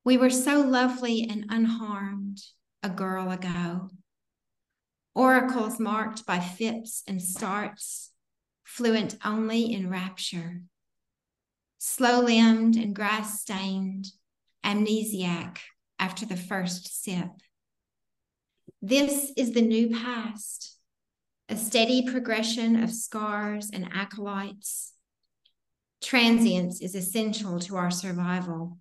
We 0.04 0.16
were 0.16 0.30
so 0.30 0.60
lovely 0.60 1.26
and 1.28 1.46
unharmed 1.50 2.40
a 2.82 2.88
girl 2.88 3.30
ago. 3.30 3.90
Oracles 5.14 5.78
marked 5.78 6.24
by 6.24 6.40
fits 6.40 7.02
and 7.06 7.20
starts, 7.20 8.12
fluent 8.64 9.16
only 9.24 9.72
in 9.72 9.90
rapture. 9.90 10.62
Slow 11.78 12.20
limbed 12.20 12.76
and 12.76 12.94
grass 12.94 13.40
stained, 13.40 14.06
amnesiac 14.64 15.58
after 15.98 16.24
the 16.24 16.36
first 16.36 17.02
sip. 17.02 17.30
This 18.80 19.32
is 19.36 19.52
the 19.52 19.60
new 19.60 19.90
past, 19.90 20.78
a 21.50 21.56
steady 21.56 22.10
progression 22.10 22.82
of 22.82 22.90
scars 22.90 23.70
and 23.70 23.88
acolytes. 23.92 24.94
Transience 26.00 26.80
is 26.80 26.94
essential 26.94 27.58
to 27.60 27.76
our 27.76 27.90
survival. 27.90 28.78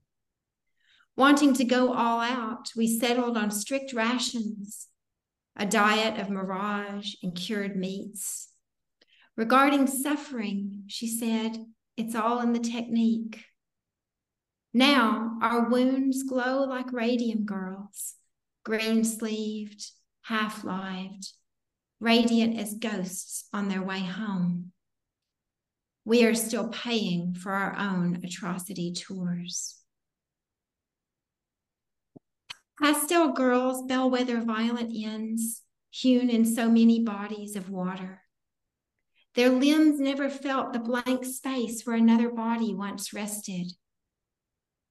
Wanting 1.20 1.54
to 1.56 1.66
go 1.66 1.94
all 1.94 2.22
out, 2.22 2.72
we 2.78 2.88
settled 2.88 3.38
on 3.38 3.52
strict 3.52 3.92
rations, 3.92 4.88
a 5.54 5.66
diet 5.66 6.18
of 6.18 6.30
mirage 6.30 7.16
and 7.22 7.36
cured 7.36 7.76
meats, 7.76 8.50
Regarding 9.36 9.86
suffering, 9.86 10.84
she 10.88 11.08
said, 11.08 11.66
it's 11.98 12.16
all 12.16 12.40
in 12.40 12.54
the 12.54 12.60
technique. 12.60 13.44
Now 14.74 15.38
our 15.42 15.70
wounds 15.70 16.24
glow 16.24 16.64
like 16.64 16.94
radium 16.94 17.46
girls, 17.46 18.16
green 18.64 19.04
sleeved, 19.04 19.92
half 20.24 20.64
lived, 20.64 21.34
radiant 22.00 22.58
as 22.58 22.76
ghosts 22.76 23.50
on 23.54 23.68
their 23.68 23.82
way 23.82 24.00
home. 24.00 24.72
We 26.04 26.26
are 26.26 26.36
still 26.36 26.70
paying 26.70 27.34
for 27.34 27.52
our 27.52 27.78
own 27.78 28.22
atrocity 28.24 28.94
tours. 28.94 29.80
Pastel 32.82 33.34
girls, 33.34 33.84
bellwether 33.84 34.40
violent 34.42 34.94
ends, 34.96 35.64
hewn 35.90 36.30
in 36.30 36.46
so 36.46 36.70
many 36.70 37.04
bodies 37.04 37.56
of 37.56 37.70
water. 37.70 38.22
Their 39.36 39.50
limbs 39.50 40.00
never 40.00 40.30
felt 40.30 40.74
the 40.74 40.80
blank 40.80 41.26
space 41.26 41.84
where 41.84 41.96
another 41.96 42.30
body 42.30 42.74
once 42.74 43.14
rested. 43.14 43.74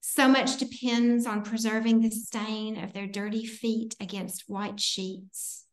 So 0.00 0.28
much 0.28 0.58
depends 0.58 1.26
on 1.26 1.42
preserving 1.42 2.00
the 2.00 2.10
stain 2.10 2.82
of 2.82 2.92
their 2.92 3.06
dirty 3.06 3.44
feet 3.44 3.94
against 4.00 4.44
white 4.46 4.80
sheets. 4.80 5.64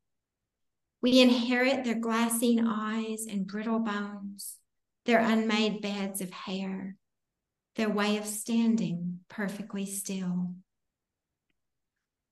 We 1.01 1.21
inherit 1.21 1.83
their 1.83 1.99
glassine 1.99 2.65
eyes 2.65 3.25
and 3.29 3.45
brittle 3.45 3.79
bones, 3.79 4.55
their 5.05 5.19
unmade 5.19 5.81
beds 5.81 6.21
of 6.21 6.31
hair, 6.31 6.95
their 7.75 7.89
way 7.89 8.17
of 8.17 8.25
standing 8.25 9.19
perfectly 9.29 9.85
still. 9.85 10.55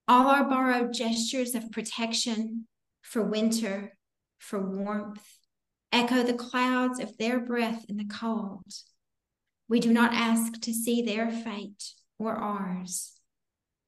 All 0.08 0.28
our 0.28 0.44
borrowed 0.44 0.94
gestures 0.94 1.56
of 1.56 1.72
protection 1.72 2.68
for 3.02 3.24
winter, 3.24 3.96
for 4.38 4.60
warmth, 4.60 5.26
echo 5.92 6.24
the 6.24 6.34
clouds 6.34 7.00
of 7.00 7.18
their 7.18 7.40
breath 7.40 7.86
in 7.88 7.98
the 7.98 8.06
cold. 8.06 8.66
We 9.70 9.80
do 9.80 9.94
not 9.94 10.14
ask 10.14 10.60
to 10.62 10.74
see 10.74 11.02
their 11.02 11.32
fate 11.32 11.94
or 12.20 12.36
ours. 12.36 13.14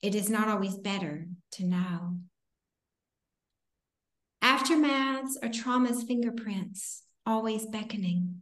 It 0.02 0.16
is 0.16 0.30
not 0.30 0.48
always 0.48 0.78
better 0.78 1.28
to 1.54 1.66
know. 1.66 2.20
Aftermaths 4.42 5.36
are 5.44 5.50
trauma's 5.50 6.04
fingerprints, 6.04 7.04
always 7.26 7.66
beckoning. 7.66 8.42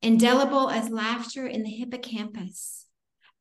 Indelible 0.00 0.70
as 0.70 0.88
laughter 0.88 1.46
in 1.46 1.62
the 1.62 1.70
hippocampus, 1.70 2.86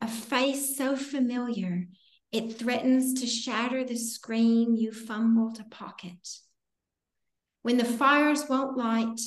a 0.02 0.08
face 0.08 0.76
so 0.76 0.96
familiar 0.96 1.88
it 2.32 2.58
threatens 2.58 3.20
to 3.22 3.28
shatter 3.28 3.84
the 3.84 3.98
screen 3.98 4.76
you 4.76 4.92
fumble 4.92 5.52
to 5.54 5.64
pocket 5.66 6.40
when 7.66 7.78
the 7.78 7.84
fires 7.84 8.48
won't 8.48 8.78
light 8.78 9.20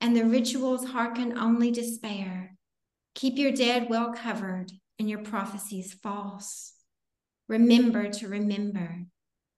and 0.00 0.16
the 0.16 0.24
rituals 0.24 0.86
hearken 0.86 1.36
only 1.36 1.70
despair, 1.70 2.56
keep 3.14 3.36
your 3.36 3.52
dead 3.52 3.90
well 3.90 4.14
covered 4.14 4.72
and 4.98 5.10
your 5.10 5.18
prophecies 5.18 5.92
false. 5.92 6.72
Remember 7.46 8.08
to 8.08 8.26
remember 8.26 9.04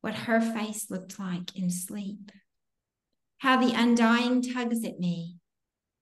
what 0.00 0.14
her 0.14 0.40
face 0.40 0.90
looked 0.90 1.20
like 1.20 1.54
in 1.54 1.70
sleep. 1.70 2.32
How 3.38 3.64
the 3.64 3.72
undying 3.72 4.42
tugs 4.42 4.84
at 4.84 4.98
me, 4.98 5.36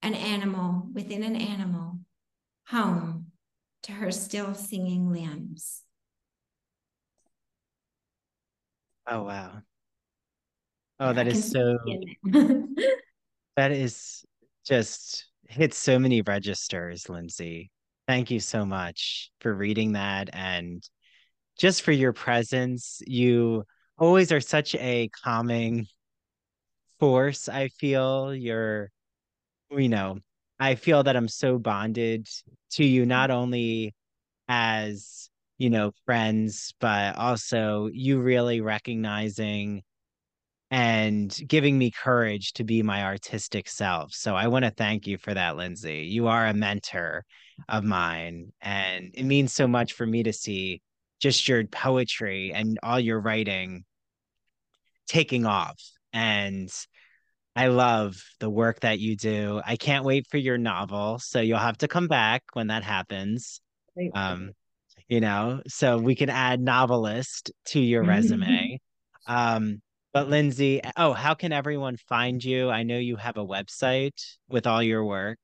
an 0.01 0.15
animal 0.15 0.89
within 0.95 1.23
an 1.23 1.37
animal, 1.37 1.99
home 2.69 3.33
to 3.83 3.93
her 3.93 4.11
still 4.11 4.55
singing 4.55 5.13
limbs. 5.13 5.84
Oh, 9.07 9.23
wow. 9.25 9.63
Oh, 11.01 11.13
that 11.13 11.27
is 11.27 11.51
so 11.51 11.77
that 13.57 13.73
is 13.73 14.25
just 14.65 15.27
hits 15.49 15.77
so 15.77 15.99
many 15.99 16.23
registers, 16.23 17.09
Lindsay. 17.09 17.71
Thank 18.07 18.31
you 18.31 18.41
so 18.41 18.65
much 18.65 19.31
for 19.41 19.53
reading 19.55 19.93
that 19.93 20.31
and 20.33 20.83
just 21.59 21.83
for 21.83 21.93
your 21.93 22.13
presence. 22.13 23.03
You 23.07 23.65
always 23.99 24.33
are 24.33 24.41
such 24.41 24.75
a 24.77 25.09
calming 25.25 25.87
force. 26.99 27.49
I 27.49 27.69
feel 27.69 28.35
you're, 28.35 28.91
you 29.71 29.89
know, 29.89 30.19
I 30.61 30.75
feel 30.77 31.03
that 31.03 31.17
I'm 31.17 31.29
so 31.29 31.59
bonded 31.59 32.29
to 32.73 32.85
you, 32.85 33.07
not 33.07 33.31
only 33.31 33.95
as, 34.49 35.29
you 35.59 35.71
know, 35.71 35.93
friends, 36.05 36.75
but 36.81 37.17
also 37.17 37.89
you 37.93 38.21
really 38.21 38.61
recognizing 38.61 39.83
and 40.71 41.39
giving 41.47 41.79
me 41.79 41.91
courage 41.91 42.53
to 42.55 42.65
be 42.65 42.83
my 42.83 43.05
artistic 43.05 43.69
self. 43.69 44.13
So 44.13 44.35
I 44.35 44.49
want 44.49 44.65
to 44.65 44.71
thank 44.73 45.07
you 45.07 45.19
for 45.19 45.33
that, 45.33 45.57
Lindsay. 45.57 46.09
You 46.11 46.27
are 46.27 46.47
a 46.47 46.55
mentor 46.55 47.25
of 47.69 47.85
mine, 47.85 48.53
and 48.61 49.11
it 49.15 49.25
means 49.25 49.53
so 49.53 49.69
much 49.69 49.93
for 49.93 50.07
me 50.07 50.25
to 50.25 50.33
see 50.33 50.81
just 51.21 51.49
your 51.49 51.65
poetry 51.67 52.53
and 52.53 52.79
all 52.83 52.99
your 52.99 53.21
writing 53.21 53.85
taking 55.07 55.47
off. 55.47 55.81
And 56.13 56.71
I 57.55 57.69
love 57.69 58.21
the 58.41 58.51
work 58.51 58.81
that 58.81 58.99
you 58.99 59.17
do. 59.17 59.61
I 59.65 59.77
can't 59.77 60.05
wait 60.05 60.27
for 60.29 60.39
your 60.39 60.59
novel. 60.59 61.21
So 61.21 61.41
you'll 61.41 61.59
have 61.59 61.79
to 61.79 61.89
come 61.89 62.09
back 62.09 62.43
when 62.55 62.67
that 62.67 62.83
happens. 62.83 63.61
Um, 64.13 64.51
you 65.09 65.21
know, 65.21 65.61
so 65.67 65.99
we 65.99 66.15
can 66.15 66.31
add 66.31 66.61
novelist 66.61 67.53
to 67.67 67.81
your 67.81 68.03
resume. 68.05 68.79
um, 69.27 69.81
but 70.13 70.29
Lindsay, 70.29 70.81
oh, 70.97 71.13
how 71.13 71.35
can 71.35 71.53
everyone 71.53 71.97
find 71.97 72.43
you? 72.43 72.71
I 72.71 72.85
know 72.85 72.99
you 72.99 73.17
have 73.17 73.37
a 73.37 73.45
website 73.45 74.21
with 74.49 74.67
all 74.67 74.83
your 74.83 75.05
work. 75.05 75.39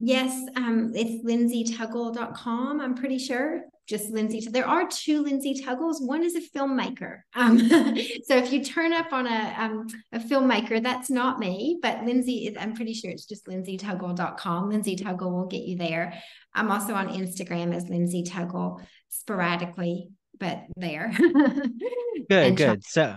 Yes, 0.00 0.48
um, 0.56 0.92
it's 0.94 1.24
lindsaytuggle.com, 1.24 2.80
I'm 2.80 2.94
pretty 2.94 3.18
sure. 3.18 3.62
Just 3.86 4.10
Lindsay. 4.10 4.46
There 4.50 4.66
are 4.66 4.88
two 4.88 5.22
Lindsay 5.22 5.54
Tuggles. 5.62 5.96
One 6.00 6.22
is 6.22 6.36
a 6.36 6.40
filmmaker. 6.40 7.20
Um, 7.34 7.58
so 8.24 8.36
if 8.36 8.52
you 8.52 8.64
turn 8.64 8.92
up 8.92 9.12
on 9.12 9.26
a 9.26 9.54
um, 9.58 9.86
a 10.12 10.18
filmmaker, 10.18 10.82
that's 10.82 11.10
not 11.10 11.38
me, 11.38 11.78
but 11.82 12.04
Lindsay 12.04 12.46
is. 12.46 12.56
I'm 12.58 12.74
pretty 12.74 12.94
sure 12.94 13.10
it's 13.10 13.26
just 13.26 13.46
lindsaytuggle.com. 13.46 14.68
Lindsay 14.68 14.96
Tuggle 14.96 15.32
will 15.32 15.46
get 15.46 15.62
you 15.62 15.76
there. 15.76 16.14
I'm 16.54 16.70
also 16.70 16.94
on 16.94 17.08
Instagram 17.08 17.74
as 17.74 17.88
Lindsay 17.88 18.24
Tuggle 18.24 18.80
sporadically, 19.08 20.10
but 20.38 20.64
there. 20.76 21.12
good, 22.28 22.56
good. 22.56 22.84
So 22.84 23.16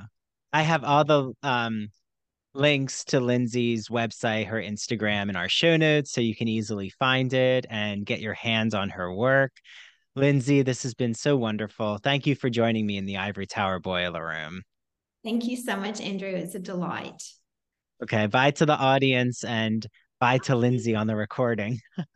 I 0.52 0.62
have 0.62 0.84
all 0.84 1.04
the 1.04 1.34
um 1.44 1.90
links 2.56 3.04
to 3.06 3.20
Lindsay's 3.20 3.90
website, 3.90 4.48
her 4.48 4.62
Instagram, 4.62 5.28
and 5.28 5.38
our 5.38 5.50
show 5.50 5.78
notes 5.78 6.12
so 6.12 6.22
you 6.22 6.36
can 6.36 6.48
easily 6.48 6.90
find 6.90 7.34
it 7.34 7.66
and 7.70 8.06
get 8.06 8.22
your 8.22 8.34
hands 8.34 8.74
on 8.74 8.90
her 8.90 9.14
work. 9.14 9.52
Lindsay, 10.16 10.62
this 10.62 10.84
has 10.84 10.94
been 10.94 11.14
so 11.14 11.36
wonderful. 11.36 11.98
Thank 11.98 12.26
you 12.26 12.36
for 12.36 12.50
joining 12.50 12.86
me 12.86 12.98
in 12.98 13.06
the 13.06 13.18
Ivory 13.18 13.46
Tower 13.48 13.80
Boiler 13.80 14.26
Room. 14.26 14.64
Thank 15.24 15.46
you 15.46 15.58
so 15.58 15.76
much, 15.76 16.00
Andrew. 16.00 16.30
It's 16.30 16.56
a 16.56 16.60
delight. 16.60 17.22
Okay, 18.02 18.28
bye 18.28 18.52
to 18.52 18.66
the 18.66 18.78
audience 18.78 19.44
and 19.44 19.86
bye 20.20 20.38
to 20.40 20.56
Lindsay 20.56 20.96
on 20.96 21.08
the 21.08 21.16
recording. 21.16 21.80